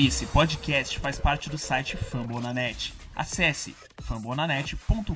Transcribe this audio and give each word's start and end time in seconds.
Esse 0.00 0.26
podcast 0.26 0.96
faz 1.00 1.18
parte 1.18 1.50
do 1.50 1.58
site 1.58 1.96
Fambonanet. 1.96 2.94
Acesse 3.16 3.74
fambonanet.com.br. 4.00 5.08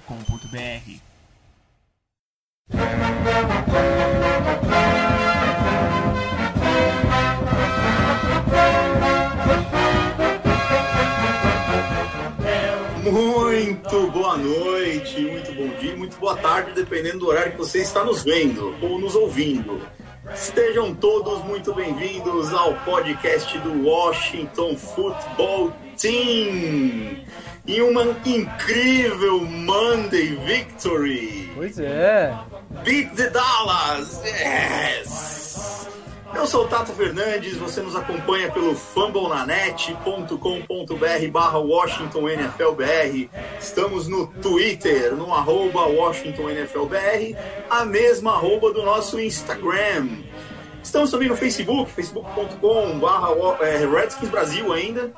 Muito 13.05 14.11
boa 14.11 14.37
noite, 14.37 15.21
muito 15.21 15.53
bom 15.55 15.69
dia, 15.79 15.97
muito 15.97 16.17
boa 16.17 16.37
tarde, 16.37 16.73
dependendo 16.73 17.21
do 17.21 17.29
horário 17.29 17.53
que 17.53 17.59
você 17.59 17.83
está 17.83 18.03
nos 18.03 18.25
vendo 18.25 18.75
ou 18.83 18.99
nos 18.99 19.15
ouvindo. 19.15 19.81
Estejam 20.31 20.95
todos 20.95 21.43
muito 21.45 21.75
bem-vindos 21.75 22.53
ao 22.55 22.75
podcast 22.85 23.59
do 23.59 23.85
Washington 23.85 24.77
Football 24.77 25.73
Team. 26.01 27.25
E 27.67 27.83
uma 27.83 28.05
incrível 28.25 29.41
Monday 29.41 30.37
Victory. 30.47 31.51
Pois 31.55 31.79
é. 31.81 32.33
Beat 32.85 33.15
the 33.17 33.31
Dallas! 33.31 34.23
Yes! 34.25 35.89
Eu 36.35 36.47
sou 36.47 36.65
o 36.65 36.69
Tato 36.69 36.93
Fernandes, 36.93 37.57
você 37.57 37.83
nos 37.83 37.95
acompanha 37.95 38.51
pelo 38.51 38.75
fumblenanet.com.br 38.75 41.31
barra 41.31 41.59
Washington 41.59 42.29
NFLBR. 42.29 43.31
Estamos 43.61 44.09
no 44.09 44.27
Twitter, 44.27 45.15
no 45.15 45.33
arroba 45.33 45.87
Washington 45.87 46.49
NFLBR, 46.49 47.37
a 47.69 47.85
mesma 47.85 48.33
arroba 48.33 48.73
do 48.73 48.83
nosso 48.83 49.21
Instagram. 49.21 50.23
Estamos 50.83 51.11
também 51.11 51.29
no 51.29 51.37
Facebook, 51.37 51.91
facebook.com 51.91 52.99
barra 52.99 53.29
é, 53.61 53.87
Redskins 53.87 54.31
Brasil 54.31 54.73
ainda. 54.73 55.13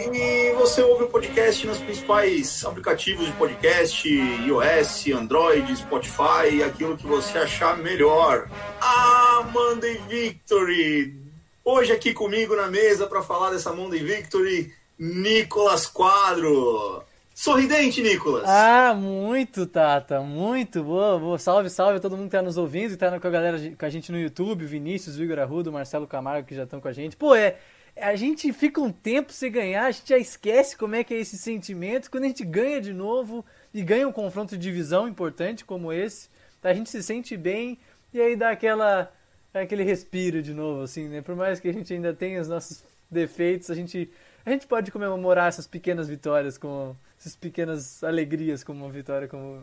E 0.00 0.52
você 0.52 0.80
ouve 0.80 1.04
o 1.04 1.08
podcast 1.08 1.66
nos 1.66 1.78
principais 1.78 2.64
aplicativos 2.64 3.26
de 3.26 3.32
podcast, 3.32 4.08
iOS, 4.08 5.08
Android, 5.08 5.76
Spotify, 5.76 6.62
aquilo 6.64 6.96
que 6.96 7.04
você 7.04 7.36
achar 7.36 7.76
melhor. 7.78 8.48
Ah, 8.80 9.44
Monday 9.52 10.00
Victory! 10.08 11.20
Hoje 11.64 11.92
aqui 11.92 12.12
comigo 12.14 12.54
na 12.54 12.68
mesa 12.68 13.08
para 13.08 13.22
falar 13.22 13.50
dessa 13.50 13.72
Monday 13.72 13.98
Victory, 13.98 14.72
Nicolas 14.96 15.88
Quadro. 15.88 17.02
Sorridente, 17.34 18.00
Nicolas. 18.00 18.44
Ah, 18.46 18.94
muito, 18.94 19.66
Tata. 19.66 20.20
Muito. 20.20 20.84
Boa, 20.84 21.18
boa. 21.18 21.38
Salve, 21.40 21.70
salve 21.70 21.96
a 21.96 22.00
todo 22.00 22.16
mundo 22.16 22.26
que 22.26 22.36
tá 22.36 22.42
nos 22.42 22.56
ouvindo 22.56 22.92
e 22.92 22.96
tá 22.96 23.18
com 23.18 23.26
a 23.26 23.30
galera 23.30 23.58
com 23.76 23.84
a 23.84 23.90
gente 23.90 24.12
no 24.12 24.18
YouTube, 24.20 24.64
Vinícius, 24.64 25.16
Vigor 25.16 25.40
Arrudo, 25.40 25.72
Marcelo 25.72 26.06
Camargo 26.06 26.46
que 26.46 26.54
já 26.54 26.62
estão 26.62 26.80
com 26.80 26.86
a 26.86 26.92
gente. 26.92 27.16
Pô, 27.16 27.34
é 27.34 27.56
a 28.00 28.16
gente 28.16 28.52
fica 28.52 28.80
um 28.80 28.92
tempo 28.92 29.32
sem 29.32 29.50
ganhar, 29.50 29.86
a 29.86 29.90
gente 29.90 30.08
já 30.08 30.18
esquece 30.18 30.76
como 30.76 30.94
é 30.94 31.04
que 31.04 31.14
é 31.14 31.18
esse 31.18 31.36
sentimento. 31.36 32.10
Quando 32.10 32.24
a 32.24 32.28
gente 32.28 32.44
ganha 32.44 32.80
de 32.80 32.92
novo 32.92 33.44
e 33.72 33.82
ganha 33.82 34.06
um 34.08 34.12
confronto 34.12 34.56
de 34.56 34.62
divisão 34.62 35.08
importante 35.08 35.64
como 35.64 35.92
esse, 35.92 36.28
a 36.62 36.74
gente 36.74 36.90
se 36.90 37.02
sente 37.02 37.36
bem 37.36 37.78
e 38.12 38.20
aí 38.20 38.36
dá 38.36 38.50
aquela 38.50 39.12
aquele 39.52 39.82
respiro 39.82 40.42
de 40.42 40.54
novo, 40.54 40.82
assim, 40.82 41.08
né? 41.08 41.22
Por 41.22 41.34
mais 41.34 41.58
que 41.58 41.68
a 41.68 41.72
gente 41.72 41.92
ainda 41.92 42.12
tenha 42.14 42.40
os 42.40 42.48
nossos 42.48 42.84
defeitos, 43.10 43.70
a 43.70 43.74
gente 43.74 44.10
a 44.44 44.50
gente 44.50 44.66
pode 44.66 44.90
comemorar 44.90 45.48
essas 45.48 45.66
pequenas 45.66 46.08
vitórias 46.08 46.56
com 46.56 46.94
essas 47.18 47.36
pequenas 47.36 48.02
alegrias 48.02 48.62
como 48.64 48.84
uma 48.84 48.92
vitória 48.92 49.28
como 49.28 49.62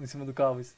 em 0.00 0.06
cima 0.06 0.24
do 0.24 0.32
Cowboys. 0.32 0.76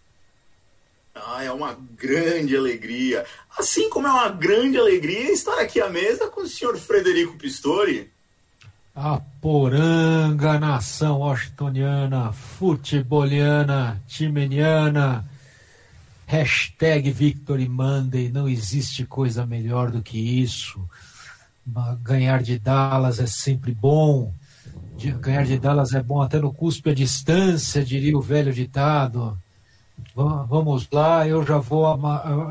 Ah, 1.14 1.44
é 1.44 1.50
uma 1.52 1.78
grande 1.96 2.56
alegria. 2.56 3.24
Assim 3.56 3.88
como 3.88 4.08
é 4.08 4.10
uma 4.10 4.28
grande 4.28 4.76
alegria 4.76 5.30
estar 5.32 5.60
aqui 5.60 5.80
à 5.80 5.88
mesa 5.88 6.28
com 6.28 6.40
o 6.40 6.48
senhor 6.48 6.76
Frederico 6.76 7.36
Pistori. 7.38 8.10
A 8.96 9.20
poranga, 9.40 10.58
nação 10.58 11.20
washingtoniana, 11.20 12.32
futeboliana, 12.32 14.02
timeniana, 14.06 15.28
hashtag 16.26 17.10
Victory 17.10 17.68
Monday, 17.68 18.30
não 18.30 18.48
existe 18.48 19.06
coisa 19.06 19.46
melhor 19.46 19.90
do 19.90 20.02
que 20.02 20.18
isso. 20.18 20.80
Ganhar 22.02 22.42
de 22.42 22.58
Dallas 22.58 23.20
é 23.20 23.26
sempre 23.26 23.72
bom. 23.72 24.32
Ganhar 25.20 25.44
de 25.44 25.58
Dallas 25.58 25.92
é 25.92 26.02
bom 26.02 26.20
até 26.22 26.38
no 26.38 26.52
cuspe 26.52 26.90
a 26.90 26.94
distância, 26.94 27.84
diria 27.84 28.16
o 28.16 28.20
velho 28.20 28.52
ditado. 28.52 29.38
Vamos 30.14 30.88
lá, 30.92 31.26
eu 31.26 31.44
já 31.44 31.58
vou 31.58 31.84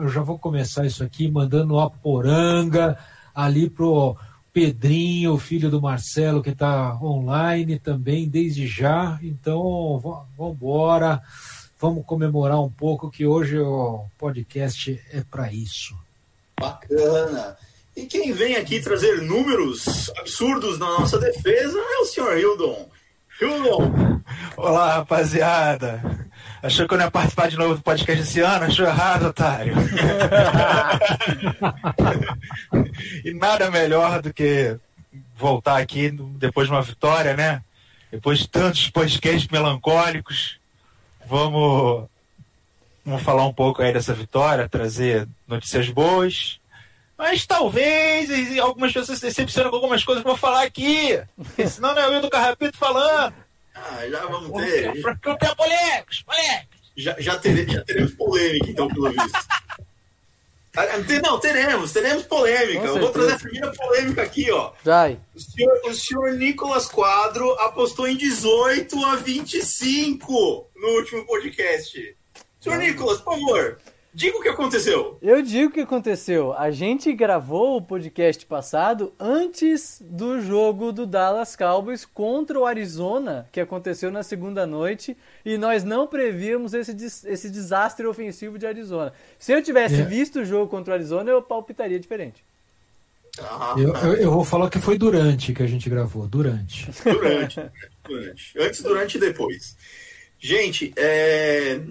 eu 0.01 0.09
já 0.09 0.22
vou 0.22 0.38
começar 0.38 0.85
isso 0.85 1.01
aqui 1.01 1.31
mandando 1.31 1.79
a 1.79 1.90
poranga 1.90 2.97
ali 3.34 3.69
pro 3.69 4.18
Pedrinho, 4.51 5.38
filho 5.38 5.72
do 5.72 5.81
Marcelo, 5.81 6.44
que 6.44 6.50
está 6.50 6.94
online 7.01 7.79
também 7.79 8.28
desde 8.28 8.68
já. 8.68 9.18
Então, 9.24 9.97
vamos 10.38 10.56
embora, 10.56 11.22
vamos 11.79 12.06
comemorar 12.06 12.59
um 12.59 12.69
pouco 12.69 13.09
que 13.09 13.25
hoje 13.25 13.57
o 13.57 14.06
podcast 14.18 15.01
é 15.09 15.22
para 15.22 15.51
isso. 15.51 15.95
Bacana. 16.59 17.57
E 17.95 18.06
quem 18.07 18.34
vem 18.34 18.57
aqui 18.57 18.81
trazer 18.81 19.22
números 19.22 20.12
absurdos 20.18 20.78
na 20.78 21.00
nossa 21.00 21.18
defesa 21.18 21.78
é 21.78 21.97
o 22.00 22.06
senhor 22.06 22.38
Hildon. 22.38 22.90
Hildon. 23.41 24.22
Olá, 24.57 24.95
rapaziada. 24.95 26.22
Achou 26.63 26.88
que 26.88 26.94
eu 26.94 26.97
não 26.97 27.03
ia 27.03 27.12
participar 27.12 27.50
de 27.50 27.57
novo 27.57 27.75
do 27.75 27.81
podcast 27.81 28.24
esse 28.24 28.40
ano? 28.40 28.63
Achou 28.63 28.85
errado, 28.85 29.25
otário. 29.25 29.75
e 33.25 33.34
nada 33.34 33.69
melhor 33.69 34.22
do 34.22 34.34
que 34.34 34.78
voltar 35.35 35.81
aqui 35.81 36.09
depois 36.38 36.69
de 36.69 36.74
uma 36.74 36.81
vitória, 36.81 37.35
né? 37.35 37.62
Depois 38.09 38.40
de 38.40 38.47
tantos 38.47 38.90
podcasts 38.90 39.50
melancólicos. 39.51 40.57
Vamos, 41.28 42.07
vamos 43.03 43.24
falar 43.24 43.45
um 43.45 43.53
pouco 43.53 43.81
aí 43.81 43.91
dessa 43.91 44.13
vitória, 44.13 44.69
trazer 44.69 45.28
notícias 45.45 45.90
boas. 45.90 46.62
Mas 47.18 47.45
talvez 47.45 48.57
algumas 48.57 48.94
pessoas 48.94 49.19
se 49.19 49.25
decepcionem 49.25 49.69
com 49.69 49.75
algumas 49.75 50.06
coisas 50.06 50.24
que 50.24 50.30
eu 50.30 50.34
vou 50.34 50.40
falar 50.40 50.63
aqui. 50.63 51.22
Senão 51.68 51.94
não 51.94 52.01
é 52.01 52.07
o 52.07 52.12
Will 52.12 52.22
do 52.22 52.30
Carrapito 52.30 52.78
falando. 52.78 53.42
Ah, 53.75 54.07
já 54.09 54.25
vamos 54.25 54.51
ter. 54.61 55.01
Porque 55.01 55.38
tem 55.38 55.56
polêmicos, 55.56 56.23
polêmicos. 56.23 56.84
Já, 56.95 57.16
já, 57.19 57.39
teremos, 57.39 57.73
já 57.73 57.84
teremos 57.84 58.13
polêmica, 58.13 58.69
então, 58.69 58.88
pelo 58.88 59.09
visto. 59.09 59.39
Ah, 60.75 60.85
não, 61.22 61.39
teremos, 61.39 61.94
teremos 61.94 62.23
polêmica. 62.23 62.88
Eu 62.88 63.00
vou 63.00 63.12
trazer 63.12 63.33
a 63.33 63.38
primeira 63.38 63.72
polêmica 63.73 64.23
aqui, 64.23 64.50
ó. 64.50 64.72
Vai. 64.83 65.19
O 65.35 65.39
senhor, 65.39 65.81
o 65.85 65.94
senhor 65.94 66.31
Nicolas 66.31 66.88
Quadro 66.88 67.51
apostou 67.59 68.07
em 68.07 68.17
18 68.17 69.06
a 69.06 69.16
25 69.17 70.67
no 70.75 70.88
último 70.97 71.28
podcast. 71.28 72.17
Senhor 72.59 72.79
Nicolas, 72.79 73.22
por 73.22 73.35
favor, 73.35 73.78
Diga 74.16 74.38
o 74.38 74.41
que 74.41 74.50
aconteceu. 74.50 75.18
Eu 75.24 75.41
digo 75.41 75.72
o 75.72 75.74
que 75.74 75.79
aconteceu. 75.79 76.53
A 76.53 76.69
gente 76.69 77.12
gravou 77.13 77.78
o 77.78 77.81
podcast 77.81 78.46
passado 78.46 79.12
antes 79.19 80.00
do 80.06 80.40
jogo 80.40 80.91
do 80.91 81.07
Dallas 81.07 81.56
Cowboys 81.56 82.06
contra 82.06 82.59
o 82.59 82.66
Arizona, 82.66 83.50
que 83.51 83.59
aconteceu 83.59 84.12
na 84.12 84.22
segunda 84.22 84.68
noite, 84.68 85.18
e 85.44 85.57
nós 85.57 85.84
não 85.84 86.06
prevíamos 86.06 86.75
esse, 86.75 86.96
esse 87.25 87.50
desastre 87.50 88.06
ofensivo 88.06 88.59
de 88.59 88.68
Arizona. 88.68 89.12
Se 89.40 89.51
eu 89.51 89.63
tivesse 89.63 90.01
é. 90.01 90.06
visto 90.06 90.41
o 90.41 90.45
jogo 90.45 90.69
contra 90.69 90.91
o 90.91 90.94
Arizona, 90.95 91.31
eu 91.31 91.41
palpitaria 91.41 92.00
diferente. 92.00 92.44
Ah, 93.40 93.74
eu, 93.80 93.95
eu, 93.95 94.13
eu, 94.13 94.31
vou 94.31 94.45
falar 94.45 94.69
que 94.69 94.78
foi 94.78 94.95
durante 94.95 95.53
que 95.53 95.63
a 95.63 95.68
gente 95.68 95.90
gravou. 95.90 96.28
Durante. 96.28 96.91
Durante. 97.03 97.59
durante. 98.03 98.59
Antes, 98.59 98.84
durante 98.84 99.18
e 99.18 99.19
depois. 99.19 99.75
Gente, 100.38 100.94
é... 100.95 101.81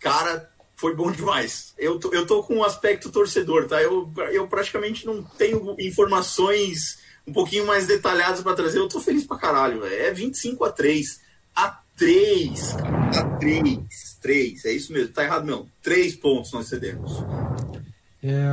cara 0.00 0.50
foi 0.78 0.94
bom 0.94 1.10
demais. 1.10 1.74
Eu 1.76 1.98
tô, 1.98 2.14
eu 2.14 2.24
tô 2.24 2.42
com 2.42 2.54
um 2.54 2.64
aspecto 2.64 3.10
torcedor, 3.10 3.66
tá? 3.66 3.82
Eu, 3.82 4.10
eu 4.30 4.46
praticamente 4.46 5.04
não 5.04 5.22
tenho 5.22 5.74
informações 5.78 7.00
um 7.26 7.32
pouquinho 7.32 7.66
mais 7.66 7.86
detalhadas 7.86 8.40
para 8.40 8.54
trazer. 8.54 8.78
Eu 8.78 8.88
tô 8.88 9.00
feliz 9.00 9.26
pra 9.26 9.36
caralho, 9.36 9.80
véio. 9.80 10.02
É 10.02 10.12
25 10.12 10.64
a 10.64 10.70
3. 10.70 11.20
A 11.54 11.80
3, 11.96 12.72
cara. 12.74 13.10
A 13.20 13.24
3. 13.38 13.78
3. 14.22 14.64
É 14.64 14.72
isso 14.72 14.92
mesmo. 14.92 15.12
Tá 15.12 15.24
errado, 15.24 15.44
não. 15.44 15.68
3 15.82 16.14
pontos 16.16 16.52
nós 16.52 16.68
cedemos. 16.68 17.24
É, 18.22 18.48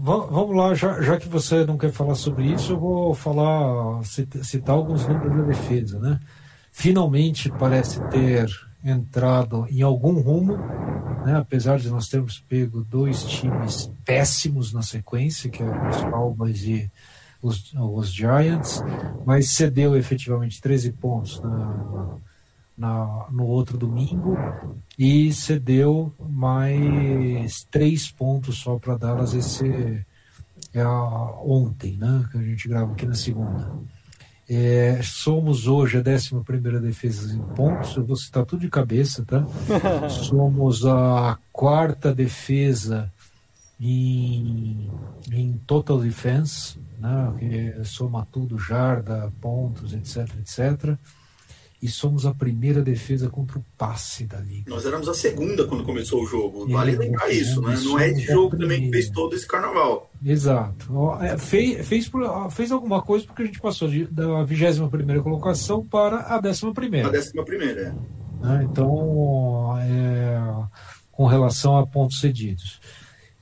vamos 0.00 0.56
lá, 0.56 0.74
já, 0.74 1.00
já, 1.02 1.18
que 1.18 1.28
você 1.28 1.64
não 1.66 1.76
quer 1.76 1.92
falar 1.92 2.14
sobre 2.14 2.46
isso, 2.46 2.72
eu 2.72 2.80
vou 2.80 3.14
falar, 3.14 4.02
citar 4.02 4.74
alguns 4.74 5.06
números 5.06 5.36
da 5.36 5.42
defesa, 5.42 5.98
né? 5.98 6.18
Finalmente 6.76 7.48
parece 7.52 8.00
ter 8.08 8.50
entrado 8.84 9.64
em 9.70 9.80
algum 9.80 10.20
rumo, 10.20 10.56
né? 11.24 11.36
apesar 11.36 11.78
de 11.78 11.88
nós 11.88 12.08
termos 12.08 12.40
pego 12.40 12.82
dois 12.82 13.22
times 13.22 13.92
péssimos 14.04 14.72
na 14.72 14.82
sequência, 14.82 15.48
que 15.48 15.62
é 15.62 15.88
os 15.88 16.02
Cowboys 16.02 16.64
e 16.64 16.90
os, 17.40 17.72
os 17.74 18.12
Giants, 18.12 18.82
mas 19.24 19.52
cedeu 19.52 19.96
efetivamente 19.96 20.60
13 20.60 20.92
pontos 20.94 21.40
na, 21.40 22.16
na, 22.76 23.26
no 23.30 23.46
outro 23.46 23.78
domingo 23.78 24.36
e 24.98 25.32
cedeu 25.32 26.12
mais 26.18 27.64
três 27.70 28.10
pontos 28.10 28.58
só 28.58 28.80
para 28.80 28.98
Dallas 28.98 29.32
esse, 29.32 30.04
é, 30.74 30.84
ontem, 31.38 31.96
né? 31.96 32.28
Que 32.32 32.36
a 32.36 32.42
gente 32.42 32.68
grava 32.68 32.92
aqui 32.92 33.06
na 33.06 33.14
segunda. 33.14 33.72
É, 34.48 35.00
somos 35.02 35.66
hoje 35.66 35.98
a 35.98 36.00
11 36.00 36.80
defesa 36.80 37.34
em 37.34 37.40
pontos, 37.54 37.96
eu 37.96 38.04
vou 38.04 38.16
citar 38.16 38.44
tudo 38.44 38.60
de 38.60 38.68
cabeça, 38.68 39.24
tá? 39.24 39.44
somos 40.08 40.84
a 40.84 41.38
quarta 41.50 42.14
defesa 42.14 43.12
em, 43.80 44.90
em 45.32 45.52
total 45.66 45.98
defense, 45.98 46.78
né? 46.98 47.34
que 47.38 47.84
soma 47.84 48.26
tudo, 48.30 48.58
jarda, 48.58 49.32
pontos, 49.40 49.94
etc, 49.94 50.28
etc 50.38 50.98
e 51.84 51.88
somos 51.88 52.24
a 52.24 52.32
primeira 52.32 52.80
defesa 52.80 53.28
contra 53.28 53.58
o 53.58 53.64
passe 53.76 54.24
da 54.24 54.40
liga. 54.40 54.70
Nós 54.70 54.86
éramos 54.86 55.06
a 55.06 55.12
segunda 55.12 55.66
quando 55.66 55.84
começou 55.84 56.22
o 56.22 56.26
jogo. 56.26 56.66
Vale 56.66 56.96
lembrar 56.96 57.28
isso, 57.30 57.60
né? 57.60 57.76
Não 57.84 57.98
é 57.98 58.08
esse 58.08 58.22
jogo 58.22 58.56
também 58.56 58.84
que 58.84 58.90
fez 58.90 59.10
todo 59.10 59.36
esse 59.36 59.46
carnaval. 59.46 60.10
Exato. 60.24 61.12
É, 61.20 61.36
fez, 61.36 61.86
fez, 61.86 62.10
fez 62.52 62.72
alguma 62.72 63.02
coisa 63.02 63.26
porque 63.26 63.42
a 63.42 63.44
gente 63.44 63.60
passou 63.60 63.86
de, 63.86 64.06
da 64.06 64.42
21 64.44 64.88
primeira 64.88 65.20
colocação 65.20 65.84
para 65.84 66.20
a 66.20 66.40
11 66.42 66.72
primeira. 66.72 67.08
A 67.08 67.10
11 67.10 67.44
primeira, 67.44 67.80
é. 67.82 68.46
Né? 68.46 68.66
Então, 68.70 69.76
é, 69.78 70.40
com 71.12 71.26
relação 71.26 71.76
a 71.76 71.86
pontos 71.86 72.18
cedidos. 72.18 72.80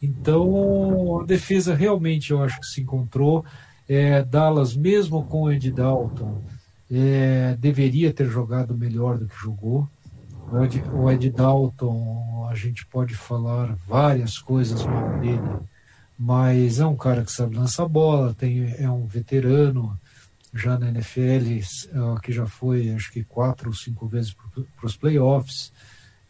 Então, 0.02 1.20
a 1.20 1.24
defesa 1.24 1.76
realmente 1.76 2.32
eu 2.32 2.42
acho 2.42 2.58
que 2.58 2.66
se 2.66 2.80
encontrou. 2.80 3.44
É, 3.88 4.24
Dallas, 4.24 4.74
mesmo 4.74 5.22
com 5.26 5.42
o 5.42 5.52
Ed 5.52 5.70
Dalton, 5.70 6.42
é, 6.92 7.56
deveria 7.58 8.12
ter 8.12 8.28
jogado 8.28 8.76
melhor 8.76 9.18
do 9.18 9.26
que 9.26 9.36
jogou. 9.36 9.88
O 10.50 10.62
Ed, 10.62 10.84
o 10.92 11.10
Ed 11.10 11.30
Dalton, 11.30 12.46
a 12.50 12.54
gente 12.54 12.84
pode 12.86 13.14
falar 13.14 13.74
várias 13.86 14.38
coisas 14.38 14.84
mal 14.84 15.18
dele, 15.18 15.40
mas 16.18 16.78
é 16.78 16.86
um 16.86 16.96
cara 16.96 17.24
que 17.24 17.32
sabe 17.32 17.56
lançar 17.56 17.88
bola, 17.88 18.34
tem, 18.34 18.74
é 18.78 18.90
um 18.90 19.06
veterano 19.06 19.98
já 20.52 20.78
na 20.78 20.90
NFL, 20.90 22.18
que 22.22 22.30
já 22.30 22.46
foi 22.46 22.90
acho 22.90 23.10
que 23.10 23.24
quatro 23.24 23.70
ou 23.70 23.74
cinco 23.74 24.06
vezes 24.06 24.34
para 24.34 24.86
os 24.86 24.96
playoffs. 24.96 25.72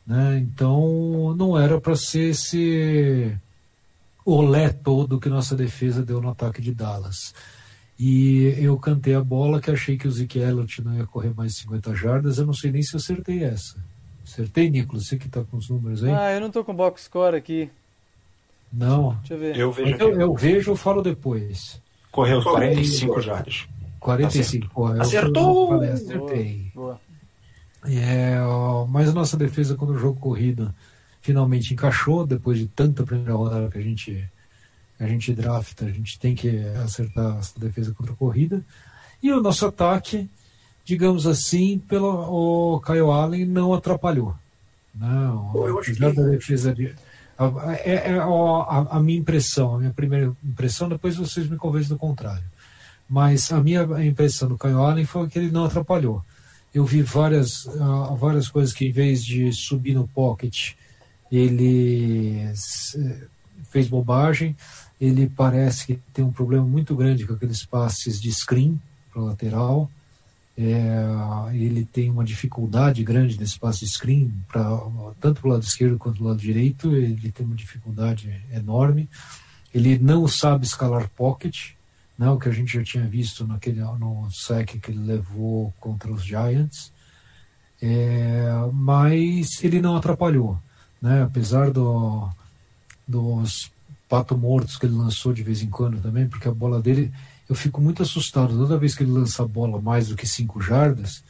Né? 0.06 0.38
Então 0.38 1.34
não 1.36 1.58
era 1.58 1.80
para 1.80 1.96
ser 1.96 2.30
esse 2.30 3.36
olé 4.24 4.68
todo 4.70 5.18
que 5.18 5.28
nossa 5.28 5.56
defesa 5.56 6.04
deu 6.04 6.20
no 6.20 6.30
ataque 6.30 6.62
de 6.62 6.72
Dallas. 6.72 7.34
E 7.98 8.54
eu 8.58 8.76
cantei 8.78 9.14
a 9.14 9.22
bola 9.22 9.60
que 9.60 9.70
achei 9.70 9.96
que 9.96 10.08
o 10.08 10.10
Zeke 10.10 10.38
Elliott 10.38 10.82
não 10.82 10.94
ia 10.94 11.06
correr 11.06 11.32
mais 11.34 11.56
50 11.56 11.94
jardas. 11.94 12.38
Eu 12.38 12.46
não 12.46 12.54
sei 12.54 12.72
nem 12.72 12.82
se 12.82 12.94
eu 12.94 12.98
acertei 12.98 13.44
essa. 13.44 13.76
Acertei, 14.24 14.70
Nicolas? 14.70 15.06
Você 15.06 15.16
que 15.16 15.26
está 15.26 15.44
com 15.44 15.56
os 15.56 15.68
números 15.68 16.02
aí? 16.02 16.10
Ah, 16.10 16.32
eu 16.32 16.40
não 16.40 16.48
estou 16.48 16.64
com 16.64 16.72
o 16.72 16.76
box 16.76 17.04
score 17.04 17.36
aqui. 17.36 17.70
Não. 18.72 19.16
Deixa 19.16 19.34
eu 19.34 19.38
ver. 19.38 19.56
Eu 19.56 19.72
vejo, 19.72 19.96
eu, 19.98 20.20
eu 20.20 20.34
vejo 20.34 20.70
eu 20.70 20.76
falo 20.76 21.02
depois. 21.02 21.80
Correu 22.10 22.42
45 22.42 23.20
jardas. 23.20 23.68
45. 24.00 24.68
Porra, 24.70 25.02
Acertou! 25.02 25.68
Falei, 25.68 25.90
acertei. 25.90 26.70
Boa. 26.74 27.00
boa. 27.84 27.92
É, 27.94 28.36
mas 28.88 29.08
a 29.08 29.12
nossa 29.12 29.36
defesa, 29.36 29.74
quando 29.74 29.90
o 29.90 29.98
jogo 29.98 30.18
corrido 30.18 30.72
finalmente 31.20 31.72
encaixou, 31.72 32.26
depois 32.26 32.58
de 32.58 32.66
tanta 32.66 33.04
primeira 33.04 33.34
rodada 33.34 33.68
que 33.68 33.78
a 33.78 33.82
gente 33.82 34.28
a 34.98 35.06
gente 35.06 35.34
drafta, 35.34 35.86
a 35.86 35.90
gente 35.90 36.18
tem 36.18 36.34
que 36.34 36.60
acertar 36.84 37.38
a 37.38 37.60
defesa 37.60 37.92
contra 37.92 38.12
a 38.12 38.16
corrida. 38.16 38.64
E 39.22 39.32
o 39.32 39.40
nosso 39.40 39.66
ataque, 39.66 40.28
digamos 40.84 41.26
assim, 41.26 41.78
pelo 41.88 42.74
o 42.74 42.80
Kyle 42.80 43.10
Allen 43.10 43.44
não 43.44 43.72
atrapalhou. 43.72 44.34
Não, 44.94 45.50
Pô, 45.52 45.68
eu 45.68 45.78
acho 45.78 45.94
que... 45.94 46.00
da 46.00 46.10
defesa 46.10 46.74
de, 46.74 46.94
é, 47.84 48.10
é 48.10 48.18
a, 48.18 48.24
a, 48.24 48.96
a, 48.96 49.00
minha 49.00 49.18
impressão, 49.18 49.74
a 49.74 49.78
minha 49.78 49.90
primeira 49.90 50.32
impressão, 50.44 50.88
depois 50.88 51.16
vocês 51.16 51.48
me 51.48 51.56
convencem 51.56 51.88
do 51.88 51.98
contrário. 51.98 52.44
Mas 53.08 53.52
a 53.52 53.60
minha 53.60 53.82
impressão 54.04 54.48
do 54.48 54.58
Kyle 54.58 54.74
Allen 54.74 55.04
foi 55.04 55.28
que 55.28 55.38
ele 55.38 55.50
não 55.50 55.64
atrapalhou. 55.64 56.22
Eu 56.72 56.84
vi 56.84 57.02
várias, 57.02 57.66
uh, 57.66 58.14
várias 58.16 58.48
coisas 58.48 58.72
que, 58.72 58.86
em 58.86 58.92
vez 58.92 59.24
de 59.24 59.52
subir 59.52 59.94
no 59.94 60.08
pocket, 60.08 60.72
ele 61.30 62.50
fez 63.70 63.88
bobagem 63.88 64.56
ele 65.02 65.28
parece 65.28 65.84
que 65.84 65.94
tem 66.12 66.24
um 66.24 66.30
problema 66.30 66.64
muito 66.64 66.94
grande 66.94 67.26
com 67.26 67.34
aqueles 67.34 67.66
passes 67.66 68.20
de 68.20 68.32
screen 68.32 68.80
para 69.12 69.20
lateral. 69.20 69.90
É, 70.56 71.04
ele 71.54 71.84
tem 71.84 72.08
uma 72.08 72.24
dificuldade 72.24 73.02
grande 73.02 73.36
nesse 73.36 73.58
passe 73.58 73.80
de 73.80 73.90
screen, 73.90 74.32
pra, 74.46 74.62
tanto 75.20 75.40
para 75.40 75.48
o 75.48 75.52
lado 75.54 75.64
esquerdo 75.64 75.98
quanto 75.98 76.18
para 76.18 76.24
o 76.24 76.28
lado 76.28 76.38
direito. 76.38 76.94
Ele 76.94 77.32
tem 77.32 77.44
uma 77.44 77.56
dificuldade 77.56 78.44
enorme. 78.52 79.10
Ele 79.74 79.98
não 79.98 80.28
sabe 80.28 80.66
escalar 80.66 81.10
pocket, 81.16 81.70
né, 82.16 82.30
o 82.30 82.38
que 82.38 82.48
a 82.48 82.52
gente 82.52 82.72
já 82.72 82.84
tinha 82.84 83.04
visto 83.04 83.44
naquele, 83.44 83.80
no 83.80 84.30
sec 84.30 84.78
que 84.78 84.92
ele 84.92 85.00
levou 85.00 85.74
contra 85.80 86.12
os 86.12 86.22
Giants. 86.22 86.92
É, 87.82 88.52
mas 88.72 89.64
ele 89.64 89.80
não 89.80 89.96
atrapalhou. 89.96 90.60
Né, 91.00 91.24
apesar 91.24 91.72
do, 91.72 92.30
dos 93.20 93.70
pato 94.08 94.36
mortos 94.36 94.76
que 94.76 94.86
ele 94.86 94.94
lançou 94.94 95.32
de 95.32 95.42
vez 95.42 95.62
em 95.62 95.70
quando 95.70 96.00
também, 96.00 96.26
porque 96.26 96.48
a 96.48 96.52
bola 96.52 96.82
dele, 96.82 97.12
eu 97.48 97.54
fico 97.54 97.80
muito 97.80 98.02
assustado 98.02 98.56
toda 98.56 98.78
vez 98.78 98.94
que 98.94 99.02
ele 99.02 99.12
lança 99.12 99.42
a 99.42 99.46
bola 99.46 99.80
mais 99.80 100.08
do 100.08 100.16
que 100.16 100.26
5 100.26 100.60
jardas, 100.60 101.22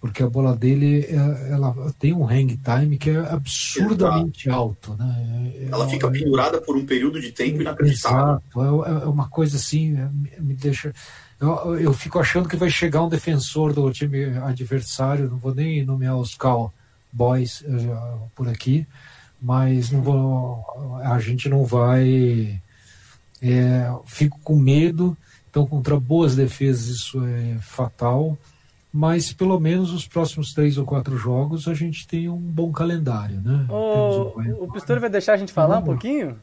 porque 0.00 0.22
a 0.22 0.28
bola 0.28 0.56
dele 0.56 1.06
é, 1.08 1.52
ela 1.52 1.74
tem 1.98 2.12
um 2.12 2.26
hang 2.26 2.56
time 2.56 2.98
que 2.98 3.10
é 3.10 3.18
absurdamente 3.18 4.48
Exato. 4.48 4.60
alto, 4.60 4.96
né? 4.98 5.52
É, 5.56 5.68
ela 5.70 5.88
fica 5.88 6.10
pendurada 6.10 6.60
por 6.60 6.76
um 6.76 6.84
período 6.84 7.20
de 7.20 7.30
tempo 7.32 7.60
inacreditável. 7.60 8.40
Exato, 8.50 8.84
é, 8.84 9.04
é 9.04 9.06
uma 9.06 9.28
coisa 9.28 9.56
assim, 9.56 9.96
me 10.40 10.54
deixa. 10.54 10.92
Eu, 11.40 11.78
eu 11.78 11.92
fico 11.92 12.18
achando 12.18 12.48
que 12.48 12.56
vai 12.56 12.70
chegar 12.70 13.02
um 13.02 13.08
defensor 13.08 13.72
do 13.72 13.92
time 13.92 14.24
adversário, 14.38 15.30
não 15.30 15.38
vou 15.38 15.54
nem 15.54 15.84
nomear 15.84 16.16
os 16.16 16.34
Cowboys 16.34 17.60
uh, 17.60 18.30
por 18.34 18.48
aqui, 18.48 18.86
mas 19.42 19.90
não 19.90 20.00
vou, 20.00 20.64
a 21.02 21.18
gente 21.18 21.48
não 21.48 21.64
vai. 21.64 22.60
É, 23.42 23.92
fico 24.06 24.38
com 24.44 24.54
medo. 24.54 25.16
Então, 25.50 25.66
contra 25.66 25.98
boas 25.98 26.36
defesas, 26.36 26.86
isso 26.86 27.22
é 27.24 27.58
fatal. 27.60 28.38
Mas 28.92 29.32
pelo 29.32 29.58
menos 29.58 29.92
os 29.92 30.06
próximos 30.06 30.54
três 30.54 30.78
ou 30.78 30.84
quatro 30.84 31.16
jogos 31.16 31.66
a 31.66 31.74
gente 31.74 32.06
tem 32.06 32.28
um 32.28 32.36
bom 32.36 32.70
calendário, 32.70 33.40
né? 33.40 33.66
O, 33.68 33.74
o, 33.74 34.64
o 34.64 34.72
Pistori 34.72 35.00
vai 35.00 35.10
deixar 35.10 35.32
a 35.32 35.36
gente 35.36 35.52
falar 35.52 35.78
um 35.78 35.82
pouquinho? 35.82 36.38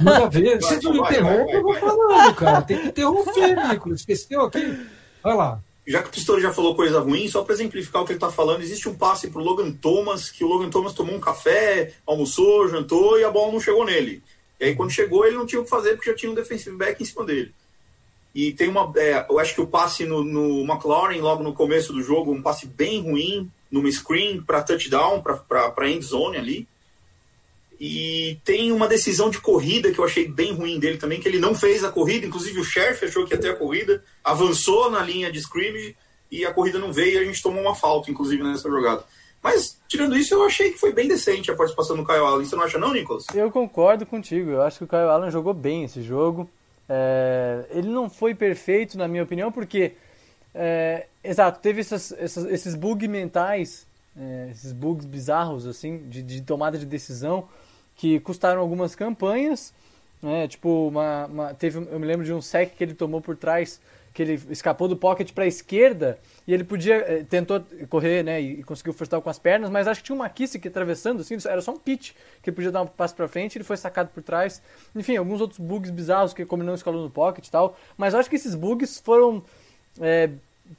Manda 0.00 0.28
ver. 0.30 0.62
Se 0.62 0.80
tu 0.80 0.94
interrompe, 0.94 1.52
eu 1.52 1.62
vou 1.62 1.74
falando, 1.74 2.34
cara. 2.34 2.62
Tem 2.62 2.78
que 2.80 2.88
interromper, 2.88 3.68
Nicolas. 3.68 4.00
Esqueceu 4.00 4.42
aqui? 4.42 4.86
Vai 5.22 5.34
lá 5.34 5.60
já 5.86 6.02
que 6.02 6.08
o 6.08 6.12
Pistori 6.12 6.42
já 6.42 6.52
falou 6.52 6.74
coisa 6.74 6.98
ruim, 6.98 7.28
só 7.28 7.44
para 7.44 7.54
exemplificar 7.54 8.02
o 8.02 8.04
que 8.04 8.12
ele 8.12 8.16
está 8.16 8.30
falando, 8.30 8.62
existe 8.62 8.88
um 8.88 8.94
passe 8.94 9.28
para 9.28 9.40
o 9.40 9.44
Logan 9.44 9.70
Thomas, 9.70 10.30
que 10.30 10.42
o 10.42 10.48
Logan 10.48 10.68
Thomas 10.68 10.92
tomou 10.92 11.14
um 11.14 11.20
café, 11.20 11.94
almoçou, 12.04 12.68
jantou 12.68 13.18
e 13.18 13.24
a 13.24 13.30
bola 13.30 13.52
não 13.52 13.60
chegou 13.60 13.84
nele. 13.84 14.22
E 14.58 14.64
aí 14.64 14.74
quando 14.74 14.90
chegou 14.90 15.24
ele 15.24 15.36
não 15.36 15.46
tinha 15.46 15.60
o 15.60 15.64
que 15.64 15.70
fazer 15.70 15.94
porque 15.94 16.10
já 16.10 16.16
tinha 16.16 16.32
um 16.32 16.34
defensive 16.34 16.76
back 16.76 17.00
em 17.00 17.06
cima 17.06 17.24
dele. 17.24 17.54
E 18.34 18.52
tem 18.52 18.68
uma, 18.68 18.92
é, 18.96 19.24
eu 19.30 19.38
acho 19.38 19.54
que 19.54 19.60
o 19.60 19.66
passe 19.66 20.04
no, 20.04 20.22
no 20.22 20.64
logo 20.64 21.42
no 21.42 21.54
começo 21.54 21.92
do 21.92 22.02
jogo, 22.02 22.32
um 22.32 22.42
passe 22.42 22.66
bem 22.66 23.00
ruim, 23.00 23.50
numa 23.70 23.90
screen 23.90 24.42
para 24.42 24.62
touchdown, 24.62 25.22
para 25.22 25.90
end 25.90 26.04
zone 26.04 26.36
ali. 26.36 26.68
E 27.78 28.40
tem 28.42 28.72
uma 28.72 28.88
decisão 28.88 29.28
de 29.28 29.38
corrida 29.38 29.92
que 29.92 29.98
eu 29.98 30.04
achei 30.04 30.26
bem 30.26 30.54
ruim 30.54 30.78
dele 30.78 30.96
também, 30.96 31.20
que 31.20 31.28
ele 31.28 31.38
não 31.38 31.54
fez 31.54 31.84
a 31.84 31.90
corrida, 31.92 32.26
inclusive 32.26 32.58
o 32.58 32.64
Sheriff 32.64 33.04
achou 33.04 33.26
que 33.26 33.34
ia 33.34 33.40
ter 33.40 33.50
a 33.50 33.56
corrida, 33.56 34.02
avançou 34.24 34.90
na 34.90 35.02
linha 35.02 35.30
de 35.30 35.38
scrimmage 35.38 35.94
e 36.30 36.44
a 36.46 36.52
corrida 36.52 36.78
não 36.78 36.92
veio 36.92 37.14
e 37.14 37.18
a 37.18 37.24
gente 37.24 37.42
tomou 37.42 37.60
uma 37.60 37.74
falta, 37.74 38.10
inclusive, 38.10 38.42
nessa 38.42 38.68
jogada. 38.70 39.04
Mas, 39.42 39.78
tirando 39.86 40.16
isso, 40.16 40.34
eu 40.34 40.44
achei 40.44 40.72
que 40.72 40.78
foi 40.78 40.92
bem 40.92 41.06
decente 41.06 41.50
a 41.50 41.54
participação 41.54 41.96
do 41.96 42.04
Kyle 42.04 42.18
Allen. 42.18 42.44
Você 42.44 42.56
não 42.56 42.64
acha 42.64 42.78
não, 42.78 42.92
Nicolas? 42.92 43.26
Eu 43.32 43.50
concordo 43.50 44.04
contigo. 44.04 44.50
Eu 44.50 44.62
acho 44.62 44.78
que 44.78 44.84
o 44.84 44.88
Kyle 44.88 45.02
Allen 45.02 45.30
jogou 45.30 45.54
bem 45.54 45.84
esse 45.84 46.02
jogo. 46.02 46.50
É... 46.88 47.64
Ele 47.70 47.88
não 47.88 48.10
foi 48.10 48.34
perfeito, 48.34 48.98
na 48.98 49.06
minha 49.06 49.22
opinião, 49.22 49.52
porque... 49.52 49.92
É... 50.52 51.06
Exato, 51.22 51.60
teve 51.60 51.80
essas, 51.80 52.12
essas, 52.12 52.44
esses 52.46 52.74
bugs 52.74 53.08
mentais, 53.08 53.86
é... 54.16 54.48
esses 54.50 54.72
bugs 54.72 55.04
bizarros, 55.06 55.64
assim, 55.66 56.08
de, 56.08 56.22
de 56.22 56.40
tomada 56.40 56.76
de 56.76 56.86
decisão 56.86 57.46
que 57.96 58.20
custaram 58.20 58.60
algumas 58.60 58.94
campanhas. 58.94 59.72
Né? 60.22 60.48
Tipo, 60.48 60.88
uma, 60.88 61.26
uma, 61.26 61.54
teve, 61.54 61.78
eu 61.78 61.98
me 61.98 62.06
lembro 62.06 62.24
de 62.24 62.32
um 62.32 62.40
sec 62.40 62.74
que 62.76 62.84
ele 62.84 62.94
tomou 62.94 63.20
por 63.20 63.36
trás, 63.36 63.80
que 64.12 64.22
ele 64.22 64.40
escapou 64.48 64.88
do 64.88 64.96
pocket 64.96 65.32
para 65.32 65.44
a 65.44 65.46
esquerda 65.46 66.18
e 66.46 66.54
ele 66.54 66.64
podia, 66.64 66.96
eh, 66.96 67.24
tentou 67.28 67.62
correr 67.90 68.22
né, 68.22 68.40
e, 68.40 68.62
conseguiu 68.62 68.94
forçar 68.94 69.20
com 69.20 69.28
as 69.28 69.38
pernas, 69.38 69.68
mas 69.68 69.86
acho 69.86 70.00
que 70.00 70.06
tinha 70.06 70.16
uma 70.16 70.28
Kissick 70.28 70.66
atravessando, 70.66 71.20
assim, 71.20 71.36
era 71.46 71.60
só 71.60 71.72
um 71.72 71.78
pitch, 71.78 72.12
que 72.42 72.48
ele 72.48 72.56
podia 72.56 72.72
dar 72.72 72.80
um 72.80 72.86
passo 72.86 73.14
para 73.14 73.28
frente, 73.28 73.58
ele 73.58 73.64
foi 73.64 73.76
sacado 73.76 74.08
por 74.08 74.22
trás. 74.22 74.62
Enfim, 74.94 75.16
alguns 75.16 75.42
outros 75.42 75.60
bugs 75.60 75.90
bizarros, 75.90 76.32
que 76.32 76.46
como 76.46 76.62
não 76.62 76.74
escalou 76.74 77.02
no 77.02 77.10
pocket 77.10 77.46
e 77.46 77.50
tal, 77.50 77.76
mas 77.98 78.14
acho 78.14 78.30
que 78.30 78.36
esses 78.36 78.54
bugs 78.54 78.98
foram 79.00 79.44
é, 80.00 80.30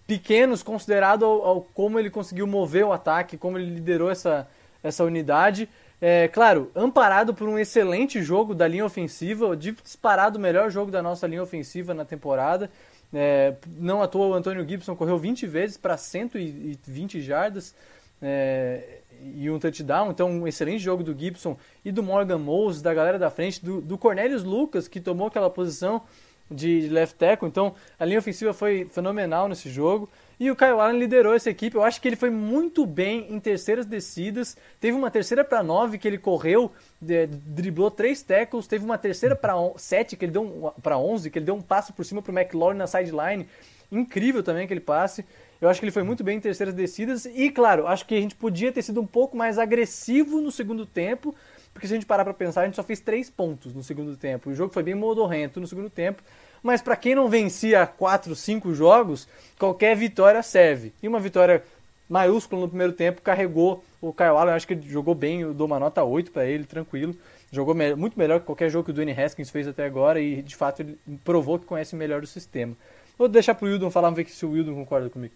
pequenos 0.07 0.63
considerado 0.63 1.24
ao, 1.24 1.45
ao, 1.45 1.62
como 1.62 2.00
ele 2.00 2.09
conseguiu 2.09 2.47
mover 2.47 2.86
o 2.86 2.91
ataque, 2.91 3.38
como 3.38 3.59
ele 3.59 3.69
liderou 3.75 4.09
essa, 4.09 4.47
essa 4.83 5.03
unidade. 5.03 5.69
É, 6.00 6.27
claro, 6.27 6.72
amparado 6.75 7.34
por 7.34 7.50
um 7.50 7.58
excelente 7.58 8.22
jogo 8.22 8.54
da 8.54 8.68
linha 8.68 8.86
ofensiva, 8.86 9.58
disparado 9.58 10.38
o 10.38 10.42
melhor 10.42 10.70
jogo 10.70 10.92
da 10.92 11.01
nossa 11.01 11.25
linha 11.25 11.42
ofensiva 11.42 11.94
na 11.94 12.06
temporada. 12.06 12.70
É, 13.13 13.56
não 13.77 14.01
à 14.01 14.08
toa 14.08 14.27
o 14.27 14.34
Antônio 14.34 14.68
Gibson 14.68 14.96
correu 14.96 15.18
20 15.18 15.48
vezes 15.48 15.77
para 15.77 15.96
120 15.98 17.22
jardas 17.22 17.74
é, 18.22 19.00
e 19.36 19.50
um 19.50 19.58
touchdown. 19.58 20.12
Então, 20.12 20.30
um 20.30 20.48
excelente 20.48 20.80
jogo 20.80 21.04
do 21.04 21.18
Gibson 21.18 21.58
e 21.84 21.92
do 21.92 22.04
Morgan 22.04 22.38
Moses, 22.38 22.82
da 22.82 22.94
galera 22.94 23.18
da 23.18 23.32
frente, 23.32 23.63
do, 23.63 23.82
do 23.82 23.98
Cornelius 23.98 24.44
Lucas, 24.44 24.88
que 24.88 25.00
tomou 25.00 25.27
aquela 25.27 25.50
posição 25.50 26.04
de 26.50 26.88
left 26.89 27.18
tackle. 27.18 27.48
Então, 27.48 27.74
a 28.00 28.06
linha 28.06 28.20
ofensiva 28.20 28.54
foi 28.54 28.86
fenomenal 28.86 29.48
nesse 29.48 29.70
jogo. 29.70 30.08
E 30.39 30.51
o 30.51 30.56
Kyle 30.56 30.79
Allen 30.79 31.00
liderou 31.00 31.34
essa 31.34 31.50
equipe. 31.50 31.75
Eu 31.75 31.84
acho 31.84 32.00
que 32.00 32.08
ele 32.08 32.15
foi 32.15 32.29
muito 32.29 32.86
bem 32.86 33.25
em 33.29 33.39
terceiras 33.39 33.88
descidas. 33.88 34.56
Teve 34.79 34.96
uma 34.96 35.10
terceira 35.10 35.44
para 35.44 35.63
nove 35.63 35.98
que 35.98 36.08
ele 36.08 36.20
correu, 36.20 36.72
driblou 37.01 37.89
três 37.89 38.22
tackles. 38.22 38.67
Teve 38.67 38.86
uma 38.86 39.00
terceira 39.00 39.36
para 39.36 39.56
sete 39.77 40.15
que 40.15 40.25
ele 40.25 40.32
deu 40.32 40.44
um, 40.44 40.82
para 40.82 40.98
onze 40.98 41.32
que 41.32 41.39
ele 41.39 41.46
deu 41.46 41.56
um 41.56 41.62
passo 41.62 41.91
por 41.91 42.06
cima 42.06 42.22
para 42.22 42.32
o 42.32 42.38
McLaurin 42.38 42.77
na 42.77 42.86
sideline. 42.86 43.48
Incrível 43.91 44.44
também 44.44 44.65
aquele 44.65 44.79
passe. 44.79 45.25
Eu 45.60 45.70
acho 45.70 45.79
que 45.79 45.86
ele 45.86 45.91
foi 45.91 46.03
muito 46.03 46.24
bem 46.24 46.38
em 46.38 46.41
terceiras 46.41 46.75
descidas. 46.75 47.25
E 47.25 47.50
claro, 47.50 47.88
acho 47.88 48.06
que 48.06 48.13
a 48.13 48.22
gente 48.22 48.36
podia 48.36 48.72
ter 48.72 48.84
sido 48.84 49.01
um 49.01 49.08
pouco 49.08 49.36
mais 49.36 49.58
agressivo 49.58 50.39
no 50.39 50.51
segundo 50.51 50.86
tempo. 50.86 51.34
Porque 51.74 51.88
se 51.88 51.94
a 51.94 51.96
gente 51.96 52.06
parar 52.06 52.24
para 52.24 52.34
pensar, 52.34 52.62
a 52.62 52.65
gente 52.65 52.75
só 52.75 52.84
fez 52.84 53.00
três 53.00 53.27
pontos 53.29 53.74
no 53.74 53.82
segundo 53.82 54.15
tempo. 54.15 54.51
O 54.51 54.53
jogo 54.53 54.72
foi 54.72 54.84
bem 54.84 54.94
modorrento 54.94 55.60
no 55.60 55.65
segundo 55.65 55.89
tempo 55.89 56.22
mas 56.67 56.81
para 56.81 56.97
quem 56.97 57.15
não 57.15 57.29
vencia 57.29 57.88
4, 57.88 58.36
5 58.36 58.75
jogos, 58.75 59.25
qualquer 59.57 59.95
vitória 59.95 60.43
serve. 60.43 60.91
E 61.01 61.07
uma 61.07 61.17
vitória 61.17 61.63
maiúscula 62.09 62.59
no 62.59 62.67
primeiro 62.67 62.91
tempo 62.91 63.21
carregou 63.21 63.86
o 64.01 64.12
Kyle 64.12 64.31
Allen, 64.31 64.53
acho 64.53 64.67
que 64.67 64.74
ele 64.74 64.86
jogou 64.89 65.15
bem, 65.15 65.39
eu 65.39 65.53
dou 65.53 65.65
uma 65.65 65.79
nota 65.79 66.03
8 66.03 66.29
para 66.29 66.45
ele, 66.45 66.65
tranquilo. 66.65 67.15
Jogou 67.53 67.74
me 67.74 67.95
muito 67.95 68.19
melhor 68.19 68.41
que 68.41 68.45
qualquer 68.45 68.69
jogo 68.69 68.83
que 68.83 68.91
o 68.91 68.93
Dwayne 68.93 69.13
Haskins 69.13 69.50
fez 69.50 69.65
até 69.65 69.86
agora 69.86 70.19
e 70.19 70.41
de 70.41 70.57
fato 70.57 70.81
ele 70.81 71.00
provou 71.24 71.57
que 71.57 71.65
conhece 71.65 71.95
melhor 71.95 72.21
o 72.21 72.27
sistema. 72.27 72.75
Vou 73.17 73.29
deixar 73.29 73.55
pro 73.55 73.69
Wildon 73.69 73.89
falar, 73.89 74.09
vamos 74.09 74.17
ver 74.17 74.29
se 74.29 74.45
o 74.45 74.51
Wildon 74.51 74.75
concorda 74.75 75.09
comigo. 75.09 75.33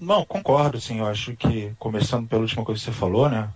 Não, 0.00 0.24
concordo, 0.24 0.80
sim. 0.80 1.00
Eu 1.00 1.06
acho 1.06 1.36
que, 1.36 1.74
começando 1.78 2.26
pela 2.26 2.40
última 2.40 2.64
coisa 2.64 2.80
que 2.80 2.86
você 2.86 2.98
falou, 2.98 3.28
né? 3.28 3.50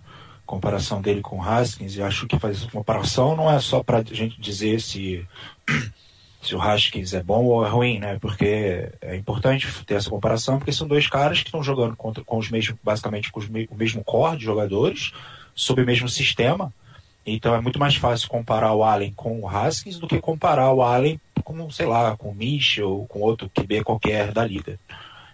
Comparação 0.45 1.01
dele 1.01 1.21
com 1.21 1.39
o 1.39 1.41
Haskins, 1.41 1.95
e 1.95 2.03
acho 2.03 2.27
que 2.27 2.37
fazer 2.37 2.69
comparação 2.69 3.35
não 3.35 3.49
é 3.49 3.59
só 3.59 3.81
para 3.81 3.97
a 3.97 4.03
gente 4.03 4.39
dizer 4.39 4.79
se 4.79 5.27
se 6.41 6.55
o 6.55 6.61
Haskins 6.61 7.13
é 7.13 7.21
bom 7.21 7.45
ou 7.45 7.65
é 7.65 7.69
ruim, 7.69 7.99
né? 7.99 8.17
Porque 8.19 8.89
é 9.01 9.15
importante 9.15 9.67
ter 9.85 9.95
essa 9.95 10.09
comparação, 10.09 10.57
porque 10.57 10.71
são 10.71 10.87
dois 10.87 11.07
caras 11.07 11.39
que 11.39 11.47
estão 11.47 11.61
jogando 11.61 11.95
contra, 11.95 12.23
com 12.23 12.37
os 12.37 12.49
mesmos, 12.49 12.77
basicamente 12.83 13.31
com 13.31 13.39
os, 13.39 13.47
o 13.47 13.75
mesmo 13.75 14.03
core 14.03 14.37
de 14.37 14.45
jogadores, 14.45 15.11
sob 15.53 15.81
o 15.81 15.85
mesmo 15.85 16.07
sistema. 16.07 16.73
Então 17.25 17.53
é 17.53 17.61
muito 17.61 17.77
mais 17.77 17.95
fácil 17.95 18.29
comparar 18.29 18.73
o 18.73 18.83
Allen 18.83 19.11
com 19.13 19.39
o 19.41 19.47
Haskins 19.47 19.99
do 19.99 20.07
que 20.07 20.19
comparar 20.19 20.71
o 20.71 20.81
Allen 20.81 21.19
com, 21.43 21.69
sei 21.69 21.85
lá, 21.85 22.15
com 22.15 22.29
o 22.29 22.35
Mitchell, 22.35 23.05
com 23.09 23.19
outro 23.19 23.49
QB 23.49 23.83
qualquer 23.83 24.31
da 24.31 24.45
liga. 24.45 24.79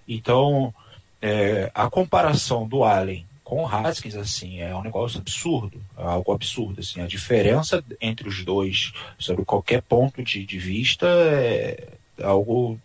Então, 0.07 0.73
é, 1.21 1.71
a 1.73 1.89
comparação 1.89 2.67
do 2.67 2.83
Allen 2.83 3.25
com 3.45 3.63
o 3.63 3.67
Haskins, 3.67 4.15
assim, 4.15 4.59
é 4.59 4.75
um 4.75 4.81
negócio 4.81 5.19
absurdo, 5.19 5.79
é 5.95 6.01
algo 6.01 6.33
absurdo, 6.33 6.79
assim, 6.79 6.99
a 6.99 7.05
diferença 7.05 7.81
entre 8.01 8.27
os 8.27 8.43
dois 8.43 8.91
sobre 9.19 9.45
qualquer 9.45 9.83
ponto 9.83 10.23
de, 10.23 10.43
de 10.43 10.57
vista 10.57 11.05
é 11.07 11.87
algo 12.23 12.79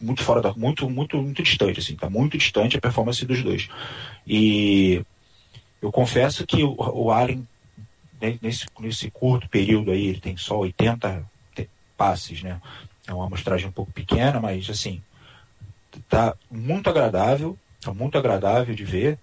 muito 0.00 0.22
fora 0.22 0.40
da, 0.40 0.54
muito, 0.54 0.88
muito, 0.88 1.20
muito 1.20 1.42
distante, 1.42 1.80
assim, 1.80 1.96
tá 1.96 2.08
muito 2.08 2.38
distante 2.38 2.76
a 2.76 2.80
performance 2.80 3.26
dos 3.26 3.42
dois. 3.42 3.68
E 4.24 5.04
eu 5.82 5.90
confesso 5.90 6.46
que 6.46 6.62
o, 6.62 6.76
o 6.78 7.10
Allen, 7.10 7.46
nesse, 8.40 8.66
nesse 8.78 9.10
curto 9.10 9.48
período 9.48 9.90
aí, 9.90 10.06
ele 10.06 10.20
tem 10.20 10.36
só 10.36 10.56
80 10.56 11.28
passes, 11.96 12.44
né, 12.44 12.60
é 13.08 13.12
uma 13.12 13.26
amostragem 13.26 13.66
um 13.66 13.72
pouco 13.72 13.90
pequena, 13.90 14.38
mas, 14.38 14.70
assim, 14.70 15.02
tá 16.08 16.36
muito 16.48 16.88
agradável, 16.88 17.58
tá 17.80 17.92
muito 17.92 18.16
agradável 18.16 18.72
de 18.72 18.84
ver, 18.84 19.18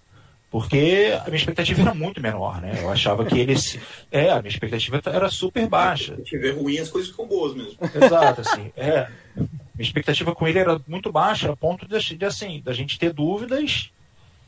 porque 0.50 1.12
a 1.20 1.24
minha 1.24 1.36
expectativa 1.36 1.82
era 1.82 1.94
muito 1.94 2.22
menor, 2.22 2.60
né? 2.60 2.78
Eu 2.80 2.90
achava 2.90 3.24
que 3.24 3.38
eles. 3.38 3.78
É, 4.10 4.30
a 4.30 4.40
minha 4.40 4.48
expectativa 4.48 5.00
era 5.04 5.28
super 5.30 5.68
baixa. 5.68 6.16
Se 6.16 6.22
tiver 6.24 6.52
ruim, 6.52 6.78
as 6.78 6.88
coisas 6.88 7.10
ficam 7.10 7.26
boas 7.26 7.54
mesmo. 7.54 7.76
Exato, 7.94 8.40
assim. 8.40 8.72
É. 8.74 9.08
Minha 9.36 9.86
expectativa 9.86 10.34
com 10.34 10.48
ele 10.48 10.58
era 10.58 10.80
muito 10.88 11.12
baixa, 11.12 11.52
a 11.52 11.56
ponto 11.56 11.86
de, 11.86 12.16
de 12.16 12.24
assim, 12.24 12.62
da 12.64 12.72
gente 12.72 12.98
ter 12.98 13.12
dúvidas 13.12 13.90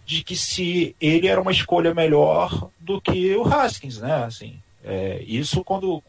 de 0.07 0.25
que 0.25 0.35
se 0.35 0.97
ele 1.01 1.29
era 1.29 1.41
uma 1.41 1.53
escolha 1.53 1.95
melhor 1.95 2.71
do 2.81 3.01
que 3.01 3.37
o 3.37 3.45
Haskins, 3.45 3.99
né? 3.99 4.25
Assim, 4.25 4.61
é, 4.83 5.23
isso 5.27 5.63
quando. 5.63 6.03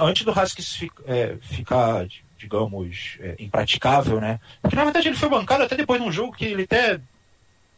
Antes 0.00 0.24
do 0.24 0.32
Haskins 0.32 0.88
é, 1.06 1.36
ficar, 1.40 2.06
digamos, 2.38 3.18
é, 3.20 3.36
impraticável, 3.38 4.20
né? 4.20 4.40
Porque 4.62 4.74
na 4.74 4.84
verdade 4.84 5.08
ele 5.08 5.16
foi 5.16 5.28
bancado 5.28 5.62
até 5.62 5.76
depois 5.76 6.00
de 6.00 6.08
um 6.08 6.12
jogo 6.12 6.32
que 6.32 6.46
ele 6.46 6.62
até 6.62 6.98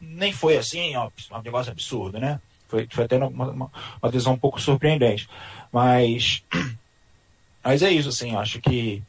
nem 0.01 0.33
foi 0.33 0.57
assim, 0.57 0.95
ó, 0.97 1.11
um 1.33 1.43
negócio 1.43 1.73
absurdo, 1.73 2.19
né? 2.19 2.41
Foi, 2.69 2.87
foi 2.91 3.05
até 3.05 3.17
uma, 3.17 3.29
uma, 3.29 3.71
uma 4.03 4.11
decisão 4.11 4.35
um 4.35 4.39
pouco 4.39 4.61
surpreendente. 4.61 5.29
Mas, 5.73 6.43
mas 7.63 7.83
é 7.83 7.91
isso, 7.91 8.09
assim, 8.09 8.35
acho 8.35 8.61
que, 8.61 9.03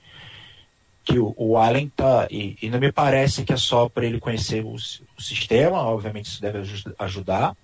que 1.03 1.19
o, 1.19 1.33
o 1.37 1.57
Allen 1.57 1.89
tá. 1.89 2.27
E, 2.29 2.57
e, 2.61 2.69
não 2.69 2.79
me 2.79 2.91
parece 2.91 3.43
que 3.43 3.53
é 3.53 3.57
só 3.57 3.89
para 3.89 4.05
ele 4.05 4.19
conhecer 4.19 4.63
o, 4.63 4.73
o, 4.75 5.21
sistema, 5.21 5.77
obviamente 5.83 6.25
isso 6.25 6.41
deve 6.41 6.59
ajudar, 6.99 7.55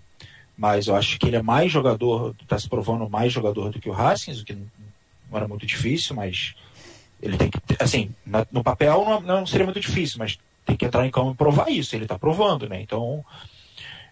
mas 0.57 0.87
eu 0.87 0.95
acho 0.95 1.19
que 1.19 1.27
ele 1.27 1.35
é 1.35 1.41
mais 1.41 1.71
jogador, 1.71 2.35
está 2.41 2.57
se 2.57 2.67
provando 2.67 3.09
mais 3.09 3.31
jogador 3.31 3.71
do 3.71 3.79
que 3.79 3.89
o 3.89 3.93
Haskins, 3.93 4.41
o 4.41 4.45
que 4.45 4.53
não, 4.53 4.67
não 5.29 5.37
era 5.37 5.47
muito 5.47 5.65
difícil, 5.65 6.15
mas 6.15 6.55
ele 7.21 7.37
tem 7.37 7.49
que. 7.49 7.59
Assim, 7.79 8.13
na, 8.25 8.45
no 8.51 8.63
papel 8.63 9.05
não, 9.05 9.21
não 9.21 9.45
seria 9.45 9.65
muito 9.65 9.79
difícil, 9.79 10.17
mas 10.19 10.37
tem 10.65 10.75
que 10.75 10.85
entrar 10.85 11.05
em 11.05 11.11
campo 11.11 11.31
e 11.31 11.35
provar 11.35 11.69
isso. 11.69 11.95
Ele 11.95 12.05
está 12.05 12.17
provando, 12.17 12.67
né? 12.67 12.81
Então, 12.81 13.23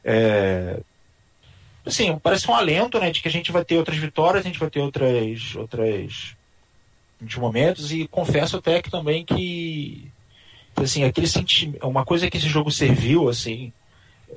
é, 0.04 0.80
assim, 1.86 2.18
parece 2.20 2.50
um 2.50 2.56
alento, 2.56 3.00
né, 3.00 3.12
de 3.12 3.22
que 3.22 3.28
a 3.28 3.32
gente 3.32 3.52
vai 3.52 3.64
ter 3.66 3.78
outras 3.78 3.98
vitórias, 3.98 4.46
a 4.46 4.48
gente 4.48 4.60
vai 4.60 4.70
ter 4.70 4.80
outras, 4.80 5.56
outras 5.56 6.36
momentos 7.38 7.92
e 7.92 8.08
confesso 8.08 8.58
até 8.58 8.82
que 8.82 8.90
também 8.90 9.24
que, 9.24 10.12
assim, 10.76 11.04
aquele 11.04 11.28
sentimento, 11.28 11.88
uma 11.88 12.06
coisa 12.06 12.30
que 12.30 12.38
esse 12.38 12.48
jogo 12.48 12.72
serviu, 12.72 13.30
assim, 13.30 13.72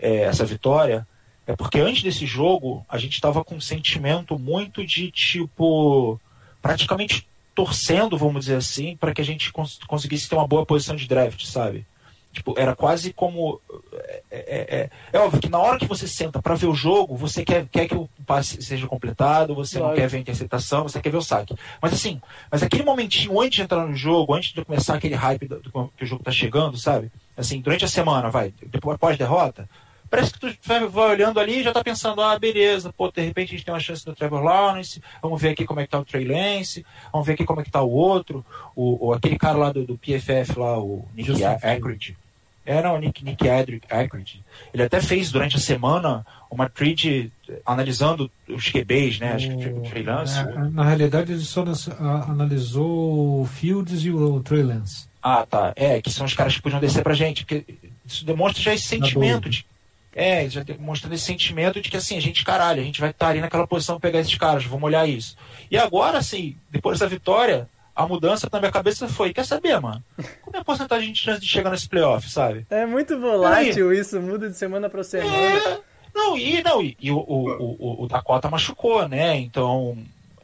é, 0.00 0.22
essa 0.22 0.44
vitória, 0.44 1.06
é 1.46 1.54
porque 1.54 1.78
antes 1.78 2.02
desse 2.02 2.26
jogo 2.26 2.84
a 2.88 2.98
gente 2.98 3.14
estava 3.14 3.44
com 3.44 3.56
um 3.56 3.60
sentimento 3.60 4.38
muito 4.38 4.84
de 4.84 5.10
tipo 5.10 6.18
praticamente 6.62 7.28
torcendo, 7.54 8.16
vamos 8.16 8.46
dizer 8.46 8.56
assim, 8.56 8.96
para 8.96 9.12
que 9.12 9.20
a 9.20 9.24
gente 9.24 9.52
cons 9.52 9.78
conseguisse 9.86 10.28
ter 10.28 10.34
uma 10.34 10.46
boa 10.46 10.64
posição 10.64 10.96
de 10.96 11.06
draft, 11.06 11.44
sabe? 11.44 11.86
Tipo, 12.34 12.54
era 12.58 12.74
quase 12.74 13.12
como. 13.12 13.60
É, 13.92 14.22
é, 14.30 14.76
é, 14.76 14.90
é 15.12 15.18
óbvio 15.20 15.40
que 15.40 15.48
na 15.48 15.58
hora 15.58 15.78
que 15.78 15.86
você 15.86 16.08
senta 16.08 16.42
para 16.42 16.56
ver 16.56 16.66
o 16.66 16.74
jogo, 16.74 17.16
você 17.16 17.44
quer, 17.44 17.66
quer 17.68 17.86
que 17.86 17.94
o 17.94 18.08
passe 18.26 18.60
seja 18.60 18.88
completado, 18.88 19.54
você 19.54 19.78
claro. 19.78 19.92
não 19.92 20.00
quer 20.00 20.08
ver 20.08 20.16
a 20.16 20.20
interceptação, 20.20 20.82
você 20.82 21.00
quer 21.00 21.10
ver 21.10 21.18
o 21.18 21.22
saque. 21.22 21.54
Mas 21.80 21.92
assim, 21.92 22.20
mas 22.50 22.62
aquele 22.62 22.82
momentinho 22.82 23.40
antes 23.40 23.56
de 23.56 23.62
entrar 23.62 23.86
no 23.86 23.94
jogo, 23.94 24.34
antes 24.34 24.52
de 24.52 24.64
começar 24.64 24.96
aquele 24.96 25.14
hype 25.14 25.46
do, 25.46 25.60
do 25.60 25.92
que 25.96 26.02
o 26.02 26.06
jogo 26.06 26.24
tá 26.24 26.32
chegando, 26.32 26.76
sabe? 26.76 27.10
Assim, 27.36 27.60
durante 27.60 27.84
a 27.84 27.88
semana, 27.88 28.28
vai, 28.30 28.52
depois 28.66 28.98
pós-derrota, 28.98 29.68
parece 30.10 30.32
que 30.32 30.40
tu 30.40 30.54
vai, 30.64 30.86
vai, 30.86 31.10
olhando 31.10 31.38
ali 31.38 31.60
e 31.60 31.62
já 31.62 31.72
tá 31.72 31.82
pensando, 31.82 32.20
ah, 32.20 32.38
beleza, 32.38 32.92
pô, 32.92 33.10
de 33.10 33.22
repente 33.22 33.48
a 33.48 33.56
gente 33.56 33.64
tem 33.64 33.74
uma 33.74 33.80
chance 33.80 34.04
do 34.04 34.14
Trevor 34.14 34.42
Lawrence, 34.42 35.00
vamos 35.22 35.40
ver 35.40 35.50
aqui 35.50 35.64
como 35.64 35.78
é 35.78 35.84
que 35.84 35.90
tá 35.90 36.00
o 36.00 36.04
Trey 36.04 36.24
Lance, 36.24 36.84
vamos 37.12 37.26
ver 37.26 37.34
aqui 37.34 37.44
como 37.44 37.60
é 37.60 37.64
que 37.64 37.70
tá 37.70 37.82
o 37.82 37.90
outro, 37.90 38.44
o, 38.74 39.08
o 39.08 39.12
aquele 39.12 39.38
cara 39.38 39.56
lá 39.56 39.72
do, 39.72 39.84
do 39.84 39.98
PFF 39.98 40.58
lá, 40.58 40.78
o 40.78 41.06
Nick 41.14 41.32
Ackridge 41.44 42.16
era 42.66 42.92
o 42.92 42.98
Nick, 42.98 43.24
Nick 43.24 43.46
Ackridge. 43.48 44.42
Ele 44.72 44.82
até 44.82 45.00
fez 45.00 45.30
durante 45.30 45.56
a 45.56 45.60
semana 45.60 46.24
uma 46.50 46.68
thread 46.68 47.30
analisando 47.64 48.30
os 48.48 48.70
QBs, 48.70 49.18
né? 49.18 49.32
Acho 49.32 49.56
que 49.56 49.68
o 49.68 49.82
Trey 49.82 50.02
Lance. 50.02 50.42
Na, 50.42 50.70
na, 50.70 50.84
realidade, 50.84 51.32
ele 51.32 51.42
só 51.42 51.64
analisou 52.00 53.42
o 53.42 53.46
Fields 53.46 54.04
e 54.04 54.10
o 54.10 54.40
Trey 54.40 54.62
Lance. 54.62 55.06
Ah, 55.22 55.44
tá. 55.44 55.72
É, 55.76 56.00
que 56.00 56.10
são 56.10 56.24
os 56.24 56.34
caras 56.34 56.54
que 56.54 56.62
podiam 56.62 56.80
descer 56.80 57.02
pra 57.02 57.14
gente. 57.14 57.44
Porque 57.44 57.64
isso 58.04 58.24
demonstra 58.24 58.62
já 58.62 58.74
esse 58.74 58.88
sentimento 58.88 59.50
de. 59.50 59.66
É, 60.14 60.48
já 60.48 60.62
demonstra 60.62 61.12
esse 61.12 61.24
sentimento 61.24 61.80
de 61.80 61.90
que 61.90 61.96
assim, 61.96 62.16
a 62.16 62.20
gente, 62.20 62.44
caralho, 62.44 62.80
a 62.80 62.84
gente 62.84 63.00
vai 63.00 63.10
estar 63.10 63.28
ali 63.28 63.40
naquela 63.40 63.66
posição 63.66 63.98
pegar 63.98 64.20
esses 64.20 64.36
caras, 64.36 64.64
vamos 64.64 64.84
olhar 64.84 65.08
isso. 65.08 65.36
E 65.68 65.76
agora, 65.76 66.18
assim, 66.18 66.56
depois 66.70 67.00
dessa 67.00 67.10
vitória, 67.10 67.68
a 67.94 68.06
mudança 68.06 68.48
na 68.52 68.58
minha 68.58 68.72
cabeça 68.72 69.08
foi, 69.08 69.32
quer 69.32 69.44
saber, 69.44 69.80
mano? 69.80 70.02
Qual 70.42 70.54
é 70.54 70.58
a 70.58 70.64
porcentagem 70.64 71.12
de 71.12 71.18
chance 71.18 71.40
de 71.40 71.46
chegar 71.46 71.70
nesse 71.70 71.88
playoff, 71.88 72.28
sabe? 72.28 72.66
É 72.68 72.84
muito 72.84 73.18
volátil 73.20 73.92
isso, 73.92 74.20
muda 74.20 74.48
de 74.48 74.56
semana 74.56 74.90
para 74.90 75.04
semana. 75.04 75.36
É, 75.36 75.80
não, 76.14 76.36
e, 76.36 76.62
não, 76.62 76.82
e, 76.82 76.96
e 77.00 77.10
o, 77.10 77.18
o, 77.18 77.50
o, 77.78 78.04
o, 78.04 78.08
Dakota 78.08 78.50
machucou, 78.50 79.08
né? 79.08 79.36
Então, 79.36 79.96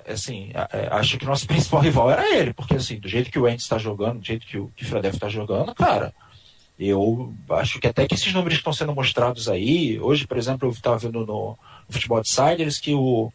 assim, 0.06 0.50
é, 0.72 0.88
acho 0.92 1.18
que 1.18 1.24
nosso 1.24 1.46
principal 1.48 1.80
rival 1.80 2.10
era 2.10 2.36
ele, 2.36 2.52
porque 2.52 2.74
assim, 2.74 3.00
do 3.00 3.08
jeito 3.08 3.30
que 3.30 3.38
o 3.38 3.42
Wentz 3.42 3.62
está 3.62 3.78
jogando, 3.78 4.20
do 4.20 4.26
jeito 4.26 4.46
que 4.46 4.58
o, 4.58 4.70
que 4.76 4.84
o 4.84 4.86
Philadelphia 4.86 5.16
está 5.16 5.28
jogando, 5.28 5.74
cara, 5.74 6.14
eu 6.78 7.34
acho 7.50 7.80
que 7.80 7.86
até 7.88 8.06
que 8.06 8.14
esses 8.14 8.32
números 8.32 8.54
que 8.54 8.60
estão 8.60 8.72
sendo 8.72 8.94
mostrados 8.94 9.48
aí, 9.48 9.98
hoje, 10.00 10.26
por 10.26 10.38
exemplo, 10.38 10.68
eu 10.68 10.72
estava 10.72 10.98
vendo 10.98 11.26
no, 11.26 11.26
no 11.26 11.58
Futebol 11.90 12.18
Outsiders 12.18 12.78
que 12.78 12.94
o 12.94 13.32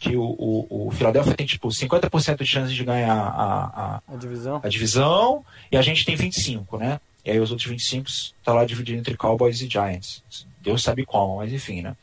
que 0.00 0.16
o, 0.16 0.22
o, 0.22 0.88
o 0.88 0.90
Philadelphia 0.90 1.34
tem 1.34 1.46
tipo 1.46 1.68
50% 1.68 2.38
de 2.38 2.46
chance 2.46 2.72
de 2.72 2.82
ganhar 2.82 3.14
a, 3.14 3.98
a, 3.98 4.02
a, 4.08 4.16
divisão. 4.16 4.60
a 4.64 4.68
divisão 4.68 5.44
e 5.70 5.76
a 5.76 5.82
gente 5.82 6.06
tem 6.06 6.16
25, 6.16 6.78
né? 6.78 6.98
E 7.22 7.30
aí 7.30 7.38
os 7.38 7.50
outros 7.50 7.68
25 7.68 8.08
tá 8.42 8.54
lá 8.54 8.64
dividido 8.64 8.98
entre 8.98 9.14
Cowboys 9.14 9.60
e 9.60 9.68
Giants. 9.68 10.24
Deus 10.62 10.82
sabe 10.82 11.04
como, 11.04 11.36
mas 11.36 11.52
enfim, 11.52 11.82
né? 11.82 11.94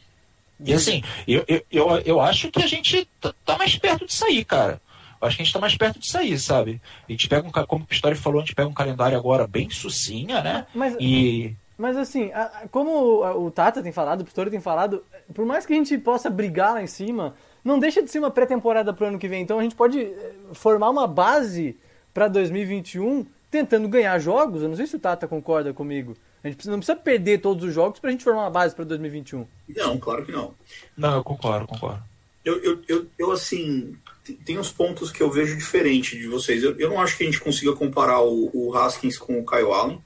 E 0.63 0.74
assim, 0.74 1.04
eu, 1.27 1.44
eu, 1.48 1.66
eu, 1.72 1.98
eu 2.06 2.22
acho 2.22 2.51
que 2.51 2.62
a 2.62 2.68
gente 2.68 3.10
tá, 3.20 3.34
tá 3.44 3.58
mais 3.58 3.75
perto 3.75 4.06
de 4.06 4.13
sair, 4.13 4.46
cara. 4.46 4.80
Eu 5.20 5.27
acho 5.27 5.36
que 5.36 5.42
a 5.42 5.46
gente 5.46 5.54
tá 5.54 5.60
mais 5.60 5.75
perto 5.75 6.00
de 6.00 6.08
sair, 6.08 6.38
sabe? 6.38 6.80
A 7.10 7.12
gente 7.12 7.27
pega 7.27 7.48
um, 7.48 7.51
como 7.51 7.84
o 7.84 7.88
Pistori 7.88 8.13
falou, 8.13 8.42
a 8.42 8.46
gente 8.46 8.54
pega 8.54 8.70
um 8.70 8.74
calendário 8.74 9.18
agora 9.18 9.48
bem 9.48 9.72
sucinha, 9.72 10.44
né? 10.44 10.68
Mas, 10.75 10.96
e... 11.00 11.56
mas 11.75 11.98
assim, 11.98 12.30
como 12.70 13.24
o 13.44 13.50
Tata 13.50 13.82
tem 13.82 13.92
falado, 13.92 14.22
o 14.22 14.25
Pistori 14.25 14.51
tem 14.51 14.62
falado, 14.62 15.04
por 15.34 15.48
mais 15.48 15.66
que 15.66 15.74
a 15.74 15.75
gente 15.75 15.98
possa 15.98 16.30
brigar 16.30 16.75
lá 16.75 16.84
em 16.84 16.88
cima, 16.88 17.34
não 17.67 17.77
deixa 17.77 18.01
de 18.01 18.09
ser 18.09 18.19
uma 18.19 18.31
pré-temporada 18.31 18.93
pro 18.93 19.07
ano 19.07 19.19
que 19.19 19.27
vem. 19.27 19.43
Então 19.43 19.59
a 19.59 19.63
gente 19.63 19.75
pode 19.75 20.00
eh, 20.00 20.33
formar 20.53 20.89
uma 20.89 21.05
base 21.05 21.77
para 22.13 22.29
2021 22.29 23.25
tentando 23.51 23.89
ganhar 23.89 24.17
jogos. 24.19 24.62
Eu 24.62 24.69
não 24.69 24.75
sei 24.75 24.88
se 24.88 24.95
o 24.95 25.00
Tata 25.00 25.27
concorda 25.27 25.74
comigo. 25.74 26.15
A 26.41 26.47
gente 26.47 26.65
não 26.67 26.77
precisa 26.77 26.95
perder 26.95 27.39
todos 27.39 27.65
os 27.65 27.74
jogos 27.74 28.00
para 28.00 28.09
a 28.09 28.12
gente 28.12 28.24
formar 28.24 28.43
uma 28.43 28.50
base 28.50 28.74
para 28.74 28.86
2021. 28.86 29.45
Não, 29.75 29.97
claro 29.97 30.25
que 30.25 30.31
não. 30.31 30.53
Não, 30.95 31.15
eu 31.15 31.24
concordo, 31.24 31.67
concordo. 31.67 32.01
Eu, 32.45 32.63
eu, 32.63 32.81
eu, 32.88 33.07
eu 33.17 33.31
assim, 33.31 33.97
tem 34.45 34.57
uns 34.57 34.71
pontos 34.71 35.12
que 35.12 35.21
eu 35.21 35.29
vejo 35.29 35.57
diferente 35.57 36.17
de 36.17 36.27
vocês. 36.27 36.63
Eu, 36.63 36.79
eu 36.79 36.89
não 36.89 37.01
acho 37.01 37.17
que 37.17 37.24
a 37.24 37.25
gente 37.25 37.41
consiga 37.41 37.74
comparar 37.74 38.21
o, 38.21 38.50
o, 38.53 38.77
Haskins 38.77 39.17
com 39.17 39.38
o 39.39 39.45
Kyle 39.45 39.74
Allen. 39.74 40.01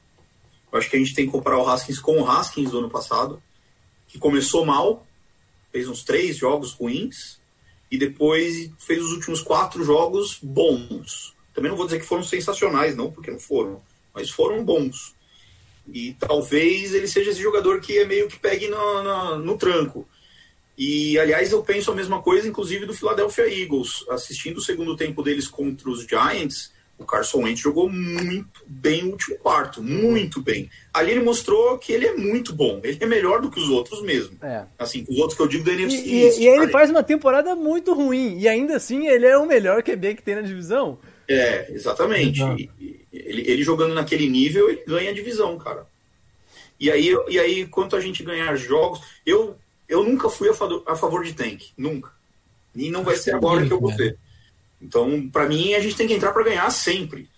Eu 0.72 0.80
acho 0.80 0.90
que 0.90 0.96
a 0.96 1.00
gente 1.00 1.14
tem 1.14 1.26
que 1.28 1.32
comparar 1.32 1.60
o 1.60 1.68
Haskins 1.68 2.00
com 2.00 2.20
o 2.20 2.28
Haskins 2.28 2.72
do 2.72 2.80
ano 2.80 2.90
passado, 2.90 3.42
que 4.08 4.18
começou 4.18 4.66
mal, 4.66 5.06
fez 5.72 5.88
uns 5.88 6.04
três 6.04 6.38
jogos 6.38 6.74
ruins, 6.74 7.41
e 7.92 7.98
depois 7.98 8.72
fez 8.80 9.04
os 9.04 9.12
últimos 9.12 9.42
quatro 9.42 9.84
jogos 9.84 10.40
bons. 10.42 11.36
Também 11.54 11.70
não 11.70 11.78
vou 11.78 11.86
dizer 11.86 12.00
que 12.00 12.06
foram 12.06 12.24
sensacionais, 12.24 12.96
não, 12.96 13.12
porque 13.12 13.30
não 13.30 13.40
foram, 13.40 13.82
mas 14.14 14.30
foram 14.30 14.64
bons. 14.64 15.14
E 15.94 16.14
talvez 16.14 16.94
ele 16.94 17.08
seja 17.08 17.32
esse 17.32 17.42
jogador 17.42 17.82
que 17.82 17.98
é 17.98 18.06
meio 18.06 18.30
que 18.30 18.40
pegue 18.40 18.70
no, 18.70 19.04
no, 19.04 19.40
no 19.40 19.58
tranco. 19.58 20.08
E, 20.78 21.20
aliás, 21.20 21.52
eu 21.52 21.62
penso 21.62 21.92
a 21.92 21.96
mesma 21.96 22.22
coisa, 22.22 22.48
inclusive, 22.48 22.86
do 22.86 22.94
Philadelphia 22.94 23.62
Eagles. 23.62 24.06
Assistindo 24.10 24.58
o 24.58 24.62
segundo 24.62 24.96
tempo 24.96 25.22
deles 25.22 25.48
contra 25.48 25.90
os 25.90 26.06
Giants, 26.08 26.72
o 27.02 27.06
Carson 27.06 27.44
Wentz 27.44 27.60
jogou 27.60 27.90
muito 27.90 28.64
bem 28.68 29.04
o 29.04 29.12
último 29.12 29.38
quarto, 29.38 29.82
muito 29.82 30.42
bem. 30.42 30.70
Ali 30.94 31.12
ele 31.12 31.24
mostrou 31.24 31.78
que 31.78 31.92
ele 31.92 32.06
é 32.06 32.16
muito 32.16 32.54
bom, 32.54 32.80
ele 32.84 32.98
é 33.00 33.06
melhor 33.06 33.42
do 33.42 33.50
que 33.50 33.60
os 33.60 33.70
outros 33.70 34.02
mesmo. 34.02 34.38
É. 34.42 34.64
Assim, 34.78 35.06
os 35.10 35.18
outros 35.18 35.36
que 35.36 35.42
eu 35.42 35.48
digo 35.48 35.64
da 35.64 35.74
NFC. 35.74 35.98
E, 35.98 36.12
e, 36.12 36.40
e 36.42 36.48
ele 36.48 36.68
faz 36.68 36.90
uma 36.90 37.04
temporada 37.04 37.56
muito 37.56 37.94
ruim, 37.94 38.38
e 38.38 38.48
ainda 38.48 38.76
assim 38.76 39.08
ele 39.08 39.26
é 39.26 39.38
o 39.38 39.48
melhor 39.48 39.82
QB 39.84 40.16
que 40.16 40.24
tem 40.24 40.36
na 40.36 40.42
divisão. 40.42 41.00
É, 41.28 41.72
exatamente. 41.72 42.42
Ele, 43.12 43.42
ele 43.50 43.64
jogando 43.64 43.94
naquele 43.94 44.28
nível, 44.28 44.70
ele 44.70 44.84
ganha 44.86 45.12
a 45.12 45.14
divisão, 45.14 45.58
cara. 45.58 45.86
E 46.80 46.90
aí, 46.90 47.16
e 47.30 47.40
aí, 47.40 47.68
quanto 47.68 47.96
a 47.96 48.02
gente 48.02 48.24
ganhar 48.24 48.56
jogos, 48.56 49.02
eu 49.26 49.56
eu 49.88 50.04
nunca 50.06 50.30
fui 50.30 50.50
a 50.50 50.54
favor, 50.54 50.84
a 50.88 50.96
favor 50.96 51.24
de 51.24 51.34
tank, 51.34 51.66
nunca. 51.78 52.12
E 52.74 52.90
não 52.90 53.04
vai 53.04 53.18
ser 53.18 53.36
agora 53.36 53.66
que 53.66 53.74
eu 53.74 53.80
vou 53.80 53.92
ser. 53.92 54.18
Então, 54.82 55.30
para 55.30 55.48
mim, 55.48 55.74
a 55.74 55.80
gente 55.80 55.96
tem 55.96 56.08
que 56.08 56.14
entrar 56.14 56.32
para 56.32 56.44
ganhar 56.44 56.70
sempre. 56.72 57.30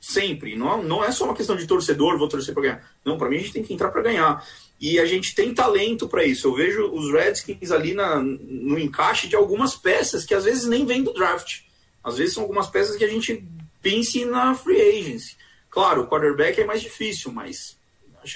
Sempre. 0.00 0.56
Não, 0.56 0.82
não 0.82 1.04
é 1.04 1.10
só 1.10 1.24
uma 1.24 1.34
questão 1.34 1.56
de 1.56 1.66
torcedor, 1.66 2.18
vou 2.18 2.28
torcer 2.28 2.52
para 2.52 2.62
ganhar. 2.62 2.90
Não, 3.04 3.16
para 3.16 3.28
mim, 3.28 3.36
a 3.36 3.40
gente 3.40 3.52
tem 3.52 3.62
que 3.62 3.72
entrar 3.72 3.90
para 3.90 4.02
ganhar. 4.02 4.46
E 4.80 4.98
a 4.98 5.06
gente 5.06 5.34
tem 5.34 5.54
talento 5.54 6.08
para 6.08 6.24
isso. 6.24 6.48
Eu 6.48 6.54
vejo 6.54 6.90
os 6.90 7.10
Redskins 7.12 7.70
ali 7.70 7.94
na, 7.94 8.20
no 8.20 8.78
encaixe 8.78 9.28
de 9.28 9.36
algumas 9.36 9.76
peças 9.76 10.24
que 10.24 10.34
às 10.34 10.44
vezes 10.44 10.66
nem 10.66 10.84
vêm 10.84 11.02
do 11.02 11.14
draft. 11.14 11.60
Às 12.02 12.18
vezes 12.18 12.34
são 12.34 12.42
algumas 12.42 12.68
peças 12.68 12.96
que 12.96 13.04
a 13.04 13.08
gente 13.08 13.44
pense 13.80 14.24
na 14.24 14.54
free 14.54 14.80
agency. 14.80 15.36
Claro, 15.70 16.02
o 16.02 16.06
quarterback 16.06 16.60
é 16.60 16.66
mais 16.66 16.82
difícil, 16.82 17.32
mas 17.32 17.78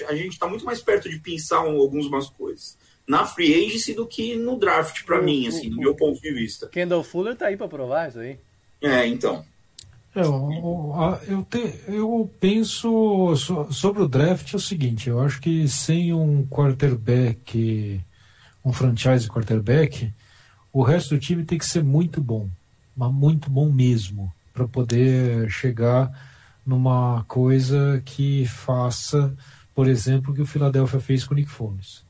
a 0.07 0.15
gente 0.15 0.33
está 0.33 0.47
muito 0.47 0.65
mais 0.65 0.81
perto 0.81 1.09
de 1.09 1.19
pensar 1.19 1.57
algumas 1.57 2.29
coisas 2.29 2.77
na 3.07 3.25
free 3.25 3.65
agency 3.65 3.93
do 3.93 4.05
que 4.05 4.35
no 4.35 4.59
draft, 4.59 5.05
para 5.05 5.21
mim, 5.21 5.47
assim, 5.47 5.69
do 5.69 5.77
meu 5.77 5.95
ponto 5.95 6.19
de 6.19 6.31
vista. 6.33 6.67
Kendall 6.67 7.03
Fuller 7.03 7.35
tá 7.35 7.47
aí 7.47 7.55
para 7.55 7.67
provar 7.67 8.09
isso 8.09 8.19
aí. 8.19 8.37
É, 8.81 9.07
então. 9.07 9.43
É, 10.15 10.21
eu, 11.31 11.45
te, 11.47 11.79
eu 11.87 12.31
penso 12.39 13.35
sobre 13.69 14.01
o 14.01 14.07
draft 14.07 14.51
é 14.51 14.57
o 14.57 14.59
seguinte, 14.59 15.09
eu 15.09 15.21
acho 15.21 15.39
que 15.39 15.67
sem 15.67 16.11
um 16.11 16.43
quarterback, 16.47 18.01
um 18.65 18.73
franchise 18.73 19.27
quarterback, 19.27 20.11
o 20.73 20.81
resto 20.81 21.13
do 21.13 21.19
time 21.19 21.45
tem 21.45 21.59
que 21.59 21.65
ser 21.67 21.83
muito 21.83 22.19
bom, 22.19 22.49
mas 22.95 23.13
muito 23.13 23.49
bom 23.49 23.71
mesmo, 23.71 24.33
para 24.51 24.67
poder 24.67 25.51
chegar 25.51 26.11
numa 26.65 27.23
coisa 27.27 28.01
que 28.03 28.45
faça, 28.45 29.35
por 29.75 29.87
exemplo, 29.87 30.31
o 30.31 30.35
que 30.35 30.41
o 30.41 30.47
Philadelphia 30.47 30.99
fez 30.99 31.25
com 31.25 31.35
o 31.35 31.37
Nick 31.37 31.49
Foles. 31.49 32.03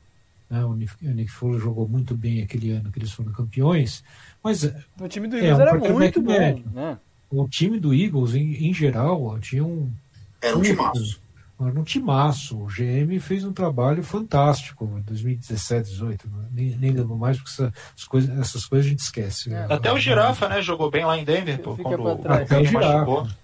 Né? 0.48 0.64
O 0.64 0.74
Nick 0.74 1.28
Fuller 1.28 1.60
jogou 1.60 1.86
muito 1.86 2.16
bem 2.16 2.42
aquele 2.42 2.70
ano 2.70 2.90
que 2.90 2.98
eles 2.98 3.12
foram 3.12 3.32
campeões, 3.32 4.02
mas 4.48 4.64
o 5.00 5.08
time 5.08 5.28
do 5.28 5.36
é 5.36 5.40
Eagles 5.40 5.58
é 5.58 5.64
um 5.64 5.68
era 5.68 5.92
muito 5.92 6.22
bom, 6.22 6.62
né? 6.72 6.98
O 7.30 7.46
time 7.46 7.78
do 7.78 7.94
Eagles, 7.94 8.34
em, 8.34 8.68
em 8.68 8.72
geral, 8.72 9.38
tinha 9.40 9.64
um 9.64 9.92
era 10.40 10.56
um 10.56 10.62
timaço. 10.62 11.20
Era 11.60 11.80
um 11.80 11.82
timaço. 11.82 12.56
O 12.56 12.66
GM 12.66 13.18
fez 13.20 13.44
um 13.44 13.52
trabalho 13.52 14.02
fantástico 14.02 14.84
em 14.96 15.02
2017, 15.02 15.88
2018. 15.98 16.28
Nem, 16.52 16.76
nem 16.76 16.90
lembro 16.92 17.16
mais, 17.16 17.36
porque 17.36 17.50
essas 17.50 18.06
coisas, 18.06 18.38
essas 18.38 18.64
coisas 18.64 18.86
a 18.86 18.90
gente 18.90 19.00
esquece. 19.00 19.52
É. 19.52 19.66
Até 19.68 19.92
o 19.92 19.98
Girafa, 19.98 20.48
né? 20.48 20.62
Jogou 20.62 20.90
bem 20.90 21.04
lá 21.04 21.18
em 21.18 21.24
Denver. 21.24 21.58
Pô, 21.58 21.76
quando 21.76 22.30
Até 22.30 22.60
o 22.60 22.64
Girafa. 22.64 23.36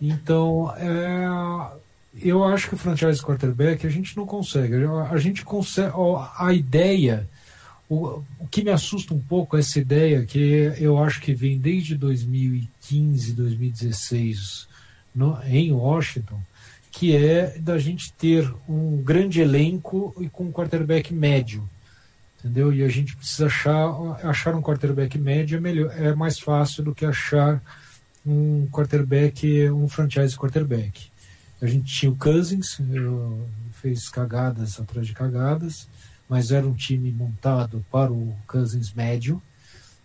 Então, 0.00 0.72
é, 0.76 1.26
eu 2.22 2.44
acho 2.44 2.68
que 2.68 2.74
o 2.74 2.78
franchise 2.78 3.22
quarterback 3.22 3.86
a 3.86 3.90
gente 3.90 4.16
não 4.16 4.26
consegue. 4.26 4.74
A 5.10 5.16
gente 5.16 5.42
consegue. 5.42 5.92
A 6.38 6.52
ideia. 6.52 7.26
O, 7.88 8.22
o 8.38 8.46
que 8.50 8.62
me 8.62 8.70
assusta 8.70 9.14
um 9.14 9.20
pouco 9.20 9.56
é 9.56 9.60
essa 9.60 9.78
ideia 9.78 10.24
que 10.24 10.72
eu 10.78 10.98
acho 11.02 11.20
que 11.20 11.32
vem 11.32 11.58
desde 11.58 11.96
2015, 11.96 13.32
2016 13.32 14.68
no, 15.14 15.40
em 15.44 15.72
Washington, 15.72 16.40
que 16.90 17.16
é 17.16 17.58
da 17.58 17.78
gente 17.78 18.12
ter 18.12 18.52
um 18.68 19.02
grande 19.02 19.40
elenco 19.40 20.14
e 20.20 20.28
com 20.28 20.44
um 20.44 20.52
quarterback 20.52 21.14
médio. 21.14 21.68
Entendeu? 22.38 22.72
E 22.72 22.84
a 22.84 22.88
gente 22.88 23.16
precisa 23.16 23.46
achar, 23.46 23.90
achar 24.22 24.54
um 24.54 24.62
quarterback 24.62 25.18
médio 25.18 25.56
é, 25.56 25.60
melhor, 25.60 25.92
é 25.96 26.14
mais 26.14 26.38
fácil 26.38 26.84
do 26.84 26.94
que 26.94 27.04
achar 27.04 27.62
um 28.24 28.66
quarterback, 28.70 29.70
um 29.70 29.88
franchise 29.88 30.36
quarterback. 30.36 31.10
A 31.60 31.66
gente 31.66 31.92
tinha 31.92 32.12
o 32.12 32.16
Cousins, 32.16 32.80
fez 33.72 34.08
cagadas 34.08 34.78
atrás 34.78 35.06
de 35.06 35.12
cagadas, 35.12 35.88
mas 36.28 36.52
era 36.52 36.66
um 36.66 36.74
time 36.74 37.10
montado 37.10 37.84
para 37.90 38.12
o 38.12 38.34
Cousins 38.46 38.92
médio. 38.92 39.42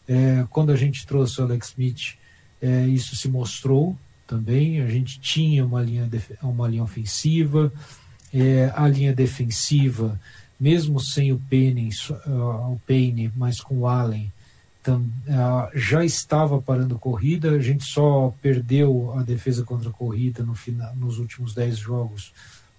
É, 0.08 0.46
quando 0.50 0.72
a 0.72 0.76
gente 0.76 1.06
trouxe 1.06 1.42
o 1.42 1.44
Alex 1.44 1.70
Smith, 1.70 2.16
é, 2.62 2.88
isso 2.88 3.16
se 3.16 3.28
mostrou 3.28 3.98
também. 4.26 4.82
A 4.82 4.88
gente 4.88 5.20
tinha 5.20 5.66
uma 5.66 5.82
linha, 5.82 6.10
uma 6.42 6.68
linha 6.68 6.84
ofensiva, 6.84 7.72
é, 8.34 8.72
a 8.76 8.88
linha 8.88 9.14
defensiva, 9.14 10.20
mesmo 10.60 11.00
sem 11.00 11.32
o 11.34 11.40
Payne, 11.50 11.90
uh, 12.10 12.74
o 12.74 12.82
Payne 12.88 13.32
mas 13.36 13.60
com 13.60 13.80
o 13.80 13.88
Allen, 13.88 14.32
já 15.74 16.04
estava 16.04 16.62
parando 16.62 17.00
corrida, 17.00 17.52
a 17.52 17.60
gente 17.60 17.86
só 17.86 18.34
perdeu 18.42 19.14
a 19.18 19.24
defesa 19.24 19.64
contra 19.64 19.90
a 19.90 19.94
corrida 19.94 20.44
no 20.44 20.54
final, 20.54 20.94
nos 20.96 21.20
últimos 21.20 21.54
10 21.54 21.78
jogos 21.78 22.34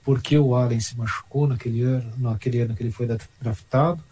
porque 0.05 0.39
o 0.39 0.55
Allen 0.55 0.81
se 0.81 0.97
machucou 0.97 1.47
naquele 1.47 1.83
ano, 1.83 2.13
naquele 2.19 2.61
ano 2.61 2.75
que 2.75 2.83
ele 2.83 2.93
foi 2.93 3.09
draftado. 3.41 4.05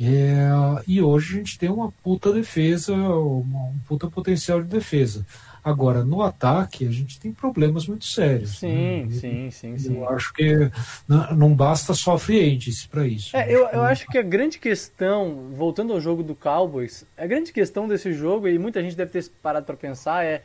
É, 0.00 0.48
e 0.88 1.00
hoje 1.00 1.34
a 1.34 1.38
gente 1.38 1.58
tem 1.58 1.70
uma 1.70 1.92
puta 2.02 2.32
defesa, 2.32 2.92
uma, 2.94 3.64
um 3.66 3.78
puta 3.86 4.10
potencial 4.10 4.60
de 4.60 4.68
defesa. 4.68 5.24
Agora, 5.62 6.02
no 6.02 6.22
ataque, 6.22 6.88
a 6.88 6.90
gente 6.90 7.20
tem 7.20 7.30
problemas 7.30 7.86
muito 7.86 8.04
sérios. 8.04 8.58
Sim, 8.58 9.04
né? 9.04 9.12
sim, 9.12 9.50
sim, 9.52 9.78
sim. 9.78 9.96
Eu 9.96 10.08
acho 10.08 10.32
que 10.32 10.68
não, 11.06 11.54
basta 11.54 11.94
só 11.94 12.18
free 12.18 12.58
para 12.90 13.06
isso. 13.06 13.36
É, 13.36 13.48
eu, 13.48 13.68
eu 13.68 13.82
acho 13.82 14.06
que 14.08 14.18
a 14.18 14.22
grande 14.22 14.58
questão, 14.58 15.52
voltando 15.54 15.92
ao 15.92 16.00
jogo 16.00 16.24
do 16.24 16.34
Cowboys, 16.34 17.06
a 17.16 17.26
grande 17.26 17.52
questão 17.52 17.86
desse 17.86 18.12
jogo, 18.12 18.48
e 18.48 18.58
muita 18.58 18.82
gente 18.82 18.96
deve 18.96 19.12
ter 19.12 19.30
parado 19.40 19.64
para 19.64 19.76
pensar, 19.76 20.24
é 20.24 20.42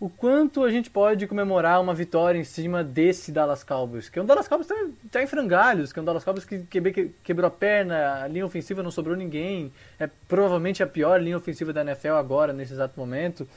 o 0.00 0.08
quanto 0.08 0.64
a 0.64 0.70
gente 0.70 0.90
pode 0.90 1.26
comemorar 1.26 1.80
uma 1.80 1.94
vitória 1.94 2.38
em 2.38 2.44
cima 2.44 2.82
desse 2.82 3.30
Dallas 3.30 3.62
Cowboys. 3.62 4.08
Que 4.08 4.18
é 4.18 4.22
um 4.22 4.26
Dallas 4.26 4.48
Cowboys 4.48 4.70
está 4.70 4.86
tá 5.10 5.22
em 5.22 5.26
frangalhos, 5.26 5.92
que 5.92 5.98
é 5.98 6.02
um 6.02 6.04
Dallas 6.04 6.24
Cowboys 6.24 6.44
que 6.44 6.66
quebrou 7.22 7.46
a 7.46 7.50
perna, 7.50 8.22
a 8.22 8.28
linha 8.28 8.44
ofensiva 8.44 8.82
não 8.82 8.90
sobrou 8.90 9.16
ninguém. 9.16 9.72
É 9.98 10.08
provavelmente 10.28 10.82
a 10.82 10.86
pior 10.86 11.22
linha 11.22 11.36
ofensiva 11.36 11.72
da 11.72 11.82
NFL 11.82 12.14
agora, 12.14 12.52
nesse 12.52 12.72
exato 12.72 12.98
momento. 12.98 13.48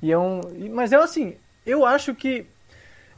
E 0.00 0.10
é 0.10 0.18
um, 0.18 0.40
mas 0.70 0.92
é 0.92 0.96
assim, 0.96 1.36
eu 1.64 1.84
acho 1.84 2.14
que 2.14 2.46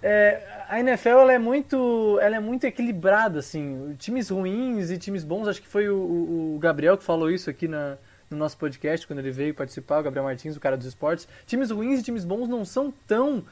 é, 0.02 0.42
a 0.68 0.78
NFL 0.80 1.08
ela 1.08 1.32
é 1.32 1.38
muito, 1.38 2.18
ela 2.20 2.36
é 2.36 2.40
muito 2.40 2.64
equilibrada 2.64 3.38
assim, 3.38 3.94
times 3.98 4.28
ruins 4.28 4.90
e 4.90 4.98
times 4.98 5.24
bons. 5.24 5.48
Acho 5.48 5.62
que 5.62 5.68
foi 5.68 5.88
o, 5.88 6.56
o 6.56 6.58
Gabriel 6.60 6.98
que 6.98 7.04
falou 7.04 7.30
isso 7.30 7.48
aqui 7.48 7.66
na, 7.66 7.96
no 8.30 8.36
nosso 8.36 8.56
podcast, 8.56 9.06
quando 9.06 9.18
ele 9.18 9.30
veio 9.30 9.54
participar, 9.54 10.00
o 10.00 10.02
Gabriel 10.02 10.24
Martins, 10.24 10.56
o 10.56 10.60
cara 10.60 10.76
dos 10.76 10.86
esportes. 10.86 11.28
Times 11.46 11.70
ruins 11.70 12.00
e 12.00 12.02
times 12.02 12.24
bons 12.24 12.48
não 12.48 12.64
são 12.64 12.92
tão. 13.06 13.44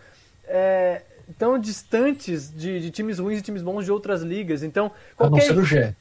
É, 0.44 1.02
tão 1.38 1.58
distantes 1.58 2.52
de, 2.54 2.80
de, 2.80 2.90
times 2.90 3.18
ruins 3.18 3.38
e 3.38 3.42
times 3.42 3.62
bons 3.62 3.84
de 3.84 3.92
outras 3.92 4.22
ligas. 4.22 4.62
Então, 4.62 4.90
qualquer... 5.16 5.50
A 5.50 5.54
não 5.54 5.54
ser 5.54 5.58
o 5.60 5.64
Jets. 5.64 5.96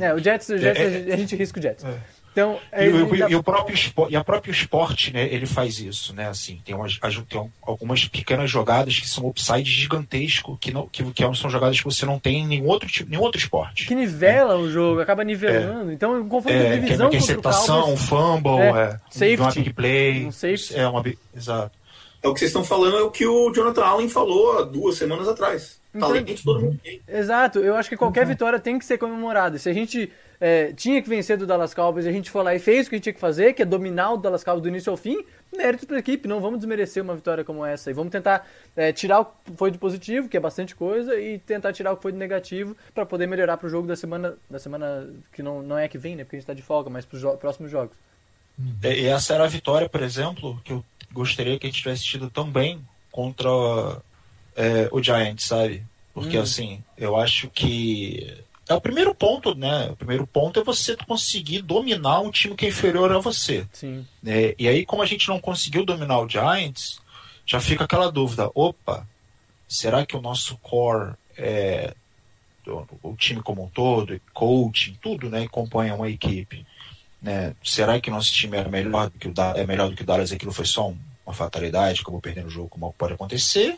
É, 0.00 0.14
o 0.14 0.18
Jets, 0.18 0.48
o 0.48 0.58
Jets 0.58 0.80
é, 0.80 1.10
é, 1.10 1.14
a 1.14 1.16
gente 1.16 1.36
risca 1.36 1.58
o 1.58 1.62
Jets. 1.62 1.84
É. 1.84 1.98
Então, 2.32 2.58
e, 2.74 2.88
o, 2.88 3.30
e, 3.30 3.34
o 3.34 3.42
próprio 3.42 3.74
esporte, 3.74 4.12
e 4.12 4.16
a 4.16 4.24
próprio 4.24 4.50
esporte, 4.50 5.12
né, 5.12 5.28
ele 5.30 5.44
faz 5.44 5.78
isso, 5.78 6.14
né, 6.14 6.28
assim, 6.28 6.60
tem, 6.64 6.74
umas, 6.74 6.98
tem 7.28 7.50
algumas 7.60 8.06
pequenas 8.06 8.50
jogadas 8.50 8.98
que 8.98 9.06
são 9.06 9.26
upside 9.26 9.70
gigantesco, 9.70 10.56
que, 10.58 10.72
não, 10.72 10.88
que, 10.88 11.04
que 11.12 11.22
são 11.34 11.50
jogadas 11.50 11.78
que 11.78 11.84
você 11.84 12.06
não 12.06 12.18
tem 12.18 12.38
em 12.38 12.46
nenhum 12.46 12.68
outro, 12.68 12.88
tipo, 12.88 13.10
nenhum 13.10 13.20
outro 13.20 13.38
esporte. 13.38 13.86
Que 13.86 13.94
nivela 13.94 14.56
né? 14.56 14.60
o 14.62 14.70
jogo, 14.70 15.00
acaba 15.00 15.22
nivelando, 15.22 15.90
é. 15.90 15.94
então 15.94 16.26
confronto 16.26 16.56
é, 16.56 16.74
de 16.74 16.80
divisão 16.80 17.10
que 17.10 17.16
é 17.16 17.18
interceptação, 17.18 17.96
fumble, 17.98 18.60
é, 18.60 18.68
é, 18.68 19.00
safety, 19.10 19.40
uma 19.40 19.52
big 19.52 19.72
play, 19.74 20.26
um 20.26 20.32
safety. 20.32 20.74
é 20.74 20.88
uma 20.88 21.04
exato. 21.36 21.82
É 22.22 22.28
o 22.28 22.32
que 22.32 22.38
vocês 22.38 22.50
estão 22.50 22.64
falando, 22.64 22.96
é 22.96 23.02
o 23.02 23.10
que 23.10 23.26
o 23.26 23.52
Jonathan 23.52 23.84
Allen 23.84 24.08
falou 24.08 24.58
há 24.58 24.62
duas 24.62 24.96
semanas 24.96 25.28
atrás. 25.28 25.80
Então, 25.94 26.08
Talento 26.08 26.42
todo 26.42 26.60
mundo 26.60 26.80
tem. 26.82 27.02
Exato, 27.06 27.58
eu 27.58 27.76
acho 27.76 27.88
que 27.88 27.96
qualquer 27.96 28.22
uhum. 28.22 28.28
vitória 28.28 28.58
tem 28.58 28.78
que 28.78 28.84
ser 28.84 28.96
comemorada. 28.96 29.58
Se 29.58 29.68
a 29.68 29.72
gente 29.72 30.10
é, 30.44 30.72
tinha 30.72 31.00
que 31.00 31.08
vencer 31.08 31.38
do 31.38 31.46
Dallas 31.46 31.72
Cowboys, 31.72 32.04
a 32.04 32.10
gente 32.10 32.28
foi 32.28 32.42
lá 32.42 32.52
e 32.52 32.58
fez 32.58 32.88
o 32.88 32.90
que 32.90 32.96
a 32.96 32.98
gente 32.98 33.04
tinha 33.04 33.12
que 33.12 33.20
fazer, 33.20 33.52
que 33.52 33.62
é 33.62 33.64
dominar 33.64 34.14
o 34.14 34.16
Dallas 34.16 34.42
Cowboys 34.42 34.62
do 34.64 34.68
início 34.68 34.90
ao 34.90 34.96
fim, 34.96 35.24
mérito 35.56 35.86
para 35.86 35.94
a 35.94 35.98
equipe, 36.00 36.26
não 36.26 36.40
vamos 36.40 36.58
desmerecer 36.58 37.00
uma 37.00 37.14
vitória 37.14 37.44
como 37.44 37.64
essa 37.64 37.92
e 37.92 37.94
vamos 37.94 38.10
tentar 38.10 38.44
é, 38.74 38.92
tirar 38.92 39.20
o 39.20 39.24
que 39.26 39.52
foi 39.56 39.70
de 39.70 39.78
positivo, 39.78 40.28
que 40.28 40.36
é 40.36 40.40
bastante 40.40 40.74
coisa, 40.74 41.14
e 41.14 41.38
tentar 41.38 41.72
tirar 41.72 41.92
o 41.92 41.96
que 41.96 42.02
foi 42.02 42.10
de 42.10 42.18
negativo 42.18 42.76
para 42.92 43.06
poder 43.06 43.28
melhorar 43.28 43.56
para 43.56 43.68
o 43.68 43.70
jogo 43.70 43.86
da 43.86 43.94
semana, 43.94 44.36
da 44.50 44.58
semana 44.58 45.08
que 45.32 45.44
não, 45.44 45.62
não 45.62 45.78
é 45.78 45.86
que 45.86 45.96
vem, 45.96 46.16
né, 46.16 46.24
porque 46.24 46.34
a 46.34 46.38
gente 46.40 46.44
está 46.44 46.54
de 46.54 46.62
folga, 46.62 46.90
mas 46.90 47.04
para 47.04 47.14
os 47.14 47.22
jo 47.22 47.36
próximos 47.36 47.70
jogos. 47.70 47.96
É, 48.82 48.98
e 48.98 49.06
essa 49.06 49.34
era 49.34 49.44
a 49.44 49.48
vitória, 49.48 49.88
por 49.88 50.02
exemplo, 50.02 50.60
que 50.64 50.72
eu 50.72 50.84
gostaria 51.12 51.56
que 51.56 51.68
a 51.68 51.70
gente 51.70 51.80
tivesse 51.80 52.02
tido 52.02 52.28
também 52.28 52.84
contra 53.12 53.48
é, 54.56 54.88
o 54.90 55.00
Giants, 55.00 55.44
sabe? 55.44 55.84
Porque 56.12 56.36
hum. 56.36 56.42
assim, 56.42 56.82
eu 56.98 57.14
acho 57.14 57.48
que 57.48 58.42
é 58.68 58.74
o 58.74 58.80
primeiro 58.80 59.14
ponto, 59.14 59.54
né? 59.54 59.88
O 59.90 59.96
primeiro 59.96 60.26
ponto 60.26 60.60
é 60.60 60.64
você 60.64 60.96
conseguir 60.96 61.62
dominar 61.62 62.20
um 62.20 62.30
time 62.30 62.54
que 62.54 62.66
é 62.66 62.68
inferior 62.68 63.10
a 63.12 63.18
você. 63.18 63.66
Sim. 63.72 64.06
É, 64.24 64.54
e 64.58 64.68
aí, 64.68 64.86
como 64.86 65.02
a 65.02 65.06
gente 65.06 65.28
não 65.28 65.40
conseguiu 65.40 65.84
dominar 65.84 66.20
o 66.20 66.28
Giants, 66.28 67.00
já 67.44 67.60
fica 67.60 67.84
aquela 67.84 68.10
dúvida: 68.10 68.50
opa, 68.54 69.06
será 69.68 70.06
que 70.06 70.16
o 70.16 70.20
nosso 70.20 70.56
core, 70.58 71.14
é, 71.36 71.94
o, 73.02 73.16
time 73.16 73.42
como 73.42 73.64
um 73.64 73.68
todo, 73.68 74.20
coaching, 74.32 74.96
tudo, 75.02 75.28
né, 75.28 75.42
acompanha 75.42 75.94
uma 75.94 76.08
equipe, 76.08 76.64
né? 77.20 77.54
Será 77.64 78.00
que 78.00 78.10
o 78.10 78.14
nosso 78.14 78.32
time 78.32 78.56
é 78.56 78.68
melhor 78.68 79.10
do 79.10 79.18
que 79.18 79.28
o 79.28 79.34
é 79.56 79.66
melhor 79.66 79.90
do 79.90 79.96
que 79.96 80.02
o 80.02 80.06
Dallas? 80.06 80.32
Aquilo 80.32 80.52
foi 80.52 80.66
só 80.66 80.92
uma 81.26 81.34
fatalidade, 81.34 82.00
acabou 82.00 82.20
perdendo 82.20 82.46
o 82.46 82.50
jogo, 82.50 82.68
como 82.68 82.92
pode 82.92 83.14
acontecer? 83.14 83.76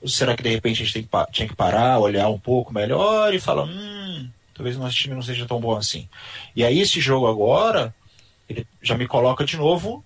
Ou 0.00 0.08
será 0.08 0.36
que 0.36 0.42
de 0.42 0.50
repente 0.50 0.82
a 0.82 0.84
gente 0.84 0.92
tem 0.92 1.02
que, 1.02 1.32
tinha 1.32 1.48
que 1.48 1.56
parar, 1.56 1.98
olhar 1.98 2.28
um 2.28 2.38
pouco 2.38 2.74
melhor 2.74 3.32
e 3.32 3.40
falar, 3.40 3.64
hum, 3.64 4.03
talvez 4.54 4.76
o 4.76 4.80
nosso 4.80 4.96
time 4.96 5.14
não 5.14 5.22
seja 5.22 5.46
tão 5.46 5.60
bom 5.60 5.76
assim. 5.76 6.08
E 6.54 6.64
aí 6.64 6.80
esse 6.80 7.00
jogo 7.00 7.26
agora, 7.26 7.94
ele 8.48 8.66
já 8.80 8.96
me 8.96 9.06
coloca 9.06 9.44
de 9.44 9.56
novo 9.56 10.04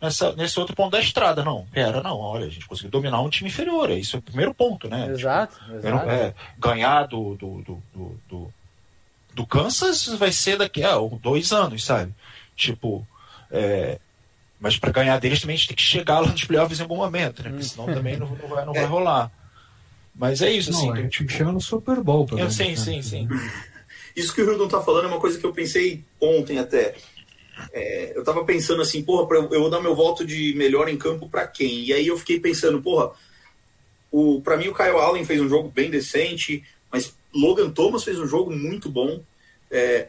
nessa, 0.00 0.32
nesse 0.34 0.58
outro 0.58 0.76
ponto 0.76 0.92
da 0.92 1.00
estrada. 1.00 1.44
Não, 1.44 1.66
pera, 1.72 2.02
não, 2.02 2.18
olha, 2.18 2.46
a 2.46 2.50
gente 2.50 2.66
conseguiu 2.66 2.90
dominar 2.90 3.20
um 3.20 3.30
time 3.30 3.48
inferior, 3.48 3.90
isso 3.90 4.16
é 4.16 4.18
o 4.18 4.22
primeiro 4.22 4.54
ponto, 4.54 4.88
né? 4.88 5.08
Exato, 5.10 5.56
tipo, 5.58 5.76
exato. 5.76 6.10
É, 6.10 6.34
ganhar 6.58 7.06
do, 7.06 7.34
do, 7.34 7.62
do, 7.62 7.82
do, 7.94 8.20
do, 8.28 8.54
do 9.34 9.46
Kansas 9.46 10.06
vai 10.18 10.32
ser 10.32 10.58
daqui 10.58 10.84
a 10.84 10.96
dois 11.20 11.52
anos, 11.52 11.84
sabe? 11.84 12.14
Tipo, 12.54 13.06
é, 13.50 13.98
mas 14.60 14.78
para 14.78 14.92
ganhar 14.92 15.18
deles 15.18 15.40
também 15.40 15.54
a 15.54 15.56
gente 15.56 15.68
tem 15.68 15.76
que 15.76 15.82
chegar 15.82 16.20
lá 16.20 16.28
nos 16.28 16.44
playoffs 16.44 16.78
em 16.78 16.82
algum 16.82 16.96
momento, 16.96 17.42
né? 17.42 17.50
Porque 17.50 17.64
senão 17.64 17.86
também 17.86 18.16
não, 18.16 18.28
não 18.28 18.48
vai, 18.48 18.64
não 18.64 18.72
vai 18.74 18.84
rolar. 18.84 19.30
Mas 20.14 20.40
é 20.40 20.50
isso, 20.50 20.70
assim. 20.70 20.86
Não, 20.86 20.94
a 20.94 21.02
gente 21.02 21.18
tipo... 21.18 21.30
chega 21.30 21.52
no 21.52 21.60
Super 21.60 22.02
Bowl, 22.02 22.24
pelo 22.24 22.50
Sim, 22.50 22.70
né? 22.70 22.76
sim, 22.76 23.02
sim. 23.02 23.28
Isso 24.16 24.34
que 24.34 24.40
o 24.40 24.50
Hildon 24.50 24.66
tá 24.66 24.80
falando 24.80 25.04
é 25.04 25.08
uma 25.08 25.20
coisa 25.20 25.38
que 25.38 25.44
eu 25.44 25.52
pensei 25.52 26.02
ontem 26.18 26.58
até. 26.58 26.94
É, 27.72 28.12
eu 28.16 28.24
tava 28.24 28.44
pensando 28.44 28.80
assim, 28.80 29.02
porra, 29.02 29.28
eu 29.52 29.60
vou 29.60 29.70
dar 29.70 29.80
meu 29.80 29.94
voto 29.94 30.24
de 30.24 30.54
melhor 30.56 30.88
em 30.88 30.96
campo 30.96 31.28
para 31.28 31.46
quem? 31.46 31.84
E 31.84 31.92
aí 31.92 32.06
eu 32.06 32.18
fiquei 32.18 32.40
pensando, 32.40 32.80
porra, 32.80 33.12
o, 34.10 34.40
pra 34.40 34.56
mim 34.56 34.68
o 34.68 34.74
Kyle 34.74 34.96
Allen 34.96 35.24
fez 35.24 35.40
um 35.40 35.48
jogo 35.48 35.68
bem 35.68 35.90
decente, 35.90 36.64
mas 36.90 37.14
Logan 37.34 37.70
Thomas 37.70 38.04
fez 38.04 38.18
um 38.18 38.26
jogo 38.26 38.50
muito 38.50 38.88
bom. 38.88 39.22
É, 39.70 40.08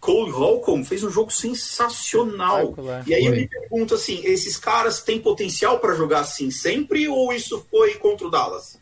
Cole 0.00 0.30
Holcomb 0.30 0.84
fez 0.84 1.02
um 1.02 1.10
jogo 1.10 1.30
sensacional. 1.30 2.74
E 3.06 3.14
aí 3.14 3.24
eu 3.24 3.32
me 3.32 3.48
pergunto 3.48 3.94
assim, 3.94 4.20
esses 4.24 4.56
caras 4.56 5.02
têm 5.02 5.20
potencial 5.20 5.78
para 5.80 5.94
jogar 5.94 6.20
assim 6.20 6.50
sempre 6.50 7.08
ou 7.08 7.32
isso 7.32 7.64
foi 7.70 7.94
contra 7.94 8.26
o 8.26 8.30
Dallas? 8.30 8.78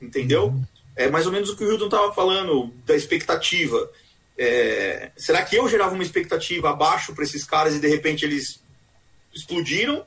Entendeu? 0.00 0.46
Uhum. 0.46 0.64
É 1.00 1.08
mais 1.08 1.24
ou 1.24 1.32
menos 1.32 1.48
o 1.48 1.56
que 1.56 1.64
o 1.64 1.72
Hilton 1.72 1.86
estava 1.86 2.12
falando 2.12 2.70
da 2.84 2.94
expectativa. 2.94 3.90
É, 4.36 5.10
será 5.16 5.42
que 5.42 5.56
eu 5.56 5.66
gerava 5.66 5.94
uma 5.94 6.02
expectativa 6.02 6.68
abaixo 6.68 7.14
para 7.14 7.24
esses 7.24 7.42
caras 7.42 7.74
e 7.74 7.80
de 7.80 7.88
repente 7.88 8.22
eles 8.22 8.62
explodiram? 9.34 10.04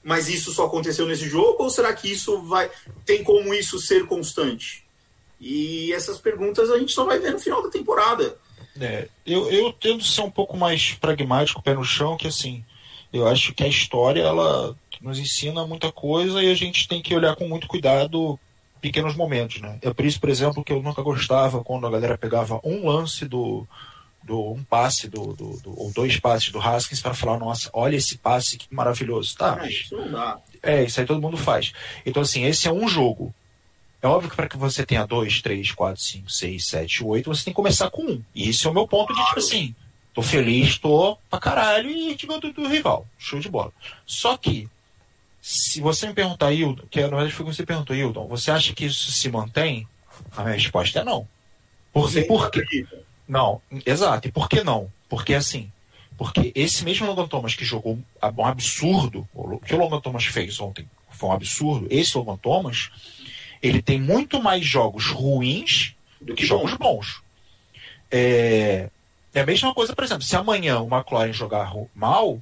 Mas 0.00 0.28
isso 0.28 0.52
só 0.52 0.66
aconteceu 0.66 1.08
nesse 1.08 1.28
jogo 1.28 1.64
ou 1.64 1.68
será 1.68 1.92
que 1.92 2.08
isso 2.12 2.40
vai 2.42 2.70
tem 3.04 3.24
como 3.24 3.52
isso 3.52 3.80
ser 3.80 4.06
constante? 4.06 4.84
E 5.40 5.92
essas 5.92 6.18
perguntas 6.18 6.70
a 6.70 6.78
gente 6.78 6.92
só 6.92 7.04
vai 7.04 7.18
ver 7.18 7.32
no 7.32 7.40
final 7.40 7.60
da 7.60 7.68
temporada. 7.68 8.38
É, 8.80 9.08
eu, 9.26 9.50
eu 9.50 9.72
tendo 9.72 10.04
ser 10.04 10.20
um 10.20 10.30
pouco 10.30 10.56
mais 10.56 10.92
pragmático, 10.94 11.60
pé 11.60 11.74
no 11.74 11.82
chão, 11.82 12.16
que 12.16 12.28
assim, 12.28 12.64
eu 13.12 13.26
acho 13.26 13.52
que 13.52 13.64
a 13.64 13.68
história 13.68 14.22
ela 14.22 14.76
nos 15.00 15.18
ensina 15.18 15.66
muita 15.66 15.90
coisa 15.90 16.40
e 16.40 16.48
a 16.48 16.54
gente 16.54 16.86
tem 16.86 17.02
que 17.02 17.12
olhar 17.12 17.34
com 17.34 17.48
muito 17.48 17.66
cuidado 17.66 18.38
pequenos 18.80 19.14
momentos, 19.14 19.60
né? 19.60 19.78
É 19.82 19.92
por 19.92 20.04
isso, 20.04 20.20
por 20.20 20.28
exemplo, 20.28 20.64
que 20.64 20.72
eu 20.72 20.82
nunca 20.82 21.02
gostava 21.02 21.62
quando 21.62 21.86
a 21.86 21.90
galera 21.90 22.18
pegava 22.18 22.60
um 22.64 22.88
lance 22.88 23.26
do, 23.26 23.66
do 24.22 24.52
um 24.52 24.62
passe 24.62 25.08
do, 25.08 25.32
do, 25.32 25.60
do 25.60 25.80
ou 25.80 25.90
dois 25.92 26.18
passes 26.18 26.50
do 26.50 26.60
Haskins 26.60 27.00
para 27.00 27.14
falar, 27.14 27.38
nossa, 27.38 27.70
olha 27.72 27.96
esse 27.96 28.18
passe 28.18 28.56
que 28.58 28.72
maravilhoso, 28.72 29.34
tá? 29.36 29.56
Mas, 29.56 29.74
isso 29.74 29.96
não 29.96 30.10
dá. 30.10 30.38
É, 30.62 30.84
isso 30.84 31.00
aí 31.00 31.06
todo 31.06 31.20
mundo 31.20 31.36
faz. 31.36 31.72
Então 32.04 32.22
assim, 32.22 32.44
esse 32.44 32.68
é 32.68 32.72
um 32.72 32.88
jogo. 32.88 33.34
É 34.00 34.06
óbvio 34.06 34.30
que 34.30 34.36
para 34.36 34.48
que 34.48 34.56
você 34.56 34.86
tenha 34.86 35.06
dois, 35.06 35.42
três, 35.42 35.72
quatro, 35.72 36.00
cinco, 36.00 36.30
seis, 36.30 36.66
sete, 36.66 37.02
oito, 37.02 37.34
você 37.34 37.44
tem 37.44 37.52
que 37.52 37.56
começar 37.56 37.90
com 37.90 38.02
um. 38.02 38.22
E 38.34 38.48
esse 38.48 38.66
é 38.66 38.70
o 38.70 38.74
meu 38.74 38.86
ponto 38.86 39.12
de 39.12 39.24
tipo 39.24 39.38
assim, 39.38 39.74
tô 40.14 40.22
feliz, 40.22 40.78
tô 40.78 41.16
pra 41.28 41.40
caralho 41.40 41.90
e 41.90 42.14
tipo 42.14 42.38
do, 42.38 42.52
do 42.52 42.68
rival. 42.68 43.06
Show 43.18 43.40
de 43.40 43.48
bola. 43.48 43.72
Só 44.06 44.36
que 44.36 44.68
se 45.50 45.80
você 45.80 46.06
me 46.06 46.12
perguntar, 46.12 46.52
Hildon, 46.52 46.84
que 46.90 47.00
na 47.00 47.08
verdade 47.08 47.32
foi 47.32 47.46
você 47.46 47.64
perguntou, 47.64 47.96
Hildon, 47.96 48.28
você 48.28 48.50
acha 48.50 48.74
que 48.74 48.84
isso 48.84 49.10
se 49.10 49.30
mantém? 49.30 49.88
A 50.36 50.42
minha 50.42 50.54
resposta 50.54 51.00
é 51.00 51.04
não. 51.04 51.26
Por, 51.90 52.10
Sim, 52.10 52.24
por 52.24 52.50
quê? 52.50 52.86
Não, 53.26 53.62
exato. 53.86 54.28
E 54.28 54.30
por 54.30 54.46
que 54.46 54.62
não? 54.62 54.92
Porque 55.08 55.32
assim, 55.32 55.72
porque 56.18 56.52
esse 56.54 56.84
mesmo 56.84 57.06
Logan 57.06 57.26
Thomas 57.26 57.54
que 57.54 57.64
jogou 57.64 57.98
um 58.22 58.44
absurdo, 58.44 59.26
o 59.32 59.58
que 59.58 59.74
o 59.74 59.78
Logan 59.78 60.02
Thomas 60.02 60.26
fez 60.26 60.60
ontem 60.60 60.86
foi 61.08 61.30
um 61.30 61.32
absurdo, 61.32 61.86
esse 61.88 62.18
Logan 62.18 62.36
Thomas, 62.36 62.90
ele 63.62 63.80
tem 63.80 63.98
muito 63.98 64.42
mais 64.42 64.66
jogos 64.66 65.06
ruins 65.06 65.94
do 66.20 66.34
que 66.34 66.44
jogos 66.44 66.74
bons. 66.74 67.22
É, 68.10 68.90
é 69.32 69.40
a 69.40 69.46
mesma 69.46 69.72
coisa, 69.72 69.94
por 69.94 70.04
exemplo, 70.04 70.24
se 70.24 70.36
amanhã 70.36 70.78
o 70.80 70.94
McLaren 70.94 71.32
jogar 71.32 71.72
mal, 71.94 72.38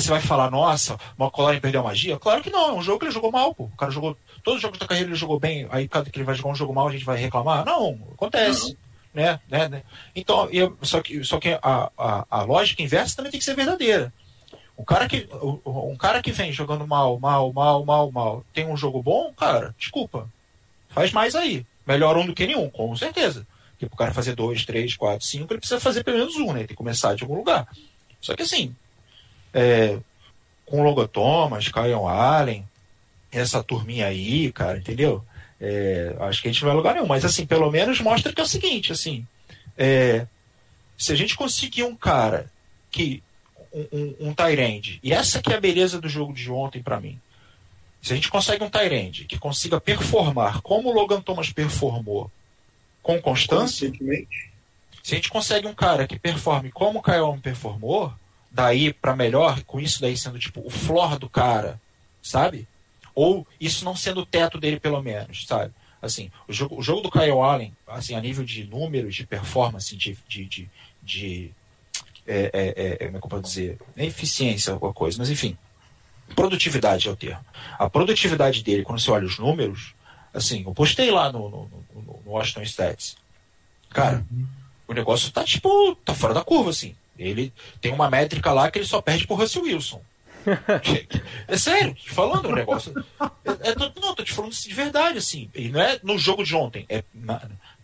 você 0.00 0.10
vai 0.10 0.20
falar, 0.20 0.50
nossa, 0.50 0.98
o 1.16 1.24
McLaren 1.24 1.60
perdeu 1.60 1.80
a 1.80 1.84
magia? 1.84 2.18
Claro 2.18 2.42
que 2.42 2.50
não, 2.50 2.70
é 2.70 2.72
um 2.72 2.82
jogo 2.82 2.98
que 2.98 3.04
ele 3.06 3.12
jogou 3.12 3.30
mal, 3.30 3.54
pô. 3.54 3.64
O 3.64 3.76
cara 3.76 3.92
jogou. 3.92 4.16
Todos 4.42 4.56
os 4.56 4.62
jogos 4.62 4.78
da 4.78 4.86
carreira 4.86 5.08
ele 5.08 5.16
jogou 5.16 5.38
bem, 5.38 5.66
aí 5.70 5.88
cada 5.88 6.10
que 6.10 6.18
ele 6.18 6.24
vai 6.24 6.34
jogar 6.34 6.50
um 6.50 6.54
jogo 6.54 6.74
mal, 6.74 6.88
a 6.88 6.92
gente 6.92 7.04
vai 7.04 7.16
reclamar? 7.16 7.64
Não, 7.64 7.98
acontece. 8.12 8.70
Uhum. 8.70 8.76
Né, 9.14 9.40
né, 9.48 9.68
né? 9.68 9.82
Então, 10.14 10.48
eu, 10.50 10.76
só 10.82 11.00
que, 11.00 11.22
só 11.22 11.38
que 11.38 11.56
a, 11.62 11.90
a, 11.96 12.26
a, 12.28 12.42
lógica 12.42 12.82
inversa 12.82 13.14
também 13.16 13.30
tem 13.30 13.38
que 13.38 13.44
ser 13.44 13.54
verdadeira. 13.54 14.12
Um 14.76 14.84
cara, 14.84 15.08
que, 15.08 15.28
um 15.64 15.94
cara 15.96 16.20
que 16.20 16.32
vem 16.32 16.50
jogando 16.50 16.84
mal, 16.84 17.18
mal, 17.20 17.52
mal, 17.52 17.84
mal, 17.84 18.10
mal, 18.10 18.44
tem 18.52 18.66
um 18.66 18.76
jogo 18.76 19.00
bom, 19.00 19.32
cara, 19.32 19.72
desculpa. 19.78 20.28
Faz 20.88 21.12
mais 21.12 21.36
aí. 21.36 21.64
Melhor 21.86 22.16
um 22.16 22.26
do 22.26 22.34
que 22.34 22.46
nenhum, 22.46 22.68
com 22.68 22.96
certeza. 22.96 23.46
Porque 23.72 23.86
pro 23.86 23.96
cara 23.96 24.12
fazer 24.12 24.34
dois, 24.34 24.64
três, 24.64 24.96
quatro, 24.96 25.24
cinco, 25.24 25.52
ele 25.52 25.60
precisa 25.60 25.80
fazer 25.80 26.02
pelo 26.02 26.18
menos 26.18 26.34
um, 26.36 26.52
né? 26.52 26.60
Tem 26.60 26.68
que 26.68 26.74
começar 26.74 27.14
de 27.14 27.22
algum 27.22 27.36
lugar. 27.36 27.68
Só 28.20 28.34
que 28.34 28.42
assim, 28.42 28.74
é, 29.54 29.98
com 30.66 30.82
Logan 30.82 31.06
Thomas, 31.06 31.68
Kyle 31.68 31.94
Allen, 31.94 32.66
essa 33.30 33.62
turminha 33.62 34.08
aí, 34.08 34.52
cara, 34.52 34.78
entendeu? 34.78 35.24
É, 35.60 36.14
acho 36.20 36.42
que 36.42 36.48
a 36.48 36.52
gente 36.52 36.62
não 36.62 36.68
vai 36.68 36.76
lugar 36.76 36.94
nenhum, 36.94 37.06
mas 37.06 37.24
assim, 37.24 37.46
pelo 37.46 37.70
menos 37.70 38.00
mostra 38.00 38.32
que 38.32 38.40
é 38.40 38.44
o 38.44 38.48
seguinte, 38.48 38.92
assim, 38.92 39.26
é, 39.78 40.26
se 40.98 41.12
a 41.12 41.16
gente 41.16 41.36
conseguir 41.36 41.84
um 41.84 41.96
cara 41.96 42.50
que 42.90 43.22
um, 43.72 43.86
um, 43.92 44.28
um 44.28 44.34
Tyrande, 44.34 45.00
e 45.02 45.12
essa 45.12 45.42
que 45.42 45.52
é 45.52 45.56
a 45.56 45.60
beleza 45.60 46.00
do 46.00 46.08
jogo 46.08 46.32
de 46.32 46.50
ontem 46.50 46.82
para 46.82 47.00
mim. 47.00 47.20
Se 48.00 48.12
a 48.12 48.16
gente 48.16 48.28
consegue 48.28 48.62
um 48.62 48.70
Tyrande 48.70 49.24
que 49.24 49.38
consiga 49.38 49.80
performar 49.80 50.60
como 50.60 50.90
o 50.90 50.92
Logan 50.92 51.20
Thomas 51.20 51.50
performou 51.50 52.30
com 53.02 53.20
constância, 53.20 53.90
se 55.02 55.14
a 55.14 55.16
gente 55.16 55.30
consegue 55.30 55.66
um 55.66 55.74
cara 55.74 56.06
que 56.06 56.18
performe 56.18 56.70
como 56.70 56.98
o 56.98 57.02
Kyle 57.02 57.40
performou, 57.42 58.12
daí 58.54 58.92
para 58.92 59.16
melhor, 59.16 59.62
com 59.64 59.80
isso 59.80 60.00
daí 60.00 60.16
sendo 60.16 60.38
tipo 60.38 60.64
o 60.64 60.70
floor 60.70 61.18
do 61.18 61.28
cara, 61.28 61.80
sabe? 62.22 62.68
Ou 63.12 63.44
isso 63.60 63.84
não 63.84 63.96
sendo 63.96 64.20
o 64.20 64.26
teto 64.26 64.58
dele, 64.58 64.78
pelo 64.78 65.02
menos, 65.02 65.44
sabe? 65.44 65.74
Assim, 66.00 66.30
o 66.46 66.52
jogo, 66.52 66.78
o 66.78 66.82
jogo 66.82 67.00
do 67.00 67.10
Kyle 67.10 67.32
Allen, 67.32 67.76
assim, 67.88 68.14
a 68.14 68.20
nível 68.20 68.44
de 68.44 68.64
números, 68.64 69.16
de 69.16 69.26
performance, 69.26 69.96
de, 69.96 70.16
de, 70.28 70.44
de, 70.44 70.70
de 71.02 71.50
é, 72.24 72.50
é, 72.52 73.04
é, 73.04 73.06
como 73.06 73.16
é 73.16 73.20
que 73.20 73.26
eu 73.26 73.30
posso 73.30 73.42
dizer? 73.42 73.78
Nem 73.96 74.06
eficiência, 74.06 74.72
alguma 74.72 74.92
coisa, 74.92 75.18
mas 75.18 75.30
enfim, 75.30 75.58
produtividade 76.36 77.08
é 77.08 77.10
o 77.10 77.16
termo. 77.16 77.44
A 77.76 77.90
produtividade 77.90 78.62
dele, 78.62 78.84
quando 78.84 79.00
você 79.00 79.10
olha 79.10 79.26
os 79.26 79.36
números, 79.36 79.94
assim, 80.32 80.62
eu 80.64 80.72
postei 80.72 81.10
lá 81.10 81.32
no, 81.32 81.48
no, 81.48 81.70
no, 81.92 82.02
no 82.24 82.30
Washington 82.30 82.62
Stats. 82.62 83.16
Cara, 83.90 84.24
uhum. 84.30 84.46
o 84.86 84.92
negócio 84.92 85.32
tá 85.32 85.42
tipo, 85.42 85.96
tá 86.04 86.14
fora 86.14 86.34
da 86.34 86.44
curva, 86.44 86.70
assim. 86.70 86.94
Ele 87.18 87.52
tem 87.80 87.92
uma 87.92 88.10
métrica 88.10 88.52
lá 88.52 88.70
que 88.70 88.78
ele 88.78 88.86
só 88.86 89.00
perde 89.00 89.26
pro 89.26 89.36
Russell 89.36 89.62
Wilson. 89.62 90.02
é 91.48 91.56
sério, 91.56 91.94
te 91.94 92.10
falando 92.10 92.48
um 92.48 92.54
negócio. 92.54 92.92
É, 93.44 93.70
é, 93.70 93.74
não, 93.74 94.14
tô 94.14 94.22
te 94.22 94.32
falando 94.32 94.52
de 94.52 94.74
verdade, 94.74 95.18
assim. 95.18 95.50
E 95.54 95.68
não 95.68 95.80
é 95.80 95.98
no 96.02 96.18
jogo 96.18 96.44
de 96.44 96.54
ontem, 96.54 96.84
é 96.88 97.02
na, 97.14 97.40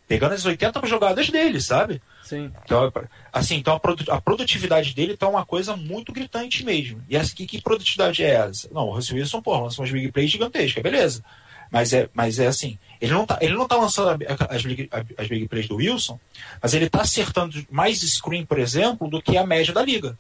pegando 0.07 0.35
as 0.35 0.45
80 0.45 0.87
jogadas 0.87 1.31
dele, 1.31 1.61
sabe? 1.61 2.03
Sim. 2.25 2.53
Então, 2.65 2.93
assim, 3.33 3.57
então 3.57 3.81
a, 4.09 4.21
produtividade 4.21 4.95
dele 4.95 5.17
tá 5.17 5.29
uma 5.29 5.47
coisa 5.47 5.77
muito 5.77 6.13
gritante 6.13 6.65
mesmo. 6.65 7.03
E 7.09 7.17
essa, 7.17 7.35
que, 7.35 7.47
que 7.47 7.63
produtividade 7.63 8.23
é 8.23 8.31
essa? 8.31 8.69
Não, 8.73 8.89
o 8.89 8.95
Russell 8.95 9.17
Wilson, 9.17 9.41
porra, 9.41 9.63
lançou 9.63 9.85
umas 9.85 9.93
big 9.93 10.11
plays 10.13 10.31
gigantescas, 10.31 10.83
beleza. 10.83 11.25
Mas 11.71 11.93
é, 11.93 12.09
mas 12.13 12.39
é 12.41 12.49
assim, 12.49 12.79
ele 13.01 13.13
não 13.13 13.25
tá, 13.25 13.39
ele 13.41 13.55
não 13.55 13.67
tá 13.67 13.77
lançando 13.77 14.25
as 14.49 14.63
big, 14.63 14.91
as 15.17 15.29
big 15.29 15.49
plays 15.49 15.67
do 15.67 15.77
Wilson, 15.77 16.21
mas 16.63 16.75
ele 16.75 16.89
tá 16.89 17.01
acertando 17.01 17.65
mais 17.71 18.01
screen, 18.01 18.45
por 18.45 18.59
exemplo, 18.59 19.09
do 19.09 19.23
que 19.23 19.39
a 19.39 19.47
média 19.47 19.73
da 19.73 19.83
liga. 19.83 20.19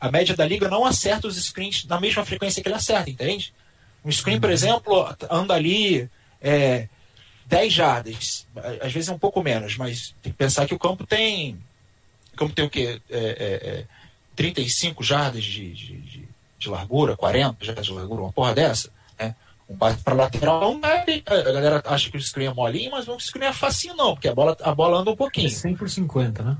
A 0.00 0.10
média 0.10 0.34
da 0.34 0.46
liga 0.46 0.68
não 0.68 0.84
acerta 0.84 1.28
os 1.28 1.36
screens 1.36 1.84
na 1.84 2.00
mesma 2.00 2.24
frequência 2.24 2.62
que 2.62 2.68
ele 2.68 2.74
acerta, 2.74 3.10
entende? 3.10 3.52
Um 4.04 4.10
screen, 4.10 4.40
por 4.40 4.50
exemplo, 4.50 5.14
anda 5.30 5.54
ali 5.54 6.08
é, 6.40 6.88
10 7.46 7.72
jardas, 7.72 8.46
às 8.80 8.92
vezes 8.92 9.10
é 9.10 9.12
um 9.12 9.18
pouco 9.18 9.42
menos, 9.42 9.76
mas 9.76 10.14
tem 10.22 10.32
que 10.32 10.38
pensar 10.38 10.66
que 10.66 10.74
o 10.74 10.78
campo 10.78 11.06
tem. 11.06 11.58
O 12.32 12.36
campo 12.36 12.54
tem 12.54 12.64
o 12.64 12.70
quê? 12.70 13.00
É, 13.10 13.18
é, 13.18 13.68
é 13.68 13.84
35 14.34 15.02
jardas 15.04 15.44
de, 15.44 15.72
de, 15.72 15.96
de, 15.98 16.28
de 16.58 16.68
largura, 16.68 17.16
40 17.16 17.64
jardas 17.64 17.84
de 17.84 17.92
largura, 17.92 18.22
uma 18.22 18.32
porra 18.32 18.54
dessa. 18.54 18.90
Né? 19.18 19.36
Um 19.72 19.76
passe 19.78 20.02
para 20.02 20.14
lateral, 20.14 20.78
é, 20.84 21.22
a 21.34 21.52
galera 21.52 21.82
acha 21.86 22.10
que 22.10 22.16
o 22.18 22.20
screen 22.20 22.48
é 22.48 22.52
molinho, 22.52 22.90
mas 22.90 23.08
o 23.08 23.18
screen 23.18 23.46
é 23.46 23.52
facinho 23.54 23.94
não, 23.94 24.12
porque 24.12 24.28
a 24.28 24.34
bola, 24.34 24.54
a 24.60 24.74
bola 24.74 24.98
anda 24.98 25.10
um 25.10 25.16
pouquinho. 25.16 25.46
É 25.46 25.50
100 25.50 25.76
por 25.76 25.88
50, 25.88 26.42
né? 26.42 26.56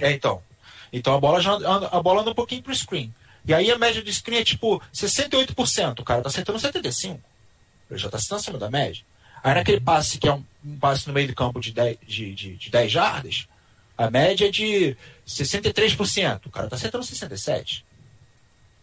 É, 0.00 0.12
então. 0.12 0.42
Então 0.90 1.14
a 1.14 1.20
bola 1.20 1.40
já 1.40 1.52
anda, 1.52 1.88
a 1.88 2.02
bola 2.02 2.22
anda 2.22 2.30
um 2.30 2.34
pouquinho 2.34 2.62
pro 2.62 2.74
screen. 2.74 3.14
E 3.46 3.52
aí 3.52 3.70
a 3.70 3.76
média 3.76 4.02
do 4.02 4.10
screen 4.10 4.38
é 4.38 4.44
tipo 4.44 4.80
68%, 4.92 6.00
o 6.00 6.04
cara 6.04 6.22
tá 6.22 6.28
acertando 6.28 6.58
75%. 6.58 7.18
Ele 7.90 7.98
já 7.98 8.08
tá 8.08 8.16
acertando 8.16 8.40
acima 8.40 8.58
da 8.58 8.70
média. 8.70 9.04
Aí 9.42 9.54
naquele 9.54 9.80
passe 9.80 10.16
que 10.16 10.26
é 10.26 10.32
um, 10.32 10.42
um 10.64 10.78
passe 10.78 11.06
no 11.06 11.12
meio 11.12 11.28
do 11.28 11.34
campo 11.34 11.60
de 11.60 11.72
10, 11.72 11.98
de, 12.06 12.34
de, 12.34 12.56
de 12.56 12.70
10 12.70 12.90
jardas, 12.90 13.46
a 13.98 14.10
média 14.10 14.48
é 14.48 14.50
de 14.50 14.96
63%, 15.28 16.46
o 16.46 16.50
cara 16.50 16.68
tá 16.68 16.76
acertando 16.76 17.04
67%. 17.04 17.82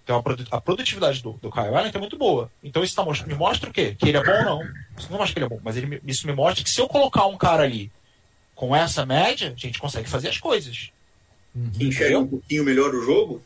Então 0.04 0.24
a, 0.52 0.62
produtividade 0.62 1.22
do, 1.22 1.34
do 1.34 1.52
Kyle 1.52 1.68
Allen 1.68 1.92
é 1.94 1.98
muito 1.98 2.18
boa. 2.18 2.52
Então 2.64 2.84
isso 2.84 2.96
tá, 2.96 3.06
me 3.26 3.36
mostra 3.36 3.70
o 3.70 3.74
quê? 3.74 3.96
Que 3.98 4.10
ele 4.10 4.18
é 4.18 4.24
bom 4.24 4.32
ou 4.32 4.44
não. 4.44 4.64
Isso 4.98 5.12
não 5.12 5.18
mostra 5.18 5.34
que 5.34 5.40
ele 5.40 5.46
é 5.46 5.50
bom, 5.50 5.60
mas 5.64 5.78
ele, 5.78 6.02
isso 6.06 6.26
me 6.26 6.34
mostra 6.34 6.64
que 6.64 6.70
se 6.70 6.82
eu 6.82 6.88
colocar 6.88 7.26
um 7.28 7.38
cara 7.38 7.64
ali 7.64 7.92
com 8.56 8.76
essa 8.76 9.06
média, 9.06 9.54
a 9.56 9.60
gente 9.60 9.80
consegue 9.80 10.10
fazer 10.10 10.30
as 10.30 10.38
coisas. 10.38 10.92
Uhum. 11.56 11.72
Enxerga 11.80 12.20
um 12.20 12.28
pouquinho 12.28 12.64
melhor 12.64 12.94
o 12.94 13.04
jogo? 13.04 13.42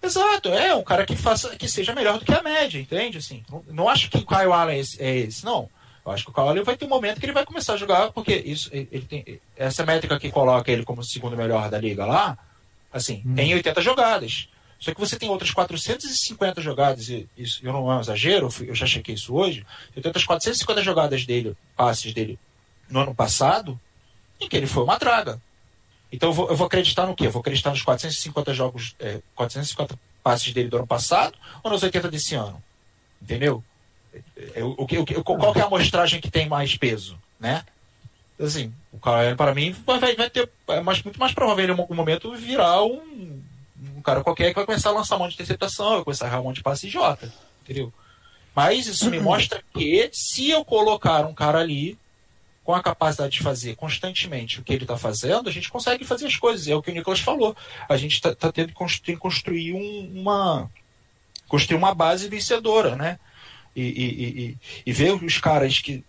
Exato, 0.00 0.50
é 0.50 0.74
um 0.74 0.84
cara 0.84 1.04
que 1.04 1.16
faça 1.16 1.56
que 1.56 1.68
seja 1.68 1.94
melhor 1.94 2.18
do 2.18 2.24
que 2.24 2.32
a 2.32 2.42
média, 2.42 2.78
entende? 2.78 3.18
Assim, 3.18 3.44
não, 3.50 3.64
não 3.68 3.88
acho 3.88 4.08
que 4.08 4.18
o 4.18 4.26
Kyle 4.26 4.52
Allen 4.52 4.76
é 4.76 4.80
esse, 4.80 5.02
é 5.02 5.16
esse, 5.16 5.44
não. 5.44 5.68
Eu 6.06 6.12
acho 6.12 6.24
que 6.24 6.30
o 6.30 6.34
Kyle 6.34 6.48
Allen 6.48 6.62
vai 6.62 6.76
ter 6.76 6.84
um 6.84 6.88
momento 6.88 7.18
que 7.18 7.26
ele 7.26 7.32
vai 7.32 7.44
começar 7.44 7.74
a 7.74 7.76
jogar, 7.76 8.12
porque 8.12 8.34
isso, 8.34 8.70
ele 8.72 9.04
tem, 9.08 9.40
essa 9.56 9.84
métrica 9.84 10.18
que 10.18 10.30
coloca 10.30 10.70
ele 10.70 10.84
como 10.84 11.02
segundo 11.02 11.36
melhor 11.36 11.68
da 11.68 11.78
liga 11.78 12.06
lá, 12.06 12.38
assim, 12.92 13.22
uhum. 13.26 13.34
tem 13.34 13.54
80 13.54 13.82
jogadas. 13.82 14.48
Só 14.78 14.94
que 14.94 15.00
você 15.00 15.18
tem 15.18 15.28
outras 15.28 15.50
450 15.50 16.60
jogadas, 16.60 17.08
e 17.08 17.28
isso 17.36 17.60
eu 17.64 17.72
não 17.72 17.90
é 17.90 17.96
um 17.96 18.00
exagero, 18.00 18.48
eu 18.60 18.74
já 18.74 18.86
chequei 18.86 19.14
isso 19.14 19.34
hoje. 19.34 19.66
Tem 19.92 20.02
outras 20.04 20.24
450 20.24 20.82
jogadas 20.82 21.26
dele, 21.26 21.56
passes 21.76 22.14
dele 22.14 22.38
no 22.88 23.00
ano 23.00 23.14
passado, 23.14 23.78
em 24.40 24.48
que 24.48 24.56
ele 24.56 24.66
foi 24.66 24.84
uma 24.84 24.96
draga. 24.96 25.40
Então 26.12 26.28
eu 26.28 26.32
vou, 26.32 26.48
eu 26.48 26.56
vou 26.56 26.66
acreditar 26.66 27.06
no 27.06 27.14
quê? 27.14 27.26
Eu 27.26 27.30
vou 27.32 27.40
acreditar 27.40 27.70
nos 27.70 27.82
450 27.82 28.54
jogos, 28.54 28.94
é, 29.00 29.20
450 29.34 29.98
passes 30.22 30.52
dele 30.52 30.68
do 30.68 30.76
ano 30.76 30.86
passado 30.86 31.36
ou 31.62 31.70
nos 31.70 31.82
80 31.82 32.08
desse 32.08 32.34
ano? 32.36 32.62
Entendeu? 33.20 33.62
O, 34.56 34.84
o, 34.84 35.20
o, 35.20 35.24
qual 35.24 35.54
é 35.54 35.60
a 35.60 35.66
amostragem 35.66 36.20
que 36.20 36.30
tem 36.30 36.48
mais 36.48 36.76
peso, 36.76 37.18
né? 37.38 37.64
Assim, 38.40 38.72
o 38.92 38.98
cara, 38.98 39.34
para 39.34 39.54
mim, 39.54 39.72
vai, 39.84 40.14
vai 40.14 40.30
ter. 40.30 40.48
É 40.68 40.80
mais, 40.80 41.02
muito 41.02 41.18
mais 41.18 41.32
provável 41.32 41.66
em 41.66 41.78
algum 41.78 41.94
momento 41.94 42.34
virar 42.36 42.84
um 42.84 43.42
um 43.96 44.02
cara 44.02 44.22
qualquer 44.22 44.48
que 44.48 44.56
vai 44.56 44.66
começar 44.66 44.90
a 44.90 44.92
lançar 44.92 45.16
um 45.16 45.20
monte 45.20 45.30
de 45.30 45.34
interceptação, 45.36 45.96
vai 45.96 46.04
começar 46.04 46.26
a 46.26 46.28
errar 46.28 46.40
um 46.40 46.44
monte 46.44 46.56
de 46.56 46.62
passe 46.62 46.88
J, 46.88 47.30
entendeu? 47.62 47.92
Mas 48.54 48.86
isso 48.86 49.08
me 49.10 49.20
mostra 49.20 49.62
que 49.72 50.10
se 50.12 50.50
eu 50.50 50.64
colocar 50.64 51.24
um 51.24 51.34
cara 51.34 51.60
ali 51.60 51.96
com 52.64 52.74
a 52.74 52.82
capacidade 52.82 53.32
de 53.32 53.42
fazer 53.42 53.76
constantemente 53.76 54.60
o 54.60 54.62
que 54.64 54.72
ele 54.72 54.84
está 54.84 54.96
fazendo, 54.98 55.48
a 55.48 55.52
gente 55.52 55.70
consegue 55.70 56.04
fazer 56.04 56.26
as 56.26 56.36
coisas. 56.36 56.68
É 56.68 56.74
o 56.74 56.82
que 56.82 56.90
o 56.90 56.94
Nicolas 56.94 57.20
falou. 57.20 57.56
A 57.88 57.96
gente 57.96 58.14
está 58.14 58.34
tá 58.34 58.52
tendo 58.52 58.68
que 58.68 58.74
construir, 58.74 59.16
construir 59.16 59.72
um, 59.72 60.20
uma 60.20 60.70
construir 61.48 61.78
uma 61.78 61.94
base 61.94 62.28
vencedora, 62.28 62.94
né? 62.94 63.18
E, 63.74 63.82
e, 63.82 64.28
e, 64.28 64.56
e 64.84 64.92
ver 64.92 65.12
os 65.12 65.38
caras 65.38 65.78
que, 65.78 66.04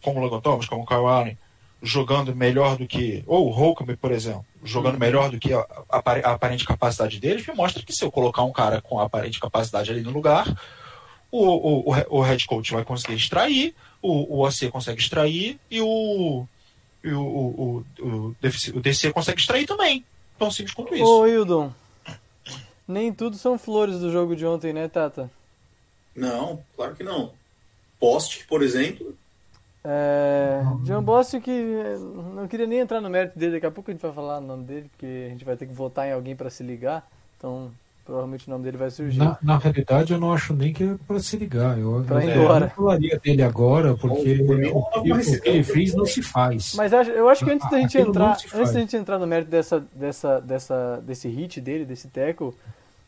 como 0.00 0.18
o 0.18 0.22
Logan 0.22 0.40
Thomas, 0.40 0.66
como 0.66 0.82
o 0.84 0.86
Kyle 0.86 1.04
Allen, 1.04 1.36
jogando 1.82 2.34
melhor 2.34 2.76
do 2.76 2.86
que. 2.86 3.22
Ou 3.26 3.48
o 3.48 3.50
Holcomb, 3.50 3.96
por 3.96 4.12
exemplo, 4.12 4.44
jogando 4.64 4.94
uhum. 4.94 5.00
melhor 5.00 5.30
do 5.30 5.38
que 5.38 5.52
a, 5.52 5.66
a, 5.88 5.98
a, 5.98 6.32
aparente 6.32 6.64
capacidade 6.64 7.20
deles, 7.20 7.46
me 7.46 7.54
mostra 7.54 7.82
que 7.82 7.92
se 7.92 8.04
eu 8.04 8.10
colocar 8.10 8.42
um 8.42 8.52
cara 8.52 8.80
com 8.80 8.98
a 8.98 9.04
aparente 9.04 9.40
capacidade 9.40 9.90
ali 9.90 10.02
no 10.02 10.10
lugar, 10.10 10.46
o, 11.30 11.44
o, 11.44 11.90
o, 11.90 12.18
o 12.18 12.20
head 12.20 12.44
coach 12.46 12.72
vai 12.72 12.84
conseguir 12.84 13.14
extrair, 13.14 13.74
o, 14.02 14.38
o 14.38 14.46
AC 14.46 14.68
consegue 14.70 15.00
extrair 15.00 15.58
e 15.70 15.80
o, 15.80 16.46
e 17.04 17.10
o, 17.10 17.22
o, 17.22 17.84
o, 18.00 18.36
o 18.74 18.80
DC 18.80 19.12
consegue 19.12 19.40
extrair 19.40 19.66
também. 19.66 20.04
Tão 20.38 20.50
simples 20.50 20.74
quanto 20.74 20.94
isso. 20.94 21.04
Ô, 21.04 21.26
Hildon, 21.26 21.72
nem 22.86 23.12
tudo 23.12 23.36
são 23.36 23.58
flores 23.58 23.98
do 23.98 24.10
jogo 24.10 24.36
de 24.36 24.46
ontem, 24.46 24.72
né, 24.72 24.88
Tata? 24.88 25.30
Não, 26.14 26.62
claro 26.76 26.94
que 26.96 27.02
não. 27.02 27.32
Poste, 28.00 28.44
por 28.46 28.62
exemplo, 28.62 29.16
é, 29.84 30.60
John 30.82 31.02
Bostic, 31.02 31.46
não 32.34 32.48
queria 32.48 32.66
nem 32.66 32.80
entrar 32.80 33.00
no 33.00 33.08
mérito 33.08 33.38
dele, 33.38 33.52
daqui 33.52 33.66
a 33.66 33.70
pouco 33.70 33.90
a 33.90 33.94
gente 33.94 34.02
vai 34.02 34.12
falar 34.12 34.38
o 34.38 34.40
nome 34.40 34.64
dele, 34.64 34.88
porque 34.90 35.24
a 35.26 35.30
gente 35.30 35.44
vai 35.44 35.56
ter 35.56 35.66
que 35.66 35.72
votar 35.72 36.06
em 36.06 36.12
alguém 36.12 36.34
para 36.34 36.50
se 36.50 36.62
ligar, 36.62 37.08
então 37.36 37.70
provavelmente 38.04 38.48
o 38.48 38.50
nome 38.50 38.64
dele 38.64 38.78
vai 38.78 38.90
surgir. 38.90 39.18
Na, 39.18 39.38
na 39.42 39.58
realidade, 39.58 40.14
eu 40.14 40.18
não 40.18 40.32
acho 40.32 40.54
nem 40.54 40.72
que 40.72 40.82
é 40.82 40.96
para 41.06 41.20
se 41.20 41.36
ligar. 41.36 41.78
Eu, 41.78 42.02
pra 42.06 42.24
eu, 42.24 42.42
eu 42.42 42.60
não 42.60 42.70
falaria 42.70 43.20
dele 43.22 43.42
agora, 43.42 43.94
porque 43.94 44.32
o, 44.40 44.82
que, 45.02 45.12
o 45.12 45.40
que 45.42 45.48
ele 45.48 45.62
fez 45.62 45.94
não 45.94 46.06
se 46.06 46.22
faz. 46.22 46.72
Mas 46.74 46.90
eu 46.92 47.28
acho 47.28 47.44
que 47.44 47.50
antes 47.50 47.70
da 47.70 47.78
gente 47.78 47.98
entrar, 47.98 48.38
antes 48.54 48.72
da 48.72 48.80
gente 48.80 48.96
entrar 48.96 49.18
no 49.18 49.26
mérito 49.26 49.50
dessa, 49.50 49.84
dessa, 49.92 50.40
dessa, 50.40 51.02
desse 51.06 51.28
hit 51.28 51.60
dele, 51.60 51.84
desse 51.84 52.08
teco, 52.08 52.54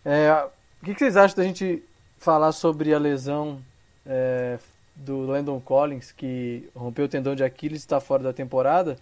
é, 0.05 0.47
o 0.83 0.85
que, 0.85 0.93
que, 0.93 1.01
vocês 1.01 1.17
acham 1.17 1.37
da 1.37 1.45
gente 1.45 1.83
falar 2.19 2.53
sobre 2.53 2.93
a 2.93 2.99
lesão 2.99 3.59
é, 4.05 4.59
do 5.01 5.21
Landon 5.21 5.61
Collins, 5.61 6.13
que 6.13 6.69
rompeu 6.75 7.07
o 7.07 7.09
tendão 7.09 7.35
de 7.35 7.43
Aquiles 7.43 7.81
e 7.81 7.85
está 7.85 8.01
fora 8.01 8.23
da 8.23 8.33
temporada. 8.33 8.97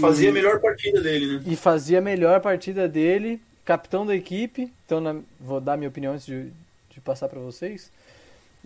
Fazia 0.00 0.28
e, 0.28 0.30
a 0.30 0.32
melhor 0.32 0.60
partida 0.60 1.00
dele, 1.00 1.34
né? 1.34 1.42
E 1.46 1.56
fazia 1.56 1.98
a 1.98 2.00
melhor 2.00 2.40
partida 2.40 2.88
dele, 2.88 3.40
capitão 3.64 4.06
da 4.06 4.14
equipe. 4.14 4.72
Então, 4.84 5.00
na, 5.00 5.16
vou 5.40 5.60
dar 5.60 5.76
minha 5.76 5.88
opinião 5.88 6.14
antes 6.14 6.26
de, 6.26 6.50
de 6.90 7.00
passar 7.00 7.28
para 7.28 7.40
vocês. 7.40 7.90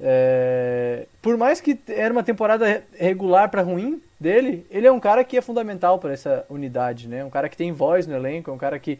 É, 0.03 1.07
por 1.21 1.37
mais 1.37 1.61
que 1.61 1.79
era 1.89 2.13
uma 2.13 2.23
temporada 2.23 2.83
regular 2.99 3.51
para 3.51 3.61
ruim 3.61 4.01
dele, 4.19 4.67
ele 4.71 4.87
é 4.87 4.93
um 4.93 5.01
cara 5.01 5.23
que 5.23 5.37
é 5.37 5.43
fundamental 5.43 5.99
para 5.99 6.13
essa 6.13 6.47
unidade, 6.49 7.07
né? 7.07 7.23
Um 7.25 7.31
cara 7.31 7.49
que 7.49 7.57
tem 7.57 7.71
voz 7.73 8.07
no 8.07 8.15
elenco, 8.15 8.51
é 8.51 8.55
um 8.55 8.59
cara 8.59 8.79
que 8.79 8.99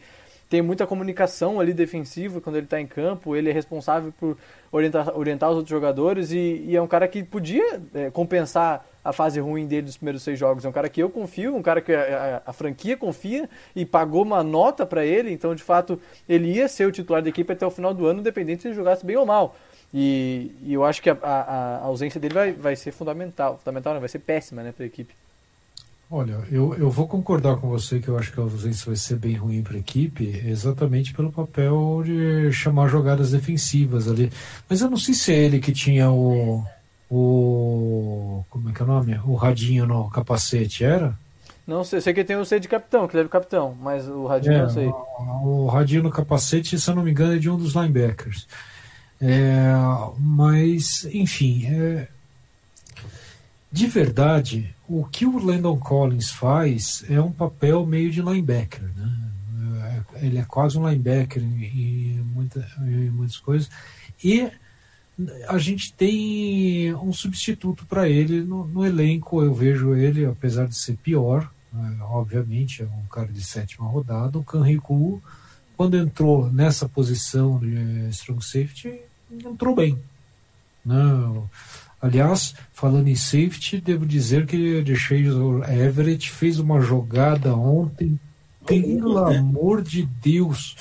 tem 0.51 0.61
muita 0.61 0.85
comunicação 0.85 1.61
ali 1.61 1.73
defensiva 1.73 2.41
quando 2.41 2.57
ele 2.57 2.65
está 2.65 2.79
em 2.79 2.85
campo, 2.85 3.37
ele 3.37 3.49
é 3.49 3.53
responsável 3.53 4.11
por 4.19 4.37
orientar, 4.69 5.17
orientar 5.17 5.49
os 5.49 5.55
outros 5.55 5.69
jogadores 5.69 6.33
e, 6.33 6.65
e 6.67 6.75
é 6.75 6.81
um 6.81 6.87
cara 6.87 7.07
que 7.07 7.23
podia 7.23 7.81
é, 7.93 8.11
compensar 8.11 8.85
a 9.01 9.13
fase 9.13 9.39
ruim 9.39 9.65
dele 9.65 9.83
dos 9.83 9.95
primeiros 9.95 10.23
seis 10.23 10.37
jogos. 10.37 10.65
É 10.65 10.67
um 10.67 10.73
cara 10.73 10.89
que 10.89 11.01
eu 11.01 11.09
confio, 11.09 11.55
um 11.55 11.61
cara 11.61 11.79
que 11.79 11.93
a, 11.93 12.41
a, 12.45 12.49
a 12.49 12.53
franquia 12.53 12.97
confia 12.97 13.49
e 13.73 13.85
pagou 13.85 14.23
uma 14.23 14.43
nota 14.43 14.85
para 14.85 15.05
ele, 15.05 15.31
então 15.31 15.55
de 15.55 15.63
fato 15.63 15.97
ele 16.27 16.51
ia 16.51 16.67
ser 16.67 16.85
o 16.85 16.91
titular 16.91 17.21
da 17.21 17.29
equipe 17.29 17.53
até 17.53 17.65
o 17.65 17.71
final 17.71 17.93
do 17.93 18.05
ano, 18.05 18.19
independente 18.19 18.63
se 18.63 18.67
ele 18.67 18.75
jogasse 18.75 19.05
bem 19.05 19.15
ou 19.15 19.25
mal. 19.25 19.55
E, 19.93 20.51
e 20.63 20.73
eu 20.73 20.83
acho 20.83 21.01
que 21.01 21.09
a, 21.09 21.17
a, 21.21 21.77
ausência 21.85 22.19
dele 22.19 22.33
vai, 22.33 22.51
vai 22.51 22.75
ser 22.75 22.91
fundamental, 22.91 23.57
fundamental 23.57 23.93
não, 23.93 24.01
vai 24.01 24.09
ser 24.09 24.19
péssima 24.19 24.61
né, 24.61 24.73
para 24.73 24.83
a 24.83 24.87
equipe. 24.87 25.15
Olha, 26.13 26.39
eu, 26.51 26.75
eu 26.75 26.89
vou 26.89 27.07
concordar 27.07 27.55
com 27.55 27.69
você 27.69 28.01
que 28.01 28.09
eu 28.09 28.17
acho 28.17 28.33
que 28.33 28.39
a 28.39 28.43
ausência 28.43 28.85
vai 28.85 28.97
ser 28.97 29.15
bem 29.15 29.35
ruim 29.35 29.63
para 29.63 29.77
a 29.77 29.79
equipe, 29.79 30.43
exatamente 30.45 31.13
pelo 31.13 31.31
papel 31.31 32.01
de 32.03 32.51
chamar 32.51 32.89
jogadas 32.89 33.31
defensivas 33.31 34.09
ali. 34.09 34.29
Mas 34.69 34.81
eu 34.81 34.89
não 34.89 34.97
sei 34.97 35.13
se 35.13 35.31
é 35.31 35.37
ele 35.37 35.61
que 35.61 35.71
tinha 35.71 36.11
o. 36.11 36.65
o 37.09 38.43
como 38.49 38.69
é 38.69 38.73
que 38.73 38.81
é 38.81 38.83
o 38.83 38.87
nome? 38.89 39.17
O 39.25 39.35
radinho 39.35 39.85
no 39.85 40.09
capacete, 40.09 40.83
era? 40.83 41.17
Não 41.65 41.81
sei, 41.85 42.01
sei 42.01 42.13
que 42.13 42.25
tem 42.25 42.35
o 42.35 42.43
C 42.43 42.59
de 42.59 42.67
capitão, 42.67 43.07
que 43.07 43.15
leva 43.15 43.27
o 43.27 43.31
capitão, 43.31 43.73
mas 43.81 44.05
o 44.05 44.25
radinho 44.25 44.55
É, 44.55 44.61
não 44.63 44.69
sei. 44.69 44.87
o, 44.87 45.63
o 45.63 45.67
radinho 45.67 46.03
no 46.03 46.09
capacete, 46.11 46.77
se 46.77 46.89
eu 46.89 46.95
não 46.95 47.03
me 47.03 47.11
engano, 47.11 47.35
é 47.35 47.37
de 47.37 47.49
um 47.49 47.55
dos 47.55 47.73
linebackers. 47.73 48.49
É, 49.21 49.63
mas, 50.19 51.05
enfim, 51.05 51.67
é, 51.67 52.07
de 53.71 53.87
verdade, 53.87 54.75
o 54.87 55.05
que 55.05 55.25
o 55.25 55.37
Landon 55.43 55.77
Collins 55.77 56.29
faz 56.31 57.03
é 57.09 57.21
um 57.21 57.31
papel 57.31 57.85
meio 57.85 58.11
de 58.11 58.21
linebacker. 58.21 58.83
Né? 58.95 59.31
É, 60.19 60.25
Ele 60.25 60.37
é 60.37 60.43
quase 60.45 60.77
um 60.77 60.87
linebacker 60.87 61.41
em, 61.41 62.17
muita- 62.33 62.67
em 62.81 63.09
muitas 63.09 63.37
coisas. 63.37 63.69
E 64.23 64.49
a 65.47 65.57
gente 65.57 65.93
tem 65.93 66.93
um 66.95 67.13
substituto 67.13 67.85
para 67.85 68.09
ele 68.09 68.41
no, 68.43 68.67
no 68.67 68.85
elenco. 68.85 69.41
Eu 69.41 69.53
vejo 69.53 69.95
ele, 69.95 70.25
apesar 70.25 70.67
de 70.67 70.75
ser 70.77 70.97
pior, 70.97 71.49
né, 71.71 71.97
obviamente, 72.01 72.81
é 72.83 72.85
um 72.85 73.05
cara 73.09 73.27
de 73.31 73.43
sétima 73.43 73.87
rodada. 73.87 74.37
O 74.37 74.43
Kanriku, 74.43 75.21
quando 75.77 75.95
entrou 75.97 76.51
nessa 76.51 76.89
posição 76.89 77.57
de 77.59 78.09
strong 78.09 78.43
safety, 78.43 78.99
entrou 79.31 79.75
bem. 79.75 79.97
Não. 80.83 81.49
Aliás, 82.01 82.55
falando 82.73 83.07
em 83.07 83.15
safety, 83.15 83.79
devo 83.79 84.05
dizer 84.05 84.47
que 84.47 84.57
o 84.57 85.63
Everett 85.63 86.31
fez 86.31 86.57
uma 86.57 86.81
jogada 86.81 87.55
ontem, 87.55 88.19
pelo 88.65 89.19
amor 89.19 89.83
de 89.83 90.07
Deus, 90.21 90.75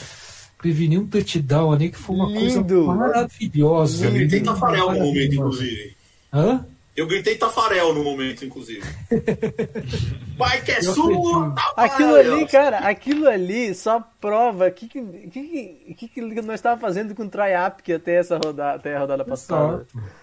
preveniu 0.56 1.02
um 1.02 1.06
touchdown 1.06 1.72
ali 1.72 1.90
que 1.90 1.98
foi 1.98 2.16
uma 2.16 2.26
Lindo. 2.26 2.74
coisa 2.74 2.94
maravilhosa. 2.94 4.06
Eu 4.06 4.12
gritei. 4.12 4.40
Tafarel 4.40 4.92
no 4.92 4.98
momento, 4.98 5.34
inclusive. 5.34 5.96
Hã? 6.32 6.64
Eu 6.96 7.06
gritei 7.06 7.36
Tafarel 7.36 7.94
no 7.94 8.02
momento, 8.02 8.44
inclusive. 8.44 8.82
Vai 10.36 10.60
que 10.62 10.72
é 10.72 10.82
sua! 10.82 11.54
Aquilo 11.76 12.14
ali, 12.14 12.46
cara, 12.46 12.78
aquilo 12.78 13.28
ali 13.28 13.74
só 13.74 14.02
prova 14.20 14.68
o 14.68 14.72
que, 14.72 14.88
que, 14.88 15.02
que, 15.28 15.94
que, 15.94 16.08
que 16.08 16.42
nós 16.42 16.56
estávamos 16.56 16.82
fazendo 16.82 17.14
com 17.14 17.22
o 17.22 17.28
Tryapk 17.28 17.92
até 17.92 18.16
essa 18.16 18.36
rodada, 18.36 18.76
até 18.76 18.96
a 18.96 19.00
rodada 19.00 19.24
passada. 19.24 19.86
Exato. 19.94 20.19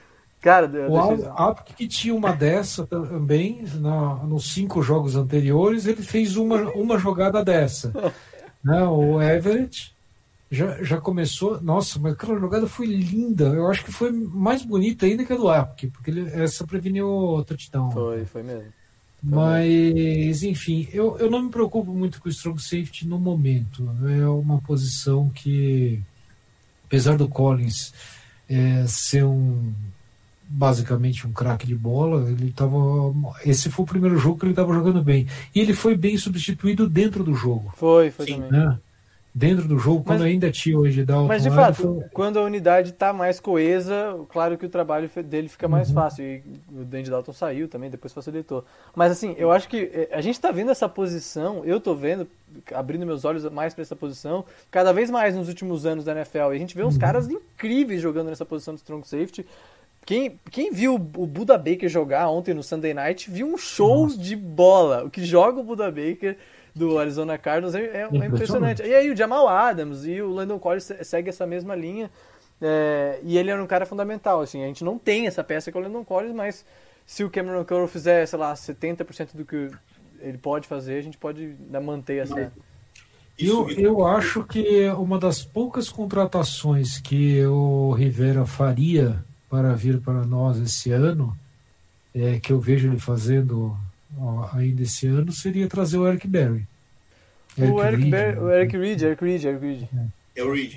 Cara, 0.48 0.66
O 0.66 0.70
deixei- 1.10 1.28
Al- 1.28 1.50
Apk 1.50 1.74
que 1.74 1.88
tinha 1.88 2.16
uma 2.16 2.32
dessa 2.34 2.88
também 2.88 3.64
na, 3.76 4.16
nos 4.24 4.54
cinco 4.54 4.82
jogos 4.82 5.18
anteriores, 5.18 5.86
ele 5.86 6.02
fez 6.02 6.38
uma, 6.38 6.62
uma 6.72 6.98
jogada 6.98 7.44
dessa. 7.44 7.92
né? 8.64 8.82
O 8.84 9.22
Everett 9.22 9.94
já, 10.50 10.82
já 10.82 11.02
começou. 11.02 11.60
Nossa, 11.62 12.00
mas 12.00 12.14
aquela 12.14 12.40
jogada 12.40 12.66
foi 12.66 12.86
linda. 12.86 13.48
Eu 13.50 13.68
acho 13.70 13.84
que 13.84 13.92
foi 13.92 14.10
mais 14.10 14.64
bonita 14.64 15.06
ainda 15.06 15.26
que 15.26 15.34
a 15.34 15.36
do 15.36 15.50
Apk, 15.50 15.88
porque 15.88 16.12
ele, 16.12 16.30
essa 16.32 16.66
preveniu 16.66 17.08
o 17.10 17.44
touchdown. 17.44 17.92
foi, 17.92 18.24
foi 18.26 18.44
mesmo. 18.44 18.72
Mas, 19.22 20.44
enfim, 20.44 20.88
eu, 20.94 21.18
eu 21.18 21.30
não 21.30 21.42
me 21.44 21.50
preocupo 21.50 21.92
muito 21.92 22.22
com 22.22 22.30
o 22.30 22.32
strong 22.32 22.62
safety 22.62 23.06
no 23.08 23.20
momento. 23.20 23.90
É 24.22 24.28
uma 24.30 24.62
posição 24.62 25.28
que, 25.30 26.00
apesar 26.86 27.18
do 27.18 27.28
Collins 27.28 27.94
é, 28.48 28.86
ser 28.88 29.26
um 29.26 29.74
basicamente 30.50 31.28
um 31.28 31.32
craque 31.34 31.68
de 31.68 31.76
bola, 31.76 32.30
ele 32.30 32.52
tava. 32.52 32.78
Esse 33.46 33.70
foi 33.70 33.84
o 33.84 33.88
primeiro 33.88 34.18
jogo 34.18 34.40
que 34.40 34.46
ele 34.46 34.54
estava 34.54 34.74
jogando 34.74 35.02
bem. 35.04 35.28
E 35.54 35.60
ele 35.60 35.74
foi 35.74 35.96
bem 35.98 36.18
substituído 36.18 36.88
dentro 36.90 37.24
do 37.24 37.34
jogo. 37.34 37.74
Foi, 37.76 38.10
foi 38.12 38.26
Sim. 38.26 38.42
também. 38.42 38.52
Né? 38.52 38.80
Dentro 39.36 39.68
do 39.68 39.78
jogo, 39.78 40.04
quando 40.04 40.22
Mas- 40.22 40.30
ainda 40.32 40.50
tinha 40.50 40.80
o 40.80 40.88
Ed 40.88 41.06
Dalton. 41.06 41.28
Mas 41.28 41.44
de 41.44 41.52
fato, 41.52 41.76
foi- 41.76 42.04
quando 42.12 42.40
a 42.40 42.44
unidade 42.44 42.92
tá 42.92 43.14
mais 43.14 43.40
coesa, 43.40 44.20
claro 44.30 44.58
que 44.58 44.66
o 44.66 44.70
trabalho 44.70 45.08
dele 45.24 45.48
fica 45.48 45.68
Uhum. 45.68 45.74
mais 45.74 45.92
fácil. 45.92 46.24
E 46.26 46.44
o 46.72 46.84
Dandy 46.84 47.12
Dalton 47.12 47.34
saiu 47.34 47.68
também, 47.68 47.88
depois 47.88 48.12
facilitou. 48.12 48.66
Mas 48.96 49.12
assim, 49.12 49.36
eu 49.38 49.52
acho 49.52 49.68
que 49.70 49.92
eh, 49.94 50.10
a 50.12 50.22
gente 50.22 50.40
tá 50.40 50.50
vendo 50.50 50.72
essa 50.72 50.90
posição, 50.90 51.64
eu 51.64 51.80
tô 51.80 51.94
vendo, 51.94 52.28
abrindo 52.74 53.06
meus 53.06 53.26
olhos 53.26 53.44
mais 53.52 53.76
pra 53.76 53.84
essa 53.84 53.96
posição, 53.96 54.44
cada 54.72 54.92
vez 54.92 55.12
mais 55.12 55.36
nos 55.36 55.48
últimos 55.50 55.86
anos 55.86 56.04
da 56.04 56.14
NFL. 56.14 56.52
E 56.54 56.56
a 56.56 56.58
gente 56.58 56.76
vê 56.76 56.84
uns 56.84 56.96
Uhum. 56.96 57.00
caras 57.02 57.30
incríveis 57.30 58.02
jogando 58.02 58.30
nessa 58.30 58.46
posição 58.46 58.74
de 58.74 58.80
strong 58.80 59.08
safety. 59.08 59.46
Quem, 60.08 60.40
quem 60.50 60.72
viu 60.72 60.96
o 60.96 60.98
Buda 61.28 61.58
Baker 61.58 61.90
jogar 61.90 62.30
ontem 62.30 62.54
no 62.54 62.64
Sunday 62.64 62.94
Night 62.94 63.30
viu 63.30 63.46
um 63.46 63.58
show 63.58 64.08
de 64.08 64.38
bola. 64.38 65.04
O 65.04 65.10
que 65.10 65.24
joga 65.26 65.60
o 65.60 65.64
Buda 65.64 65.92
Baker 65.92 66.38
do 66.74 66.98
Arizona 66.98 67.38
Cardinals 67.38 67.76
é, 67.76 67.80
é- 67.82 67.84
é 67.84 68.06
impressionante. 68.06 68.26
Impressionante. 68.28 68.84
E 68.84 68.94
aí 68.96 69.10
o 69.12 69.16
Jamal 69.18 69.50
Adams 69.50 70.06
e 70.06 70.22
o 70.22 70.30
Landon 70.32 70.58
Collins 70.60 70.86
se- 70.86 71.04
segue 71.04 71.28
essa 71.30 71.46
mesma 71.46 71.76
linha. 71.76 72.10
é, 72.62 73.20
e 73.22 73.38
ele 73.38 73.52
era 73.52 73.62
um 73.62 73.68
cara 73.68 73.86
fundamental. 73.86 74.42
Assim, 74.42 74.64
a 74.64 74.68
gente 74.68 74.84
não 74.84 74.98
tem 74.98 75.28
essa 75.28 75.44
peça 75.44 75.72
que 75.72 75.78
é 75.78 75.82
o 75.82 75.84
Landon 75.84 76.04
Collins, 76.06 76.34
mas 76.34 76.66
se 77.06 77.24
o 77.24 77.30
Cameron 77.30 77.64
Curl 77.66 77.86
fizer, 77.88 78.26
sei 78.26 78.40
lá, 78.40 78.56
70% 78.56 79.36
do 79.36 79.44
que 79.46 79.70
ele 80.22 80.38
pode 80.40 80.68
fazer, 80.68 80.98
a 80.98 81.02
gente 81.02 81.18
pode 81.20 81.56
manter 81.84 82.24
essa. 82.24 82.52
Eu, 83.38 83.70
eu 83.70 84.04
acho 84.08 84.44
que 84.46 84.90
uma 84.92 85.20
das 85.20 85.44
poucas 85.44 85.90
contratações 85.90 86.98
que 87.00 87.46
o 87.46 87.92
Rivera 87.92 88.46
faria 88.46 89.24
para 89.50 89.74
vir 89.74 90.00
para 90.00 90.26
nós 90.26 90.58
esse 90.58 90.92
ano, 90.92 91.38
é, 92.16 92.40
que 92.40 92.52
eu 92.52 92.60
vejo 92.60 92.88
ele 92.90 93.00
fazendo 93.00 93.78
ó, 94.18 94.50
ainda 94.54 94.82
esse 94.84 95.08
ano, 95.08 95.32
seria 95.32 95.68
trazer 95.68 95.98
o 95.98 96.08
Eric 96.08 96.28
Berry. 96.28 96.66
o, 97.58 97.82
Eric 97.84 98.02
Reed, 98.04 98.12
Ber- 98.12 98.36
né? 98.36 98.42
o 98.42 98.50
Eric 98.52 98.78
Reed, 98.78 99.02
Eric 99.02 99.24
Reed, 99.24 99.44
Eric 99.46 99.66
Reed. 99.66 99.84
É 100.36 100.44
o 100.44 100.52
Reed. 100.54 100.74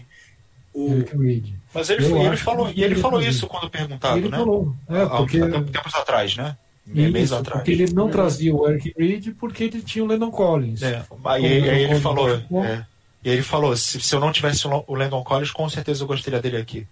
O, 0.73 0.93
Eric 0.93 1.17
Reed. 1.17 1.47
Mas 1.75 1.91
ele, 1.91 2.05
Eu 2.07 2.23
ele 2.23 2.37
falou, 2.37 2.69
e 2.69 2.73
ele 2.73 2.85
ele 2.85 2.95
falou 2.97 3.21
isso 3.21 3.47
quando 3.47 3.69
perguntado, 3.69 4.19
ele 4.19 4.29
né? 4.29 4.37
falou, 4.39 4.75
é, 4.89 5.03
Há- 5.03 5.07
porque, 5.09 5.41
há 5.41 5.51
tempo- 5.51 5.71
tempos 5.71 5.95
atrás, 5.95 6.37
né? 6.37 6.57
isso, 6.87 7.13
Mês 7.13 7.33
atrás. 7.33 7.61
porque 7.61 7.71
ele 7.73 7.93
não 7.93 8.09
trazia 8.09 8.55
o 8.55 8.69
Eric 8.69 8.95
Reed 8.99 9.35
porque 9.39 9.65
ele 9.65 9.83
tinha 9.83 10.03
o 10.05 10.07
Lennon 10.09 10.31
Collins. 10.31 10.83
É, 10.83 11.05
aí, 11.25 11.45
aí 11.71 11.83
ele 11.85 12.01
falou. 12.01 12.29
é, 12.31 12.85
e 13.23 13.29
aí 13.31 13.37
ele 13.37 13.43
falou: 13.43 13.77
se, 13.77 14.01
se 14.01 14.15
eu 14.15 14.19
não 14.19 14.33
tivesse 14.33 14.67
o 14.67 14.95
Landon 14.95 15.23
Collins, 15.23 15.51
com 15.53 15.69
certeza 15.69 16.03
eu 16.03 16.07
gostaria 16.09 16.41
dele 16.41 16.57
aqui. 16.57 16.87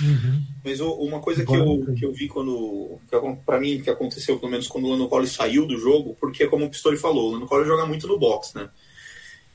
Uhum. 0.00 0.42
Mas 0.64 0.80
uma 0.80 1.20
coisa 1.20 1.44
que 1.44 1.54
eu, 1.54 1.94
que 1.94 2.04
eu 2.04 2.12
vi 2.12 2.28
quando. 2.28 2.98
Pra 3.44 3.60
mim, 3.60 3.80
que 3.80 3.90
aconteceu, 3.90 4.38
pelo 4.38 4.50
menos 4.50 4.66
quando 4.66 4.86
o 4.86 4.90
Lando 4.90 5.08
Collins 5.08 5.32
saiu 5.32 5.66
do 5.66 5.78
jogo, 5.78 6.16
porque, 6.20 6.46
como 6.46 6.64
o 6.64 6.70
Pistori 6.70 6.96
falou, 6.96 7.28
o 7.28 7.32
Lando 7.32 7.46
Collins 7.46 7.68
joga 7.68 7.86
muito 7.86 8.06
no 8.06 8.18
box, 8.18 8.54
né? 8.54 8.68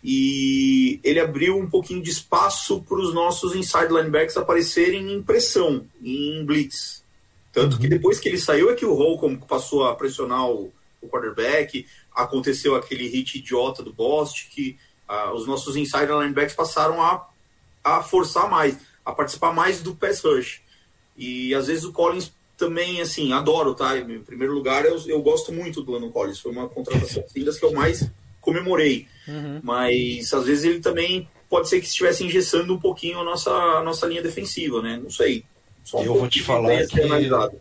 E 0.03 0.99
ele 1.03 1.19
abriu 1.19 1.57
um 1.57 1.69
pouquinho 1.69 2.01
de 2.01 2.09
espaço 2.09 2.81
para 2.81 2.97
os 2.97 3.13
nossos 3.13 3.55
inside 3.55 3.93
linebackers 3.93 4.37
aparecerem 4.37 5.11
em 5.13 5.21
pressão, 5.21 5.85
em 6.01 6.43
blitz. 6.43 7.03
Tanto 7.53 7.77
que 7.77 7.87
depois 7.87 8.19
que 8.19 8.29
ele 8.29 8.37
saiu 8.37 8.71
é 8.71 8.75
que 8.75 8.85
o 8.85 8.93
Holcomb 8.93 9.37
passou 9.45 9.85
a 9.85 9.95
pressionar 9.95 10.49
o, 10.49 10.71
o 11.01 11.07
quarterback, 11.07 11.85
aconteceu 12.15 12.75
aquele 12.75 13.07
hit 13.07 13.37
idiota 13.37 13.83
do 13.83 13.93
Bost, 13.93 14.49
que 14.49 14.77
ah, 15.07 15.33
os 15.33 15.45
nossos 15.45 15.75
inside 15.75 16.07
linebackers 16.07 16.55
passaram 16.55 17.01
a, 17.01 17.27
a 17.83 18.01
forçar 18.01 18.49
mais, 18.49 18.77
a 19.05 19.11
participar 19.11 19.53
mais 19.53 19.81
do 19.81 19.95
pass 19.95 20.21
rush. 20.23 20.61
E 21.17 21.53
às 21.55 21.67
vezes 21.67 21.83
o 21.83 21.91
Collins 21.91 22.31
também, 22.57 23.01
assim, 23.01 23.33
adoro, 23.33 23.73
tá? 23.73 23.97
Em 23.97 24.19
primeiro 24.21 24.53
lugar, 24.53 24.85
eu, 24.85 24.97
eu 25.07 25.21
gosto 25.21 25.51
muito 25.51 25.81
do 25.81 25.91
Lando 25.91 26.09
Collins. 26.11 26.39
Foi 26.39 26.51
uma 26.51 26.67
contratação 26.69 27.23
assim, 27.25 27.43
das 27.43 27.57
que 27.59 27.65
eu 27.65 27.73
mais 27.73 28.09
comemorei. 28.39 29.07
Mas 29.63 30.33
às 30.33 30.45
vezes 30.45 30.63
ele 30.65 30.79
também 30.79 31.27
pode 31.49 31.67
ser 31.69 31.79
que 31.81 31.87
estivesse 31.87 32.23
engessando 32.23 32.73
um 32.73 32.79
pouquinho 32.79 33.19
a 33.19 33.23
nossa, 33.23 33.51
a 33.51 33.83
nossa 33.83 34.05
linha 34.07 34.21
defensiva, 34.21 34.81
né? 34.81 34.99
Não 35.01 35.09
sei. 35.09 35.43
Só 35.83 35.99
um 35.99 36.03
Eu 36.03 36.13
vou 36.15 36.27
te 36.27 36.41
falar 36.41 36.85
que- 36.87 37.01
analisado. 37.01 37.59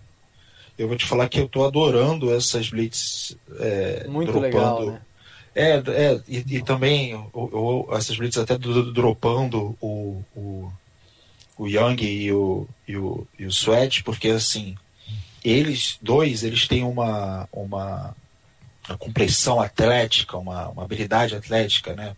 Eu 0.78 0.88
vou 0.88 0.96
te 0.96 1.04
falar 1.06 1.28
que 1.28 1.38
eu 1.40 1.48
tô 1.48 1.64
adorando 1.64 2.32
essas 2.32 2.70
blitz 2.70 3.36
é, 3.58 4.06
Muito 4.08 4.32
dropando. 4.32 4.40
legal, 4.46 4.86
né? 4.86 5.02
É, 5.54 5.72
é 5.88 6.20
e, 6.28 6.56
e 6.56 6.62
também 6.62 7.14
o, 7.14 7.86
o- 7.90 7.94
essas 7.96 8.16
blitz 8.16 8.38
até 8.38 8.56
do- 8.56 8.84
do- 8.84 8.92
dropando 8.92 9.76
o, 9.80 10.22
o, 10.34 10.72
o 11.62 11.66
Young 11.68 12.02
e 12.02 12.32
o, 12.32 12.66
e, 12.88 12.96
o, 12.96 13.26
e 13.38 13.44
o 13.44 13.50
Sweat, 13.50 14.02
porque 14.02 14.28
assim, 14.28 14.76
eles 15.44 15.98
dois, 16.00 16.42
eles 16.42 16.66
têm 16.66 16.84
uma, 16.84 17.46
uma, 17.52 18.16
uma 18.88 18.96
compressão 18.98 19.60
atlética, 19.60 20.38
uma, 20.38 20.68
uma 20.68 20.84
habilidade 20.84 21.34
atlética, 21.36 21.94
né? 21.94 22.16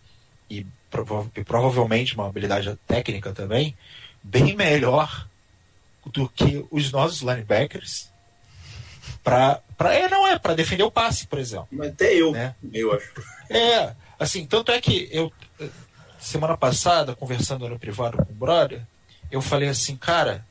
E, 0.49 0.65
prova- 0.91 1.31
e 1.37 1.43
provavelmente 1.43 2.15
uma 2.15 2.27
habilidade 2.29 2.79
técnica 2.87 3.33
também, 3.33 3.77
bem 4.23 4.55
melhor 4.55 5.27
do 6.07 6.29
que 6.29 6.65
os 6.71 6.93
nossos 6.93 7.21
linebackers 7.21 8.11
para 9.25 9.61
é 9.93 10.09
não 10.09 10.27
é 10.27 10.39
para 10.39 10.55
defender 10.55 10.83
o 10.85 10.91
passe, 10.91 11.27
por 11.27 11.39
exemplo. 11.39 11.67
Mas 11.73 11.89
até 11.89 12.15
eu, 12.15 12.31
Né? 12.33 12.55
eu 12.73 12.93
acho. 12.93 13.13
É, 13.51 13.95
assim, 14.19 14.47
tanto 14.47 14.71
é 14.71 14.81
que 14.81 15.09
eu, 15.11 15.33
semana 16.21 16.57
passada, 16.57 17.17
conversando 17.17 17.69
no 17.69 17.79
privado 17.79 18.17
com 18.19 18.33
o 18.33 18.37
brother, 18.37 18.83
eu 19.33 19.41
falei 19.41 19.71
assim, 19.71 19.97
cara, 19.97 20.45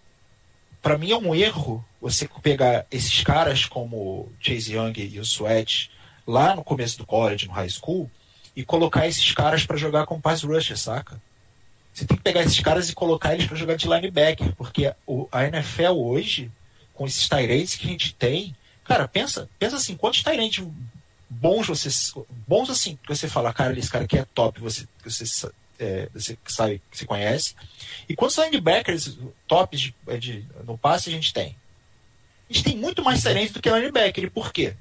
para 0.82 0.98
mim 0.98 1.12
é 1.12 1.18
um 1.18 1.36
erro 1.36 1.86
você 2.02 2.28
pegar 2.42 2.88
esses 2.90 3.24
caras 3.24 3.66
como 3.66 4.32
Chase 4.40 4.74
Young 4.74 4.94
e 4.98 5.20
o 5.20 5.24
Sweat, 5.24 5.92
lá 6.26 6.56
no 6.56 6.64
começo 6.64 6.98
do 6.98 7.06
college, 7.06 7.48
no 7.48 7.54
high 7.54 7.70
school, 7.70 8.10
e 8.56 8.66
colocar 8.66 9.08
esses 9.08 9.32
caras 9.34 9.66
para 9.68 9.78
jogar 9.78 10.08
com 10.08 10.20
pass 10.20 10.42
rusher, 10.42 10.76
saca? 10.76 11.22
Você 11.94 12.06
tem 12.06 12.18
que 12.18 12.24
pegar 12.24 12.42
esses 12.42 12.60
caras 12.60 12.90
e 12.90 12.96
colocar 12.96 13.34
eles 13.34 13.46
para 13.46 13.56
jogar 13.56 13.76
de 13.76 13.88
linebacker, 13.88 14.56
porque 14.56 14.92
a 15.32 15.46
NFL 15.46 15.92
hoje, 15.92 16.52
com 16.94 17.06
esses 17.06 17.30
Tyrants 17.30 17.76
que 17.76 17.86
a 17.86 17.92
gente 17.92 18.16
tem, 18.16 18.56
cara, 18.84 19.08
pensa, 19.08 19.48
pensa 19.60 19.76
assim, 19.76 19.96
quantos 19.96 20.24
Tyrants 20.24 20.66
bons 21.30 21.68
você 21.68 21.90
bons 22.48 22.70
assim 22.70 22.98
que 23.02 23.08
você 23.08 23.28
fala, 23.28 23.54
cara, 23.54 23.78
esse 23.78 23.90
cara 23.90 24.06
aqui 24.06 24.18
é 24.18 24.26
top, 24.34 24.60
você 24.60 24.88
você 25.06 25.52
é, 25.82 26.08
você 26.14 26.38
sabe, 26.46 26.82
você 26.92 27.06
conhece. 27.06 27.56
E 28.08 28.16
quantos 28.16 28.38
linebackers 28.38 29.18
tops 29.48 29.80
de, 29.80 29.96
de, 30.20 30.46
no 30.66 30.78
passe 30.78 31.10
a 31.10 31.12
gente 31.12 31.34
tem? 31.34 31.56
A 32.50 32.54
gente 32.54 32.64
tem 32.64 32.78
muito 32.78 33.04
mais 33.04 33.24
Tyrants 33.24 33.52
do 33.52 33.62
que 33.62 33.70
linebacker. 33.70 34.26
E 34.26 34.30
por 34.30 34.54
quê? 34.54 34.76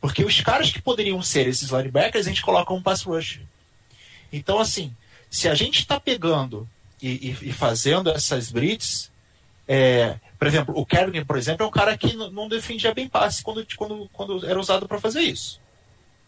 Porque 0.00 0.24
os 0.24 0.40
caras 0.40 0.70
que 0.70 0.80
poderiam 0.80 1.20
ser 1.22 1.48
esses 1.48 1.70
linebackers, 1.70 2.26
a 2.26 2.28
gente 2.28 2.42
coloca 2.42 2.72
um 2.72 2.82
pass 2.82 3.02
rush. 3.02 3.40
Então, 4.32 4.60
assim, 4.60 4.94
se 5.28 5.48
a 5.48 5.54
gente 5.54 5.80
está 5.80 5.98
pegando 5.98 6.68
e, 7.02 7.30
e, 7.30 7.48
e, 7.48 7.52
fazendo 7.52 8.10
essas 8.10 8.50
blitz, 8.50 9.10
é, 9.66 10.18
por 10.38 10.46
exemplo, 10.46 10.78
o 10.78 10.86
Kerrigan, 10.86 11.24
por 11.24 11.36
exemplo, 11.36 11.64
é 11.64 11.68
um 11.68 11.72
cara 11.72 11.96
que 11.96 12.14
não 12.14 12.48
defendia 12.48 12.94
bem 12.94 13.08
passe 13.08 13.42
quando, 13.42 13.66
quando, 13.76 14.08
quando 14.12 14.46
era 14.46 14.60
usado 14.60 14.86
para 14.86 15.00
fazer 15.00 15.22
isso. 15.22 15.60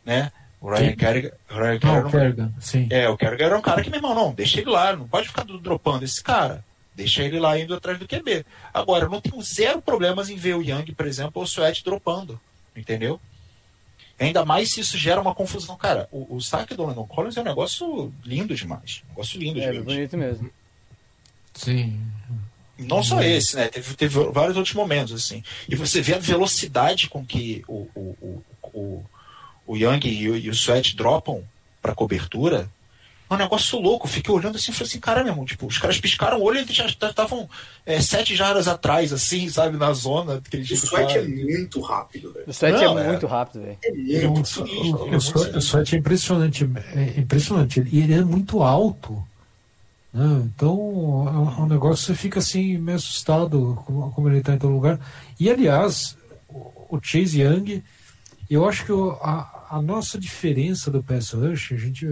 Né? 0.04 0.32
O 0.60 0.68
Ryan 0.70 0.96
Kerrigan, 0.96 1.30
Ryan 1.48 1.78
Kerrigan, 1.78 2.10
Kerrigan 2.10 2.52
sim. 2.60 2.88
É, 2.90 3.08
o 3.08 3.16
Kerrigan 3.16 3.44
era 3.44 3.58
um 3.58 3.62
cara 3.62 3.82
que, 3.82 3.90
meu 3.90 3.98
irmão, 3.98 4.14
não, 4.14 4.34
deixa 4.34 4.60
ele 4.60 4.70
lá, 4.70 4.94
não 4.96 5.06
pode 5.06 5.28
ficar 5.28 5.44
dropando 5.44 6.04
esse 6.04 6.22
cara. 6.22 6.64
Deixa 6.96 7.22
ele 7.22 7.38
lá 7.38 7.56
indo 7.56 7.74
atrás 7.74 7.96
do 7.96 8.08
QB. 8.08 8.44
Agora, 8.74 9.04
eu 9.04 9.10
não 9.10 9.20
tenho 9.20 9.40
zero 9.40 9.80
problemas 9.80 10.28
em 10.30 10.36
ver 10.36 10.56
o 10.56 10.62
Young, 10.62 10.92
por 10.94 11.06
exemplo, 11.06 11.32
ou 11.36 11.44
o 11.44 11.46
Sweat 11.46 11.84
dropando. 11.84 12.40
Entendeu? 12.74 13.20
Ainda 14.18 14.44
mais 14.44 14.70
se 14.70 14.80
isso 14.80 14.98
gera 14.98 15.20
uma 15.20 15.32
confusão. 15.32 15.76
Cara, 15.76 16.08
o, 16.10 16.36
o 16.36 16.40
saque 16.40 16.74
do 16.74 16.84
Landon 16.84 17.06
Collins 17.06 17.36
é 17.36 17.40
um 17.40 17.44
negócio 17.44 18.12
lindo 18.24 18.52
demais. 18.52 19.02
Um 19.06 19.10
negócio 19.10 19.38
lindo, 19.38 19.60
É, 19.60 19.80
bonito 19.80 20.16
mesmo. 20.16 20.50
Sim. 21.54 22.00
Não 22.76 23.02
só 23.02 23.22
esse, 23.22 23.56
né? 23.56 23.68
Teve, 23.68 23.94
teve 23.94 24.18
vários 24.30 24.56
outros 24.56 24.74
momentos, 24.74 25.12
assim. 25.12 25.42
E 25.68 25.76
você 25.76 26.00
vê 26.00 26.14
a 26.14 26.18
velocidade 26.18 27.08
com 27.08 27.24
que 27.24 27.64
o, 27.68 27.88
o, 27.94 28.16
o, 28.20 28.44
o, 28.72 29.04
o 29.68 29.76
Young 29.76 30.00
e 30.04 30.30
o, 30.30 30.36
e 30.36 30.48
o 30.48 30.54
Sweat 30.54 30.96
dropam 30.96 31.44
para 31.82 31.94
cobertura. 31.94 32.68
É 33.30 33.34
um 33.34 33.36
negócio 33.36 33.78
louco. 33.78 34.08
Fiquei 34.08 34.34
olhando 34.34 34.56
assim 34.56 34.72
e 34.72 34.74
falei 34.74 34.88
assim, 34.88 34.98
cara, 34.98 35.22
meu 35.22 35.32
irmão, 35.32 35.44
tipo, 35.44 35.66
os 35.66 35.76
caras 35.76 36.00
piscaram 36.00 36.38
o 36.38 36.42
olho 36.42 36.58
e 36.58 36.62
eles 36.62 36.74
já 36.74 36.86
estavam 36.86 37.46
é, 37.84 38.00
sete 38.00 38.34
jardas 38.34 38.66
atrás, 38.66 39.12
assim, 39.12 39.46
sabe, 39.50 39.76
na 39.76 39.92
zona. 39.92 40.40
Que 40.40 40.56
eles 40.56 40.70
o 40.70 40.86
Sweat 40.86 41.18
é 41.18 41.28
muito 41.28 41.82
rápido, 41.82 42.32
velho. 42.32 42.46
O 42.46 42.50
Sweat 42.50 42.82
é, 42.82 42.88
muito 42.88 43.26
rápido, 43.26 43.62
velho. 43.62 43.78
É 43.82 44.26
muito 44.26 44.62
o, 44.62 45.12
o, 45.12 45.16
o 45.16 45.60
Sweat 45.60 45.94
é 45.94 45.98
impressionante, 45.98 46.70
é 46.94 47.20
impressionante. 47.20 47.86
E 47.92 48.00
ele 48.00 48.14
é 48.14 48.24
muito 48.24 48.62
alto. 48.62 49.22
Né? 50.10 50.42
Então, 50.46 51.54
é 51.58 51.60
um 51.60 51.66
negócio 51.66 52.06
que 52.06 52.12
você 52.12 52.14
fica 52.14 52.38
assim, 52.38 52.78
meio 52.78 52.96
assustado 52.96 53.82
como, 53.84 54.10
como 54.12 54.28
ele 54.30 54.38
está 54.38 54.54
em 54.54 54.58
todo 54.58 54.72
lugar. 54.72 54.98
E, 55.38 55.50
aliás, 55.50 56.16
o 56.48 56.98
Chase 57.02 57.42
Young, 57.42 57.84
eu 58.48 58.66
acho 58.66 58.86
que 58.86 58.92
a, 59.20 59.57
a 59.70 59.82
nossa 59.82 60.18
diferença 60.18 60.90
do 60.90 61.02
pass 61.02 61.32
rush, 61.32 61.72
a 61.72 61.76
gente, 61.76 62.06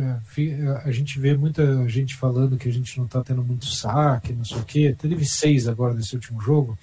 a 0.85 0.91
gente 0.91 1.19
vê 1.19 1.37
muita 1.37 1.89
gente 1.89 2.15
falando 2.15 2.59
que 2.59 2.69
a 2.69 2.73
gente 2.73 2.99
não 2.99 3.07
está 3.07 3.23
tendo 3.23 3.43
muito 3.43 3.67
saque, 3.67 4.33
não 4.33 4.45
sei 4.45 4.59
o 4.59 4.65
quê. 4.65 4.95
Teve 4.97 5.25
seis 5.25 5.67
agora 5.67 5.95
nesse 5.95 6.15
último 6.15 6.41
jogo, 6.41 6.79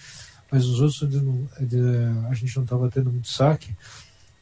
mas 0.52 0.66
os 0.66 0.82
outros 0.82 1.04
a 1.04 2.34
gente 2.34 2.56
não 2.56 2.64
estava 2.64 2.90
tendo 2.90 3.12
muito 3.12 3.28
saque. 3.28 3.76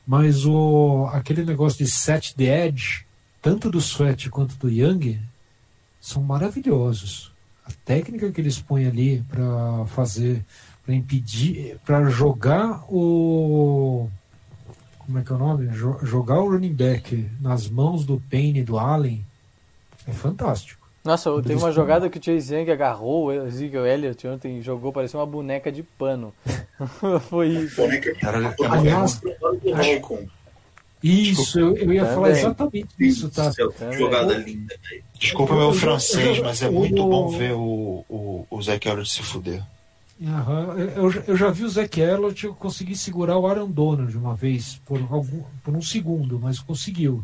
Mas 0.07 0.45
o, 0.45 1.07
aquele 1.11 1.43
negócio 1.43 1.85
de 1.85 1.91
set 1.91 2.33
the 2.35 2.67
edge, 2.67 3.05
tanto 3.41 3.69
do 3.69 3.79
Sweat 3.79 4.29
quanto 4.29 4.55
do 4.55 4.69
Young, 4.69 5.19
são 5.99 6.23
maravilhosos. 6.23 7.31
A 7.65 7.71
técnica 7.85 8.31
que 8.31 8.39
eles 8.39 8.59
põem 8.59 8.87
ali 8.87 9.23
para 9.29 9.85
fazer, 9.87 10.45
para 10.83 10.95
impedir, 10.95 11.77
para 11.85 12.09
jogar 12.09 12.83
o 12.89 14.09
como 15.11 15.19
é 15.19 15.23
que 15.23 15.31
é 15.31 15.35
o 15.35 15.37
nome? 15.37 15.69
Jogar 16.03 16.39
o 16.39 16.49
running 16.49 16.73
back 16.73 17.29
nas 17.41 17.67
mãos 17.67 18.05
do 18.05 18.21
Payne 18.31 18.61
e 18.61 18.63
do 18.63 18.79
Allen 18.79 19.25
é 20.07 20.13
fantástico. 20.13 20.87
Nossa, 21.03 21.29
tem 21.41 21.57
uma 21.57 21.71
jogada 21.71 22.09
que 22.09 22.17
o 22.17 22.23
Chase 22.23 22.55
Young 22.55 22.71
agarrou 22.71 23.25
o 23.25 23.31
Ezekiel 23.47 23.85
Elliott 23.85 24.25
ontem 24.27 24.59
e 24.59 24.61
jogou, 24.61 24.93
parecia 24.93 25.19
uma 25.19 25.25
boneca 25.25 25.69
de 25.71 25.83
pano. 25.83 26.33
Foi 27.27 27.49
isso. 27.49 27.81
Aliás, 28.69 29.19
isso, 31.03 31.59
eu, 31.59 31.75
eu 31.75 31.91
ia 31.91 32.01
Também. 32.01 32.15
falar 32.15 32.29
exatamente 32.29 32.89
isso, 32.99 33.29
tá? 33.29 33.51
Jogada 33.91 34.35
linda. 34.35 34.75
Desculpa 35.19 35.55
meu 35.55 35.73
francês, 35.73 36.39
mas 36.39 36.61
é 36.61 36.69
muito 36.69 37.03
bom 37.05 37.29
ver 37.29 37.53
o, 37.53 38.05
o, 38.07 38.47
o 38.49 38.61
Elliott 38.61 39.05
se 39.05 39.23
fuder. 39.23 39.61
Uhum. 40.21 40.77
Eu, 40.77 41.23
eu 41.27 41.35
já 41.35 41.49
vi 41.49 41.63
o 41.63 41.69
Zach 41.69 41.99
Elliott 41.99 42.47
conseguir 42.49 42.95
segurar 42.95 43.39
o 43.39 43.47
Aaron 43.47 43.69
Donald 43.71 44.15
uma 44.15 44.35
vez, 44.35 44.79
por, 44.85 44.99
algum, 45.09 45.41
por 45.63 45.75
um 45.75 45.81
segundo, 45.81 46.39
mas 46.39 46.59
conseguiu. 46.59 47.23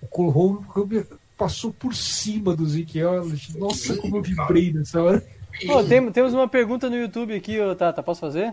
O 0.00 0.06
Cole 0.08 1.06
passou 1.38 1.72
por 1.72 1.94
cima 1.94 2.56
do 2.56 2.66
Zach 2.66 2.98
Elliott. 2.98 3.56
Nossa, 3.56 3.96
como 3.96 4.16
eu 4.16 4.22
vibrei 4.22 4.72
nessa 4.72 5.00
hora. 5.00 5.24
Oh, 5.68 5.84
tem, 5.84 6.10
temos 6.10 6.34
uma 6.34 6.48
pergunta 6.48 6.90
no 6.90 6.96
YouTube 6.96 7.32
aqui, 7.32 7.58
Tata, 7.78 8.02
posso 8.02 8.20
fazer? 8.20 8.52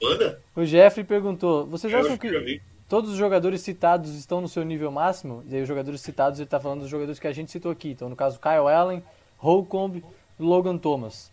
Manda. 0.00 0.40
O 0.54 0.64
Jeffrey 0.64 1.04
perguntou: 1.04 1.66
Vocês 1.66 1.92
acham 1.92 2.16
que 2.16 2.60
todos 2.88 3.10
os 3.10 3.16
jogadores 3.16 3.62
citados 3.62 4.14
estão 4.14 4.40
no 4.40 4.48
seu 4.48 4.62
nível 4.62 4.92
máximo? 4.92 5.42
E 5.48 5.56
aí, 5.56 5.62
os 5.62 5.68
jogadores 5.68 6.00
citados, 6.00 6.38
ele 6.38 6.46
está 6.46 6.60
falando 6.60 6.82
dos 6.82 6.90
jogadores 6.90 7.18
que 7.18 7.26
a 7.26 7.32
gente 7.32 7.50
citou 7.50 7.72
aqui. 7.72 7.90
Então, 7.90 8.08
no 8.08 8.14
caso, 8.14 8.38
Kyle 8.38 8.72
Allen, 8.72 9.02
Holcomb, 9.38 10.04
Logan 10.38 10.78
Thomas. 10.78 11.32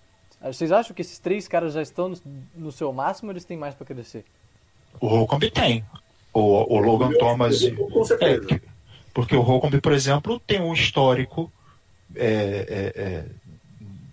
Vocês 0.53 0.71
acham 0.71 0.95
que 0.95 1.01
esses 1.01 1.19
três 1.19 1.47
caras 1.47 1.73
já 1.73 1.81
estão 1.81 2.13
no, 2.55 2.71
seu 2.71 2.91
máximo 2.93 3.29
ou 3.29 3.33
eles 3.33 3.45
têm 3.45 3.57
mais 3.57 3.73
para 3.73 3.85
crescer? 3.85 4.23
O 4.99 5.07
Holcomb 5.07 5.49
tem. 5.49 5.83
O, 6.33 6.75
o 6.75 6.79
Logan 6.79 7.11
eu, 7.11 7.17
Thomas. 7.17 7.61
Eu, 7.63 7.75
com 7.87 8.03
certeza. 8.03 8.47
É, 8.53 8.61
porque 9.13 9.35
o 9.35 9.41
Holcomb, 9.41 9.79
por 9.79 9.93
exemplo, 9.93 10.39
tem 10.45 10.61
um 10.61 10.73
histórico 10.73 11.51
é, 12.15 12.25
é, 12.25 13.01
é, 13.01 13.25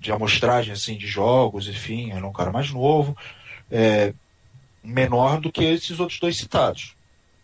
de 0.00 0.12
amostragem 0.12 0.72
assim, 0.72 0.96
de 0.96 1.06
jogos, 1.06 1.68
enfim, 1.68 2.10
é 2.12 2.16
um 2.16 2.32
cara 2.32 2.50
mais 2.50 2.70
novo, 2.70 3.16
é, 3.70 4.14
menor 4.82 5.40
do 5.40 5.52
que 5.52 5.64
esses 5.64 6.00
outros 6.00 6.18
dois 6.18 6.36
citados. 6.36 6.94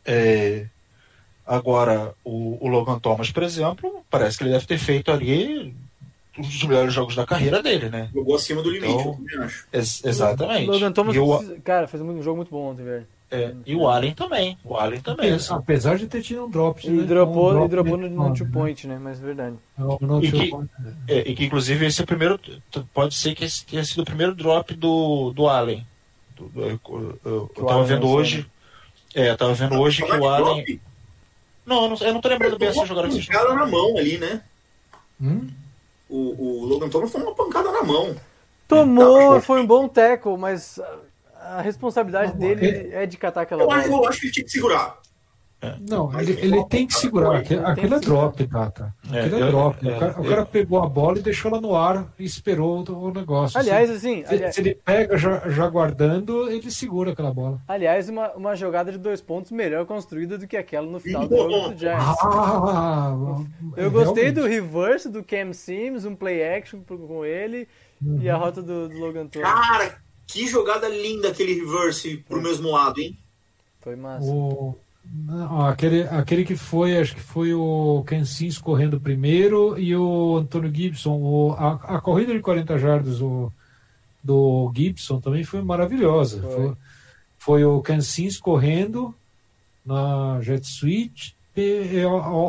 É, 0.04 0.66
agora, 1.46 2.14
o, 2.24 2.64
o 2.64 2.68
Logan 2.68 2.98
Thomas, 2.98 3.30
por 3.30 3.42
exemplo, 3.42 4.04
parece 4.08 4.38
que 4.38 4.44
ele 4.44 4.52
deve 4.52 4.66
ter 4.66 4.78
feito 4.78 5.10
ali 5.10 5.74
um 6.38 6.42
dos 6.42 6.62
melhores 6.64 6.92
jogos 6.92 7.14
da 7.14 7.26
carreira 7.26 7.62
dele, 7.62 7.88
né? 7.88 8.08
Jogou 8.14 8.36
acima 8.36 8.62
do 8.62 8.70
limite, 8.70 8.92
então, 8.92 9.20
eu 9.32 9.42
acho. 9.42 9.66
Ex 9.72 10.04
exatamente. 10.04 10.68
O 10.68 10.72
Logan 10.72 10.92
Thomas, 10.92 11.16
o... 11.16 11.60
cara, 11.62 11.88
fez 11.88 12.02
um 12.02 12.22
jogo 12.22 12.36
muito 12.36 12.50
bom 12.50 12.70
ontem, 12.70 12.84
velho. 12.84 13.06
É, 13.30 13.54
e 13.66 13.76
o 13.76 13.86
Allen 13.86 14.14
também. 14.14 14.56
O 14.64 14.74
Allen 14.74 15.00
também. 15.00 15.32
Assim. 15.32 15.52
Apesar 15.52 15.98
de 15.98 16.06
ter 16.06 16.22
tido 16.22 16.46
um 16.46 16.50
drop. 16.50 16.86
Ele 16.86 17.02
né? 17.02 17.06
dropou, 17.06 17.50
um 17.50 17.52
drop 17.52 17.64
ele 17.64 17.70
dropou 17.70 17.96
no, 17.98 18.08
no 18.08 18.34
two 18.34 18.50
point, 18.50 18.86
né? 18.86 18.98
Mas 18.98 19.22
é 19.22 19.26
verdade. 19.26 19.56
É, 19.78 20.26
e, 20.26 20.32
que, 20.32 20.52
é, 21.08 21.18
e 21.30 21.34
que, 21.34 21.44
inclusive, 21.44 21.84
esse 21.84 22.00
é 22.00 22.04
o 22.04 22.06
primeiro. 22.06 22.40
Pode 22.94 23.14
ser 23.14 23.34
que 23.34 23.44
esse 23.44 23.66
tenha 23.66 23.84
sido 23.84 24.00
o 24.00 24.06
primeiro 24.06 24.34
drop 24.34 24.74
do, 24.74 25.30
do 25.32 25.46
Allen. 25.46 25.86
Do, 26.34 26.48
do, 26.48 26.62
eu, 26.62 26.80
eu, 27.22 27.50
eu 27.54 27.64
tava 27.66 27.84
vendo 27.84 28.08
hoje. 28.08 28.46
É, 29.14 29.28
eu 29.28 29.36
tava 29.36 29.52
vendo 29.52 29.78
hoje 29.78 30.02
que 30.02 30.12
o 30.12 30.26
Allen. 30.26 30.80
Não, 31.66 31.82
eu 31.84 31.90
não, 31.90 31.96
eu 31.98 32.14
não 32.14 32.20
tô 32.22 32.28
lembrando 32.28 32.58
bem 32.58 32.68
essa 32.68 32.86
jogada 32.86 33.08
que 33.08 33.14
vocês 33.14 33.28
na 33.28 33.66
mão 33.66 33.98
ali, 33.98 34.16
né? 34.16 34.40
Hum? 35.20 35.48
O, 36.08 36.62
o 36.62 36.66
Logan 36.66 36.88
Thomas 36.88 37.10
tomou 37.12 37.28
uma 37.28 37.34
pancada 37.34 37.70
na 37.70 37.82
mão. 37.82 38.16
Tomou, 38.66 39.40
foi 39.40 39.60
um 39.60 39.66
bom 39.66 39.88
teco, 39.88 40.36
mas 40.36 40.78
a 41.34 41.60
responsabilidade 41.60 42.36
dele 42.36 42.90
é 42.92 43.06
de 43.06 43.16
catar 43.16 43.42
aquela 43.42 43.62
eu 43.62 43.66
bola. 43.66 43.80
Acho, 43.80 43.90
eu 43.90 44.08
acho 44.08 44.20
que 44.20 44.26
ele 44.26 44.32
tinha 44.32 44.44
que 44.44 44.50
segurar. 44.50 44.98
É. 45.60 45.74
Não, 45.80 46.20
ele, 46.20 46.38
ele 46.40 46.64
tem 46.66 46.86
que 46.86 46.94
segurar. 46.94 47.38
Aquele, 47.38 47.64
aquele 47.64 47.94
é 47.94 47.98
drop, 47.98 48.46
Tata. 48.46 48.94
Aquele 49.04 49.34
é, 49.34 49.40
é 49.40 49.50
drop. 49.50 49.88
É, 49.88 49.96
o, 49.96 49.98
cara, 49.98 50.20
o, 50.20 50.24
cara, 50.24 50.46
pegou 50.46 50.80
a 50.80 50.88
bola 50.88 51.18
e 51.18 51.22
deixou 51.22 51.50
ela 51.50 51.60
no 51.60 51.74
ar 51.74 52.06
e 52.16 52.24
esperou 52.24 52.84
o, 52.88 53.10
negócio. 53.12 53.58
Aliás, 53.58 53.90
assim. 53.90 54.24
Se, 54.24 54.34
aliás... 54.34 54.54
se 54.54 54.60
ele 54.60 54.76
pega 54.76 55.18
já, 55.18 55.48
já, 55.48 55.68
guardando, 55.68 56.48
ele 56.48 56.70
segura 56.70 57.10
aquela 57.10 57.34
bola. 57.34 57.60
Aliás, 57.66 58.08
uma, 58.08 58.30
uma 58.34 58.54
jogada 58.54 58.92
de 58.92 58.98
dois 58.98 59.20
pontos 59.20 59.50
melhor 59.50 59.84
construída 59.84 60.38
do 60.38 60.46
que 60.46 60.56
aquela 60.56 60.86
no 60.86 61.00
final 61.00 61.26
do 61.26 61.36
jogo 61.36 61.70
do 61.70 61.78
Giants. 61.78 62.18
Ah, 62.22 63.16
Eu 63.76 63.90
gostei 63.90 64.30
realmente. 64.30 64.40
do 64.40 64.46
reverse 64.46 65.08
do 65.08 65.24
Cam 65.24 65.52
Sims, 65.52 66.04
um 66.04 66.14
play 66.14 66.40
action 66.40 66.80
com 66.82 67.24
ele 67.24 67.66
uhum. 68.00 68.20
e 68.22 68.30
a 68.30 68.36
rota 68.36 68.62
do, 68.62 68.88
do 68.88 68.96
Logan 68.96 69.26
Thomas. 69.26 69.50
Cara, 69.50 69.98
que 70.24 70.46
jogada 70.46 70.88
linda 70.88 71.30
aquele 71.30 71.54
reverse 71.54 72.18
pro 72.28 72.40
mesmo 72.40 72.70
lado, 72.70 73.00
hein? 73.00 73.18
Foi 73.80 73.96
massa. 73.96 74.30
O... 74.30 74.76
Não, 75.10 75.66
aquele, 75.66 76.02
aquele 76.02 76.44
que 76.44 76.56
foi, 76.56 76.98
acho 76.98 77.14
que 77.14 77.20
foi 77.20 77.54
o 77.54 78.04
Ken 78.06 78.24
Sims 78.24 78.58
correndo 78.58 79.00
primeiro 79.00 79.78
e 79.78 79.96
o 79.96 80.36
Antônio 80.36 80.74
Gibson. 80.74 81.14
O, 81.14 81.52
a, 81.52 81.96
a 81.96 82.00
corrida 82.00 82.32
de 82.32 82.40
40 82.40 82.78
jardas 82.78 83.18
do, 83.18 83.52
do 84.22 84.70
Gibson 84.74 85.20
também 85.20 85.44
foi 85.44 85.62
maravilhosa. 85.62 86.42
Foi, 86.42 86.52
foi, 86.52 86.76
foi 87.38 87.64
o 87.64 87.80
Ken 87.82 88.00
Sims 88.00 88.38
correndo 88.38 89.14
na 89.84 90.38
Jet 90.42 90.66
Suite, 90.66 91.34
e, 91.56 92.00
e, 92.00 92.06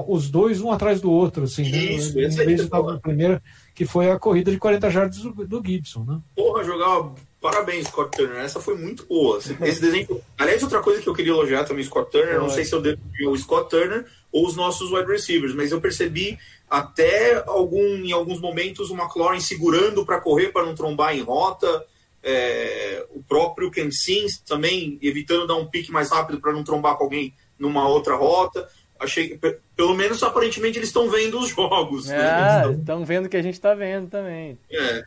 os 0.07 0.29
dois 0.29 0.61
um 0.61 0.71
atrás 0.71 1.01
do 1.01 1.11
outro, 1.11 1.45
assim, 1.45 1.63
Isso, 1.63 2.15
né? 2.15 2.25
Em 2.25 2.29
vez 2.29 2.35
que 2.35 2.45
de 2.45 2.51
eu 2.53 2.63
estar 2.65 2.83
na 2.83 2.99
primeira, 2.99 3.41
que 3.73 3.85
foi 3.85 4.11
a 4.11 4.19
corrida 4.19 4.51
de 4.51 4.59
40 4.59 4.89
jardas 4.89 5.17
do, 5.19 5.31
do 5.31 5.63
Gibson, 5.65 6.03
né? 6.03 6.19
Porra, 6.35 6.63
jogar. 6.63 7.11
Parabéns, 7.41 7.87
Scott 7.87 8.11
Turner. 8.17 8.37
Essa 8.43 8.59
foi 8.59 8.75
muito 8.75 9.05
boa. 9.05 9.37
Esse 9.37 9.55
esse 9.63 9.81
desenho. 9.81 10.21
Aliás, 10.37 10.61
outra 10.61 10.81
coisa 10.81 11.01
que 11.01 11.07
eu 11.07 11.13
queria 11.13 11.31
elogiar 11.31 11.63
também, 11.63 11.83
Scott 11.85 12.11
Turner, 12.11 12.39
não 12.39 12.49
sei 12.49 12.65
se 12.65 12.73
eu 12.73 12.81
devo 12.81 12.99
o 13.27 13.37
Scott 13.37 13.69
Turner 13.69 14.05
ou 14.31 14.45
os 14.45 14.55
nossos 14.55 14.91
wide 14.91 15.09
receivers, 15.09 15.53
mas 15.55 15.71
eu 15.71 15.79
percebi 15.81 16.37
até 16.69 17.41
algum, 17.47 17.83
em 18.03 18.11
alguns 18.11 18.39
momentos 18.39 18.89
o 18.91 18.95
McLaurin 18.95 19.39
segurando 19.39 20.05
para 20.05 20.19
correr, 20.21 20.49
para 20.49 20.65
não 20.65 20.75
trombar 20.75 21.15
em 21.15 21.21
rota. 21.21 21.85
É, 22.21 23.05
o 23.11 23.23
próprio 23.23 23.71
Ken 23.71 23.89
Sims 23.89 24.39
também 24.39 24.99
evitando 25.01 25.47
dar 25.47 25.55
um 25.55 25.65
pique 25.65 25.89
mais 25.91 26.11
rápido 26.11 26.41
para 26.41 26.51
não 26.51 26.63
trombar 26.65 26.97
com 26.97 27.05
alguém 27.05 27.33
numa 27.57 27.87
outra 27.87 28.15
rota. 28.15 28.67
Achei 28.99 29.39
pelo 29.77 29.95
menos 29.95 30.21
aparentemente, 30.21 30.77
eles 30.77 30.89
estão 30.89 31.09
vendo 31.09 31.39
os 31.39 31.47
jogos. 31.49 32.07
né? 32.07 32.17
Ah, 32.19 32.63
Eles 32.65 32.79
estão 32.79 33.05
vendo 33.05 33.27
o 33.27 33.29
que 33.29 33.37
a 33.37 33.41
gente 33.41 33.59
tá 33.59 33.73
vendo 33.73 34.09
também. 34.09 34.59
é, 34.69 34.75
É, 34.77 35.03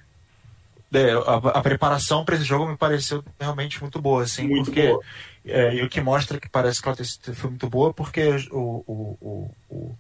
a, 1.01 1.37
a 1.59 1.63
preparação 1.63 2.25
para 2.25 2.35
esse 2.37 2.45
jogo 2.45 2.67
me 2.67 2.77
pareceu 2.77 3.25
realmente 3.41 3.81
muito 3.81 4.01
boa, 4.01 4.23
assim, 4.23 4.49
Muito 4.49 4.67
porque 4.67 4.89
boa. 4.89 5.01
é, 5.45 5.75
e 5.75 5.83
o 5.83 5.89
que 5.89 6.01
mostra 6.01 6.39
que 6.39 6.49
parece 6.49 6.81
que 6.83 6.89
ela 6.89 6.97
foi 7.35 7.51
muito 7.51 7.69
boa, 7.69 7.93
porque 7.93 8.29
o, 8.51 8.85
o, 8.87 9.17
o, 9.21 9.51
o- 9.71 9.97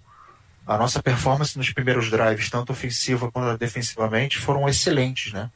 a 0.66 0.78
nossa 0.78 1.02
performance 1.02 1.56
nos 1.58 1.72
primeiros 1.72 2.08
drives, 2.10 2.48
tanto 2.48 2.70
ofensiva 2.72 3.30
quanto 3.32 3.58
defensivamente, 3.58 4.38
foram 4.38 4.68
excelentes, 4.68 5.32
né? 5.32 5.50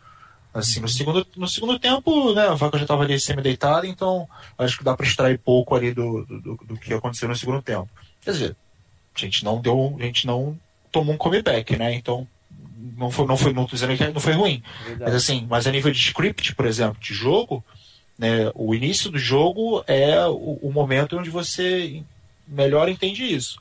Assim, 0.52 0.80
no 0.80 0.88
segundo, 0.88 1.24
no 1.36 1.46
segundo 1.46 1.78
tempo, 1.78 2.32
né, 2.34 2.48
a 2.48 2.54
vaca 2.54 2.78
já 2.78 2.84
estava 2.84 3.02
ali 3.04 3.20
semi-deitada, 3.20 3.86
então 3.86 4.26
acho 4.58 4.78
que 4.78 4.82
dá 4.84 4.96
para 4.96 5.06
extrair 5.06 5.38
pouco 5.38 5.74
ali 5.74 5.92
do, 5.92 6.24
do, 6.24 6.40
do- 6.40 6.56
do 6.64 6.76
que 6.78 6.92
aconteceu 6.94 7.28
no 7.28 7.36
segundo 7.36 7.60
tempo. 7.62 7.88
Quer 8.22 8.30
dizer, 8.32 8.56
a 9.14 9.18
gente 9.18 9.44
não 9.44 9.60
deu, 9.60 9.96
a 10.00 10.02
gente 10.02 10.26
não 10.26 10.58
tomou 10.90 11.14
um 11.14 11.18
comeback, 11.18 11.76
né? 11.76 11.92
Então 11.94 12.26
não 12.96 13.10
foi, 13.10 13.26
não 13.26 13.36
foi, 13.36 13.52
não 13.52 13.64
tô 13.66 13.74
dizendo 13.74 13.96
que 13.96 14.06
não 14.08 14.20
foi 14.20 14.32
ruim, 14.34 14.62
mas 14.78 14.86
Verdade. 14.88 15.16
assim, 15.16 15.46
mas 15.48 15.66
a 15.66 15.70
nível 15.72 15.90
de 15.92 15.98
script, 15.98 16.54
por 16.54 16.66
exemplo, 16.66 16.98
de 17.00 17.12
jogo, 17.14 17.64
né, 18.18 18.50
o 18.54 18.74
início 18.74 19.10
do 19.10 19.18
jogo 19.18 19.82
é 19.86 20.26
o, 20.26 20.58
o 20.62 20.72
momento 20.72 21.18
onde 21.18 21.30
você 21.30 22.02
melhor 22.46 22.88
entende 22.88 23.24
isso. 23.24 23.60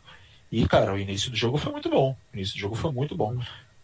E, 0.52 0.66
cara, 0.68 0.94
o 0.94 1.00
início 1.00 1.30
do 1.32 1.36
jogo 1.36 1.58
foi 1.58 1.72
muito 1.72 1.90
bom. 1.90 2.16
O 2.34 2.38
início 2.38 2.56
do 2.56 2.60
jogo 2.60 2.76
foi 2.76 2.92
muito 2.92 3.16
bom. 3.16 3.38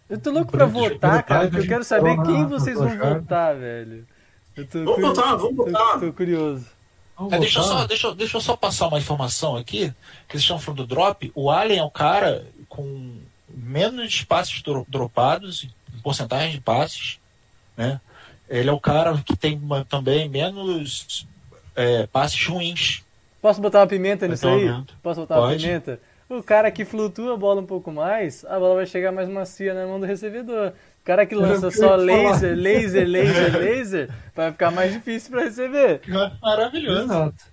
Eu 0.09 0.19
tô 0.19 0.31
louco 0.31 0.51
pra 0.51 0.65
votar, 0.65 1.23
cara, 1.23 1.47
porque 1.49 1.65
eu 1.65 1.67
quero 1.69 1.83
saber 1.83 2.15
quem 2.23 2.41
na- 2.41 2.47
vocês 2.47 2.79
na 2.79 2.85
vão 2.95 3.13
votar, 3.15 3.55
velho. 3.57 4.05
Eu 4.55 4.67
tô 4.67 4.79
Vamos 4.79 4.95
curi- 4.95 5.07
votar, 5.07 5.37
vamos 5.37 5.55
tô- 5.55 5.65
votar. 5.65 5.99
Tô, 5.99 6.13
curioso. 6.13 6.65
É, 7.31 7.39
deixa, 7.39 7.59
eu 7.59 7.63
só, 7.63 7.85
deixa, 7.85 8.15
deixa 8.15 8.37
eu 8.37 8.41
só 8.41 8.55
passar 8.55 8.87
uma 8.87 8.97
informação 8.97 9.55
aqui, 9.55 9.89
que 10.27 10.33
vocês 10.33 10.41
estão 10.43 10.57
falando 10.59 10.85
do 10.85 10.87
drop. 10.87 11.31
O 11.35 11.49
Allen 11.51 11.77
é 11.79 11.83
o 11.83 11.89
cara 11.91 12.47
com 12.67 13.15
menos 13.55 14.23
passes 14.23 14.61
dro- 14.61 14.85
dropados, 14.89 15.67
em 15.95 15.99
porcentagem 16.01 16.51
de 16.51 16.61
passes, 16.61 17.19
né? 17.77 17.99
Ele 18.49 18.69
é 18.69 18.73
o 18.73 18.79
cara 18.79 19.17
que 19.25 19.35
tem 19.35 19.57
uma- 19.57 19.85
também 19.85 20.27
menos 20.29 21.27
é, 21.75 22.05
passes 22.07 22.45
ruins. 22.45 23.01
Posso 23.41 23.61
botar 23.61 23.79
uma 23.79 23.87
pimenta 23.87 24.27
nisso 24.27 24.47
aí? 24.47 24.65
momento. 24.65 24.93
Posso 25.01 25.21
botar 25.21 25.35
uma 25.39 25.47
Pode. 25.47 25.63
pimenta? 25.63 25.99
O 26.29 26.43
cara 26.43 26.69
que 26.71 26.83
flutua 26.85 27.33
a 27.33 27.37
bola 27.37 27.61
um 27.61 27.65
pouco 27.65 27.91
mais, 27.91 28.43
a 28.45 28.59
bola 28.59 28.75
vai 28.75 28.85
chegar 28.85 29.11
mais 29.11 29.27
macia 29.29 29.73
na 29.73 29.85
mão 29.87 29.99
do 29.99 30.05
recebedor. 30.05 30.69
O 31.01 31.03
cara 31.05 31.25
que 31.25 31.33
lança 31.33 31.71
só 31.71 31.95
laser, 31.95 32.55
laser, 32.55 33.07
laser, 33.07 33.51
laser, 33.57 34.09
vai 34.35 34.51
ficar 34.51 34.69
mais 34.71 34.93
difícil 34.93 35.31
pra 35.31 35.43
receber. 35.43 36.01
Maravilhoso. 36.41 37.03
Exato. 37.03 37.45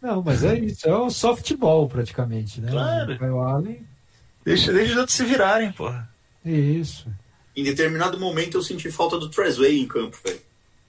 Não, 0.00 0.22
mas 0.22 0.42
é 0.42 0.58
isso, 0.58 0.88
é 0.88 0.96
o 0.96 1.10
softball 1.10 1.88
praticamente, 1.88 2.60
né? 2.60 2.70
Claro. 2.72 3.12
O 3.12 3.18
Kyle 3.18 3.38
Allen, 3.38 3.86
Deixa, 4.44 4.72
deixa 4.72 4.92
os 4.92 4.98
outros 4.98 5.16
se 5.16 5.24
virarem, 5.24 5.72
porra. 5.72 6.08
é 6.44 6.50
isso. 6.50 7.08
Em 7.54 7.62
determinado 7.62 8.18
momento 8.18 8.56
eu 8.56 8.62
senti 8.62 8.90
falta 8.90 9.18
do 9.18 9.28
Trezway 9.28 9.78
em 9.78 9.86
campo, 9.86 10.16
velho. 10.24 10.40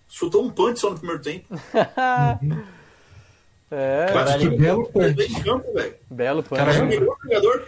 Chutou 0.07 0.43
um 0.45 0.49
punch 0.49 0.79
só 0.79 0.89
no 0.89 0.97
primeiro 0.97 1.21
tempo. 1.21 1.45
É, 3.75 4.05
Caralho. 4.13 4.51
Que 4.51 4.57
belo 4.57 4.85
punch. 4.87 5.19
em 5.19 5.41
campo, 5.41 5.73
velho. 5.73 5.95
belo 6.07 6.43
punch. 6.43 6.61
É 6.61 6.81
o 6.81 6.85
melhor 6.85 7.17
jogador. 7.23 7.67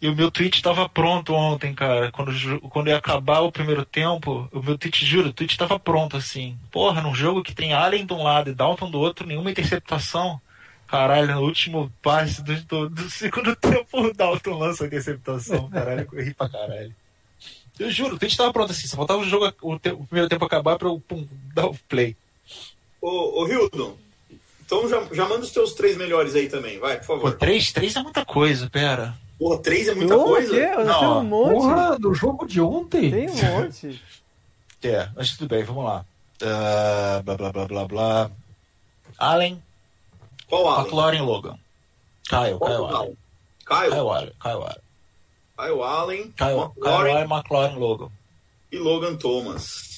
E 0.00 0.08
o 0.08 0.16
meu 0.16 0.30
tweet 0.30 0.56
estava 0.56 0.88
pronto 0.88 1.34
ontem, 1.34 1.74
cara. 1.74 2.10
Quando, 2.10 2.32
quando 2.70 2.88
ia 2.88 2.96
acabar 2.96 3.40
o 3.40 3.52
primeiro 3.52 3.84
tempo, 3.84 4.48
o 4.50 4.62
meu 4.62 4.78
tweet, 4.78 5.04
juro, 5.04 5.28
o 5.28 5.32
tweet 5.32 5.52
estava 5.52 5.78
pronto, 5.78 6.16
assim. 6.16 6.56
Porra, 6.70 7.02
num 7.02 7.14
jogo 7.14 7.42
que 7.42 7.54
tem 7.54 7.74
Allen 7.74 8.06
de 8.06 8.12
um 8.14 8.22
lado 8.22 8.48
e 8.50 8.54
Dalton 8.54 8.90
do 8.90 8.98
outro, 8.98 9.26
nenhuma 9.26 9.50
interceptação. 9.50 10.40
Caralho, 10.92 11.34
no 11.34 11.40
último 11.40 11.90
passe 12.02 12.42
do, 12.42 12.54
do, 12.64 12.90
do 12.90 13.08
segundo 13.10 13.56
tempo, 13.56 13.98
o 13.98 14.12
Dalton 14.12 14.58
lança 14.58 14.84
a 14.84 14.86
interceptação. 14.86 15.70
Caralho, 15.70 16.06
eu 16.12 16.22
ri 16.22 16.34
pra 16.34 16.50
caralho. 16.50 16.94
Eu 17.78 17.90
juro, 17.90 18.16
o 18.16 18.18
tweet 18.18 18.32
estava 18.32 18.52
pronto 18.52 18.72
assim. 18.72 18.86
Só 18.86 18.96
faltava 18.98 19.20
o, 19.20 19.24
jogo, 19.24 19.50
o, 19.62 19.78
te- 19.78 19.88
o 19.92 20.04
primeiro 20.04 20.28
tempo 20.28 20.44
acabar 20.44 20.76
pra 20.76 20.88
eu 20.88 21.00
pum, 21.00 21.26
dar 21.54 21.64
o 21.68 21.74
play. 21.88 22.14
Ô, 23.00 23.40
ô 23.42 23.48
Hildon, 23.48 23.96
então 24.66 24.86
já, 24.86 25.02
já 25.12 25.26
manda 25.26 25.40
os 25.42 25.50
teus 25.50 25.72
três 25.72 25.96
melhores 25.96 26.34
aí 26.34 26.48
também, 26.50 26.78
vai, 26.78 26.98
por 26.98 27.06
Pô, 27.06 27.14
favor. 27.14 27.38
três, 27.38 27.72
três 27.72 27.96
é 27.96 28.02
muita 28.02 28.22
coisa, 28.26 28.68
pera. 28.68 29.14
Porra, 29.38 29.58
três 29.62 29.88
é 29.88 29.94
muita 29.94 30.14
Ô, 30.16 30.24
coisa? 30.24 30.52
o 30.52 30.54
quê? 30.54 30.60
Eu 30.78 30.84
Não, 30.84 30.98
tenho 30.98 31.10
um 31.12 31.24
monte. 31.24 31.52
Porra, 31.54 31.98
do 31.98 32.12
jogo 32.14 32.46
de 32.46 32.60
ontem? 32.60 33.10
Tem 33.10 33.30
um 33.30 33.34
monte. 33.62 34.00
É, 34.84 35.08
mas 35.16 35.36
tudo 35.36 35.48
bem, 35.48 35.62
vamos 35.62 35.84
lá. 35.84 36.04
Ah, 36.42 37.22
blá 37.24 37.36
blá 37.36 37.52
blá 37.52 37.64
blá 37.66 37.84
blá. 37.86 38.30
Allen, 39.16 39.62
Qual 40.48 40.66
Allen? 40.68 40.84
McLaurin 40.86 41.22
Logan. 41.24 41.58
Kyle, 42.28 42.58
Qual 42.58 42.70
Kyle 42.70 42.84
Allen. 42.86 42.94
Allen? 42.96 43.16
Kyle, 43.66 43.90
Kyle 43.90 44.10
Allen, 44.10 44.32
Kyle 44.42 44.62
Allen. 44.62 44.82
Kyle 45.56 45.82
Allen, 45.82 46.32
Kyle, 46.36 46.72
Allen, 46.84 47.28
McLaurin 47.28 47.76
Logan. 47.78 48.10
e 48.70 48.78
Logan 48.78 49.16
Thomas. 49.16 49.92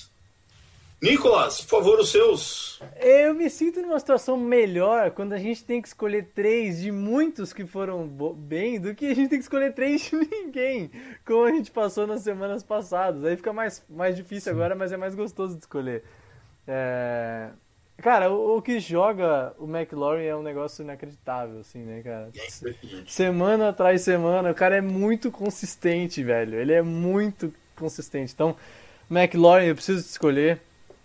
Nicolas, 1.03 1.61
por 1.61 1.68
favor, 1.82 1.99
os 2.01 2.09
seus. 2.09 2.80
Eu 2.97 3.34
me 3.34 3.51
sinto 3.51 3.82
numa 3.82 3.99
situação 3.99 4.38
melhor 4.38 5.11
quando 5.11 5.34
a 5.34 5.38
gente 5.38 5.62
tem 5.62 5.82
que 5.82 5.88
escolher 5.88 6.30
três 6.34 6.80
de 6.80 6.90
muitos 6.90 7.53
que 7.53 7.66
foram 7.66 8.07
bem 8.34 8.80
do 8.80 8.95
que 8.95 9.07
a 9.07 9.14
gente 9.14 9.28
tem 9.28 9.38
que 9.38 9.45
escolher 9.45 9.74
três 9.74 10.03
de 10.09 10.16
ninguém, 10.16 10.90
como 11.26 11.45
a 11.45 11.51
gente 11.51 11.70
passou 11.70 12.07
nas 12.07 12.22
semanas 12.22 12.62
passadas. 12.62 13.22
Aí 13.24 13.36
fica 13.36 13.53
mais, 13.53 13.84
mais 13.88 14.16
difícil 14.16 14.51
agora, 14.53 14.74
mas 14.74 14.92
é 14.92 14.97
mais 14.97 15.14
gostoso 15.14 15.55
de 15.57 15.61
escolher. 15.61 16.05
É, 16.66 17.51
Cara, 17.99 18.30
o, 18.30 18.59
o 18.59 18.62
que 18.62 18.80
joga 18.80 19.55
o 19.59 19.66
McLaurin 19.66 20.24
é 20.24 20.36
um 20.36 20.42
negócio 20.42 20.82
inacreditável, 20.82 21.61
assim, 21.61 21.78
né, 21.78 22.03
cara? 22.03 22.28
É. 22.36 22.74
Semana 23.07 23.68
atrás 23.70 24.03
semana, 24.03 24.51
o 24.51 24.55
cara 24.55 24.76
é 24.76 24.80
muito 24.80 25.30
consistente, 25.30 26.22
velho. 26.22 26.59
Ele 26.59 26.72
é 26.72 26.82
muito 26.82 27.53
consistente. 27.76 28.32
Então, 28.34 28.57
McLaurin, 29.11 29.66
eu 29.66 29.74
preciso 29.74 30.01
escolher. 30.01 30.61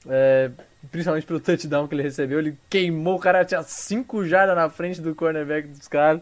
é, 0.08 0.52
principalmente 0.92 1.26
pelo 1.28 1.40
touchdown 1.40 1.88
que 1.88 1.96
ele 1.96 2.04
recebeu. 2.04 2.40
Ele 2.40 2.58
queimou, 2.70 3.16
o 3.16 3.20
cara 3.20 3.44
tinha 3.46 3.62
5 3.62 4.26
jardas 4.26 4.56
na 4.56 4.70
frente 4.70 5.02
do 5.02 5.14
cornerback 5.14 5.68
dos 5.68 5.88
caras. 5.88 6.22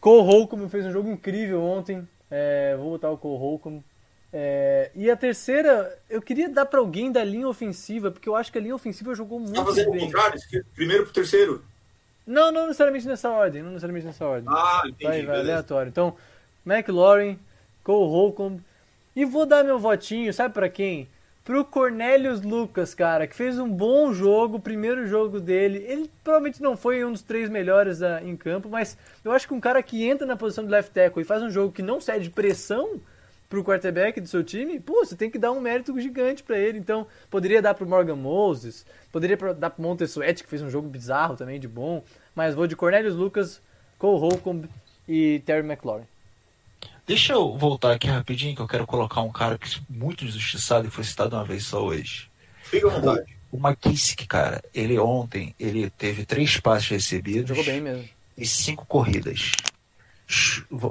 Cole 0.00 0.22
Holcomb 0.26 0.68
fez 0.68 0.84
um 0.86 0.92
jogo 0.92 1.10
incrível 1.10 1.62
ontem. 1.62 2.06
É, 2.30 2.76
vou 2.76 2.90
botar 2.90 3.10
o 3.10 3.16
Cole 3.18 3.38
Holcomb. 3.38 3.82
É, 4.32 4.90
e 4.94 5.10
a 5.10 5.16
terceira, 5.16 5.98
eu 6.08 6.22
queria 6.22 6.48
dar 6.48 6.64
pra 6.64 6.80
alguém 6.80 7.12
da 7.12 7.22
linha 7.22 7.46
ofensiva, 7.46 8.10
porque 8.10 8.28
eu 8.28 8.34
acho 8.34 8.50
que 8.50 8.56
a 8.56 8.60
linha 8.60 8.74
ofensiva 8.74 9.14
jogou 9.14 9.38
muito 9.38 9.54
Tá 9.54 9.64
fazendo 9.64 9.88
o 9.88 9.92
bem. 9.92 10.06
contrário? 10.06 10.40
Primeiro 10.74 11.04
pro 11.04 11.12
terceiro? 11.12 11.62
Não, 12.26 12.50
não 12.50 12.66
necessariamente 12.66 13.06
nessa 13.06 13.28
ordem, 13.30 13.62
não 13.62 13.70
necessariamente 13.70 14.06
nessa 14.06 14.24
ordem. 14.24 14.48
Ah, 14.48 14.82
entendi. 14.86 15.04
Vai, 15.04 15.26
vai, 15.26 15.40
aleatório. 15.40 15.90
Então, 15.90 16.16
McLaurin, 16.64 17.38
Cole 17.84 18.08
Holcomb. 18.08 18.62
E 19.14 19.24
vou 19.26 19.44
dar 19.44 19.62
meu 19.64 19.78
votinho, 19.78 20.32
sabe 20.32 20.54
pra 20.54 20.68
quem? 20.68 21.08
Pro 21.44 21.64
Cornelius 21.64 22.40
Lucas, 22.40 22.94
cara, 22.94 23.26
que 23.26 23.34
fez 23.34 23.58
um 23.58 23.68
bom 23.68 24.14
jogo, 24.14 24.56
o 24.56 24.60
primeiro 24.60 25.06
jogo 25.08 25.40
dele. 25.40 25.84
Ele 25.86 26.08
provavelmente 26.22 26.62
não 26.62 26.76
foi 26.76 27.04
um 27.04 27.12
dos 27.12 27.22
três 27.22 27.50
melhores 27.50 28.00
ah, 28.00 28.22
em 28.22 28.36
campo, 28.36 28.68
mas 28.70 28.96
eu 29.24 29.32
acho 29.32 29.46
que 29.48 29.52
um 29.52 29.60
cara 29.60 29.82
que 29.82 30.08
entra 30.08 30.24
na 30.26 30.36
posição 30.36 30.64
de 30.64 30.70
left 30.70 30.92
tackle 30.94 31.20
e 31.20 31.24
faz 31.26 31.42
um 31.42 31.50
jogo 31.50 31.72
que 31.72 31.82
não 31.82 32.00
cede 32.00 32.30
pressão 32.30 33.00
pro 33.52 33.62
quarterback 33.62 34.18
do 34.18 34.26
seu 34.26 34.42
time, 34.42 34.80
pô, 34.80 35.04
você 35.04 35.14
tem 35.14 35.30
que 35.30 35.38
dar 35.38 35.52
um 35.52 35.60
mérito 35.60 36.00
gigante 36.00 36.42
pra 36.42 36.58
ele. 36.58 36.78
Então, 36.78 37.06
poderia 37.28 37.60
dar 37.60 37.74
pro 37.74 37.86
Morgan 37.86 38.16
Moses, 38.16 38.86
poderia 39.12 39.36
dar 39.52 39.68
pro 39.68 39.82
Montez 39.82 40.12
Sweat, 40.12 40.42
que 40.42 40.48
fez 40.48 40.62
um 40.62 40.70
jogo 40.70 40.88
bizarro 40.88 41.36
também, 41.36 41.60
de 41.60 41.68
bom. 41.68 42.02
Mas 42.34 42.54
vou 42.54 42.66
de 42.66 42.74
Cornelius 42.74 43.14
Lucas, 43.14 43.60
Cole 43.98 44.18
Holcomb 44.18 44.66
e 45.06 45.42
Terry 45.44 45.66
McLaurin. 45.66 46.06
Deixa 47.06 47.34
eu 47.34 47.54
voltar 47.54 47.92
aqui 47.92 48.06
rapidinho, 48.06 48.56
que 48.56 48.62
eu 48.62 48.66
quero 48.66 48.86
colocar 48.86 49.20
um 49.20 49.30
cara 49.30 49.58
que 49.58 49.68
é 49.68 49.80
muito 49.86 50.24
injustiçado 50.24 50.88
e 50.88 50.90
foi 50.90 51.04
citado 51.04 51.36
uma 51.36 51.44
vez 51.44 51.66
só 51.66 51.84
hoje. 51.84 52.30
Fica 52.62 52.86
à 52.86 52.90
vontade. 52.90 53.36
O 53.50 53.58
McKissick, 53.58 54.26
cara, 54.26 54.62
ele 54.72 54.98
ontem, 54.98 55.54
ele 55.60 55.90
teve 55.90 56.24
três 56.24 56.58
passes 56.58 56.88
recebidos 56.88 57.48
Jogou 57.48 57.64
bem 57.64 57.82
mesmo. 57.82 58.08
e 58.34 58.46
cinco 58.46 58.86
corridas. 58.86 59.52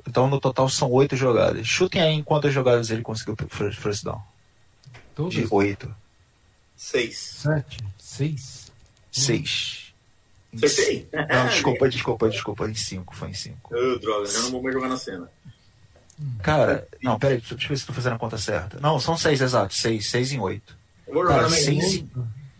Então, 0.07 0.27
no 0.29 0.39
total, 0.39 0.67
são 0.69 0.89
oito 0.91 1.15
jogadas. 1.15 1.65
Chutem 1.67 2.01
aí 2.01 2.13
em 2.13 2.23
quantas 2.23 2.53
jogadas 2.53 2.89
ele 2.89 3.01
conseguiu 3.01 3.35
fir- 3.49 3.73
first 3.75 4.03
down. 4.03 4.21
De 4.91 4.99
Todas? 5.15 5.51
oito. 5.51 5.93
Seis. 6.77 7.17
Sete, 7.41 7.77
seis. 7.97 8.71
Seis. 9.11 9.93
Acertei? 10.53 11.07
Não, 11.13 11.47
desculpa, 11.47 11.89
desculpa, 11.89 12.29
desculpa. 12.29 12.69
Em 12.69 12.73
5, 12.75 13.15
foi 13.15 13.29
em 13.29 13.33
5. 13.33 13.73
Ô, 13.73 13.99
droga, 13.99 14.25
já 14.25 14.39
não 14.39 14.51
vou 14.51 14.61
mais 14.61 14.73
jogar 14.75 14.89
na 14.89 14.97
cena. 14.97 15.29
Cara, 16.43 16.87
não, 17.01 17.17
peraí, 17.17 17.37
deixa 17.39 17.53
eu 17.65 17.69
ver 17.69 17.77
se 17.77 17.85
tô 17.85 17.93
fazendo 17.93 18.15
a 18.15 18.19
conta 18.19 18.37
certa. 18.37 18.79
Não, 18.79 18.99
são 18.99 19.17
6 19.17 19.41
exatos, 19.41 19.77
6, 19.77 20.09
6 20.09 20.31
em 20.33 20.39
8. 20.39 20.77
Eu 21.07 21.13
vou 21.13 21.23
jogar 21.23 21.35
Cara, 21.35 21.49
na 21.49 21.55
minha. 21.55 22.07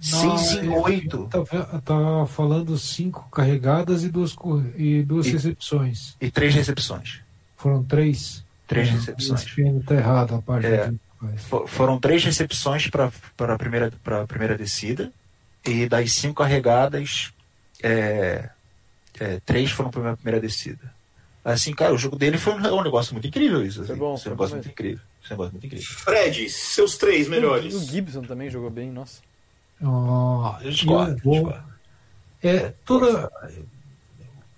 6 0.02 0.42
6 0.42 0.64
em 0.66 0.70
8. 0.70 1.28
Tá, 1.30 1.82
tá 1.82 2.26
falando 2.28 2.78
cinco 2.78 3.30
carregadas 3.30 4.04
e 4.04 4.10
duas, 4.10 4.36
e 4.76 5.04
duas 5.04 5.28
E- 5.28 5.32
recepções. 5.32 6.16
E 6.20 6.30
3 6.32 6.54
recepções. 6.56 7.20
Foram 7.56 7.84
três? 7.84 8.44
Três 8.68 8.88
É, 8.88 8.92
recepções. 8.92 9.42
O 9.44 9.46
ESPN 9.48 9.80
tá 9.86 9.96
errado 9.96 10.36
a 10.36 10.42
parte 10.42 10.66
É. 10.66 10.90
que 10.90 11.00
faz. 11.20 11.42
Fo- 11.44 11.68
Foram 11.68 12.00
3 12.00 12.24
recepções 12.24 12.88
para 12.90 13.12
a 13.54 13.58
primeira, 13.58 13.92
pra 14.04 14.26
primeira 14.26 14.58
descida. 14.58 15.12
E 15.64 15.88
das 15.88 16.12
5 16.14 16.34
carregadas, 16.42 17.32
é, 17.84 18.50
é, 19.20 19.40
3 19.46 19.70
foram 19.72 19.92
para 19.92 20.12
a 20.14 20.18
primeira 20.18 20.40
descida. 20.42 20.92
Assim, 21.46 21.74
cara, 21.74 21.94
o 21.94 21.98
jogo 21.98 22.16
dele 22.16 22.38
foi 22.38 22.54
um, 22.54 22.66
é 22.66 22.72
um 22.72 22.84
negócio 22.84 23.14
muito 23.14 23.28
incrível 23.28 23.64
isso. 23.66 23.82
Assim. 23.82 23.96
Bom, 23.96 24.16
é 24.16 24.18
foi 24.18 24.32
um 24.32 24.34
negócio 24.34 24.56
bom 24.56 24.62
muito 24.62 24.70
incrível. 24.70 25.00
Isso 25.24 25.32
é 25.32 25.36
um 25.36 25.38
negócio 25.38 25.52
muito 25.54 25.66
incrível. 25.68 25.88
Fred, 25.88 26.50
seus 26.50 26.98
três 26.98 27.28
melhores. 27.28 27.74
O 27.76 27.80
Gibson 27.86 28.22
também 28.24 28.50
jogou 28.50 28.70
bem, 28.72 28.92
nossa. 28.92 29.22
Ó, 29.84 30.58
Eu 30.62 30.72
discordo, 30.72 31.22
vou-. 31.24 31.54
É, 32.44 32.74
toda. 32.86 33.32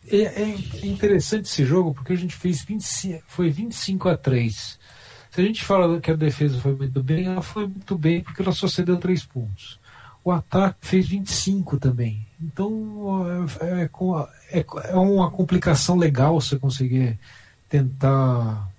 É, 0.09 0.17
é 0.41 0.85
interessante 0.85 1.45
esse 1.45 1.65
jogo 1.65 1.93
porque 1.93 2.13
a 2.13 2.17
gente 2.17 2.35
fez 2.35 2.61
25, 2.63 3.23
foi 3.27 3.49
25 3.49 4.09
a 4.09 4.17
3. 4.17 4.79
Se 5.31 5.41
a 5.41 5.43
gente 5.43 5.63
fala 5.63 5.99
que 5.99 6.11
a 6.11 6.15
defesa 6.15 6.59
foi 6.59 6.75
muito 6.75 7.01
bem, 7.01 7.25
ela 7.25 7.41
foi 7.41 7.65
muito 7.67 7.97
bem 7.97 8.21
porque 8.21 8.41
ela 8.41 8.51
só 8.51 8.67
cedeu 8.67 8.97
3 8.97 9.25
pontos. 9.25 9.79
O 10.23 10.31
ataque 10.31 10.77
fez 10.81 11.07
25 11.07 11.79
também. 11.79 12.25
Então 12.41 13.25
é, 13.61 13.81
é 13.81 13.89
é- 14.59 14.65
é 14.91 14.95
uma 14.95 15.31
complicação 15.31 15.97
legal 15.97 16.39
você 16.39 16.57
conseguir 16.59 17.17
tentar 17.67 18.69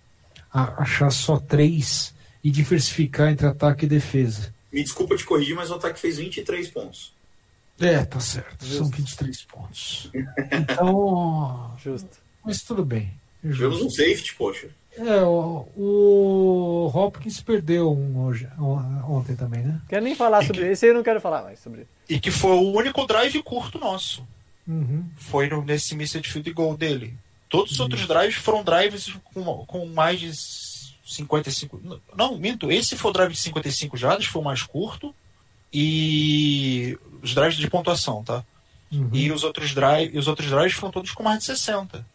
achar 0.52 1.10
só 1.10 1.38
3 1.38 2.14
e 2.42 2.50
diversificar 2.50 3.30
entre 3.30 3.46
ataque 3.46 3.86
e 3.86 3.88
defesa. 3.88 4.53
Me 4.74 4.82
desculpa 4.82 5.16
te 5.16 5.24
corrigir, 5.24 5.54
mas 5.54 5.70
o 5.70 5.74
ataque 5.74 5.98
fez 6.00 6.16
23 6.18 6.68
pontos. 6.70 7.14
É, 7.80 8.04
tá 8.04 8.20
certo. 8.20 8.64
São 8.64 8.78
Justo. 8.84 8.96
23 8.96 9.42
pontos. 9.44 10.10
Então. 10.52 11.74
Justo. 11.82 12.18
Mas 12.44 12.62
tudo 12.62 12.84
bem. 12.84 13.12
Tivemos 13.42 13.80
um 13.82 13.90
safety, 13.90 14.34
poxa. 14.34 14.68
É, 14.96 15.22
o, 15.22 15.66
o 15.76 16.90
Hopkins 16.94 17.40
perdeu 17.40 17.90
um 17.92 18.24
hoje, 18.24 18.48
on- 18.58 19.02
ontem 19.18 19.34
também, 19.34 19.62
né? 19.62 19.80
Quero 19.88 20.04
nem 20.04 20.14
falar 20.14 20.44
sobre 20.46 20.70
esse 20.70 20.84
aí, 20.86 20.90
eu 20.92 20.94
não 20.94 21.02
quero 21.02 21.20
falar 21.20 21.42
mais 21.42 21.58
sobre 21.58 21.80
ele. 21.80 21.88
E 22.08 22.20
que 22.20 22.30
foi 22.30 22.52
o 22.52 22.72
único 22.72 23.04
drive 23.06 23.42
curto 23.42 23.78
nosso. 23.78 24.26
Uhum. 24.66 25.04
Foi 25.16 25.48
no, 25.48 25.64
nesse 25.64 25.94
missed 25.96 26.26
field 26.30 26.50
goal 26.52 26.76
dele. 26.76 27.14
Todos 27.48 27.72
os 27.72 27.80
outros 27.80 28.06
drives 28.06 28.36
foram 28.36 28.62
drives 28.64 29.12
com, 29.32 29.42
com 29.66 29.86
mais 29.86 30.20
de 30.20 30.32
55. 31.04 32.00
Não, 32.16 32.38
minto. 32.38 32.70
Esse 32.70 32.96
foi 32.96 33.10
o 33.10 33.14
drive 33.14 33.32
de 33.32 33.38
55 33.38 33.96
jardas, 33.96 34.26
foi 34.26 34.40
o 34.40 34.44
mais 34.44 34.62
curto. 34.62 35.14
E 35.72 36.98
os 37.22 37.34
drives 37.34 37.56
de 37.56 37.68
pontuação, 37.68 38.22
tá? 38.22 38.44
Uhum. 38.92 39.10
E 39.12 39.32
os 39.32 39.42
outros 39.42 39.74
drives, 39.74 40.16
os 40.16 40.28
outros 40.28 40.48
drives 40.48 40.74
foram 40.74 40.92
todos 40.92 41.10
com 41.10 41.22
mais 41.22 41.40
de 41.40 41.46
60. 41.46 42.06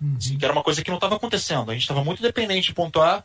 Uhum. 0.00 0.16
Assim, 0.18 0.36
que 0.36 0.44
era 0.44 0.52
uma 0.52 0.62
coisa 0.62 0.82
que 0.82 0.90
não 0.90 0.98
estava 0.98 1.16
acontecendo. 1.16 1.70
A 1.70 1.74
gente 1.74 1.82
estava 1.82 2.04
muito 2.04 2.20
dependente 2.20 2.68
de 2.68 2.74
pontuar 2.74 3.24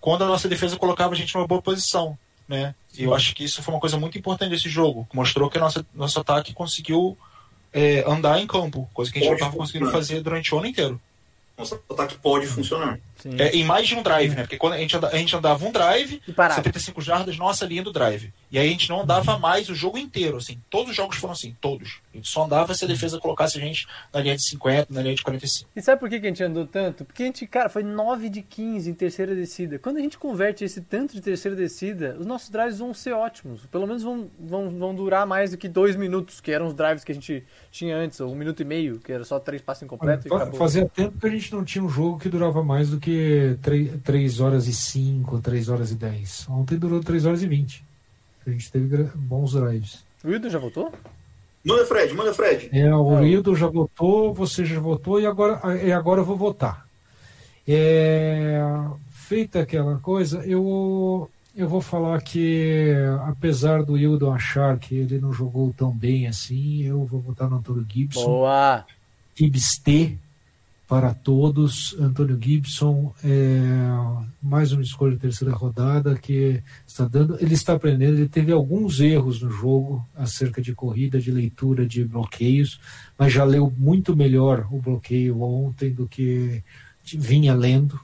quando 0.00 0.22
a 0.22 0.26
nossa 0.28 0.48
defesa 0.48 0.76
colocava 0.76 1.12
a 1.12 1.16
gente 1.16 1.34
numa 1.34 1.46
boa 1.46 1.60
posição. 1.60 2.16
Né? 2.48 2.74
E 2.96 3.02
eu 3.02 3.12
acho 3.12 3.34
que 3.34 3.42
isso 3.42 3.60
foi 3.62 3.74
uma 3.74 3.80
coisa 3.80 3.98
muito 3.98 4.16
importante 4.16 4.50
desse 4.50 4.68
jogo. 4.68 5.06
que 5.10 5.16
Mostrou 5.16 5.50
que 5.50 5.58
nossa, 5.58 5.84
nosso 5.92 6.20
ataque 6.20 6.54
conseguiu 6.54 7.18
é, 7.72 8.04
andar 8.06 8.40
em 8.40 8.46
campo, 8.46 8.88
coisa 8.94 9.10
que 9.10 9.18
a 9.18 9.20
gente 9.20 9.30
não 9.30 9.36
estava 9.36 9.56
conseguindo 9.56 9.90
fazer 9.90 10.20
durante 10.20 10.54
o 10.54 10.58
ano 10.58 10.68
inteiro. 10.68 11.00
Nosso 11.58 11.74
ataque 11.90 12.16
pode 12.18 12.46
funcionar. 12.46 13.00
Sim. 13.16 13.34
É, 13.38 13.50
em 13.56 13.64
mais 13.64 13.88
de 13.88 13.94
um 13.94 14.02
drive, 14.02 14.34
né? 14.34 14.42
Porque 14.42 14.56
quando 14.58 14.74
a 14.74 14.78
gente, 14.78 14.96
anda- 14.96 15.08
a 15.08 15.16
gente 15.16 15.34
andava 15.34 15.64
um 15.66 15.72
drive, 15.72 16.20
E 16.28 16.32
parava. 16.32 16.56
75 16.62 17.00
jardas, 17.00 17.36
nossa 17.36 17.64
linha 17.64 17.82
do 17.82 17.92
drive. 17.92 18.32
E 18.50 18.58
aí 18.58 18.68
a 18.68 18.70
gente 18.70 18.88
não 18.88 19.02
andava 19.02 19.38
mais 19.38 19.68
o 19.68 19.74
jogo 19.74 19.98
inteiro, 19.98 20.36
assim. 20.36 20.60
Todos 20.70 20.90
os 20.90 20.96
jogos 20.96 21.16
foram 21.16 21.32
assim, 21.32 21.56
todos. 21.60 22.00
A 22.12 22.16
gente 22.16 22.28
só 22.28 22.44
andava 22.44 22.74
se 22.74 22.84
a 22.84 22.88
defesa 22.88 23.18
colocasse 23.18 23.58
a 23.58 23.60
gente 23.60 23.86
na 24.12 24.20
linha 24.20 24.36
de 24.36 24.42
50, 24.48 24.92
na 24.92 25.02
linha 25.02 25.14
de 25.14 25.22
45. 25.22 25.68
E 25.74 25.82
sabe 25.82 25.98
por 26.00 26.08
que 26.08 26.16
a 26.16 26.20
gente 26.20 26.42
andou 26.42 26.66
tanto? 26.66 27.04
Porque 27.04 27.22
a 27.22 27.26
gente, 27.26 27.46
cara, 27.46 27.68
foi 27.68 27.82
9 27.82 28.28
de 28.28 28.42
15 28.42 28.90
em 28.90 28.94
terceira 28.94 29.34
descida. 29.34 29.78
Quando 29.78 29.96
a 29.96 30.00
gente 30.00 30.16
converte 30.18 30.64
esse 30.64 30.80
tanto 30.80 31.14
de 31.14 31.20
terceira 31.20 31.56
descida, 31.56 32.16
os 32.18 32.26
nossos 32.26 32.48
drives 32.50 32.78
vão 32.78 32.94
ser 32.94 33.12
ótimos. 33.12 33.66
Pelo 33.66 33.86
menos 33.86 34.02
vão, 34.02 34.30
vão, 34.38 34.70
vão 34.70 34.94
durar 34.94 35.26
mais 35.26 35.50
do 35.50 35.56
que 35.56 35.68
dois 35.68 35.96
minutos, 35.96 36.40
que 36.40 36.50
eram 36.52 36.66
os 36.66 36.74
drives 36.74 37.02
que 37.04 37.12
a 37.12 37.14
gente 37.14 37.44
tinha 37.70 37.96
antes, 37.96 38.20
ou 38.20 38.30
um 38.30 38.34
minuto 38.36 38.60
e 38.60 38.64
meio, 38.64 38.98
que 39.00 39.12
era 39.12 39.24
só 39.24 39.38
três 39.38 39.60
passos 39.62 39.82
incompletos 39.82 40.26
e. 40.26 40.56
Fazia 40.56 40.86
tempo 40.88 41.18
que 41.18 41.26
a 41.26 41.30
gente 41.30 41.52
não 41.52 41.64
tinha 41.64 41.84
um 41.84 41.88
jogo 41.88 42.18
que 42.18 42.28
durava 42.28 42.62
mais 42.62 42.90
do 42.90 42.98
que 43.00 43.05
3, 44.02 44.40
horas 44.40 44.66
e 44.66 44.72
5, 44.72 45.40
3 45.40 45.68
horas 45.68 45.90
e 45.90 45.94
10. 45.94 46.46
Ontem 46.50 46.78
durou 46.78 47.00
3 47.00 47.26
horas 47.26 47.42
e 47.42 47.46
20. 47.46 47.84
A 48.46 48.50
gente 48.50 48.70
teve 48.70 49.04
bons 49.14 49.52
drives. 49.52 50.04
O 50.24 50.28
Wilton 50.28 50.50
já 50.50 50.58
voltou? 50.58 50.92
Manda, 51.66 51.84
Fred, 51.84 52.14
manda, 52.14 52.32
Fred. 52.32 52.70
É, 52.72 52.94
o 52.94 53.16
Rildo 53.16 53.56
já 53.56 53.66
votou, 53.66 54.32
você 54.32 54.64
já 54.64 54.78
votou 54.78 55.20
e 55.20 55.26
agora, 55.26 55.76
e 55.82 55.90
agora 55.90 56.20
eu 56.20 56.24
vou 56.24 56.36
votar. 56.36 56.86
É, 57.66 58.60
feita 59.10 59.60
aquela 59.60 59.98
coisa, 59.98 60.46
eu, 60.46 61.28
eu 61.56 61.68
vou 61.68 61.80
falar 61.80 62.22
que, 62.22 62.94
apesar 63.26 63.82
do 63.82 63.98
Hildon 63.98 64.32
achar 64.32 64.78
que 64.78 64.94
ele 64.94 65.18
não 65.18 65.32
jogou 65.32 65.74
tão 65.76 65.90
bem 65.90 66.28
assim, 66.28 66.84
eu 66.84 67.04
vou 67.04 67.18
votar 67.18 67.50
no 67.50 67.56
Antônio 67.56 67.84
Gibson. 67.88 68.24
Boa! 68.24 68.86
Gibbs 69.34 69.80
T 69.82 70.16
para 70.86 71.12
todos. 71.12 71.96
Antônio 71.98 72.38
Gibson, 72.40 73.12
é, 73.24 73.60
mais 74.40 74.72
uma 74.72 74.82
escolha 74.82 75.14
de 75.14 75.20
terceira 75.20 75.52
rodada 75.54 76.14
que 76.16 76.62
está 76.86 77.06
dando. 77.06 77.36
Ele 77.40 77.54
está 77.54 77.74
aprendendo, 77.74 78.18
ele 78.18 78.28
teve 78.28 78.52
alguns 78.52 79.00
erros 79.00 79.42
no 79.42 79.50
jogo 79.50 80.06
acerca 80.14 80.62
de 80.62 80.74
corrida, 80.74 81.20
de 81.20 81.30
leitura 81.30 81.86
de 81.86 82.04
bloqueios, 82.04 82.80
mas 83.18 83.32
já 83.32 83.44
leu 83.44 83.72
muito 83.76 84.16
melhor 84.16 84.66
o 84.70 84.80
bloqueio 84.80 85.42
ontem 85.42 85.92
do 85.92 86.06
que 86.06 86.62
vinha 87.04 87.54
lendo. 87.54 87.98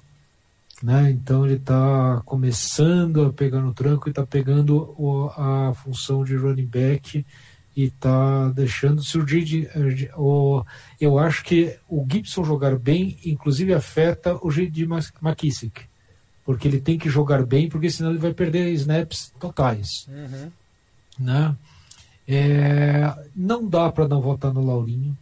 Né? 0.83 1.13
Então 1.13 1.47
ele 1.47 1.55
está 1.55 2.21
começando 2.25 3.27
a 3.27 3.33
pegar 3.33 3.61
no 3.61 3.73
tranco 3.73 4.09
e 4.09 4.11
está 4.11 4.27
pegando 4.27 5.31
a 5.37 5.73
função 5.75 6.25
de 6.25 6.35
running 6.35 6.67
back 6.67 7.25
e 7.77 7.85
está 7.85 8.49
deixando 8.51 9.03
se 9.03 9.17
o 9.19 9.27
o 10.17 10.65
eu 11.01 11.19
acho 11.19 11.43
que 11.45 11.77
o 11.89 12.07
Gibson 12.11 12.45
jogar 12.45 12.79
bem, 12.79 13.17
inclusive 13.25 13.73
afeta 13.73 14.35
o. 14.37 14.51
Mas- 14.87 15.13
McKissick, 15.23 15.83
porque 16.45 16.69
ele 16.69 16.81
tem 16.81 16.99
que 16.99 17.09
jogar 17.09 17.45
bem, 17.47 17.69
porque 17.69 17.91
senão 17.91 18.11
ele 18.11 18.19
vai 18.19 18.35
perder 18.35 18.73
snaps 18.75 19.33
totais, 19.41 20.07
Uhum. 20.09 20.51
né? 21.19 21.57
É, 22.29 23.13
não 23.35 23.67
dá 23.67 23.91
para 23.91 24.07
não 24.07 24.21
votar 24.21 24.53
no 24.53 24.65
Laurinho. 24.65 25.17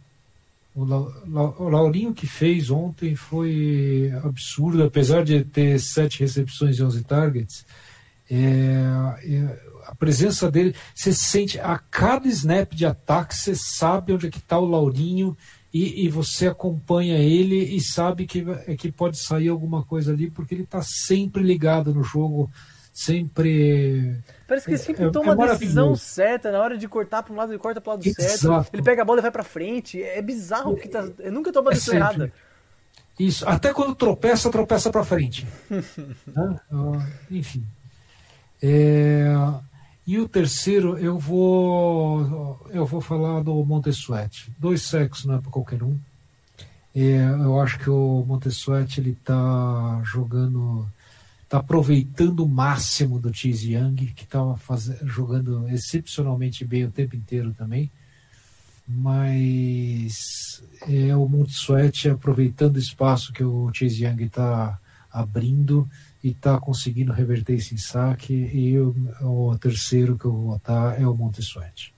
O, 0.73 0.85
La- 0.85 1.53
o 1.59 1.67
Laurinho 1.69 2.13
que 2.13 2.25
fez 2.27 2.69
ontem 2.69 3.15
foi 3.15 4.11
absurdo, 4.23 4.83
apesar 4.83 5.23
de 5.23 5.43
ter 5.43 5.79
sete 5.79 6.19
recepções 6.21 6.77
e 6.77 6.83
11 6.83 7.03
targets. 7.03 7.65
É, 8.29 8.35
é, 9.25 9.59
a 9.91 9.95
presença 9.95 10.49
dele, 10.49 10.73
você 10.95 11.11
sente 11.11 11.59
a 11.59 11.77
cada 11.77 12.25
snap 12.29 12.73
de 12.73 12.85
ataque, 12.85 13.35
você 13.35 13.53
sabe 13.55 14.13
onde 14.13 14.27
é 14.27 14.31
que 14.31 14.37
está 14.39 14.57
o 14.57 14.65
Laurinho 14.65 15.35
e, 15.73 16.05
e 16.05 16.09
você 16.09 16.47
acompanha 16.47 17.17
ele 17.17 17.57
e 17.75 17.79
sabe 17.81 18.25
que, 18.25 18.41
vai- 18.41 18.75
que 18.77 18.89
pode 18.91 19.17
sair 19.17 19.49
alguma 19.49 19.83
coisa 19.83 20.13
ali, 20.13 20.31
porque 20.31 20.55
ele 20.55 20.63
está 20.63 20.81
sempre 20.81 21.43
ligado 21.43 21.93
no 21.93 22.01
jogo, 22.03 22.49
sempre. 22.93 24.17
Parece 24.47 24.65
que 24.65 24.71
ele 24.71 24.77
sempre 24.77 25.03
É- 25.03 25.07
é 25.07 25.11
toma 25.11 25.33
a 25.33 25.35
decisão 25.35 25.85
maravilhoso. 25.87 26.01
certa. 26.01 26.51
Na 26.51 26.61
hora 26.61 26.77
de 26.77 26.87
cortar 26.87 27.21
para 27.23 27.33
um 27.33 27.35
lado, 27.37 27.51
ele 27.51 27.59
corta 27.59 27.81
para 27.81 27.89
o 27.89 27.93
lado 27.95 28.03
certo. 28.03 28.21
Exato. 28.21 28.69
Ele 28.73 28.81
pega 28.83 29.01
a 29.01 29.05
bola 29.05 29.19
e 29.19 29.21
vai 29.21 29.31
para 29.31 29.43
frente. 29.43 30.01
É 30.01 30.21
bizarro 30.21 30.75
que 30.77 30.87
tá. 30.87 31.07
Eu 31.19 31.31
nunca 31.31 31.51
toma 31.51 31.69
a 31.69 31.73
É 31.73 31.75
decisão 31.75 31.93
sempre. 31.99 32.15
errada. 32.23 32.33
Isso, 33.19 33.47
até 33.47 33.73
quando 33.73 33.93
tropeça, 33.93 34.49
tropeça 34.49 34.89
para 34.89 35.03
frente. 35.03 35.45
Né? 36.27 36.59
Ah, 36.71 37.07
Enfim. 37.29 37.65
É, 38.61 39.25
e 40.05 40.17
o 40.17 40.27
terceiro, 40.27 40.97
eu 40.97 41.17
vou 41.17 42.59
eu 42.71 42.85
vou 42.85 43.01
falar 43.01 43.41
do 43.41 43.63
Montesuete. 43.63 44.51
Dois 44.57 44.81
sexos 44.83 45.25
não 45.25 45.35
é 45.35 45.41
para 45.41 45.51
qualquer 45.51 45.83
um. 45.83 45.97
É, 46.93 47.17
eu 47.43 47.59
acho 47.61 47.79
que 47.79 47.89
o 47.89 48.25
Montesuete 48.27 48.99
ele 48.99 49.11
está 49.11 50.01
jogando, 50.03 50.87
está 51.43 51.59
aproveitando 51.59 52.41
o 52.41 52.49
máximo 52.49 53.19
do 53.19 53.33
Chase 53.33 53.73
Young, 53.73 53.95
que 53.95 54.23
estava 54.23 54.59
jogando 55.03 55.67
excepcionalmente 55.69 56.65
bem 56.65 56.85
o 56.85 56.91
tempo 56.91 57.15
inteiro 57.15 57.53
também 57.53 57.89
mas 58.87 60.63
é 60.87 61.15
o 61.15 61.27
Montsuet 61.27 62.09
aproveitando 62.09 62.75
o 62.75 62.79
espaço 62.79 63.31
que 63.31 63.43
o 63.43 63.71
Chase 63.73 64.03
Young 64.03 64.23
está 64.23 64.79
abrindo 65.11 65.89
e 66.23 66.29
está 66.29 66.59
conseguindo 66.59 67.11
reverter 67.11 67.53
esse 67.53 67.77
saque. 67.77 68.33
E 68.33 68.77
o, 68.79 68.95
o 69.21 69.57
terceiro 69.57 70.17
que 70.17 70.25
eu 70.25 70.31
vou 70.31 70.51
votar 70.51 71.01
é 71.01 71.07
o 71.07 71.15
Montesuet. 71.15 71.93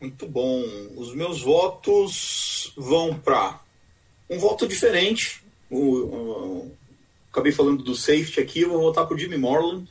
Muito 0.00 0.26
bom. 0.26 0.62
Os 0.96 1.14
meus 1.14 1.40
votos 1.40 2.72
vão 2.76 3.14
para 3.14 3.60
um 4.28 4.38
voto 4.38 4.66
diferente. 4.66 5.42
O, 5.70 5.78
o, 5.78 6.72
acabei 7.30 7.52
falando 7.52 7.82
do 7.82 7.94
safety 7.94 8.40
aqui, 8.40 8.60
eu 8.62 8.70
vou 8.70 8.80
votar 8.80 9.06
pro 9.06 9.16
Jimmy 9.16 9.38
Morland, 9.38 9.88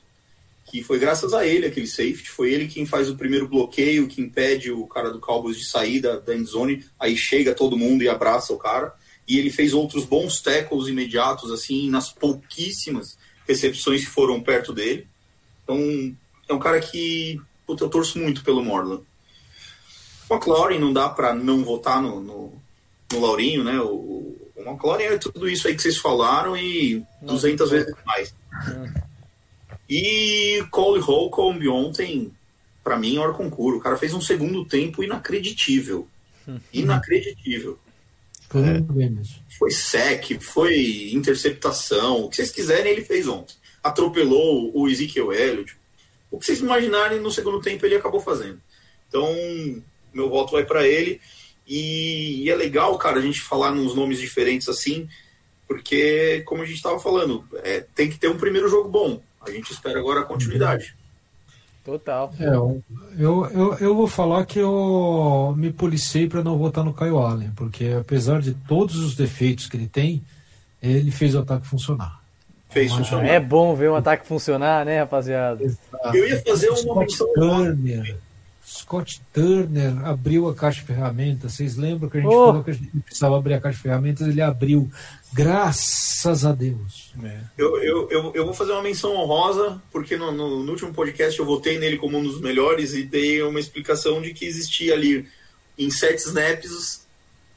que 0.66 0.84
foi 0.84 1.00
graças 1.00 1.34
a 1.34 1.46
ele 1.46 1.66
aquele 1.66 1.88
safety. 1.88 2.30
Foi 2.30 2.54
ele 2.54 2.68
quem 2.68 2.86
faz 2.86 3.10
o 3.10 3.16
primeiro 3.16 3.48
bloqueio, 3.48 4.08
que 4.08 4.22
impede 4.22 4.72
o 4.72 4.86
cara 4.86 5.12
do 5.12 5.20
Cowboys 5.20 5.58
de 5.58 5.66
sair 5.66 6.00
da, 6.00 6.20
da 6.20 6.36
endzone. 6.36 6.86
Aí 7.00 7.18
chega 7.18 7.56
todo 7.56 7.78
mundo 7.78 8.04
e 8.04 8.10
abraça 8.10 8.54
o 8.54 8.58
cara. 8.58 8.94
E 9.28 9.40
ele 9.40 9.50
fez 9.50 9.74
outros 9.74 10.04
bons 10.04 10.42
tackles 10.42 10.88
imediatos, 10.88 11.52
assim, 11.52 11.90
nas 11.90 12.12
pouquíssimas 12.12 13.18
recepções 13.52 14.02
que 14.04 14.10
foram 14.10 14.42
perto 14.42 14.74
dele. 14.74 15.08
Então, 15.64 16.16
é 16.50 16.54
um 16.54 16.60
cara 16.60 16.80
que 16.80 17.40
puta, 17.66 17.84
eu 17.84 17.90
torço 17.90 18.20
muito 18.20 18.44
pelo 18.44 18.64
Morland. 18.64 19.04
McLaurin 20.30 20.80
não 20.80 20.94
dá 20.94 21.10
para 21.10 21.34
não 21.34 21.64
votar 21.64 22.02
no, 22.02 22.22
no, 22.22 22.54
no, 23.12 23.20
Laurinho, 23.20 23.64
né? 23.64 23.80
O, 23.80 24.36
o 24.56 24.62
McLaurin 24.66 25.04
é 25.04 25.18
tudo 25.18 25.50
isso 25.50 25.68
aí 25.68 25.76
que 25.76 25.82
vocês 25.82 25.98
falaram 25.98 26.56
e 26.56 27.04
Nossa, 27.22 27.48
200 27.48 27.72
vezes 27.72 27.96
mais. 28.06 28.34
Hum. 28.68 28.94
E 29.90 30.66
Cole 30.72 31.02
Holcomb 31.02 31.68
ontem, 31.68 32.32
para 32.84 32.98
mim, 32.98 33.18
hora 33.18 33.34
concurso. 33.34 33.80
O 33.80 33.82
cara 33.82 33.98
fez 33.98 34.14
um 34.14 34.22
segundo 34.22 34.66
tempo 34.66 35.04
inacreditível. 35.04 36.08
Hum. 36.48 36.60
Inacreditível. 36.74 37.78
É, 38.56 39.58
foi 39.58 39.72
sec, 39.72 40.42
foi 40.42 41.12
interceptação, 41.14 42.22
o 42.22 42.30
que 42.30 42.36
vocês 42.36 42.52
quiserem 42.52 42.92
ele 42.92 43.04
fez 43.04 43.28
ontem. 43.28 43.56
Atropelou 43.84 44.72
o 44.76 44.88
Ezekiel 44.90 45.34
Elliott. 45.34 45.76
O 46.30 46.38
que 46.38 46.46
vocês 46.46 46.60
imaginarem 46.60 47.20
no 47.20 47.32
segundo 47.32 47.62
tempo 47.62 47.86
ele 47.86 47.96
acabou 47.96 48.22
fazendo. 48.22 48.62
Então, 49.08 49.28
meu 50.14 50.30
voto 50.30 50.54
vai 50.54 50.66
para 50.66 50.88
ele. 50.88 51.20
E, 51.68 52.44
e, 52.44 52.50
é 52.50 52.56
legal, 52.56 52.98
cara, 52.98 53.20
a 53.20 53.22
gente 53.22 53.42
falar 53.42 53.72
nos 53.72 53.96
nomes 53.96 54.20
diferentes 54.20 54.68
assim, 54.68 55.08
porque, 55.68 56.42
como 56.46 56.64
a 56.64 56.66
gente 56.66 56.78
estava 56.78 57.00
falando, 57.00 57.46
é, 57.64 57.86
tem 57.96 58.10
que 58.10 58.18
ter 58.18 58.30
um 58.30 58.38
primeiro 58.38 58.68
jogo 58.68 58.90
bom. 58.90 59.22
A 59.42 59.50
gente 59.52 59.72
espera 59.72 60.00
agora 60.00 60.22
a 60.22 60.26
continuidade. 60.26 60.96
Total. 61.84 62.32
É, 62.40 62.46
eu, 62.46 62.82
eu, 63.18 63.74
eu 63.80 63.96
vou 63.96 64.08
falar 64.08 64.46
que 64.46 64.60
eu 64.60 65.54
me 65.58 65.74
policei 65.74 66.28
para 66.28 66.44
não 66.44 66.58
votar 66.58 66.84
no 66.84 66.94
Caio 66.94 67.18
Allen, 67.18 67.52
porque 67.56 67.96
apesar 68.00 68.40
de 68.40 68.54
todos 68.54 68.98
os 68.98 69.16
defeitos 69.16 69.68
que 69.68 69.78
ele 69.78 69.88
tem, 69.88 70.22
ele 70.82 71.10
fez 71.10 71.34
o 71.34 71.40
ataque 71.40 71.66
funcionar. 71.66 72.22
Fez 72.70 72.94
funcionar. 72.94 73.26
É 73.26 73.40
bom 73.40 73.76
ver 73.76 73.90
um 73.90 73.96
ataque 73.96 74.26
funcionar, 74.28 74.86
né, 74.86 75.00
rapaziada? 75.00 75.64
Exato. 75.64 76.16
Eu 76.16 76.30
ia 76.30 76.42
fazer 76.42 76.70
uma 76.70 77.02
menção. 77.02 77.28
Turner, 77.34 78.18
Scott 78.66 79.22
Turner 79.34 80.08
abriu 80.08 80.48
a 80.48 80.56
caixa 80.56 80.80
de 80.80 80.88
ferramentas. 80.88 81.54
Vocês 81.54 81.76
lembram 81.76 82.10
que 82.10 82.18
a 82.18 82.22
gente 82.22 82.34
oh. 82.34 82.46
falou 82.48 82.64
que 82.64 82.72
a 82.72 82.74
gente 82.74 82.90
precisava 83.06 83.38
abrir 83.38 83.56
a 83.56 83.60
caixa 83.60 83.78
de 83.78 83.84
ferramentas? 83.84 84.28
Ele 84.28 84.42
abriu. 84.42 84.90
Graças 85.34 86.46
a 86.46 86.52
Deus. 86.52 87.14
É. 87.24 87.40
Eu, 87.58 87.82
eu, 87.82 88.10
eu, 88.10 88.32
eu, 88.36 88.46
vou 88.46 88.54
fazer 88.54 88.74
uma 88.74 88.82
menção 88.82 89.16
honrosa, 89.16 89.82
porque 89.92 90.18
no, 90.18 90.32
no, 90.32 90.64
no, 90.64 90.72
último 90.72 90.94
podcast 90.94 91.40
eu 91.40 91.46
votei 91.46 91.80
nele 91.80 91.98
como 91.98 92.18
um 92.18 92.24
dos 92.24 92.42
melhores 92.42 92.94
e 92.94 93.04
dei 93.04 93.42
uma 93.42 93.60
explicação 93.60 94.22
de 94.22 94.34
que 94.34 94.46
existia 94.46 94.94
ali, 94.94 95.28
em 95.78 95.90
sete 95.90 96.20
snaps, 96.28 97.08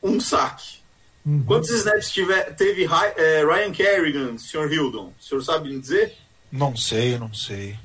um 0.03 0.21
saque. 0.21 0.79
Uhum. 1.27 1.43
Quantos 1.45 1.71
snaps 1.71 2.11
tiver, 2.11 2.55
teve 2.55 2.85
é, 3.17 3.45
Ryan 3.45 3.73
Kerrigan, 3.73 4.39
Sr. 4.39 4.71
Hildon? 4.71 5.13
O 5.19 5.23
senhor 5.23 5.43
sabe 5.43 5.71
me 5.71 5.81
dizer? 5.81 6.15
Não 6.53 6.77
sei, 6.77 7.19
não 7.19 7.35
sei. 7.35 7.77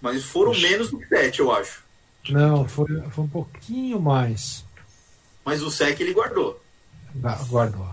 Mas 0.00 0.24
foram 0.24 0.52
menos 0.58 0.90
do 0.90 0.98
que 0.98 1.08
sete, 1.08 1.40
eu 1.40 1.52
acho. 1.52 1.84
Não, 2.30 2.66
foi, 2.66 2.86
foi 3.10 3.24
um 3.24 3.28
pouquinho 3.28 4.00
mais. 4.00 4.64
Mas 5.44 5.62
o 5.62 5.70
SEC 5.70 6.00
ele 6.00 6.14
guardou. 6.14 6.62
Guardou. 7.48 7.86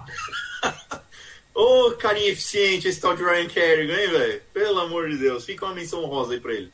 Ô, 1.53 1.87
oh, 1.87 1.91
carinha 1.91 2.29
eficiente 2.29 2.87
esse 2.87 2.99
tal 2.99 3.15
de 3.15 3.23
Ryan 3.23 3.47
Kerrigan, 3.47 3.93
hein, 3.93 4.09
velho? 4.09 4.41
Pelo 4.53 4.79
amor 4.79 5.09
de 5.09 5.17
Deus, 5.17 5.45
fica 5.45 5.65
uma 5.65 5.75
menção 5.75 6.05
rosa 6.05 6.33
aí 6.33 6.39
pra 6.39 6.53
ele. 6.53 6.71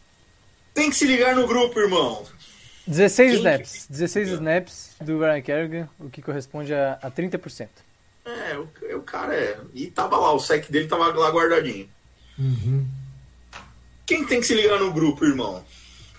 Tem 0.74 0.90
que 0.90 0.96
se 0.96 1.06
ligar 1.06 1.36
no 1.36 1.48
grupo, 1.48 1.80
irmão. 1.80 2.24
16 2.86 3.32
Quem 3.32 3.38
snaps. 3.38 3.86
Que... 3.86 3.92
16 3.92 4.30
snaps 4.30 4.96
do 5.02 5.20
Ryan 5.20 5.42
Kerrigan, 5.42 5.90
o 6.00 6.10
que 6.10 6.22
corresponde 6.22 6.74
a, 6.74 7.00
a 7.02 7.10
30%. 7.10 7.68
É, 8.26 8.58
o, 8.58 8.98
o 8.98 9.02
cara 9.02 9.36
é. 9.36 9.58
E 9.74 9.88
tava 9.88 10.18
lá, 10.18 10.32
o 10.34 10.40
sec 10.40 10.70
dele 10.70 10.88
tava 10.88 11.08
lá 11.08 11.30
guardadinho. 11.30 11.90
Uhum. 12.38 12.86
Quem 14.06 14.26
tem 14.26 14.40
que 14.40 14.48
se 14.48 14.54
ligar 14.54 14.80
no 14.80 14.94
grupo, 14.94 15.26
irmão? 15.26 15.66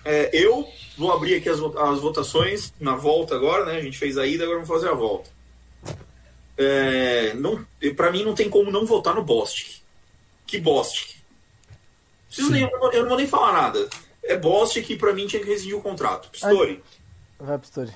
É, 0.03 0.29
eu 0.33 0.67
vou 0.97 1.11
abrir 1.11 1.35
aqui 1.35 1.49
as, 1.49 1.59
as 1.59 1.99
votações 1.99 2.73
na 2.79 2.95
volta 2.95 3.35
agora, 3.35 3.65
né? 3.65 3.77
A 3.77 3.81
gente 3.81 3.97
fez 3.97 4.17
a 4.17 4.27
ida, 4.27 4.43
agora 4.43 4.59
vamos 4.59 4.69
fazer 4.69 4.89
a 4.89 4.95
volta. 4.95 5.29
É, 6.61 7.33
não, 7.35 7.65
para 7.95 8.11
mim 8.11 8.25
não 8.25 8.35
tem 8.35 8.49
como 8.49 8.69
não 8.69 8.85
votar 8.85 9.15
no 9.15 9.23
Bostic. 9.23 9.81
Que 10.45 10.59
Bostic? 10.59 11.15
Nem, 12.49 12.69
eu 12.91 13.01
não 13.03 13.07
vou 13.07 13.17
nem 13.17 13.25
falar 13.25 13.53
nada. 13.53 13.87
É 14.21 14.37
Bostic 14.37 14.85
que 14.85 14.97
para 14.97 15.13
mim 15.13 15.25
tinha 15.25 15.41
que 15.41 15.47
rescindir 15.47 15.77
o 15.77 15.81
contrato. 15.81 16.29
Pistori. 16.29 16.83
Vai, 17.39 17.57
Pistori. 17.57 17.93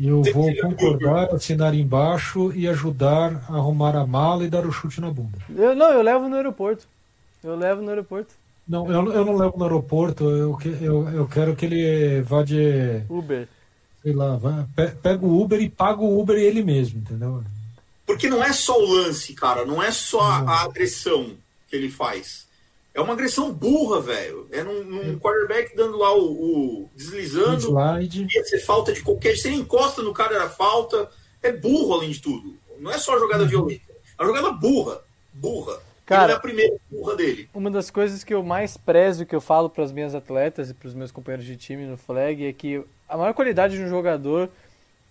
Eu 0.00 0.22
vou 0.22 0.54
concordar, 0.56 1.34
assinar 1.34 1.74
embaixo 1.74 2.50
e 2.54 2.66
ajudar 2.66 3.44
a 3.46 3.56
arrumar 3.56 3.94
a 3.94 4.06
mala 4.06 4.44
e 4.44 4.48
dar 4.48 4.64
o 4.64 4.72
chute 4.72 5.02
na 5.02 5.10
bunda. 5.10 5.36
Eu, 5.54 5.74
não, 5.74 5.90
eu 5.90 6.00
levo 6.00 6.28
no 6.28 6.36
aeroporto. 6.36 6.88
Eu 7.44 7.56
levo 7.56 7.82
no 7.82 7.90
aeroporto. 7.90 8.34
Não, 8.66 8.90
eu, 8.90 9.12
eu 9.12 9.24
não 9.24 9.36
levo 9.36 9.58
no 9.58 9.64
aeroporto, 9.64 10.24
eu, 10.24 10.58
eu, 10.80 11.08
eu 11.08 11.28
quero 11.28 11.54
que 11.56 11.66
ele 11.66 12.22
vá 12.22 12.42
de. 12.42 13.02
Uber. 13.08 13.48
Sei 14.02 14.12
lá, 14.12 14.36
vai, 14.36 14.66
pega 15.02 15.26
o 15.26 15.42
Uber 15.42 15.60
e 15.60 15.68
paga 15.68 16.00
o 16.00 16.20
Uber 16.20 16.38
ele 16.38 16.62
mesmo, 16.62 17.00
entendeu? 17.00 17.42
Porque 18.08 18.26
não 18.26 18.42
é 18.42 18.54
só 18.54 18.80
o 18.80 18.90
lance, 18.90 19.34
cara, 19.34 19.66
não 19.66 19.82
é 19.82 19.90
só 19.90 20.22
a, 20.22 20.38
a 20.38 20.62
agressão 20.62 21.36
que 21.68 21.76
ele 21.76 21.90
faz. 21.90 22.48
É 22.94 23.00
uma 23.02 23.12
agressão 23.12 23.52
burra, 23.52 24.00
velho. 24.00 24.48
É 24.50 24.64
num, 24.64 24.82
num 24.82 25.12
é. 25.12 25.16
quarterback 25.16 25.76
dando 25.76 25.98
lá 25.98 26.16
o, 26.16 26.22
o 26.22 26.90
deslizando. 26.96 27.68
Slide. 27.68 28.26
Ia 28.34 28.44
ser 28.44 28.60
falta 28.60 28.94
de 28.94 29.02
qualquer. 29.02 29.36
Se 29.36 29.48
ele 29.48 29.58
encosta 29.58 30.00
no 30.00 30.14
cara, 30.14 30.36
era 30.36 30.48
falta. 30.48 31.10
É 31.42 31.52
burro, 31.52 31.92
além 31.92 32.10
de 32.10 32.22
tudo. 32.22 32.56
Não 32.80 32.90
é 32.90 32.96
só 32.96 33.18
jogada 33.18 33.42
uhum. 33.42 33.48
violenta. 33.50 33.92
É 34.18 34.22
uma 34.22 34.34
jogada 34.34 34.52
burra. 34.52 35.02
Burra. 35.34 35.78
Cara, 36.06 36.32
é 36.32 36.36
a 36.36 36.40
primeira 36.40 36.76
burra 36.90 37.14
dele. 37.14 37.50
Uma 37.52 37.70
das 37.70 37.90
coisas 37.90 38.24
que 38.24 38.32
eu 38.32 38.42
mais 38.42 38.78
prezo, 38.78 39.26
que 39.26 39.36
eu 39.36 39.40
falo 39.42 39.68
para 39.68 39.84
as 39.84 39.92
minhas 39.92 40.14
atletas 40.14 40.70
e 40.70 40.74
para 40.74 40.88
os 40.88 40.94
meus 40.94 41.12
companheiros 41.12 41.44
de 41.44 41.58
time 41.58 41.84
no 41.84 41.98
flag, 41.98 42.46
é 42.46 42.54
que 42.54 42.82
a 43.06 43.18
maior 43.18 43.34
qualidade 43.34 43.76
de 43.76 43.84
um 43.84 43.88
jogador 43.90 44.48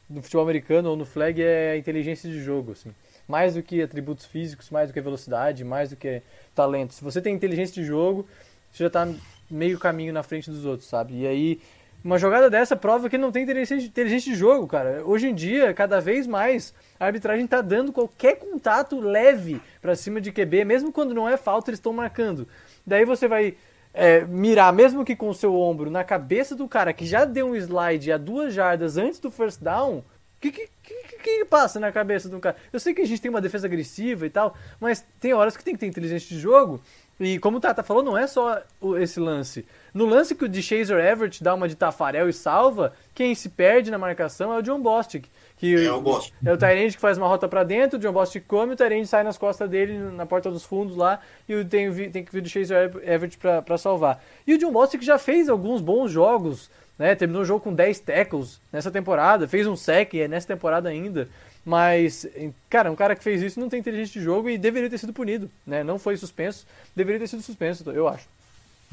no 0.09 0.21
futebol 0.21 0.43
americano 0.43 0.89
ou 0.89 0.95
no 0.95 1.05
flag 1.05 1.41
é 1.41 1.71
a 1.71 1.77
inteligência 1.77 2.29
de 2.29 2.41
jogo, 2.41 2.71
assim. 2.71 2.93
Mais 3.27 3.55
do 3.55 3.63
que 3.63 3.81
atributos 3.81 4.25
físicos, 4.25 4.69
mais 4.69 4.89
do 4.89 4.93
que 4.93 5.01
velocidade, 5.01 5.63
mais 5.63 5.89
do 5.89 5.95
que 5.95 6.21
talento. 6.55 6.93
Se 6.93 7.03
você 7.03 7.21
tem 7.21 7.35
inteligência 7.35 7.75
de 7.75 7.83
jogo, 7.83 8.25
você 8.71 8.83
já 8.83 8.87
está 8.87 9.07
meio 9.49 9.77
caminho 9.77 10.13
na 10.13 10.23
frente 10.23 10.49
dos 10.49 10.65
outros, 10.65 10.89
sabe? 10.89 11.21
E 11.21 11.27
aí 11.27 11.59
uma 12.03 12.17
jogada 12.17 12.49
dessa 12.49 12.75
prova 12.75 13.09
que 13.09 13.17
não 13.17 13.31
tem 13.31 13.43
inteligência 13.43 14.31
de 14.31 14.35
jogo, 14.35 14.67
cara. 14.67 15.03
Hoje 15.03 15.27
em 15.27 15.35
dia, 15.35 15.73
cada 15.73 15.99
vez 15.99 16.25
mais, 16.27 16.73
a 16.99 17.05
arbitragem 17.05 17.45
está 17.45 17.59
dando 17.59 17.91
qualquer 17.91 18.35
contato 18.35 18.99
leve 18.99 19.59
para 19.81 19.95
cima 19.95 20.21
de 20.21 20.31
QB, 20.31 20.63
mesmo 20.63 20.91
quando 20.91 21.13
não 21.13 21.27
é 21.27 21.35
falta, 21.35 21.69
eles 21.69 21.79
estão 21.79 21.91
marcando. 21.91 22.47
Daí 22.85 23.03
você 23.03 23.27
vai 23.27 23.55
é, 23.97 24.23
mirar, 24.25 24.71
mesmo 24.71 25.03
que 25.03 25.15
com 25.15 25.27
o 25.27 25.33
seu 25.33 25.55
ombro, 25.59 25.89
na 25.89 26.03
cabeça 26.03 26.55
do 26.55 26.67
cara 26.67 26.93
que 26.93 27.03
já 27.03 27.25
deu 27.25 27.47
um 27.47 27.55
slide 27.55 28.11
a 28.11 28.17
duas 28.17 28.53
jardas 28.53 28.95
antes 28.95 29.19
do 29.19 29.31
first 29.31 29.59
down. 29.59 29.97
O 29.97 30.39
que, 30.39 30.51
que, 30.51 30.69
que, 30.83 31.17
que, 31.17 31.45
passa 31.45 31.79
na 31.79 31.91
cabeça 31.91 32.29
do 32.29 32.39
cara? 32.39 32.55
Eu 32.71 32.79
sei 32.79 32.93
que 32.93 33.01
a 33.01 33.05
gente 33.07 33.19
tem 33.19 33.31
uma 33.31 33.41
defesa 33.41 33.65
agressiva 33.65 34.27
e 34.27 34.29
tal, 34.29 34.55
mas 34.79 35.03
tem 35.19 35.33
horas 35.33 35.57
que 35.57 35.63
tem 35.63 35.73
que 35.73 35.79
ter 35.79 35.87
inteligência 35.87 36.29
de 36.29 36.39
jogo. 36.39 36.79
E 37.19 37.39
como 37.39 37.57
o 37.57 37.59
Tata 37.59 37.81
falou, 37.81 38.03
não 38.03 38.15
é 38.15 38.27
só 38.27 38.61
esse 38.99 39.19
lance. 39.19 39.65
No 39.91 40.05
lance 40.05 40.35
que 40.35 40.45
o 40.45 40.49
de 40.49 40.61
Chaser 40.61 41.03
Everett 41.03 41.43
dá 41.43 41.55
uma 41.55 41.67
de 41.67 41.75
Tafarel 41.75 42.29
e 42.29 42.33
salva, 42.33 42.93
quem 43.15 43.33
se 43.33 43.49
perde 43.49 43.89
na 43.89 43.97
marcação 43.97 44.53
é 44.53 44.59
o 44.59 44.61
John 44.61 44.79
Bostic. 44.79 45.25
Que 45.57 45.83
é 45.83 45.91
o 45.91 45.99
Bostic. 45.99 46.35
É 46.45 46.53
o 46.53 46.57
Tyrande 46.57 46.95
que 46.95 47.01
faz 47.01 47.17
uma 47.17 47.27
rota 47.27 47.47
para 47.47 47.63
dentro, 47.63 47.97
o 47.97 48.01
John 48.01 48.13
Bostic 48.13 48.45
come, 48.45 48.73
o 48.73 48.75
Tyrande 48.75 49.07
sai 49.07 49.23
nas 49.23 49.37
costas 49.37 49.67
dele, 49.67 49.97
na 49.97 50.27
porta 50.27 50.51
dos 50.51 50.63
fundos 50.63 50.95
lá, 50.95 51.19
e 51.49 51.65
tem, 51.65 52.11
tem 52.11 52.23
que 52.23 52.31
vir 52.31 52.41
do 52.41 52.49
Chaser 52.49 52.91
Everett 53.03 53.39
para 53.65 53.77
salvar. 53.79 54.23
E 54.45 54.53
o 54.53 54.57
John 54.59 54.71
Bostic 54.71 55.01
já 55.01 55.17
fez 55.17 55.49
alguns 55.49 55.81
bons 55.81 56.11
jogos, 56.11 56.69
né? 56.99 57.15
Terminou 57.15 57.41
o 57.41 57.45
jogo 57.45 57.61
com 57.61 57.73
10 57.73 57.99
tackles 58.01 58.61
nessa 58.71 58.91
temporada, 58.91 59.47
fez 59.47 59.65
um 59.65 59.75
sec 59.75 60.13
é 60.13 60.27
nessa 60.27 60.47
temporada 60.47 60.89
ainda. 60.89 61.27
Mas, 61.67 62.25
cara, 62.69 62.89
um 62.89 62.95
cara 62.95 63.13
que 63.13 63.21
fez 63.21 63.41
isso 63.41 63.59
não 63.59 63.67
tem 63.67 63.81
inteligência 63.81 64.17
de 64.17 64.23
jogo 64.23 64.49
e 64.49 64.57
deveria 64.57 64.89
ter 64.89 64.97
sido 64.97 65.11
punido, 65.11 65.51
né? 65.65 65.83
Não 65.83 65.99
foi 65.99 66.15
suspenso, 66.15 66.65
deveria 66.95 67.19
ter 67.19 67.27
sido 67.27 67.41
suspenso, 67.41 67.91
eu 67.91 68.07
acho. 68.07 68.25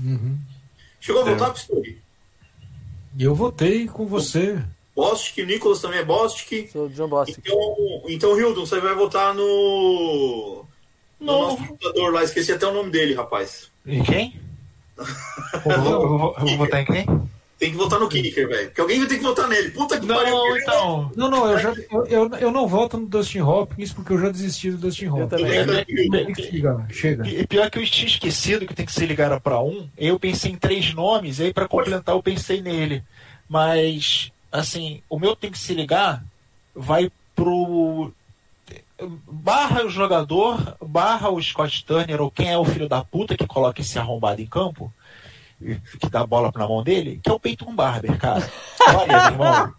Uhum. 0.03 0.37
Chegou 1.01 1.22
a 1.22 1.25
votar, 1.25 1.51
é. 1.51 1.53
Pistori? 1.53 2.03
Eu 3.16 3.33
votei 3.33 3.87
com 3.87 4.07
você. 4.07 4.61
Bostic, 4.93 5.45
o 5.45 5.47
Nicolas 5.47 5.81
também 5.81 6.01
é 6.01 6.05
Bostic. 6.05 6.72
Sou 6.72 6.89
John 6.89 7.07
Bostic. 7.07 7.45
Então, 7.47 8.03
então, 8.09 8.37
Hildon, 8.41 8.66
você 8.66 8.81
vai 8.81 8.97
votar 8.97 9.33
no. 9.33 10.64
No 11.20 11.27
não. 11.27 11.43
nosso 11.43 11.59
computador 11.59 12.12
lá, 12.12 12.25
esqueci 12.25 12.51
até 12.51 12.66
o 12.66 12.75
nome 12.75 12.91
dele, 12.91 13.14
rapaz. 13.14 13.70
Em 13.87 14.03
quem? 14.03 14.41
eu, 14.99 15.81
vou, 15.81 16.35
eu 16.41 16.47
vou 16.47 16.59
votar 16.59 16.83
em 16.83 16.87
quem? 16.87 17.07
Tem 17.65 17.71
que 17.71 17.79
votar 17.79 17.99
no 17.99 18.11
Kicker, 18.11 18.47
velho. 18.47 18.67
Porque 18.67 18.81
alguém 18.83 18.99
vai 18.99 19.09
ter 19.09 19.17
que 19.17 19.23
votar 19.23 19.49
nele. 19.49 19.71
Puta 19.71 19.99
que 19.99 20.05
Não, 20.05 20.17
pariu. 20.17 20.57
então. 20.59 21.12
Não, 21.17 21.31
não, 21.31 21.51
eu, 21.51 21.59
já, 21.59 21.73
eu, 21.91 22.07
eu, 22.09 22.31
eu 22.35 22.51
não 22.51 22.69
voto 22.69 22.99
no 22.99 23.07
Dustin 23.07 23.41
Hopkins 23.41 23.91
porque 23.91 24.12
eu 24.12 24.21
já 24.21 24.29
desisti 24.29 24.71
do 24.71 24.77
Dustin 24.77 25.07
Hopkins. 25.07 25.31
também. 25.31 26.35
Chega, 26.35 26.87
chega. 26.91 27.27
E 27.27 27.47
pior 27.47 27.71
que 27.71 27.79
eu 27.79 27.87
tinha 27.87 28.07
esquecido 28.07 28.67
que 28.67 28.75
tem 28.75 28.85
que 28.85 28.93
se 28.93 29.07
ligar 29.07 29.41
para 29.41 29.59
um. 29.62 29.89
Eu 29.97 30.21
pensei 30.21 30.53
em 30.53 30.57
três 30.57 30.93
nomes, 30.93 31.39
e 31.39 31.45
aí 31.45 31.55
para 31.55 31.67
complementar 31.67 32.15
eu 32.15 32.23
pensei 32.23 32.61
nele. 32.61 33.03
Mas, 33.49 34.31
assim, 34.53 35.01
o 35.09 35.19
meu 35.19 35.35
tem 35.35 35.51
que 35.51 35.59
se 35.59 35.73
ligar 35.73 36.23
vai 36.75 37.11
pro. 37.35 38.12
Barra 39.27 39.87
o 39.87 39.89
jogador, 39.89 40.77
barra 40.85 41.31
o 41.31 41.43
Scott 41.43 41.83
Turner, 41.87 42.21
ou 42.21 42.31
quem 42.31 42.53
é 42.53 42.59
o 42.59 42.65
filho 42.67 42.91
da 42.91 43.03
puta 43.03 43.35
que 43.39 43.47
coloca 43.47 43.81
esse 43.81 43.99
arrombado 43.99 44.43
em 44.43 44.47
campo, 44.47 44.93
que 46.01 46.09
dá 46.11 46.21
a 46.21 46.27
bola 46.27 46.51
na 46.55 46.69
mão 46.69 46.83
dele, 46.83 47.21
que 47.23 47.31
é 47.31 47.33
o 47.33 47.41
Peyton 47.41 47.75
Barber, 47.75 48.17
cara. 48.19 48.47
Olha, 48.95 49.31
meu 49.31 49.33
irmão. 49.33 49.75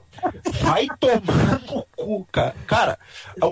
Vai 0.61 0.87
tomar 0.99 1.61
no 1.61 1.85
cu, 1.95 2.25
cara. 2.31 2.55
Cara, 2.65 2.97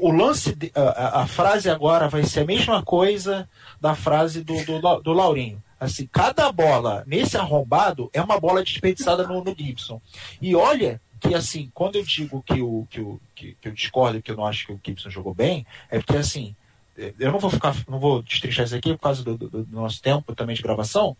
o 0.02 0.12
lance, 0.12 0.56
de- 0.56 0.72
a, 0.74 1.22
a- 1.22 1.28
frase 1.28 1.70
agora 1.70 2.08
vai 2.08 2.24
ser 2.24 2.40
a 2.42 2.46
mesma 2.46 2.82
coisa 2.82 3.48
da 3.82 3.94
frase 3.96 4.44
do, 4.44 4.56
do, 4.66 5.02
do 5.02 5.14
Laurinho. 5.14 5.62
Assim, 5.80 6.08
cada 6.10 6.50
bola 6.52 7.04
nesse 7.06 7.36
arrombado 7.38 8.10
é 8.14 8.22
uma 8.22 8.40
bola 8.40 8.64
desperdiçada 8.64 9.28
no, 9.28 9.44
no 9.44 9.54
Gibson. 9.58 10.02
E 10.42 10.56
olha 10.56 11.02
que, 11.20 11.36
assim, 11.36 11.70
quando 11.74 11.98
eu 11.98 12.04
digo 12.04 12.42
que, 12.44 12.62
o, 12.62 12.88
que, 12.90 13.02
o, 13.02 13.20
que, 13.36 13.58
que 13.62 13.68
eu 13.68 13.74
discordo, 13.74 14.22
que 14.22 14.32
eu 14.32 14.38
não 14.38 14.46
acho 14.46 14.66
que 14.66 14.72
o 14.74 14.80
Gibson 14.84 15.10
jogou 15.10 15.34
bem, 15.34 15.66
é 15.92 15.98
porque, 16.00 16.16
assim, 16.18 16.56
eu 17.20 17.32
não 17.32 17.40
vou 17.40 17.50
ficar, 17.50 17.76
não 17.90 18.00
vou 18.00 18.22
destrinchar 18.22 18.66
isso 18.66 18.76
aqui 18.76 18.94
por 18.94 19.02
causa 19.02 19.22
do, 19.24 19.38
do- 19.38 19.50
do 19.50 19.68
nosso 19.76 20.02
tempo 20.02 20.34
também 20.34 20.56
de 20.56 20.62
gravação, 20.62 21.18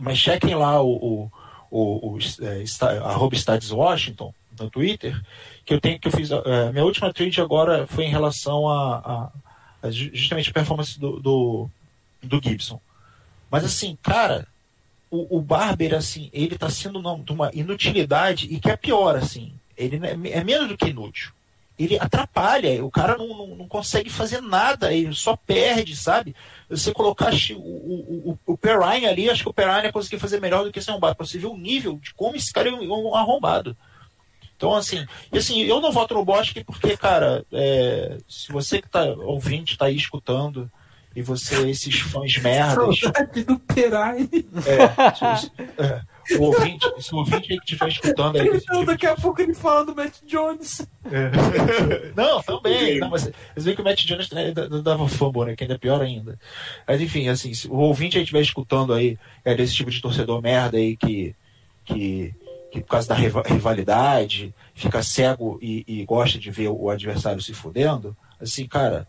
mas 0.00 0.18
chequem 0.18 0.54
lá 0.54 0.80
o, 0.82 0.90
o, 0.96 1.32
o, 1.70 2.12
o 2.14 2.18
é, 2.42 2.62
esta- 2.62 2.90
arroba 3.04 3.36
Stades 3.36 3.70
Washington 3.70 4.32
no 4.58 4.70
Twitter, 4.70 5.20
que 5.64 5.72
eu 5.74 5.80
tenho 5.80 5.98
que 6.00 6.08
eu 6.08 6.12
fiz. 6.12 6.30
é, 6.30 6.72
minha 6.72 6.84
última 6.84 7.12
tweet 7.12 7.40
agora 7.40 7.86
foi 7.86 8.04
em 8.04 8.10
relação 8.10 8.68
a, 8.68 8.96
a- 8.98 9.30
a 9.86 9.90
ju- 9.90 10.10
justamente 10.12 10.50
a 10.50 10.52
performance 10.54 10.98
do, 10.98 11.20
do, 11.20 11.70
do 12.22 12.40
Gibson. 12.42 12.80
Mas 13.50 13.64
assim, 13.64 13.96
cara, 14.02 14.46
o, 15.10 15.38
o 15.38 15.40
Barber, 15.40 15.94
assim, 15.94 16.28
ele 16.32 16.58
tá 16.58 16.68
sendo 16.68 17.00
de 17.22 17.32
uma 17.32 17.50
inutilidade 17.54 18.46
e 18.50 18.58
que 18.58 18.70
é 18.70 18.76
pior, 18.76 19.16
assim, 19.16 19.52
ele 19.76 20.00
é, 20.04 20.38
é 20.38 20.44
menos 20.44 20.68
do 20.68 20.76
que 20.76 20.88
inútil. 20.88 21.30
Ele 21.78 21.96
atrapalha, 21.98 22.84
o 22.84 22.90
cara 22.90 23.16
não, 23.16 23.28
não, 23.28 23.46
não 23.56 23.68
consegue 23.68 24.10
fazer 24.10 24.40
nada, 24.40 24.92
ele 24.92 25.14
só 25.14 25.36
perde, 25.36 25.94
sabe? 25.94 26.34
Você 26.68 26.92
colocasse 26.92 27.54
o, 27.54 27.60
o, 27.60 28.30
o, 28.32 28.52
o 28.52 28.58
Perrine 28.58 29.06
ali, 29.06 29.30
acho 29.30 29.44
que 29.44 29.48
o 29.48 29.54
Perrine 29.54 29.84
ia 29.84 29.92
conseguir 29.92 30.18
fazer 30.18 30.40
melhor 30.40 30.64
do 30.64 30.72
que 30.72 30.80
esse 30.80 30.90
arrombado, 30.90 31.14
pra 31.14 31.24
você 31.24 31.38
ver 31.38 31.46
o 31.46 31.56
nível 31.56 31.98
de 32.02 32.12
como 32.14 32.34
esse 32.34 32.52
cara 32.52 32.68
é 32.68 32.72
um, 32.72 33.14
arrombado. 33.14 33.76
Então, 34.56 34.74
assim, 34.74 35.06
e 35.32 35.38
assim, 35.38 35.62
eu 35.62 35.80
não 35.80 35.92
voto 35.92 36.14
no 36.14 36.24
Bosque 36.24 36.64
porque, 36.64 36.96
cara, 36.96 37.46
é, 37.52 38.18
se 38.28 38.50
você 38.50 38.82
que 38.82 38.88
tá 38.88 39.04
ouvinte, 39.04 39.78
tá 39.78 39.84
aí 39.84 39.94
escutando, 39.94 40.68
e 41.14 41.22
você, 41.22 41.68
esses 41.70 41.98
fãs 42.00 42.36
merdas, 42.42 42.98
Saudade 42.98 43.44
do 43.44 43.58
Perai. 43.58 44.28
é, 44.66 45.82
é, 45.82 46.02
o 46.36 46.42
ouvinte, 46.42 46.86
se 47.00 47.14
o 47.14 47.18
ouvinte 47.18 47.52
aí 47.52 47.58
que 47.58 47.64
estiver 47.64 47.88
escutando 47.88 48.36
aí, 48.36 48.46
Então, 48.48 48.58
tipo 48.60 48.84
daqui 48.84 49.06
a 49.06 49.14
pouco 49.14 49.40
ele 49.40 49.54
fala 49.54 49.84
do 49.84 49.94
Matt 49.94 50.14
Jones. 50.26 50.86
É. 51.06 51.30
Não, 52.14 52.42
também. 52.42 52.98
Não, 52.98 53.08
mas 53.10 53.22
vocês 53.22 53.64
veem 53.64 53.74
que 53.76 53.82
o 53.82 53.84
Matt 53.84 54.04
Jones 54.04 54.30
né, 54.30 54.52
dava 54.82 55.08
fumble, 55.08 55.44
né? 55.46 55.56
Que 55.56 55.64
ainda 55.64 55.74
é 55.74 55.78
pior 55.78 56.00
ainda. 56.02 56.38
Mas 56.86 57.00
enfim, 57.00 57.28
assim, 57.28 57.54
se 57.54 57.68
o 57.68 57.76
ouvinte 57.76 58.16
aí 58.16 58.22
estiver 58.22 58.40
escutando 58.40 58.92
aí, 58.92 59.18
é 59.44 59.54
desse 59.54 59.74
tipo 59.74 59.90
de 59.90 60.00
torcedor 60.02 60.42
merda 60.42 60.76
aí 60.76 60.96
que, 60.96 61.34
que, 61.84 62.34
que 62.70 62.80
por 62.80 62.88
causa 62.88 63.08
da 63.08 63.14
riva- 63.14 63.42
rivalidade, 63.46 64.54
fica 64.74 65.02
cego 65.02 65.58
e, 65.62 65.84
e 65.86 66.04
gosta 66.04 66.38
de 66.38 66.50
ver 66.50 66.68
o 66.68 66.90
adversário 66.90 67.40
se 67.40 67.54
fudendo, 67.54 68.16
assim, 68.40 68.66
cara, 68.66 69.06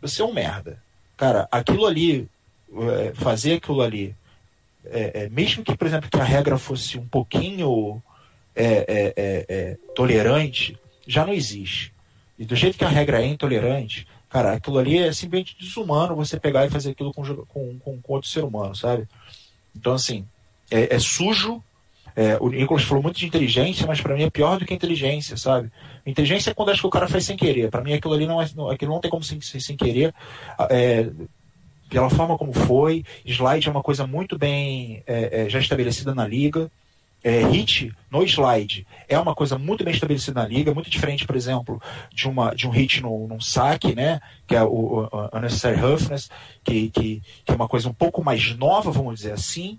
você 0.00 0.22
é 0.22 0.24
um 0.24 0.32
merda. 0.32 0.82
Cara, 1.16 1.48
aquilo 1.50 1.84
ali, 1.86 2.28
é, 2.72 3.12
fazer 3.14 3.54
aquilo 3.54 3.82
ali, 3.82 4.14
é, 4.84 5.24
é, 5.24 5.28
mesmo 5.28 5.64
que, 5.64 5.76
por 5.76 5.86
exemplo, 5.86 6.08
que 6.10 6.20
a 6.20 6.24
regra 6.24 6.58
fosse 6.58 6.98
um 6.98 7.06
pouquinho 7.06 8.02
é, 8.54 8.64
é, 8.64 9.14
é, 9.16 9.46
é, 9.48 9.76
tolerante, 9.94 10.78
já 11.06 11.24
não 11.24 11.32
existe. 11.32 11.92
E 12.38 12.44
do 12.44 12.56
jeito 12.56 12.78
que 12.78 12.84
a 12.84 12.88
regra 12.88 13.22
é 13.22 13.26
intolerante, 13.26 14.06
cara, 14.28 14.52
aquilo 14.52 14.78
ali 14.78 14.98
é 14.98 15.12
simplesmente 15.12 15.56
desumano 15.58 16.16
você 16.16 16.38
pegar 16.38 16.66
e 16.66 16.70
fazer 16.70 16.90
aquilo 16.90 17.12
com, 17.12 17.22
com, 17.46 17.78
com, 17.78 18.12
outro 18.12 18.28
ser 18.28 18.44
humano, 18.44 18.74
sabe? 18.74 19.08
Então, 19.76 19.92
assim, 19.92 20.26
é, 20.70 20.98
sujo. 20.98 21.62
o 22.40 22.48
Nicolas 22.48 22.84
falou 22.84 23.02
muito 23.02 23.18
de 23.18 23.26
inteligência, 23.26 23.86
mas 23.86 24.00
pra 24.00 24.14
mim 24.14 24.22
é 24.22 24.30
pior 24.30 24.58
do 24.58 24.64
que 24.64 24.74
inteligência, 24.74 25.36
sabe? 25.36 25.70
Inteligência 26.06 26.50
é 26.50 26.54
quando 26.54 26.70
acho 26.70 26.80
que 26.80 26.86
o 26.86 26.90
cara 26.90 27.08
faz 27.08 27.24
sem 27.24 27.36
querer. 27.36 27.70
Pra 27.70 27.82
mim 27.82 27.92
aquilo 27.92 28.14
ali 28.14 28.26
não 28.26 28.40
é, 28.40 28.46
aquilo 28.72 28.92
não 28.92 29.00
tem 29.00 29.10
como 29.10 29.22
sem, 29.22 29.40
sem 29.40 29.76
querer. 29.76 30.14
Pela 31.88 32.10
forma 32.10 32.36
como 32.36 32.52
foi, 32.52 33.04
slide 33.24 33.68
é 33.68 33.70
uma 33.70 33.82
coisa 33.82 34.06
muito 34.06 34.38
bem 34.38 35.02
é, 35.06 35.44
é, 35.44 35.48
já 35.48 35.58
estabelecida 35.58 36.14
na 36.14 36.26
liga 36.26 36.70
é, 37.22 37.42
hit 37.44 37.92
no 38.10 38.22
slide 38.22 38.86
é 39.08 39.18
uma 39.18 39.34
coisa 39.34 39.58
muito 39.58 39.84
bem 39.84 39.92
estabelecida 39.92 40.40
na 40.40 40.48
liga, 40.48 40.72
muito 40.72 40.90
diferente, 40.90 41.26
por 41.26 41.36
exemplo, 41.36 41.82
de, 42.12 42.28
uma, 42.28 42.54
de 42.54 42.66
um 42.66 42.70
hit 42.70 43.02
no, 43.02 43.26
num 43.26 43.40
saque, 43.40 43.94
né? 43.94 44.20
Que 44.46 44.54
é 44.54 44.62
o, 44.62 45.08
o 45.10 45.36
Unnecessary 45.36 45.80
Roughness, 45.80 46.30
que, 46.62 46.90
que, 46.90 47.22
que 47.44 47.52
é 47.52 47.54
uma 47.54 47.68
coisa 47.68 47.88
um 47.88 47.92
pouco 47.92 48.22
mais 48.22 48.56
nova, 48.56 48.90
vamos 48.90 49.16
dizer 49.16 49.32
assim. 49.32 49.78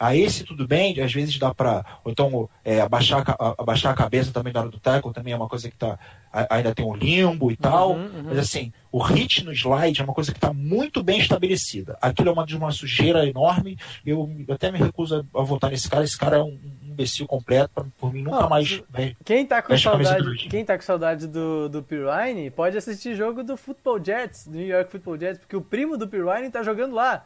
A 0.00 0.16
esse 0.16 0.44
tudo 0.44 0.66
bem, 0.66 0.98
às 1.00 1.12
vezes 1.12 1.38
dá 1.38 1.54
para 1.54 1.84
então 2.06 2.48
é, 2.64 2.80
abaixar, 2.80 3.22
a 3.38 3.54
abaixar 3.58 3.92
a 3.92 3.94
cabeça 3.94 4.32
também 4.32 4.50
na 4.52 4.60
hora 4.60 4.70
do 4.70 4.80
tackle 4.80 5.12
também 5.12 5.34
é 5.34 5.36
uma 5.36 5.46
coisa 5.48 5.70
que 5.70 5.76
tá, 5.76 5.98
a- 6.32 6.56
ainda 6.56 6.74
tem 6.74 6.86
um 6.86 6.94
limbo 6.96 7.52
e 7.52 7.56
tal. 7.56 7.92
Uhum, 7.92 8.04
uhum. 8.04 8.22
Mas 8.24 8.38
assim, 8.38 8.72
o 8.90 8.98
hit 9.02 9.44
no 9.44 9.52
slide 9.52 10.00
é 10.00 10.04
uma 10.04 10.14
coisa 10.14 10.32
que 10.32 10.38
está 10.38 10.52
muito 10.54 11.02
bem 11.02 11.20
estabelecida. 11.20 11.98
Aquilo 12.00 12.30
é 12.30 12.32
uma 12.32 12.46
uma 12.50 12.72
sujeira 12.72 13.26
enorme. 13.26 13.78
Eu 14.04 14.28
até 14.50 14.72
me 14.72 14.78
recuso 14.78 15.24
a, 15.34 15.38
a 15.40 15.42
votar 15.42 15.70
nesse 15.70 15.88
cara. 15.88 16.02
Esse 16.02 16.16
cara 16.18 16.38
é 16.38 16.42
um, 16.42 16.58
um 16.82 16.92
imbecil 16.92 17.26
completo. 17.26 17.70
Pra, 17.74 17.84
por 17.98 18.10
mim, 18.12 18.22
nunca 18.22 18.40
Não, 18.40 18.48
mais. 18.48 18.82
vai- 18.88 19.14
Quem 19.22 19.44
tá 19.44 19.60
com 19.60 19.76
saudade, 19.76 20.22
do- 20.22 20.34
quem 20.48 20.64
tá 20.64 20.76
com 20.78 20.82
saudade 20.84 21.26
do, 21.26 21.68
do 21.68 21.82
Pirine 21.82 22.50
pode 22.50 22.76
assistir 22.76 23.14
jogo 23.14 23.44
do 23.44 23.54
Football 23.56 24.02
Jets, 24.02 24.46
do 24.46 24.56
New 24.56 24.66
York 24.66 24.90
Football 24.90 25.18
Jets, 25.18 25.38
porque 25.38 25.56
o 25.56 25.60
primo 25.60 25.98
do 25.98 26.08
Pirine 26.08 26.50
tá 26.50 26.62
jogando 26.62 26.94
lá. 26.94 27.22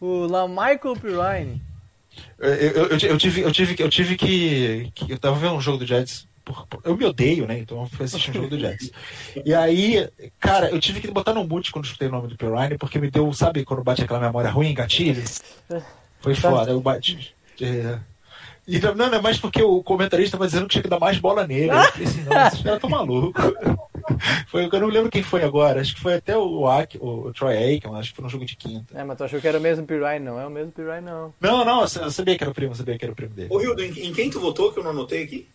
O 0.00 0.26
Lamichael 0.26 0.94
Pirine. 1.00 1.62
Eu, 2.38 2.48
eu, 2.54 2.86
eu, 3.00 3.18
tive, 3.18 3.40
eu 3.42 3.52
tive, 3.52 3.82
eu 3.82 3.88
tive 3.90 4.16
que, 4.16 4.90
que- 4.94 5.12
Eu 5.12 5.18
tava 5.18 5.36
vendo 5.36 5.54
um 5.54 5.60
jogo 5.60 5.78
do 5.78 5.86
Jets. 5.86 6.26
por- 6.44 6.66
por- 6.66 6.80
Eu 6.84 6.96
me 6.96 7.04
odeio, 7.04 7.46
né? 7.46 7.58
Então 7.58 7.80
eu 7.82 7.86
fui 7.86 8.04
assistir 8.06 8.30
um 8.30 8.34
jogo 8.34 8.48
do 8.48 8.58
Jets. 8.58 8.90
E 9.44 9.52
aí, 9.54 10.08
cara, 10.40 10.70
eu 10.70 10.78
tive 10.80 11.00
que 11.00 11.10
botar 11.10 11.34
no 11.34 11.44
mute 11.46 11.70
quando 11.72 11.84
escutei 11.84 12.08
o 12.08 12.12
nome 12.12 12.28
do 12.28 12.36
Perrine, 12.36 12.78
porque 12.78 12.98
me 12.98 13.10
deu, 13.10 13.32
sabe, 13.32 13.64
quando 13.64 13.82
bate 13.84 14.02
aquela 14.02 14.20
memória 14.20 14.50
ruim, 14.50 14.72
gatilho? 14.74 15.22
Foi 16.20 16.34
foda, 16.34 16.70
eu 16.70 16.80
bati. 16.80 17.34
é. 17.60 17.98
E 18.66 18.78
não, 18.80 18.94
não, 18.94 19.06
é 19.14 19.20
mais 19.22 19.38
porque 19.38 19.62
o 19.62 19.82
comentarista 19.82 20.36
estava 20.36 20.46
dizendo 20.46 20.64
que 20.66 20.72
tinha 20.72 20.82
que 20.82 20.90
dar 20.90 21.00
mais 21.00 21.18
bola 21.18 21.46
nele. 21.46 21.70
Eu 21.70 21.84
falei 21.84 22.06
assim, 22.06 22.22
não, 22.24 22.46
esses 22.46 22.62
caras 22.62 22.80
tão 22.80 22.90
malucos. 22.90 23.42
Foi, 24.48 24.68
eu 24.70 24.80
não 24.80 24.88
lembro 24.88 25.10
quem 25.10 25.22
foi 25.22 25.42
agora, 25.42 25.80
acho 25.80 25.94
que 25.94 26.00
foi 26.00 26.14
até 26.14 26.36
o, 26.36 26.66
Ak, 26.66 26.98
o, 26.98 27.26
o 27.26 27.32
Troy 27.32 27.56
Aikman, 27.56 27.98
acho 27.98 28.10
que 28.10 28.16
foi 28.16 28.22
no 28.22 28.28
jogo 28.28 28.44
de 28.44 28.56
quinta. 28.56 28.98
É, 28.98 29.04
mas 29.04 29.16
tu 29.16 29.24
achou 29.24 29.40
que 29.40 29.48
era 29.48 29.58
o 29.58 29.60
mesmo 29.60 29.86
Pirine? 29.86 30.20
Não 30.20 30.40
é 30.40 30.46
o 30.46 30.50
mesmo 30.50 30.72
Pirine, 30.72 31.02
não. 31.02 31.34
Não, 31.40 31.64
não, 31.64 31.82
eu 31.82 32.10
sabia 32.10 32.36
que 32.36 32.44
era 32.44 32.50
o 32.50 32.54
primo, 32.54 32.72
eu 32.72 32.76
sabia 32.76 32.98
que 32.98 33.04
era 33.04 33.12
o 33.12 33.16
primo 33.16 33.34
dele. 33.34 33.48
Ô, 33.50 33.60
Hildo, 33.60 33.82
em, 33.82 33.90
em 34.06 34.12
quem 34.12 34.30
tu 34.30 34.40
votou 34.40 34.72
que 34.72 34.78
eu 34.78 34.84
não 34.84 34.90
anotei 34.90 35.22
aqui? 35.22 35.48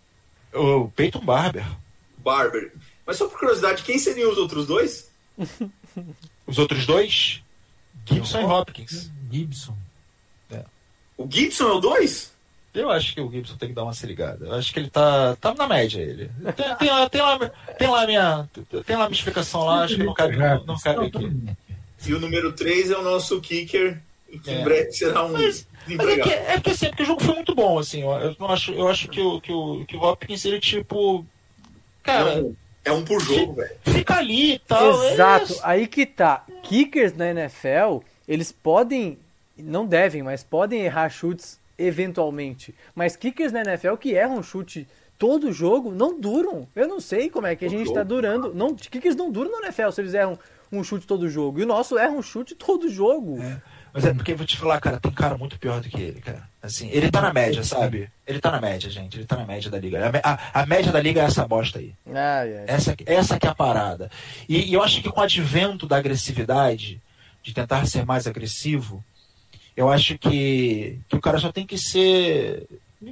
O 0.54 0.90
Peyton 0.90 1.22
Barber. 1.22 1.66
Barber. 2.18 2.74
Mas 3.06 3.18
só 3.18 3.28
por 3.28 3.40
curiosidade, 3.40 3.84
quem 3.84 3.98
seriam 3.98 4.32
os 4.32 4.38
outros 4.38 4.68
dois? 4.68 5.12
Os 6.46 6.60
outros 6.60 6.86
dois, 6.86 7.42
Gibson 8.06 8.42
e 8.42 8.44
Hopkins. 8.44 9.10
Gibson. 9.32 9.78
O 11.18 11.28
Gibson 11.30 11.70
é 11.70 11.72
o 11.74 11.80
dois? 11.80 12.33
Eu 12.74 12.90
acho 12.90 13.14
que 13.14 13.22
o 13.22 13.32
Gibson 13.32 13.56
tem 13.56 13.70
que 13.70 13.76
dar 13.76 13.84
uma 13.84 13.94
se 13.94 14.06
ligada. 14.08 14.46
Eu 14.48 14.54
acho 14.56 14.74
que 14.74 14.80
ele 14.80 14.90
tá, 14.90 15.36
tá 15.40 15.54
na 15.54 15.68
média, 15.68 16.02
ele. 16.02 16.30
Tem, 16.56 16.76
tem, 16.76 16.90
lá, 16.90 17.08
tem, 17.10 17.22
lá, 17.22 17.52
tem 17.78 17.88
lá 17.88 18.02
a 18.04 18.08
minha. 18.08 18.50
Tem 18.86 18.96
lá 18.96 19.06
a 19.06 19.08
minha 19.10 19.18
explicação 19.18 19.64
lá, 19.66 19.84
acho 19.84 19.96
que 19.96 20.04
não 20.04 20.14
cabe, 20.14 20.36
não, 20.38 20.64
não 20.66 20.78
cabe 20.80 21.06
aqui. 21.06 21.32
E 22.08 22.14
o 22.14 22.20
número 22.20 22.52
3 22.52 22.90
é 22.92 22.98
o 22.98 23.04
nosso 23.04 23.40
kicker, 23.40 24.02
que 24.44 24.50
É. 24.50 24.60
em 24.62 24.64
breve 24.64 24.92
será 24.92 25.24
um 25.24 25.32
Mas- 25.34 25.68
Mas 25.88 26.08
é 26.08 26.20
que, 26.20 26.30
é 26.30 26.54
porque 26.56 26.70
assim, 26.72 26.86
é 26.86 26.90
porque 26.90 27.04
o 27.04 27.06
jogo 27.06 27.24
foi 27.24 27.36
muito 27.36 27.54
bom, 27.54 27.78
assim. 27.78 28.02
Eu, 28.02 28.12
eu 28.12 28.36
não 28.40 28.48
acho, 28.50 28.72
eu 28.72 28.88
acho 28.88 29.08
que 29.10 29.22
o, 29.22 29.40
que, 29.40 29.52
o, 29.52 29.86
que 29.86 29.96
o 29.96 30.02
Hopkins, 30.02 30.44
ele 30.46 30.60
tipo. 30.60 31.26
Cara, 32.02 32.32
É 32.34 32.42
um- 32.42 32.56
É 32.86 32.92
um 32.92 33.06
por 33.06 33.22
jogo, 33.22 33.54
velho. 33.54 33.76
fica 33.86 34.16
ali 34.18 34.56
e 34.56 34.60
tal. 34.60 35.04
é 35.04 35.14
Exato, 35.14 35.46
isso. 35.54 35.62
aí 35.64 35.88
que 35.88 36.06
tá. 36.06 36.44
Kickers 36.64 37.14
na 37.16 37.30
NFL, 37.30 38.00
eles 38.28 38.52
podem, 38.52 39.18
não 39.58 39.86
devem, 39.86 40.24
mas 40.24 40.44
podem 40.44 40.82
errar 40.82 41.10
chutes 41.10 41.60
eventualmente. 41.78 42.74
Mas 42.96 43.16
kickers 43.16 43.52
na 43.52 43.62
NFL 43.62 43.96
que 43.96 44.14
erram 44.14 44.42
chute 44.44 44.88
todo 45.18 45.52
jogo 45.52 45.92
não 45.92 46.20
duram. 46.20 46.68
Eu 46.76 46.88
não 46.88 47.00
sei 47.00 47.30
como 47.30 47.48
é 47.48 47.56
que 47.56 47.66
a 47.66 47.70
gente 47.70 47.86
jogo. 47.86 47.96
tá 47.96 48.04
durando. 48.04 48.54
Não, 48.54 48.76
kickers 48.76 49.16
não 49.16 49.32
duram 49.32 49.52
na 49.52 49.68
NFL 49.68 49.92
se 49.92 50.02
eles 50.02 50.14
erram 50.14 50.38
um 50.72 50.84
chute 50.84 51.06
todo 51.06 51.30
jogo. 51.30 51.60
E 51.60 51.64
o 51.64 51.68
nosso 51.68 51.98
erra 51.98 52.12
um 52.12 52.22
chute 52.22 52.56
todo 52.56 52.90
jogo. 52.90 53.40
Mas 53.94 54.06
é 54.06 54.14
porque 54.14 54.32
eu 54.32 54.38
vou 54.38 54.46
te 54.46 54.58
falar, 54.58 54.82
cara, 54.82 55.00
tem 55.00 55.12
cara 55.12 55.38
muito 55.38 55.60
pior 55.60 55.80
do 55.80 55.88
que 55.88 56.02
ele, 56.02 56.20
cara. 56.20 56.50
Assim, 56.62 56.90
ele 56.92 57.12
tá 57.12 57.22
na 57.22 57.32
média, 57.32 57.64
sabe? 57.64 58.10
Ele 58.26 58.40
tá 58.40 58.50
na 58.50 58.60
média, 58.60 58.90
gente. 58.90 59.18
Ele 59.18 59.26
tá 59.26 59.38
na 59.38 59.46
média 59.46 59.70
da 59.70 59.78
liga. 59.78 60.12
A, 60.24 60.34
a, 60.34 60.64
a 60.64 60.66
média 60.66 60.92
da 60.92 61.00
liga 61.00 61.22
é 61.22 61.26
essa 61.26 61.48
bosta 61.48 61.78
aí. 61.78 61.94
Ah, 62.12 62.44
é. 62.46 62.66
Essa, 62.68 62.96
essa 63.06 63.40
que 63.40 63.46
é 63.46 63.50
a 63.50 63.56
parada. 63.56 64.10
E, 64.50 64.72
e 64.72 64.74
eu 64.74 64.82
acho 64.82 65.02
que 65.02 65.12
com 65.12 65.20
o 65.20 65.24
advento 65.24 65.86
da 65.86 65.98
agressividade, 65.98 67.00
de 67.44 67.54
tentar 67.54 67.86
ser 67.86 68.04
mais 68.04 68.26
agressivo, 68.26 69.04
eu 69.76 69.90
acho 69.90 70.18
que, 70.18 71.00
que 71.08 71.16
o 71.16 71.22
cara 71.22 71.40
só 71.40 71.52
tem 71.52 71.66
que 71.66 71.78
ser 71.78 72.68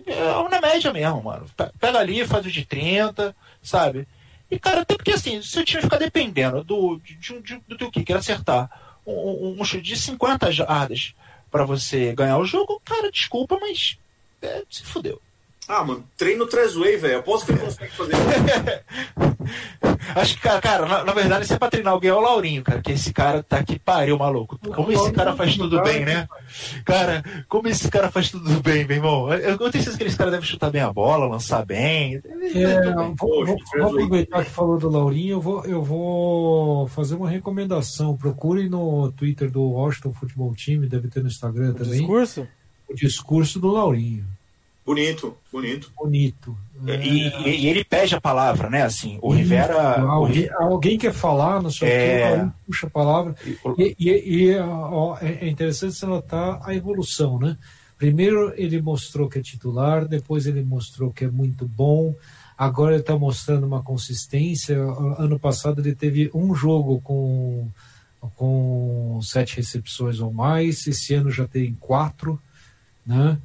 é, 0.05 0.49
na 0.49 0.62
média 0.62 0.93
mesmo, 0.93 1.24
mano. 1.24 1.45
Pega 1.80 1.99
ali, 1.99 2.26
faz 2.26 2.45
o 2.45 2.51
de 2.51 2.66
30, 2.66 3.36
sabe? 3.62 4.07
E, 4.49 4.59
cara, 4.59 4.82
até 4.82 4.95
porque 4.95 5.12
assim, 5.12 5.41
se 5.41 5.59
o 5.59 5.66
time 5.66 5.82
ficar 5.82 5.97
dependendo 5.97 6.64
do, 6.64 6.99
de, 6.99 7.16
de, 7.16 7.41
de, 7.41 7.62
do 7.68 7.78
teu 7.78 7.89
kicker 7.89 8.18
acertar 8.18 8.70
um, 9.05 9.55
um, 9.59 9.64
chute 9.64 9.82
de 9.82 9.95
50 9.95 10.51
jardas 10.51 11.16
para 11.49 11.64
você 11.64 12.14
ganhar 12.14 12.38
o 12.38 12.45
jogo, 12.45 12.82
cara, 12.84 13.12
desculpa, 13.12 13.57
mas 13.59 13.97
é, 14.41 14.64
se 14.70 14.84
fudeu. 14.84 15.22
Ah, 15.68 15.84
mano, 15.84 16.03
treino 16.18 16.47
Trezway, 16.47 16.97
velho. 16.97 17.20
Aposto 17.20 17.45
que 17.45 17.51
ele 17.51 17.59
consegue 17.59 17.91
fazer 17.91 18.14
Acho 20.16 20.36
que, 20.36 20.41
cara, 20.41 20.59
cara 20.62 20.86
na, 20.86 21.03
na, 21.05 21.14
verdade, 21.14 21.45
se 21.45 21.53
é 21.53 21.57
pra 21.57 21.70
treinar 21.70 21.93
alguém 21.93 22.09
é 22.09 22.14
o 22.14 22.20
Laurinho, 22.20 22.64
cara. 22.64 22.82
Que 22.82 22.91
esse 22.91 23.14
cara 23.14 23.41
tá 23.43 23.64
que 23.64 23.80
pariu, 23.80 24.18
maluco. 24.18 24.57
Como 24.57 24.91
esse 24.91 25.12
cara 25.12 25.36
faz 25.36 25.55
tudo 25.55 25.82
bem, 25.82 26.03
né? 26.03 26.28
Cara, 26.84 27.24
como 27.47 27.68
esse 27.68 27.89
cara 27.89 28.12
faz 28.12 28.30
tudo 28.30 28.62
bem, 28.62 28.86
meu 28.86 28.97
irmão. 28.97 29.34
Eu, 29.34 29.51
eu 29.51 29.57
tenho 29.72 29.84
certeza 29.84 29.97
que 29.97 30.03
esse 30.03 30.18
cara 30.18 30.32
deve 30.32 30.45
chutar 30.45 30.72
bem 30.72 30.82
a 30.82 30.91
bola, 30.91 31.28
lançar 31.28 31.66
bem. 31.66 32.22
É, 32.53 32.91
vou, 33.18 33.45
vou, 33.45 33.57
vou, 33.78 33.88
aproveitar 33.88 34.43
que 34.43 34.51
falou 34.51 34.78
do 34.78 34.89
Laurinho, 34.89 35.36
eu 35.36 35.41
vou, 35.41 35.66
eu 35.66 35.82
vou 35.82 36.88
fazer 36.88 37.16
uma 37.16 37.30
recomendação. 37.30 38.18
Procure 38.18 38.68
no 38.68 39.12
Twitter 39.12 39.49
do 39.49 39.64
Washington 39.64 40.14
Futebol 40.14 40.53
Time, 40.53 40.88
deve 40.88 41.07
ter 41.07 41.22
no 41.22 41.28
Instagram 41.28 41.72
o 41.72 41.76
também. 41.76 41.99
Discurso? 41.99 42.47
O 42.89 42.93
discurso 42.93 43.59
do 43.59 43.72
Laurinho. 43.72 44.26
Bonito, 44.86 45.38
bonito. 45.51 45.91
Bonito. 45.95 46.57
É. 46.88 47.05
E, 47.05 47.63
e, 47.63 47.67
ele 47.67 47.84
pede 47.84 48.15
a 48.15 48.21
palavra, 48.21 48.69
né? 48.69 48.82
Assim, 48.82 49.19
o 49.21 49.32
Rivera. 49.32 50.01
Alguém, 50.01 50.49
alguém 50.53 50.97
quer 50.97 51.13
falar, 51.13 51.61
não 51.61 51.69
sei 51.69 51.88
é... 51.88 52.43
o 52.43 52.49
que, 52.49 52.55
puxa 52.65 52.88
a 52.88 52.89
palavra. 52.89 53.36
E, 53.77 53.95
e 53.99 54.57
ó, 54.57 55.17
é 55.21 55.47
interessante 55.47 55.93
você 55.93 56.05
notar 56.05 56.59
a 56.63 56.73
evolução, 56.73 57.38
né? 57.38 57.57
Primeiro 58.01 58.51
ele 58.57 58.82
mostrou 58.82 59.29
que 59.29 59.38
é 59.38 59.41
titular, 59.43 60.07
depois 60.07 60.47
ele 60.47 60.63
mostrou 60.63 61.11
que 61.11 61.25
é 61.25 61.29
muito 61.29 61.67
bom, 61.67 62.15
agora 62.57 62.93
ele 62.93 63.01
está 63.01 63.15
mostrando 63.15 63.67
uma 63.67 63.84
consistência. 63.84 64.75
Ano 65.19 65.38
passado 65.39 65.82
ele 65.82 65.93
teve 65.93 66.32
um 66.34 66.55
jogo 66.55 66.99
com, 67.01 67.69
com 68.36 69.19
sete 69.21 69.57
recepções 69.57 70.19
ou 70.19 70.34
mais, 70.34 70.88
esse 70.88 71.13
ano 71.13 71.29
já 71.29 71.47
tem 71.47 71.75
quatro, 71.75 72.41
né? 73.05 73.38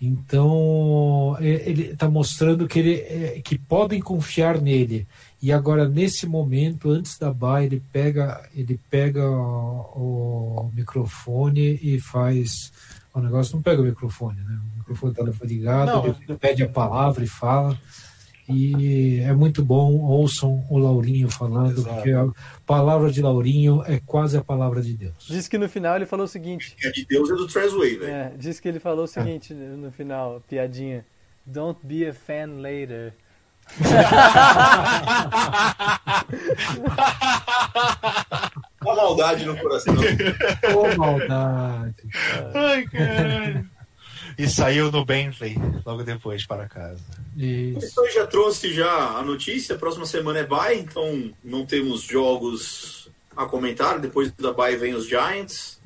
Então 0.00 1.36
ele 1.40 1.90
está 1.90 2.08
mostrando 2.08 2.66
que, 2.66 2.78
ele, 2.78 2.94
é, 2.94 3.40
que 3.44 3.58
podem 3.58 4.00
confiar 4.00 4.58
nele. 4.58 5.06
E 5.42 5.52
agora 5.52 5.86
nesse 5.86 6.26
momento, 6.26 6.90
antes 6.90 7.18
da 7.18 7.32
baia, 7.32 7.66
ele 7.66 7.82
pega 7.92 8.48
ele 8.54 8.80
pega 8.88 9.28
o, 9.28 10.62
o 10.62 10.70
microfone 10.74 11.78
e 11.82 12.00
faz 12.00 12.72
o 13.12 13.20
negócio 13.20 13.56
não 13.56 13.62
pega 13.62 13.82
o 13.82 13.84
microfone, 13.84 14.40
né? 14.40 14.58
O 14.74 14.78
microfone 14.78 15.12
está 15.12 15.44
ligado, 15.44 15.86
não, 15.88 16.06
ele 16.06 16.38
pede 16.38 16.62
a 16.62 16.68
palavra 16.68 17.22
e 17.22 17.26
fala. 17.26 17.78
E 18.50 19.20
é 19.20 19.32
muito 19.32 19.64
bom, 19.64 19.98
ouçam 20.00 20.64
o 20.68 20.78
Laurinho 20.78 21.30
falando, 21.30 21.78
Exato. 21.78 21.94
porque 21.94 22.10
a 22.10 22.28
palavra 22.66 23.10
de 23.10 23.22
Laurinho 23.22 23.82
é 23.86 24.00
quase 24.04 24.36
a 24.36 24.42
palavra 24.42 24.82
de 24.82 24.94
Deus. 24.94 25.26
Diz 25.28 25.48
que 25.48 25.56
no 25.58 25.68
final 25.68 25.96
ele 25.96 26.06
falou 26.06 26.24
o 26.24 26.28
seguinte. 26.28 26.76
É 26.82 26.90
de 26.90 27.04
Deus 27.04 27.30
é 27.30 27.34
do 27.34 27.46
Trezway, 27.46 27.96
velho. 27.96 28.12
É, 28.12 28.32
diz 28.36 28.58
que 28.60 28.68
ele 28.68 28.80
falou 28.80 29.04
o 29.04 29.08
seguinte 29.08 29.52
é. 29.52 29.56
no 29.56 29.90
final, 29.92 30.42
piadinha. 30.48 31.06
Don't 31.46 31.78
be 31.82 32.06
a 32.06 32.12
fan 32.12 32.60
later. 32.60 33.14
Uma 38.82 38.96
maldade 38.96 39.44
no 39.44 39.56
coração. 39.56 39.94
Ô, 40.74 40.96
maldade. 40.96 41.94
Ai, 42.54 42.84
caralho 42.86 43.79
e 44.38 44.48
saiu 44.48 44.90
no 44.90 45.04
Bentley 45.04 45.56
logo 45.84 46.02
depois 46.02 46.46
para 46.46 46.68
casa. 46.68 47.00
Isso. 47.36 48.00
O 48.00 48.08
já 48.10 48.26
trouxe 48.26 48.72
já 48.72 49.18
a 49.18 49.22
notícia, 49.22 49.76
próxima 49.76 50.06
semana 50.06 50.40
é 50.40 50.46
bye, 50.46 50.78
então 50.78 51.30
não 51.42 51.64
temos 51.64 52.02
jogos 52.02 53.08
a 53.36 53.46
comentar, 53.46 53.98
depois 53.98 54.30
da 54.32 54.52
bye 54.52 54.76
vem 54.76 54.94
os 54.94 55.08
Giants. 55.08 55.80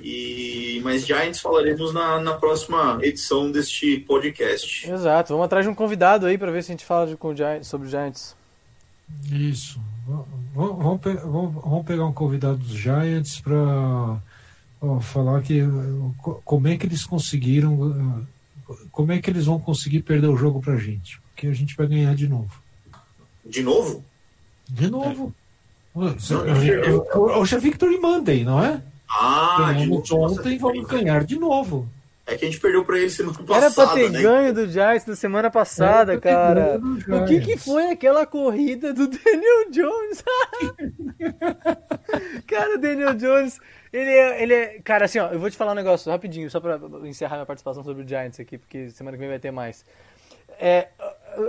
E 0.00 0.80
mas 0.84 1.04
Giants 1.04 1.40
falaremos 1.40 1.92
na, 1.92 2.20
na 2.20 2.34
próxima 2.34 3.00
edição 3.02 3.50
deste 3.50 3.98
podcast. 4.00 4.88
Exato, 4.88 5.32
vamos 5.32 5.46
atrás 5.46 5.64
de 5.64 5.70
um 5.70 5.74
convidado 5.74 6.26
aí 6.26 6.38
para 6.38 6.52
ver 6.52 6.62
se 6.62 6.70
a 6.70 6.74
gente 6.74 6.84
fala 6.84 7.06
de, 7.06 7.16
com 7.16 7.34
Giants, 7.34 7.66
sobre 7.66 7.88
Giants. 7.88 8.36
Isso. 9.30 9.80
Vamos, 10.54 10.78
vamos, 10.82 11.54
vamos 11.54 11.86
pegar 11.86 12.06
um 12.06 12.12
convidado 12.12 12.58
dos 12.58 12.72
Giants 12.72 13.40
para 13.40 14.20
falar 15.00 15.42
que 15.42 15.62
como 16.44 16.68
é 16.68 16.76
que 16.76 16.86
eles 16.86 17.04
conseguiram, 17.04 18.26
como 18.92 19.12
é 19.12 19.20
que 19.20 19.30
eles 19.30 19.46
vão 19.46 19.58
conseguir 19.58 20.02
perder 20.02 20.28
o 20.28 20.36
jogo 20.36 20.60
pra 20.60 20.76
gente? 20.76 21.20
Porque 21.28 21.46
a 21.46 21.52
gente 21.52 21.76
vai 21.76 21.86
ganhar 21.86 22.14
de 22.14 22.28
novo. 22.28 22.50
De 23.44 23.62
novo? 23.62 24.04
De 24.68 24.90
novo. 24.90 25.34
Hoje 27.14 27.56
é 27.56 27.58
Victory 27.58 27.98
Monday, 27.98 28.44
não 28.44 28.62
é? 28.62 28.82
Ah, 29.08 29.72
Ganhamos 29.72 30.10
ontem 30.12 30.54
e 30.54 30.58
vamos 30.58 30.86
ganhar 30.86 31.24
de 31.24 31.38
novo. 31.38 31.88
É 32.26 32.36
que 32.36 32.44
a 32.44 32.48
gente 32.50 32.60
perdeu 32.60 32.84
pra 32.84 32.98
ele 32.98 33.08
semana 33.08 33.38
passada. 33.38 33.64
Era 33.64 33.74
pra 33.74 33.86
ter 33.94 34.10
né? 34.10 34.20
ganho 34.20 34.52
do 34.52 34.68
Giants 34.68 35.06
na 35.06 35.16
semana 35.16 35.50
passada, 35.50 36.20
cara. 36.20 36.78
O 36.78 37.24
que, 37.24 37.40
que 37.40 37.56
foi 37.56 37.90
aquela 37.90 38.26
corrida 38.26 38.92
do 38.92 39.08
Daniel 39.08 39.70
Jones? 39.70 40.22
cara, 42.58 42.74
o 42.74 42.78
Daniel 42.78 43.14
Jones 43.14 43.60
ele 43.92 44.10
é, 44.10 44.42
ele 44.42 44.54
é. 44.54 44.80
Cara, 44.80 45.06
assim, 45.06 45.18
ó, 45.18 45.28
eu 45.28 45.38
vou 45.38 45.50
te 45.50 45.56
falar 45.56 45.72
um 45.72 45.76
negócio 45.76 46.10
rapidinho, 46.10 46.50
só 46.50 46.60
pra 46.60 46.78
encerrar 47.04 47.36
minha 47.36 47.46
participação 47.46 47.82
sobre 47.82 48.04
o 48.04 48.08
Giants 48.08 48.38
aqui, 48.38 48.58
porque 48.58 48.90
semana 48.90 49.16
que 49.16 49.20
vem 49.20 49.28
vai 49.28 49.38
ter 49.38 49.50
mais. 49.50 49.84
É, 50.60 50.88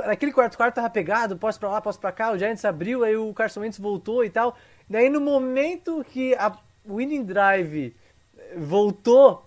aquele 0.06 0.32
quarto 0.32 0.56
quarto 0.56 0.76
tava 0.76 0.90
pegado, 0.90 1.38
posso 1.38 1.60
pra 1.60 1.70
lá, 1.70 1.82
posso 1.82 2.00
pra 2.00 2.12
cá, 2.12 2.32
o 2.32 2.38
Giants 2.38 2.64
abriu, 2.64 3.04
aí 3.04 3.16
o 3.18 3.34
Carson 3.34 3.62
Wentz 3.62 3.80
voltou 3.80 4.24
e 4.24 4.30
tal. 4.30 4.56
Daí 4.90 5.10
no 5.10 5.20
momento 5.20 6.06
que 6.12 6.34
a 6.36 6.56
winning 6.88 7.26
drive 7.26 7.96
voltou 8.56 9.46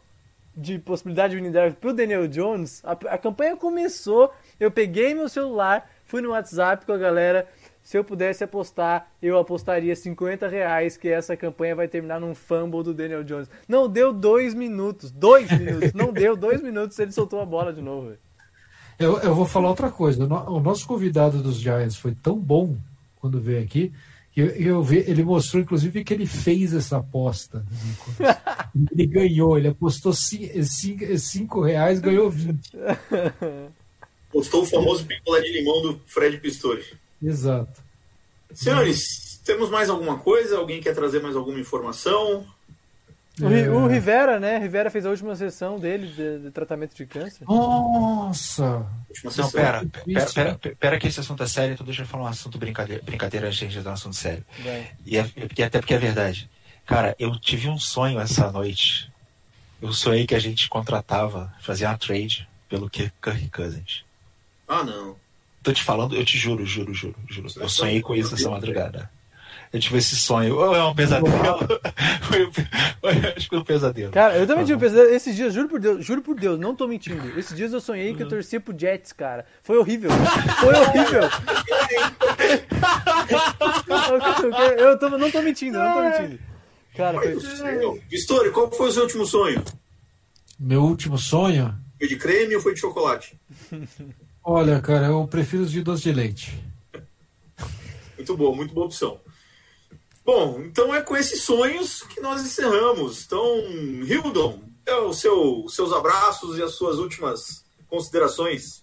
de 0.54 0.78
possibilidade 0.78 1.30
de 1.30 1.36
winning 1.36 1.52
drive 1.52 1.74
pro 1.76 1.94
Daniel 1.94 2.28
Jones, 2.28 2.82
a, 2.84 2.92
a 2.92 3.18
campanha 3.18 3.56
começou, 3.56 4.32
eu 4.60 4.70
peguei 4.70 5.14
meu 5.14 5.28
celular, 5.28 5.90
fui 6.04 6.20
no 6.20 6.30
WhatsApp 6.30 6.84
com 6.84 6.92
a 6.92 6.98
galera, 6.98 7.48
se 7.82 7.98
eu 7.98 8.04
pudesse 8.04 8.44
apostar, 8.44 9.10
eu 9.20 9.38
apostaria 9.38 9.94
50 9.94 10.46
reais 10.48 10.96
que 10.96 11.08
essa 11.08 11.36
campanha 11.36 11.74
vai 11.74 11.88
terminar 11.88 12.20
num 12.20 12.34
fumble 12.34 12.82
do 12.82 12.94
Daniel 12.94 13.24
Jones. 13.24 13.48
Não 13.68 13.88
deu 13.88 14.12
dois 14.12 14.54
minutos. 14.54 15.10
Dois 15.10 15.50
minutos. 15.50 15.92
Não 15.92 16.12
deu 16.12 16.36
dois 16.36 16.62
minutos 16.62 16.98
ele 16.98 17.12
soltou 17.12 17.40
a 17.40 17.46
bola 17.46 17.72
de 17.72 17.82
novo. 17.82 18.12
Eu, 18.98 19.18
eu 19.18 19.34
vou 19.34 19.44
falar 19.46 19.68
outra 19.68 19.90
coisa. 19.90 20.24
O 20.24 20.60
nosso 20.60 20.86
convidado 20.86 21.42
dos 21.42 21.56
Giants 21.56 21.96
foi 21.96 22.14
tão 22.14 22.38
bom 22.38 22.76
quando 23.20 23.40
veio 23.40 23.62
aqui 23.62 23.92
que 24.32 24.40
eu, 24.40 24.46
eu 24.46 24.82
vi, 24.82 24.98
ele 25.06 25.22
mostrou, 25.22 25.62
inclusive, 25.62 26.02
que 26.02 26.14
ele 26.14 26.24
fez 26.24 26.72
essa 26.72 26.96
aposta. 26.96 27.64
ele 28.90 29.06
ganhou, 29.06 29.58
ele 29.58 29.68
apostou 29.68 30.12
5 30.14 31.60
reais 31.60 32.00
ganhou 32.00 32.30
20. 32.30 32.72
Postou 34.32 34.62
o 34.62 34.66
famoso 34.66 35.04
picolé 35.04 35.42
de 35.42 35.52
limão 35.52 35.82
do 35.82 36.00
Fred 36.06 36.38
Pistori. 36.38 36.82
Exato. 37.22 37.80
Senhores, 38.52 39.40
temos 39.44 39.70
mais 39.70 39.88
alguma 39.88 40.18
coisa? 40.18 40.58
Alguém 40.58 40.80
quer 40.80 40.94
trazer 40.94 41.22
mais 41.22 41.36
alguma 41.36 41.60
informação? 41.60 42.46
O, 43.40 43.48
é... 43.48 43.70
o 43.70 43.86
Rivera, 43.86 44.38
né? 44.38 44.58
Rivera 44.58 44.90
fez 44.90 45.06
a 45.06 45.10
última 45.10 45.34
sessão 45.34 45.78
dele 45.78 46.08
de, 46.08 46.38
de 46.40 46.50
tratamento 46.50 46.94
de 46.94 47.06
câncer. 47.06 47.44
Nossa! 47.48 48.86
Não, 49.24 49.50
pera, 49.50 49.86
pera, 50.04 50.26
pera, 50.34 50.76
pera, 50.78 50.98
que 50.98 51.08
esse 51.08 51.20
assunto 51.20 51.42
é 51.42 51.46
sério, 51.46 51.72
então 51.72 51.86
deixa 51.86 52.02
eu 52.02 52.06
falar 52.06 52.24
um 52.24 52.26
assunto 52.26 52.58
brincadeira, 52.58 53.02
brincadeira 53.02 53.46
antes 53.48 53.72
de 53.72 53.88
um 53.88 53.92
assunto 53.92 54.16
sério. 54.16 54.44
E, 55.06 55.16
é, 55.16 55.30
e 55.56 55.62
até 55.62 55.78
porque 55.78 55.94
é 55.94 55.98
verdade. 55.98 56.50
Cara, 56.84 57.16
eu 57.18 57.38
tive 57.38 57.68
um 57.68 57.78
sonho 57.78 58.20
essa 58.20 58.50
noite. 58.50 59.10
Eu 59.80 59.92
sonhei 59.92 60.26
que 60.26 60.34
a 60.34 60.38
gente 60.38 60.68
contratava, 60.68 61.52
fazia 61.60 61.88
uma 61.88 61.96
trade 61.96 62.46
pelo 62.68 62.90
Kirk 62.90 63.12
Cousins. 63.50 64.04
Ah, 64.68 64.84
não. 64.84 65.16
Tô 65.62 65.72
te 65.72 65.82
falando, 65.82 66.16
eu 66.16 66.24
te 66.24 66.36
juro, 66.36 66.66
juro, 66.66 66.92
juro, 66.92 67.14
juro. 67.28 67.48
Eu 67.56 67.68
sonhei 67.68 68.00
com 68.00 68.14
isso 68.14 68.34
essa 68.34 68.50
madrugada. 68.50 69.08
Eu 69.72 69.80
tive 69.80 69.98
esse 69.98 70.16
sonho. 70.16 70.56
Ou 70.56 70.76
é 70.76 70.84
um 70.84 70.94
pesadelo? 70.94 71.32
foi, 72.22 72.50
foi, 72.52 73.12
acho 73.34 73.44
que 73.44 73.48
foi 73.48 73.58
um 73.58 73.64
pesadelo. 73.64 74.12
Cara, 74.12 74.36
eu 74.36 74.46
também 74.46 74.64
tive 74.64 74.76
um 74.76 74.80
pesadelo. 74.80 75.14
Esses 75.14 75.34
dias, 75.34 75.54
juro 75.54 75.68
por 75.68 75.80
Deus, 75.80 76.04
juro 76.04 76.20
por 76.20 76.38
Deus, 76.38 76.58
não 76.58 76.74
tô 76.74 76.86
mentindo. 76.86 77.38
Esses 77.38 77.56
dias 77.56 77.72
eu 77.72 77.80
sonhei 77.80 78.14
que 78.14 78.22
eu 78.22 78.28
torcia 78.28 78.60
pro 78.60 78.78
Jets, 78.78 79.12
cara. 79.12 79.46
Foi 79.62 79.78
horrível. 79.78 80.10
Foi 80.60 80.74
horrível. 80.74 81.22
eu 84.78 84.98
tô, 84.98 85.08
não 85.10 85.30
tô 85.30 85.40
mentindo, 85.40 85.78
não 85.78 85.94
tô 85.94 86.02
mentindo. 86.02 86.38
Cara, 86.94 87.18
foi... 87.18 87.32
do 87.32 87.40
céu. 87.40 87.98
Pistori, 88.10 88.50
qual 88.50 88.70
foi 88.70 88.88
o 88.88 88.92
seu 88.92 89.04
último 89.04 89.24
sonho? 89.24 89.64
Meu 90.60 90.82
último 90.82 91.16
sonho? 91.16 91.74
Foi 91.98 92.08
de 92.08 92.16
creme 92.16 92.56
ou 92.56 92.60
foi 92.60 92.74
de 92.74 92.80
chocolate? 92.80 93.40
Olha, 94.44 94.80
cara, 94.80 95.06
eu 95.06 95.26
prefiro 95.26 95.62
os 95.62 95.70
de 95.70 95.82
doce 95.82 96.02
de 96.02 96.12
leite. 96.12 96.62
Muito 98.16 98.36
bom, 98.36 98.54
muito 98.54 98.74
boa 98.74 98.86
opção. 98.86 99.20
Bom, 100.24 100.60
então 100.62 100.94
é 100.94 101.00
com 101.00 101.16
esses 101.16 101.42
sonhos 101.42 102.02
que 102.02 102.20
nós 102.20 102.42
encerramos. 102.42 103.24
Então, 103.24 103.44
Hildon, 104.04 104.60
é 104.86 104.94
o 104.94 105.12
seu, 105.12 105.66
seus 105.68 105.92
abraços 105.92 106.58
e 106.58 106.62
as 106.62 106.74
suas 106.74 106.98
últimas 106.98 107.64
considerações. 107.88 108.82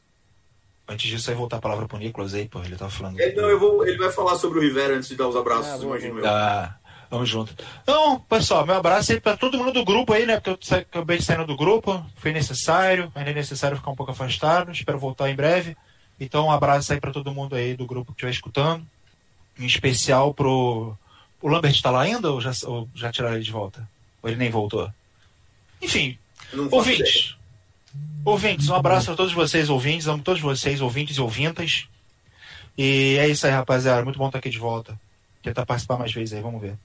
Antes 0.87 1.09
disso, 1.09 1.29
aí 1.29 1.35
voltar 1.35 1.57
a 1.57 1.61
palavra 1.61 1.87
pro 1.87 1.99
Nicolas 1.99 2.33
aí, 2.33 2.47
pô, 2.47 2.61
ele 2.63 2.75
tava 2.75 2.89
falando. 2.89 3.19
É, 3.19 3.33
não, 3.35 3.47
eu 3.47 3.59
vou, 3.59 3.85
ele 3.85 3.97
vai 3.97 4.11
falar 4.11 4.37
sobre 4.37 4.59
o 4.59 4.61
Rivera 4.61 4.95
antes 4.95 5.07
de 5.07 5.15
dar 5.15 5.27
os 5.27 5.35
abraços, 5.35 5.81
Ah, 5.81 5.85
imagino 5.85 6.19
eu. 6.19 6.27
Ah, 6.27 6.78
vamos 7.09 7.29
junto. 7.29 7.55
Então, 7.83 8.19
pessoal, 8.21 8.65
meu 8.65 8.75
abraço 8.75 9.11
aí 9.11 9.19
pra 9.19 9.35
todo 9.35 9.57
mundo 9.57 9.71
do 9.71 9.85
grupo 9.85 10.13
aí, 10.13 10.25
né? 10.25 10.39
Porque 10.39 10.73
eu 10.73 10.77
acabei 10.77 11.17
de 11.17 11.23
saindo 11.25 11.45
do 11.45 11.57
grupo, 11.57 12.05
foi 12.15 12.31
necessário, 12.31 13.11
ainda 13.15 13.31
é 13.31 13.33
necessário 13.33 13.77
ficar 13.77 13.91
um 13.91 13.95
pouco 13.95 14.11
afastado, 14.11 14.71
espero 14.71 14.99
voltar 14.99 15.29
em 15.29 15.35
breve. 15.35 15.75
Então, 16.19 16.47
um 16.47 16.51
abraço 16.51 16.91
aí 16.93 16.99
pra 16.99 17.11
todo 17.11 17.33
mundo 17.33 17.55
aí 17.55 17.75
do 17.75 17.85
grupo 17.85 18.11
que 18.11 18.17
estiver 18.17 18.31
escutando. 18.31 18.85
Em 19.57 19.65
especial 19.65 20.33
pro. 20.33 20.97
O 21.41 21.47
Lambert 21.47 21.81
tá 21.81 21.89
lá 21.89 22.01
ainda 22.01 22.31
ou 22.31 22.41
já, 22.41 22.51
ou 22.65 22.89
já 22.93 23.11
tiraram 23.11 23.35
ele 23.35 23.43
de 23.43 23.51
volta? 23.51 23.87
Ou 24.21 24.29
ele 24.29 24.37
nem 24.37 24.49
voltou? 24.49 24.91
Enfim, 25.81 26.17
não 26.53 26.67
ouvintes. 26.71 27.35
Ouvintes, 28.25 28.69
um 28.69 28.75
abraço 28.75 29.11
a 29.11 29.15
todos 29.15 29.33
vocês, 29.33 29.69
ouvintes. 29.69 30.07
Amo 30.07 30.21
todos 30.21 30.41
vocês, 30.41 30.81
ouvintes 30.81 31.17
e 31.17 31.21
ouvintas. 31.21 31.87
E 32.77 33.17
é 33.17 33.27
isso 33.27 33.45
aí, 33.45 33.53
rapaziada. 33.53 34.03
Muito 34.03 34.19
bom 34.19 34.27
estar 34.27 34.39
aqui 34.39 34.49
de 34.49 34.59
volta. 34.59 34.99
Tentar 35.41 35.65
participar 35.65 35.97
mais 35.97 36.13
vezes 36.13 36.33
aí, 36.33 36.41
vamos 36.41 36.61
ver. 36.61 36.77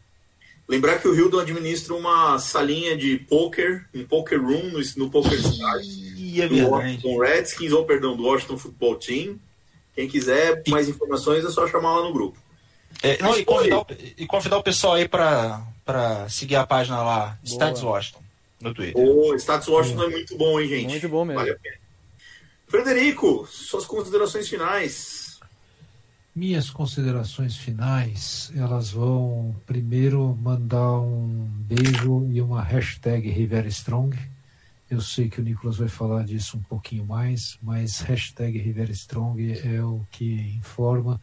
Lembrar 0.66 0.98
que 0.98 1.06
o 1.06 1.14
Hildon 1.14 1.40
administra 1.40 1.94
uma 1.94 2.38
salinha 2.38 2.96
de 2.96 3.18
poker, 3.18 3.86
um 3.94 4.04
poker 4.04 4.40
room 4.40 4.70
no, 4.70 4.80
no 4.96 5.10
Poker 5.10 5.38
Stars. 5.38 5.86
E 6.16 6.40
é 6.40 6.48
do. 6.48 6.68
Washington 6.68 7.18
Redskins, 7.18 7.72
ou 7.72 7.84
perdão, 7.84 8.16
do 8.16 8.24
Washington 8.24 8.56
Football 8.56 8.96
Team. 8.96 9.38
Quem 9.94 10.08
quiser 10.08 10.62
mais 10.68 10.88
informações 10.88 11.44
é 11.44 11.50
só 11.50 11.68
chamar 11.68 11.96
lá 12.00 12.02
no 12.06 12.12
grupo. 12.12 12.38
É, 13.02 13.22
não, 13.22 13.38
e, 13.38 13.44
convidar 13.44 13.78
o, 13.80 13.86
e 14.16 14.26
convidar 14.26 14.58
o 14.58 14.62
pessoal 14.62 14.94
aí 14.94 15.06
pra 15.06 15.62
seguir 16.28 16.56
a 16.56 16.66
página 16.66 17.02
lá, 17.02 17.38
Stats 17.44 17.82
Washington, 17.82 18.22
no 18.60 18.72
Twitter. 18.72 19.02
O 19.02 19.34
Status 19.36 19.68
Washington 19.68 20.04
é 20.04 20.08
muito 20.08 20.36
bom, 20.36 20.58
hein, 20.58 20.68
gente? 20.68 20.88
Muito 20.88 21.08
bom 21.08 21.24
mesmo. 21.24 21.40
Vale 21.40 21.52
a 21.52 21.58
pena. 21.58 21.76
Frederico, 22.66 23.46
suas 23.46 23.84
considerações 23.84 24.48
finais. 24.48 25.13
Minhas 26.34 26.68
considerações 26.68 27.56
finais, 27.56 28.52
elas 28.56 28.90
vão 28.90 29.54
primeiro 29.64 30.36
mandar 30.42 30.98
um 30.98 31.46
beijo 31.60 32.26
e 32.28 32.42
uma 32.42 32.60
hashtag 32.60 33.30
Rivera 33.30 33.68
Strong. 33.68 34.18
Eu 34.90 35.00
sei 35.00 35.30
que 35.30 35.40
o 35.40 35.44
Nicolas 35.44 35.76
vai 35.76 35.86
falar 35.86 36.24
disso 36.24 36.56
um 36.56 36.62
pouquinho 36.62 37.06
mais, 37.06 37.56
mas 37.62 38.00
hashtag 38.00 38.58
Rivera 38.58 38.90
Strong 38.90 39.60
é 39.60 39.80
o 39.80 40.04
que 40.10 40.56
informa. 40.58 41.20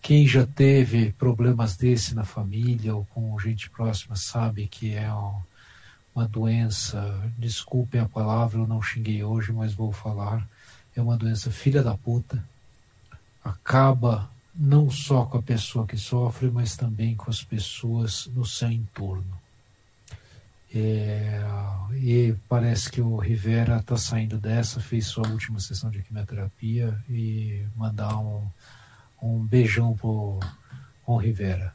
Quem 0.00 0.26
já 0.26 0.46
teve 0.46 1.12
problemas 1.12 1.76
desse 1.76 2.14
na 2.14 2.24
família 2.24 2.96
ou 2.96 3.04
com 3.04 3.38
gente 3.38 3.68
próxima 3.68 4.16
sabe 4.16 4.66
que 4.66 4.94
é 4.94 5.12
um- 5.12 5.42
uma 6.14 6.26
doença, 6.26 7.30
desculpem 7.36 8.00
a 8.00 8.08
palavra, 8.08 8.60
eu 8.60 8.66
não 8.66 8.80
xinguei 8.80 9.22
hoje, 9.22 9.52
mas 9.52 9.74
vou 9.74 9.92
falar, 9.92 10.48
é 10.96 11.02
uma 11.02 11.18
doença 11.18 11.50
filha 11.50 11.82
da 11.82 11.94
puta, 11.94 12.42
acaba 13.44 14.30
não 14.58 14.90
só 14.90 15.24
com 15.24 15.38
a 15.38 15.42
pessoa 15.42 15.86
que 15.86 15.96
sofre, 15.96 16.50
mas 16.50 16.76
também 16.76 17.14
com 17.14 17.30
as 17.30 17.44
pessoas 17.44 18.26
no 18.34 18.44
seu 18.44 18.70
entorno. 18.70 19.38
É, 20.74 21.40
e 21.94 22.34
parece 22.48 22.90
que 22.90 23.00
o 23.00 23.16
Rivera 23.16 23.78
está 23.78 23.96
saindo 23.96 24.36
dessa, 24.36 24.80
fez 24.80 25.06
sua 25.06 25.26
última 25.28 25.60
sessão 25.60 25.90
de 25.90 26.02
quimioterapia 26.02 26.98
e 27.08 27.62
mandar 27.76 28.18
um, 28.18 28.42
um 29.22 29.38
beijão 29.38 29.96
pro 29.96 30.40
o 31.06 31.16
Rivera. 31.16 31.72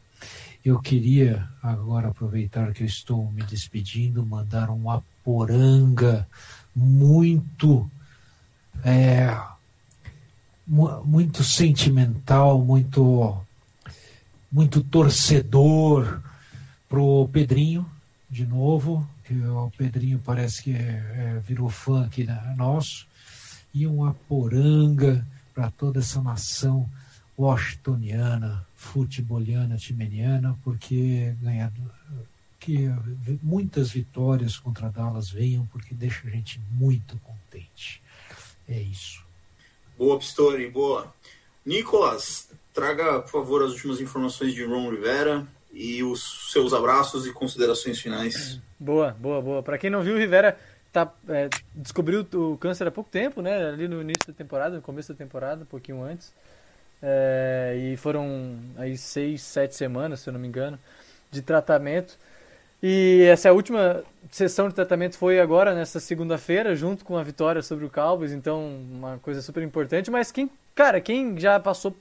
Eu 0.64 0.80
queria 0.80 1.48
agora 1.62 2.10
aproveitar 2.10 2.72
que 2.72 2.84
eu 2.84 2.88
estou 2.88 3.32
me 3.32 3.42
despedindo, 3.44 4.24
mandar 4.24 4.70
um 4.70 4.90
aporanga 4.92 6.28
muito 6.76 7.90
é, 8.84 9.36
muito 11.06 11.44
sentimental, 11.44 12.64
muito 12.64 13.40
muito 14.52 14.84
torcedor 14.84 16.22
pro 16.88 17.28
Pedrinho 17.32 17.86
de 18.30 18.46
novo, 18.46 19.08
que 19.24 19.34
o 19.36 19.72
Pedrinho 19.78 20.20
parece 20.20 20.64
que 20.64 20.72
é- 20.72 21.36
é, 21.38 21.42
virou 21.46 21.70
fã 21.70 22.06
aqui 22.06 22.24
né, 22.24 22.56
nosso, 22.58 23.06
e 23.74 23.86
uma 23.86 24.14
poranga 24.28 25.26
para 25.54 25.70
toda 25.70 26.00
essa 26.00 26.22
nação 26.22 26.90
washingtoniana, 27.38 28.66
futeboliana, 28.76 29.78
timeniana, 29.78 30.56
porque 30.64 31.36
ganhar 31.42 31.72
que 32.60 32.90
muitas 33.42 33.92
vitórias 33.92 34.58
contra 34.58 34.90
Dallas 34.90 35.30
venham, 35.30 35.66
porque 35.68 35.94
deixa 35.94 36.28
a 36.28 36.32
gente 36.32 36.62
muito 36.72 37.18
contente. 37.20 38.02
É 38.68 38.80
isso. 38.80 39.24
Boa, 39.98 40.18
Pistori, 40.18 40.70
boa. 40.70 41.14
Nicolas, 41.66 42.50
traga, 42.74 43.22
por 43.22 43.30
favor, 43.30 43.64
as 43.64 43.72
últimas 43.72 44.02
informações 44.02 44.54
de 44.54 44.64
Ron 44.66 44.90
Rivera 44.90 45.48
e 45.72 46.04
os 46.04 46.52
seus 46.52 46.74
abraços 46.74 47.26
e 47.26 47.32
considerações 47.32 48.00
finais. 48.00 48.60
Boa, 48.80 49.12
boa, 49.20 49.42
boa. 49.42 49.64
Pra 49.64 49.78
quem 49.78 49.90
não 49.90 50.02
viu, 50.02 50.18
Rivera 50.18 50.58
tá, 50.92 51.12
é, 51.28 51.50
descobriu 51.74 52.28
o 52.34 52.58
câncer 52.58 52.88
há 52.88 52.92
pouco 52.92 53.10
tempo, 53.10 53.42
né? 53.42 53.70
Ali 53.70 53.88
no 53.88 54.02
início 54.02 54.28
da 54.28 54.34
temporada, 54.34 54.76
no 54.76 54.82
começo 54.82 55.14
da 55.14 55.18
temporada, 55.18 55.64
um 55.64 55.66
pouquinho 55.66 56.04
antes. 56.04 56.34
É, 57.02 57.76
e 57.76 57.98
foram 57.98 58.60
aí 58.78 58.98
seis, 58.98 59.42
sete 59.42 59.76
semanas, 59.76 60.22
se 60.22 60.30
eu 60.30 60.34
não 60.34 60.40
me 60.40 60.48
engano, 60.48 60.80
de 61.32 61.42
tratamento. 61.42 62.18
E 62.86 63.24
essa 63.32 63.54
última 63.54 64.04
sessão 64.30 64.68
de 64.68 64.76
tratamento 64.76 65.18
foi 65.18 65.40
agora, 65.40 65.74
nessa 65.74 66.02
segunda-feira, 66.02 66.76
junto 66.76 67.06
com 67.06 67.18
a 67.18 67.24
vitória 67.24 67.62
sobre 67.62 67.86
o 67.86 67.90
Cowboys, 67.90 68.34
então 68.34 68.78
uma 68.92 69.18
coisa 69.20 69.42
super 69.42 69.64
importante. 69.64 70.12
Mas 70.12 70.34
quem, 70.34 70.52
cara, 70.76 71.00
quem 71.00 71.40
já 71.40 71.58
passou 71.62 71.96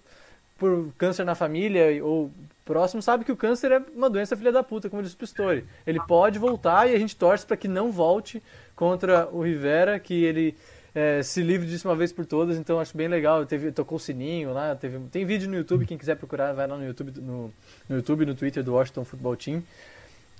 por 0.59 0.93
câncer 0.99 1.25
na 1.25 1.37
família 1.37 2.05
ou 2.05 2.33
próximo 2.65 3.01
sabe 3.01 3.25
que 3.25 3.31
o 3.31 3.37
câncer 3.37 3.71
é 3.71 3.83
uma 3.95 4.11
doença 4.11 4.37
filha 4.37 4.51
da 4.51 4.65
puta, 4.65 4.91
como 4.91 5.05
disse 5.05 5.15
o 5.15 5.19
Pistori. 5.19 5.65
Ele 5.87 6.01
pode 6.01 6.37
voltar 6.41 6.91
e 6.91 6.95
a 6.97 6.99
gente 6.99 7.15
torce 7.15 7.47
para 7.47 7.57
que 7.57 7.69
não 7.69 7.93
volte 7.93 8.43
contra 8.75 9.29
o 9.29 9.41
Rivera, 9.41 10.01
que 10.01 10.25
ele 10.25 10.57
é, 10.93 11.23
se 11.23 11.43
livre 11.43 11.69
disso 11.69 11.87
uma 11.87 11.95
vez 11.95 12.13
por 12.13 12.27
todas. 12.27 12.59
Então 12.59 12.81
acho 12.81 12.97
bem 12.97 13.07
legal. 13.07 13.47
Teve, 13.47 13.71
tocou 13.71 13.99
o 13.99 14.01
sininho 14.01 14.53
lá, 14.53 14.75
teve, 14.75 14.99
tem 15.13 15.25
vídeo 15.25 15.49
no 15.49 15.55
YouTube, 15.55 15.87
quem 15.87 15.97
quiser 15.97 16.17
procurar, 16.17 16.53
vai 16.53 16.67
lá 16.67 16.77
no 16.77 16.85
YouTube, 16.85 17.21
no, 17.21 17.55
no 17.89 17.97
YouTube, 17.97 18.27
no 18.27 18.35
Twitter 18.35 18.65
do 18.65 18.75
Washington 18.75 19.05
Football 19.05 19.37
Team. 19.37 19.63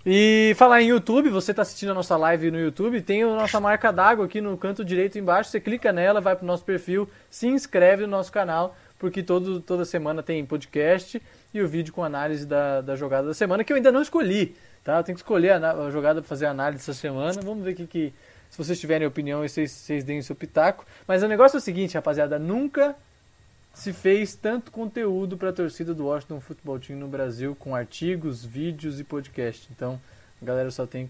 E 0.05 0.53
falar 0.57 0.83
em 0.83 0.89
YouTube, 0.89 1.29
você 1.29 1.53
está 1.53 1.63
assistindo 1.63 1.93
a 1.93 1.95
nossa 1.95 2.17
live 2.17 2.51
no 2.51 2.59
YouTube, 2.59 3.01
tem 3.03 3.23
a 3.23 3.27
nossa 3.27 3.61
marca 3.61 3.93
d'água 3.93 4.25
aqui 4.25 4.41
no 4.41 4.57
canto 4.57 4.85
direito 4.85 5.17
embaixo, 5.17 5.49
você 5.51 5.61
clica 5.61 5.93
nela, 5.93 6.21
vai 6.21 6.35
para 6.35 6.43
o 6.43 6.47
nosso 6.47 6.65
perfil, 6.65 7.09
se 7.31 7.47
inscreve 7.47 8.03
no 8.03 8.09
nosso 8.09 8.33
canal, 8.33 8.77
porque 8.99 9.23
todo, 9.23 9.61
toda 9.61 9.85
semana 9.85 10.21
tem 10.21 10.45
podcast 10.45 11.23
e 11.55 11.63
o 11.63 11.69
vídeo 11.69 11.93
com 11.93 12.03
análise 12.03 12.45
da, 12.45 12.81
da 12.81 12.97
jogada 12.97 13.29
da 13.29 13.35
semana, 13.35 13.63
que 13.63 13.73
eu 13.73 13.77
ainda 13.77 13.93
não 13.93 14.03
escolhi, 14.03 14.57
tá? 14.83 14.99
Eu 14.99 15.05
tenho 15.05 15.15
que 15.15 15.23
escolher 15.23 15.51
a, 15.53 15.71
a 15.71 15.91
jogada 15.91 16.21
para 16.21 16.29
fazer 16.29 16.47
a 16.47 16.51
análise 16.51 16.83
essa 16.83 16.95
semana, 16.95 17.41
vamos 17.41 17.63
ver 17.63 17.71
o 17.71 17.77
que, 17.77 17.87
que 17.87 18.13
se 18.51 18.59
vocês 18.59 18.81
tiverem 18.81 19.07
opinião, 19.07 19.47
vocês, 19.47 19.71
vocês 19.71 20.03
deem 20.03 20.19
o 20.19 20.23
seu 20.23 20.35
pitaco. 20.35 20.85
Mas 21.07 21.23
o 21.23 21.29
negócio 21.29 21.57
é 21.57 21.59
o 21.59 21.63
seguinte, 21.63 21.95
rapaziada, 21.95 22.41
nunca 22.41 22.97
se 23.75 23.93
fez 23.93 24.35
tanto 24.35 24.71
conteúdo 24.71 25.37
para 25.37 25.49
a 25.49 25.53
torcida 25.53 25.95
do 25.95 26.07
Washington 26.07 26.41
Football 26.41 26.79
Team 26.79 26.99
no 26.99 27.09
Brasil, 27.09 27.57
com 27.59 27.75
artigos, 27.75 28.45
vídeos 28.45 29.01
e 29.01 29.05
podcast. 29.05 29.69
Então, 29.75 30.01
a 30.41 30.45
galera 30.45 30.71
só 30.71 30.87
tem, 30.87 31.09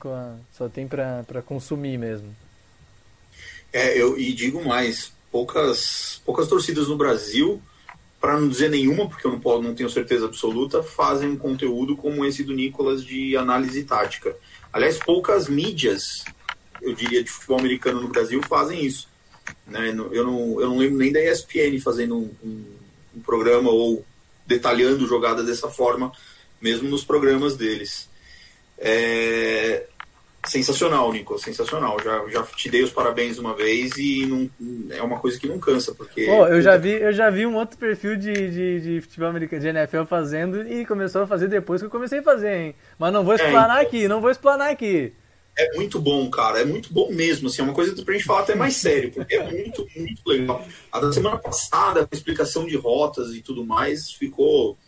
só 0.53 0.69
tem 0.69 0.87
para 0.87 1.43
consumir 1.45 1.99
mesmo. 1.99 2.35
É, 3.73 3.99
eu 3.99 4.19
e 4.19 4.33
digo 4.33 4.65
mais, 4.65 5.13
poucas, 5.31 6.21
poucas 6.25 6.47
torcidas 6.47 6.89
no 6.89 6.97
Brasil, 6.97 7.61
para 8.21 8.39
não 8.39 8.49
dizer 8.49 8.71
nenhuma, 8.71 9.09
porque 9.09 9.27
eu 9.27 9.33
não, 9.33 9.41
posso, 9.41 9.63
não 9.63 9.75
tenho 9.75 9.91
certeza 9.91 10.27
absoluta, 10.27 10.83
fazem 10.83 11.31
um 11.31 11.37
conteúdo 11.37 11.97
como 11.97 12.25
esse 12.25 12.45
do 12.45 12.55
Nicolas 12.55 13.05
de 13.05 13.37
análise 13.37 13.83
tática. 13.83 14.37
Aliás, 14.73 14.99
poucas 14.99 15.49
mídias, 15.49 16.25
eu 16.81 16.95
diria, 16.95 17.25
de 17.25 17.31
futebol 17.31 17.59
americano 17.59 18.01
no 18.01 18.09
Brasil 18.09 18.41
fazem 18.49 18.85
isso. 18.85 19.09
Né? 19.67 19.91
Eu, 20.13 20.25
não, 20.25 20.61
eu 20.61 20.69
não 20.69 20.79
lembro 20.79 20.99
nem 20.99 21.13
da 21.13 21.21
ESPN 21.21 21.79
fazendo 21.83 22.17
um, 22.17 22.31
um, 22.45 22.65
um 23.17 23.21
programa 23.21 23.71
ou 23.71 24.05
detalhando 24.47 25.07
jogada 25.07 25.43
dessa 25.43 25.69
forma, 25.69 26.13
mesmo 26.61 26.89
nos 26.89 27.05
programas 27.05 27.57
deles. 27.57 28.09
É, 28.79 29.87
Sensacional, 30.45 31.13
Nico, 31.13 31.39
sensacional. 31.39 31.97
Já, 32.03 32.27
já 32.29 32.43
te 32.43 32.69
dei 32.69 32.83
os 32.83 32.91
parabéns 32.91 33.39
uma 33.39 33.55
vez 33.55 33.93
e 33.97 34.27
não, 34.27 34.51
é 34.91 35.01
uma 35.01 35.21
coisa 35.21 35.39
que 35.39 35.47
não 35.47 35.57
cansa, 35.61 35.95
porque. 35.95 36.23
Eu 36.23 36.61
já 36.61 36.77
vi, 36.77 36.91
eu 36.91 37.13
já 37.13 37.31
vi 37.31 37.47
um 37.47 37.55
outro 37.55 37.79
perfil 37.79 38.17
de, 38.17 38.33
de, 38.33 38.81
de 38.81 39.01
futebol 39.03 39.29
americano, 39.29 39.63
de 39.63 39.69
NFL 39.69 40.03
fazendo 40.03 40.67
e 40.67 40.85
começou 40.85 41.23
a 41.23 41.27
fazer 41.29 41.47
depois 41.47 41.81
que 41.81 41.87
eu 41.87 41.91
comecei 41.91 42.19
a 42.19 42.25
fazer, 42.25 42.57
hein? 42.57 42.75
Mas 42.99 43.13
não 43.13 43.25
vou 43.25 43.35
explanar 43.35 43.79
então. 43.79 43.89
aqui, 43.89 44.09
não 44.09 44.21
vou 44.21 44.31
explanar 44.31 44.71
aqui. 44.71 45.13
É 45.57 45.77
muito 45.77 46.01
bom, 46.01 46.29
cara. 46.31 46.61
É 46.61 46.65
muito 46.65 46.93
bom 46.93 47.11
mesmo. 47.11 47.49
Assim, 47.49 47.61
é 47.61 47.65
uma 47.65 47.75
coisa 47.75 47.95
pra 48.03 48.15
gente 48.15 48.25
falar 48.25 48.41
até 48.41 48.55
mais 48.55 48.77
sério, 48.77 49.13
porque 49.13 49.35
é 49.35 49.51
muito, 49.51 49.87
muito 49.97 50.23
legal. 50.27 50.67
A 50.91 51.01
da 51.01 51.13
semana 51.13 51.39
passada, 51.39 52.09
a 52.11 52.15
explicação 52.15 52.67
de 52.67 52.77
rotas 52.77 53.35
e 53.35 53.43
tudo 53.43 53.65
mais, 53.65 54.11
ficou 54.13 54.79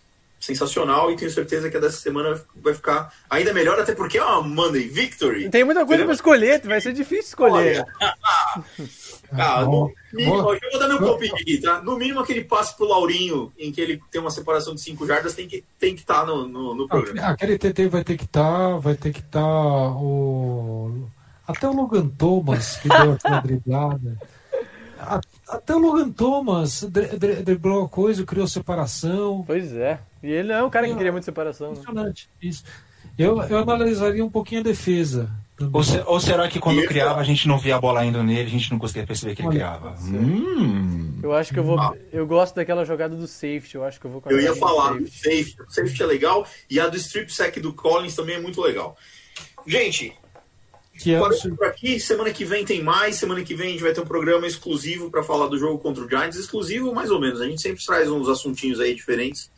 sensacional 0.45 1.11
e 1.11 1.17
tenho 1.17 1.31
certeza 1.31 1.71
que 1.71 1.77
a 1.77 1.81
dessa 1.81 1.97
semana 1.97 2.41
vai 2.55 2.75
ficar 2.75 3.13
ainda 3.31 3.53
melhor, 3.53 3.79
até 3.81 3.95
porque 3.95 4.19
é 4.19 4.25
uma 4.25 4.43
Monday 4.43 4.87
Victory. 4.87 5.49
Tem 5.49 5.65
muita 5.65 5.87
coisa 5.87 6.05
para 6.05 6.13
escolher, 6.13 6.61
vai 6.63 6.81
ser 6.81 6.93
difícil 6.93 7.29
escolher. 7.29 7.85
ah, 9.33 9.65
no 9.65 9.91
mínimo, 10.13 10.37
eu 10.53 10.71
vou 10.71 10.79
dar 10.79 10.89
meu 10.89 10.99
palpite 10.99 11.35
aqui, 11.35 11.59
tá? 11.59 11.81
No 11.81 11.97
mínimo 11.97 12.21
aquele 12.21 12.45
passe 12.45 12.77
pro 12.77 12.87
Laurinho, 12.87 13.53
em 13.59 13.73
que 13.73 13.81
ele 13.81 14.01
tem 14.11 14.21
uma 14.21 14.31
separação 14.31 14.75
de 14.75 14.83
5 14.83 15.07
jardas, 15.07 15.35
tem 15.35 15.49
que 15.49 15.57
estar 15.57 15.69
tem 15.79 15.97
que 15.97 16.05
tá 16.05 16.27
no, 16.27 16.47
no, 16.47 16.75
no 16.75 16.87
programa. 16.87 17.21
Ah, 17.23 17.31
aquele 17.31 17.59
TT 17.59 17.89
vai 17.89 18.05
ter 18.05 18.17
que 18.17 18.25
estar, 18.25 18.43
tá, 18.43 18.77
vai 18.77 18.95
ter 18.95 19.13
que 19.13 19.21
estar 19.21 19.41
tá 19.41 19.97
o... 19.97 21.09
Até 21.47 21.69
o 21.69 21.75
Logan 21.75 22.09
Thomas, 22.09 22.77
que 22.77 22.89
deu 22.89 23.13
aquela 23.13 23.41
driblada. 23.41 24.19
Até 25.55 25.75
o 25.75 25.79
Logan 25.79 26.11
Thomas 26.11 26.83
driblou 27.45 27.85
a 27.85 27.89
coisa, 27.89 28.25
criou 28.25 28.47
separação. 28.47 29.45
Pois 29.47 29.73
é. 29.75 30.01
E 30.23 30.31
ele 30.31 30.49
não 30.49 30.55
é 30.55 30.63
o 30.63 30.71
cara 30.71 30.89
que 30.89 30.95
queria 30.95 31.13
muito 31.13 31.25
separação. 31.25 31.69
Né? 31.69 31.73
Impressionante. 31.75 32.29
Né? 32.43 32.49
Isso. 32.49 32.65
Eu, 33.19 33.41
eu 33.43 33.59
analisaria 33.59 34.25
um 34.25 34.31
pouquinho 34.31 34.61
a 34.61 34.65
defesa. 34.65 35.31
Ou, 35.73 35.85
se, 35.85 36.03
ou, 36.05 36.19
será 36.19 36.49
que 36.49 36.59
quando 36.59 36.85
criava 36.85 37.21
a 37.21 37.25
gente 37.25 37.47
não 37.47 37.57
via 37.57 37.77
a 37.77 37.81
bola 37.81 38.05
indo 38.05 38.21
nele, 38.25 38.49
a 38.49 38.51
gente 38.51 38.73
não 38.73 38.79
conseguia 38.79 39.07
perceber 39.07 39.37
que 39.37 39.43
ele 39.43 39.51
criava? 39.51 39.95
Hum. 40.03 41.21
Eu 41.23 41.33
acho 41.33 41.53
que 41.53 41.59
eu 41.61 41.65
vou. 41.65 41.79
Ah. 41.79 41.95
Eu 42.13 42.27
gosto 42.27 42.57
daquela 42.57 42.85
jogada 42.85 43.15
do 43.15 43.29
safety. 43.29 43.77
Eu 43.77 43.85
acho 43.85 44.01
que 44.01 44.07
eu 44.07 44.11
vou. 44.11 44.23
Eu 44.27 44.41
ia 44.41 44.57
falar 44.57 44.95
do 44.95 45.09
safety. 45.09 45.63
O 45.63 45.71
safety 45.71 46.03
é 46.03 46.07
legal 46.07 46.45
e 46.69 46.81
a 46.81 46.89
do 46.89 46.97
strip 46.97 47.33
sack 47.33 47.61
do 47.61 47.73
Collins 47.73 48.17
também 48.17 48.35
é 48.35 48.41
muito 48.41 48.61
legal. 48.61 48.97
Gente, 49.65 50.13
que 50.99 51.15
é 51.15 51.19
por 51.19 51.67
aqui. 51.67 51.99
Semana 51.99 52.31
que 52.31 52.45
vem 52.45 52.65
tem 52.65 52.83
mais. 52.83 53.17
Semana 53.17 53.43
que 53.43 53.55
vem 53.55 53.69
a 53.69 53.71
gente 53.73 53.83
vai 53.83 53.93
ter 53.93 54.01
um 54.01 54.07
programa 54.07 54.47
exclusivo 54.47 55.11
para 55.11 55.23
falar 55.23 55.49
do 55.49 55.59
jogo 55.59 55.79
contra 55.79 56.05
o 56.05 56.09
Giants. 56.09 56.37
Exclusivo, 56.37 56.95
mais 56.95 57.11
ou 57.11 57.21
menos. 57.21 57.41
A 57.41 57.47
gente 57.47 57.61
sempre 57.61 57.85
traz 57.85 58.09
uns 58.09 58.29
assuntinhos 58.29 58.81
aí 58.81 58.95
diferentes. 58.95 59.51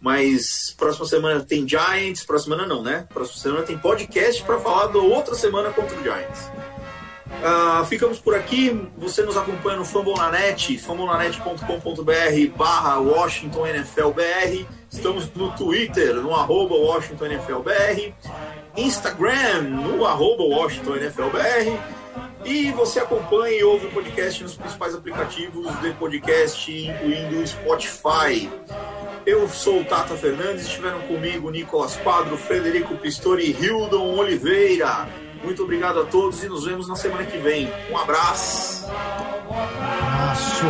Mas 0.00 0.74
próxima 0.76 1.06
semana 1.06 1.44
tem 1.44 1.68
Giants. 1.68 2.24
Próxima 2.24 2.56
semana 2.56 2.74
não, 2.74 2.82
né? 2.82 3.06
Próxima 3.12 3.38
semana 3.40 3.62
tem 3.62 3.78
podcast 3.78 4.42
para 4.42 4.58
falar 4.58 4.86
da 4.86 4.98
outra 4.98 5.34
semana 5.34 5.70
contra 5.70 5.96
o 5.96 6.02
Giants. 6.02 6.50
Uh, 7.40 7.84
ficamos 7.86 8.18
por 8.18 8.34
aqui. 8.34 8.88
Você 8.98 9.22
nos 9.22 9.36
acompanha 9.36 9.78
no 9.78 9.84
Fambonanet, 9.84 10.76
fambonanet.com.br 10.78 12.56
barra 12.56 12.98
Washington 12.98 13.66
NFL 13.66 14.10
BR. 14.10 14.66
Estamos 14.90 15.32
no 15.34 15.52
Twitter, 15.52 16.16
no 16.16 16.34
arroba 16.34 16.74
Washington 16.74 17.26
NFL 17.26 17.60
BR. 17.60 18.12
Instagram, 18.76 19.62
no 19.62 20.06
arroba 20.06 20.44
Washington 20.44 20.96
NFL 20.96 21.28
BR. 21.30 22.00
E 22.44 22.70
você 22.72 23.00
acompanha 23.00 23.58
e 23.58 23.64
ouve 23.64 23.86
o 23.86 23.90
podcast 23.90 24.42
nos 24.42 24.56
principais 24.56 24.94
aplicativos 24.94 25.66
de 25.80 25.92
podcast, 25.92 26.72
incluindo 26.72 27.40
o 27.40 27.46
Spotify. 27.46 28.50
Eu 29.26 29.46
sou 29.48 29.82
o 29.82 29.84
Tata 29.84 30.14
Fernandes, 30.16 30.66
estiveram 30.66 31.00
comigo 31.02 31.50
Nicolas 31.50 31.96
Quadro, 31.96 32.36
Frederico 32.38 32.96
Pistori 32.96 33.50
e 33.50 33.50
Hildon 33.50 34.16
Oliveira. 34.16 35.06
Muito 35.44 35.62
obrigado 35.62 36.00
a 36.00 36.04
todos 36.04 36.42
e 36.42 36.48
nos 36.48 36.64
vemos 36.64 36.88
na 36.88 36.96
semana 36.96 37.24
que 37.24 37.38
vem. 37.38 37.70
Um 37.90 37.98
abraço. 37.98 38.86
Abraço. 39.50 40.64